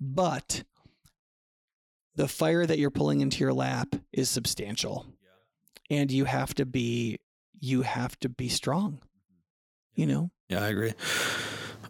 But 0.00 0.64
the 2.14 2.28
fire 2.28 2.66
that 2.66 2.78
you're 2.78 2.90
pulling 2.90 3.20
into 3.20 3.40
your 3.40 3.52
lap 3.52 3.94
is 4.12 4.28
substantial. 4.28 5.06
And 5.90 6.10
you 6.10 6.24
have 6.24 6.54
to 6.54 6.66
be 6.66 7.18
you 7.60 7.82
have 7.82 8.18
to 8.20 8.28
be 8.28 8.48
strong. 8.48 9.00
You 9.94 10.06
know? 10.06 10.30
yeah, 10.48 10.64
I 10.64 10.68
agree. 10.68 10.94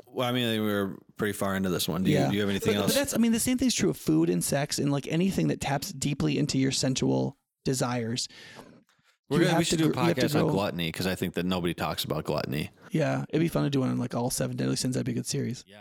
Well, 0.06 0.28
I 0.28 0.32
mean, 0.32 0.60
we 0.60 0.72
were 0.72 0.98
pretty 1.16 1.32
far 1.32 1.56
into 1.56 1.70
this 1.70 1.88
one. 1.88 2.02
Do 2.02 2.10
you, 2.10 2.18
do 2.28 2.34
you 2.34 2.40
have 2.40 2.50
anything 2.50 2.74
but, 2.74 2.80
else? 2.80 2.92
But 2.92 2.98
that's 2.98 3.14
I 3.14 3.18
mean 3.18 3.32
the 3.32 3.40
same 3.40 3.58
thing's 3.58 3.74
true 3.74 3.90
of 3.90 3.96
food 3.96 4.28
and 4.28 4.42
sex 4.44 4.78
and 4.78 4.92
like 4.92 5.06
anything 5.08 5.48
that 5.48 5.60
taps 5.60 5.92
deeply 5.92 6.38
into 6.38 6.58
your 6.58 6.72
sensual 6.72 7.38
desires. 7.64 8.28
We're 9.28 9.38
you 9.38 9.44
gonna, 9.44 9.54
we 9.54 9.56
have 9.56 9.66
should 9.66 9.78
to 9.78 9.84
do 9.84 9.90
a 9.90 9.92
gr- 9.94 10.00
you 10.00 10.14
podcast 10.14 10.38
on 10.38 10.50
gluttony 10.50 10.88
because 10.88 11.06
I 11.06 11.14
think 11.14 11.34
that 11.34 11.46
nobody 11.46 11.72
talks 11.72 12.04
about 12.04 12.24
gluttony. 12.24 12.70
Yeah, 12.90 13.24
it'd 13.30 13.40
be 13.40 13.48
fun 13.48 13.64
to 13.64 13.70
do 13.70 13.80
one 13.80 13.88
on 13.88 13.98
like 13.98 14.14
all 14.14 14.28
seven 14.28 14.56
deadly 14.56 14.76
sins. 14.76 14.94
That'd 14.94 15.06
be 15.06 15.12
a 15.12 15.14
good 15.14 15.26
series. 15.26 15.64
Yeah. 15.66 15.78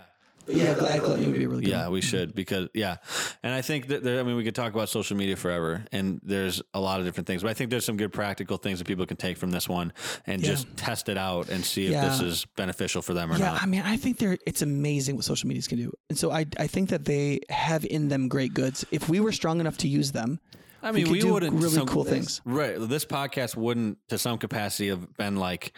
But 0.51 0.61
yeah, 0.61 0.73
Glad 0.73 0.99
Gluttony 1.01 1.27
would 1.27 1.37
be 1.39 1.47
really 1.47 1.63
good. 1.63 1.69
Yeah, 1.71 1.89
we 1.89 2.01
should 2.01 2.35
because 2.35 2.69
yeah, 2.73 2.97
and 3.43 3.53
I 3.53 3.61
think 3.61 3.87
that 3.87 4.03
there, 4.03 4.19
I 4.19 4.23
mean 4.23 4.35
we 4.35 4.43
could 4.43 4.55
talk 4.55 4.73
about 4.73 4.89
social 4.89 5.15
media 5.17 5.35
forever, 5.35 5.85
and 5.91 6.19
there's 6.23 6.61
a 6.73 6.79
lot 6.79 6.99
of 6.99 7.05
different 7.05 7.27
things, 7.27 7.41
but 7.43 7.49
I 7.49 7.53
think 7.53 7.69
there's 7.69 7.85
some 7.85 7.97
good 7.97 8.11
practical 8.11 8.57
things 8.57 8.79
that 8.79 8.87
people 8.87 9.05
can 9.05 9.17
take 9.17 9.37
from 9.37 9.51
this 9.51 9.69
one 9.69 9.93
and 10.25 10.41
Yeah. 10.41 10.49
just 10.49 10.67
test 10.77 11.09
it 11.09 11.17
out 11.17 11.49
and 11.49 11.63
see 11.63 11.87
if 11.87 12.01
this 12.01 12.21
is 12.21 12.45
beneficial 12.55 13.01
for 13.01 13.13
them 13.13 13.29
or 13.29 13.33
not. 13.33 13.39
Yeah, 13.39 13.51
not. 13.53 13.63
I 13.63 13.65
mean, 13.65 13.81
I 13.83 13.97
think 13.97 14.17
they're 14.17 14.37
it's 14.45 14.61
amazing 14.61 15.15
what 15.15 15.25
social 15.25 15.47
medias 15.47 15.67
can 15.67 15.77
do, 15.77 15.91
and 16.09 16.17
so 16.17 16.31
I 16.31 16.45
I 16.59 16.67
think 16.67 16.89
that 16.89 17.05
they 17.05 17.39
have 17.49 17.85
in 17.85 18.09
them 18.09 18.27
great 18.27 18.53
goods. 18.53 18.85
If 18.91 19.09
we 19.09 19.19
were 19.19 19.31
strong 19.31 19.59
enough 19.59 19.77
to 19.79 19.87
use 19.87 20.11
them, 20.11 20.39
I 20.83 20.91
we 20.91 20.97
mean, 20.97 21.05
could 21.05 21.11
we, 21.13 21.19
do 21.21 21.33
wouldn't 21.33 21.53
really 21.53 21.69
some- 21.75 21.87
cool 21.87 22.03
things. 22.03 22.41
Right, 22.43 22.75
this 22.79 23.05
podcast 23.05 23.55
wouldn't, 23.55 23.99
to 24.09 24.17
some 24.17 24.37
capacity, 24.39 24.89
have 24.89 25.15
been 25.15 25.35
like 25.35 25.73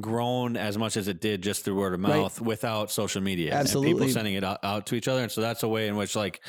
grown 0.00 0.56
as 0.56 0.78
much 0.78 0.96
as 0.96 1.08
it 1.08 1.20
did 1.20 1.42
just 1.42 1.64
through 1.64 1.74
word 1.76 1.94
of 1.94 2.00
Right. 2.00 2.16
mouth 2.20 2.40
without 2.40 2.90
social 2.90 3.20
media 3.20 3.50
and 3.50 3.60
Absolutely. 3.60 3.94
people 3.94 4.08
sending 4.08 4.34
it 4.34 4.44
out, 4.44 4.58
out 4.62 4.86
to 4.86 4.94
each 4.94 5.08
other. 5.08 5.22
And 5.22 5.32
so 5.32 5.40
that's 5.40 5.62
a 5.62 5.68
way 5.68 5.88
in 5.88 5.96
which, 5.96 6.14
like, 6.14 6.40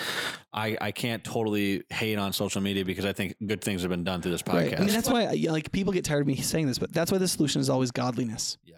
I 0.53 0.77
I 0.79 0.91
can't 0.91 1.23
totally 1.23 1.83
hate 1.89 2.17
on 2.17 2.33
social 2.33 2.61
media 2.61 2.85
because 2.85 3.05
I 3.05 3.13
think 3.13 3.35
good 3.45 3.61
things 3.61 3.81
have 3.81 3.89
been 3.89 4.03
done 4.03 4.21
through 4.21 4.31
this 4.33 4.41
podcast. 4.43 4.53
Right. 4.71 4.79
I 4.79 4.83
mean, 4.83 4.93
that's 4.93 5.09
why 5.09 5.25
like 5.49 5.71
people 5.71 5.93
get 5.93 6.05
tired 6.05 6.21
of 6.21 6.27
me 6.27 6.35
saying 6.35 6.67
this, 6.67 6.79
but 6.79 6.93
that's 6.93 7.11
why 7.11 7.17
the 7.17 7.27
solution 7.27 7.61
is 7.61 7.69
always 7.69 7.91
godliness. 7.91 8.57
Yeah. 8.65 8.75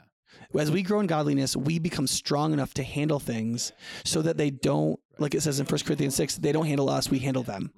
As 0.60 0.70
we 0.70 0.82
grow 0.84 1.00
in 1.00 1.08
godliness, 1.08 1.56
we 1.56 1.80
become 1.80 2.08
strong 2.08 2.52
enough 2.54 2.74
to 2.76 2.84
handle 2.84 3.20
things 3.20 3.72
so 4.04 4.22
that 4.22 4.36
they 4.38 4.50
don't, 4.50 5.00
like 5.18 5.34
it 5.34 5.42
says 5.42 5.60
in 5.62 5.66
1 5.66 5.80
Corinthians 5.86 6.16
6, 6.16 6.38
they 6.38 6.52
don't 6.52 6.66
handle 6.66 6.90
us, 6.90 7.10
we 7.10 7.20
handle 7.20 7.44
them. 7.44 7.72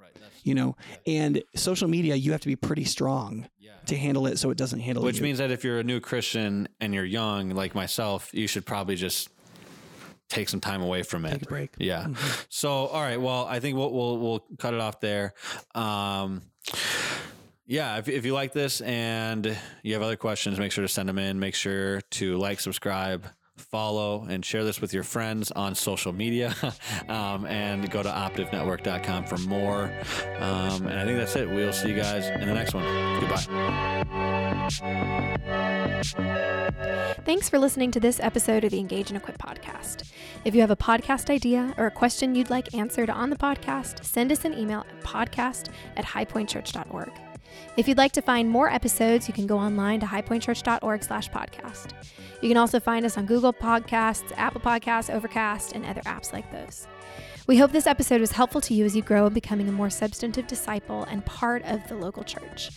You 0.43 0.55
know, 0.55 0.75
and 1.07 1.41
social 1.55 1.87
media, 1.87 2.15
you 2.15 2.31
have 2.33 2.41
to 2.41 2.47
be 2.47 2.55
pretty 2.55 2.83
strong 2.83 3.47
to 3.85 3.97
handle 3.97 4.27
it 4.27 4.37
so 4.39 4.49
it 4.49 4.57
doesn't 4.57 4.79
handle 4.79 5.03
it. 5.03 5.05
Which 5.07 5.17
you. 5.17 5.23
means 5.23 5.39
that 5.39 5.51
if 5.51 5.63
you're 5.63 5.79
a 5.79 5.83
new 5.83 5.99
Christian 5.99 6.67
and 6.79 6.93
you're 6.93 7.05
young, 7.05 7.49
like 7.49 7.75
myself, 7.75 8.29
you 8.33 8.47
should 8.47 8.65
probably 8.65 8.95
just 8.95 9.29
take 10.29 10.49
some 10.49 10.61
time 10.61 10.81
away 10.81 11.03
from 11.03 11.25
it. 11.25 11.31
Take 11.31 11.41
a 11.43 11.45
break. 11.45 11.71
Mm-hmm. 11.73 11.83
Yeah. 11.83 12.07
So, 12.49 12.69
all 12.69 13.01
right. 13.01 13.19
Well, 13.19 13.45
I 13.45 13.59
think 13.59 13.77
we'll 13.77 13.91
we'll, 13.91 14.17
we'll 14.17 14.45
cut 14.57 14.73
it 14.73 14.79
off 14.79 14.99
there. 14.99 15.33
Um, 15.75 16.43
yeah, 17.65 17.97
if, 17.97 18.09
if 18.09 18.25
you 18.25 18.33
like 18.33 18.53
this 18.53 18.81
and 18.81 19.57
you 19.83 19.93
have 19.93 20.01
other 20.01 20.15
questions, 20.17 20.59
make 20.59 20.71
sure 20.71 20.83
to 20.83 20.87
send 20.87 21.07
them 21.07 21.17
in. 21.17 21.39
Make 21.39 21.55
sure 21.55 22.01
to 22.01 22.37
like, 22.37 22.59
subscribe, 22.59 23.25
follow, 23.55 24.25
and 24.29 24.43
share 24.43 24.63
this 24.63 24.81
with 24.81 24.93
your 24.93 25.03
friends 25.03 25.51
on 25.51 25.75
social 25.75 26.13
media. 26.13 26.55
um, 27.09 27.45
and 27.45 27.89
go 27.89 28.03
to 28.03 28.09
optivenetwork.com 28.09 29.25
for 29.25 29.37
more. 29.39 29.85
Um, 30.39 30.87
and 30.87 30.99
I 30.99 31.05
think 31.05 31.17
that's 31.17 31.35
it. 31.35 31.49
We'll 31.49 31.73
see 31.73 31.89
you 31.89 31.95
guys 31.95 32.27
in 32.27 32.47
the 32.47 32.53
next 32.53 32.73
one. 32.73 32.83
Goodbye. 33.19 34.03
Thanks 37.25 37.47
for 37.47 37.57
listening 37.57 37.91
to 37.91 37.99
this 37.99 38.19
episode 38.19 38.63
of 38.63 38.71
the 38.71 38.79
Engage 38.79 39.09
and 39.09 39.17
Equip 39.17 39.37
podcast. 39.37 40.11
If 40.43 40.53
you 40.53 40.61
have 40.61 40.71
a 40.71 40.75
podcast 40.75 41.29
idea 41.29 41.73
or 41.77 41.85
a 41.85 41.91
question 41.91 42.35
you'd 42.35 42.49
like 42.49 42.73
answered 42.73 43.09
on 43.09 43.29
the 43.29 43.37
podcast, 43.37 44.03
send 44.03 44.31
us 44.31 44.43
an 44.43 44.57
email 44.57 44.81
at 44.81 45.03
podcast 45.03 45.69
at 45.95 46.05
highpointchurch.org. 46.05 47.11
If 47.77 47.87
you'd 47.87 47.97
like 47.97 48.11
to 48.13 48.21
find 48.21 48.49
more 48.49 48.71
episodes, 48.71 49.27
you 49.27 49.33
can 49.33 49.47
go 49.47 49.57
online 49.57 49.99
to 50.01 50.05
highpointchurch.org 50.05 51.03
slash 51.03 51.29
podcast. 51.29 51.91
You 52.41 52.49
can 52.49 52.57
also 52.57 52.79
find 52.79 53.05
us 53.05 53.17
on 53.17 53.25
Google 53.25 53.53
Podcasts, 53.53 54.31
Apple 54.35 54.61
Podcasts, 54.61 55.13
Overcast, 55.13 55.73
and 55.73 55.85
other 55.85 56.01
apps 56.01 56.33
like 56.33 56.51
those. 56.51 56.87
We 57.47 57.57
hope 57.57 57.71
this 57.71 57.87
episode 57.87 58.21
was 58.21 58.31
helpful 58.31 58.61
to 58.61 58.73
you 58.73 58.85
as 58.85 58.95
you 58.95 59.01
grow 59.01 59.27
in 59.27 59.33
becoming 59.33 59.67
a 59.67 59.71
more 59.71 59.89
substantive 59.89 60.47
disciple 60.47 61.03
and 61.03 61.25
part 61.25 61.63
of 61.65 61.85
the 61.87 61.95
local 61.95 62.23
church. 62.23 62.71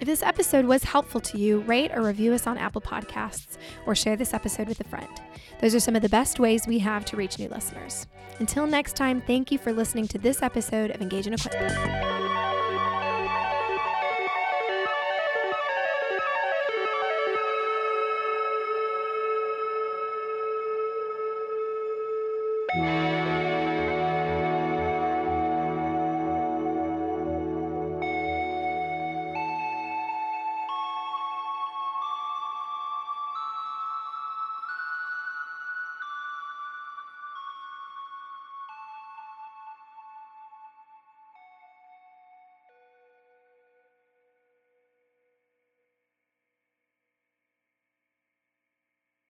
If 0.00 0.06
this 0.06 0.22
episode 0.22 0.64
was 0.64 0.82
helpful 0.82 1.20
to 1.20 1.38
you, 1.38 1.60
rate 1.60 1.90
or 1.94 2.02
review 2.02 2.32
us 2.32 2.46
on 2.46 2.56
Apple 2.56 2.80
Podcasts 2.80 3.58
or 3.86 3.94
share 3.94 4.16
this 4.16 4.32
episode 4.32 4.66
with 4.66 4.80
a 4.80 4.84
friend. 4.84 5.08
Those 5.60 5.74
are 5.74 5.80
some 5.80 5.94
of 5.94 6.00
the 6.00 6.08
best 6.08 6.40
ways 6.40 6.66
we 6.66 6.78
have 6.78 7.04
to 7.06 7.16
reach 7.16 7.38
new 7.38 7.48
listeners. 7.48 8.06
Until 8.38 8.66
next 8.66 8.96
time, 8.96 9.20
thank 9.20 9.52
you 9.52 9.58
for 9.58 9.72
listening 9.72 10.08
to 10.08 10.18
this 10.18 10.42
episode 10.42 10.90
of 10.90 11.02
Engage 11.02 11.26
and 11.26 11.34
Equip. 11.38 12.69
Thank 22.74 23.09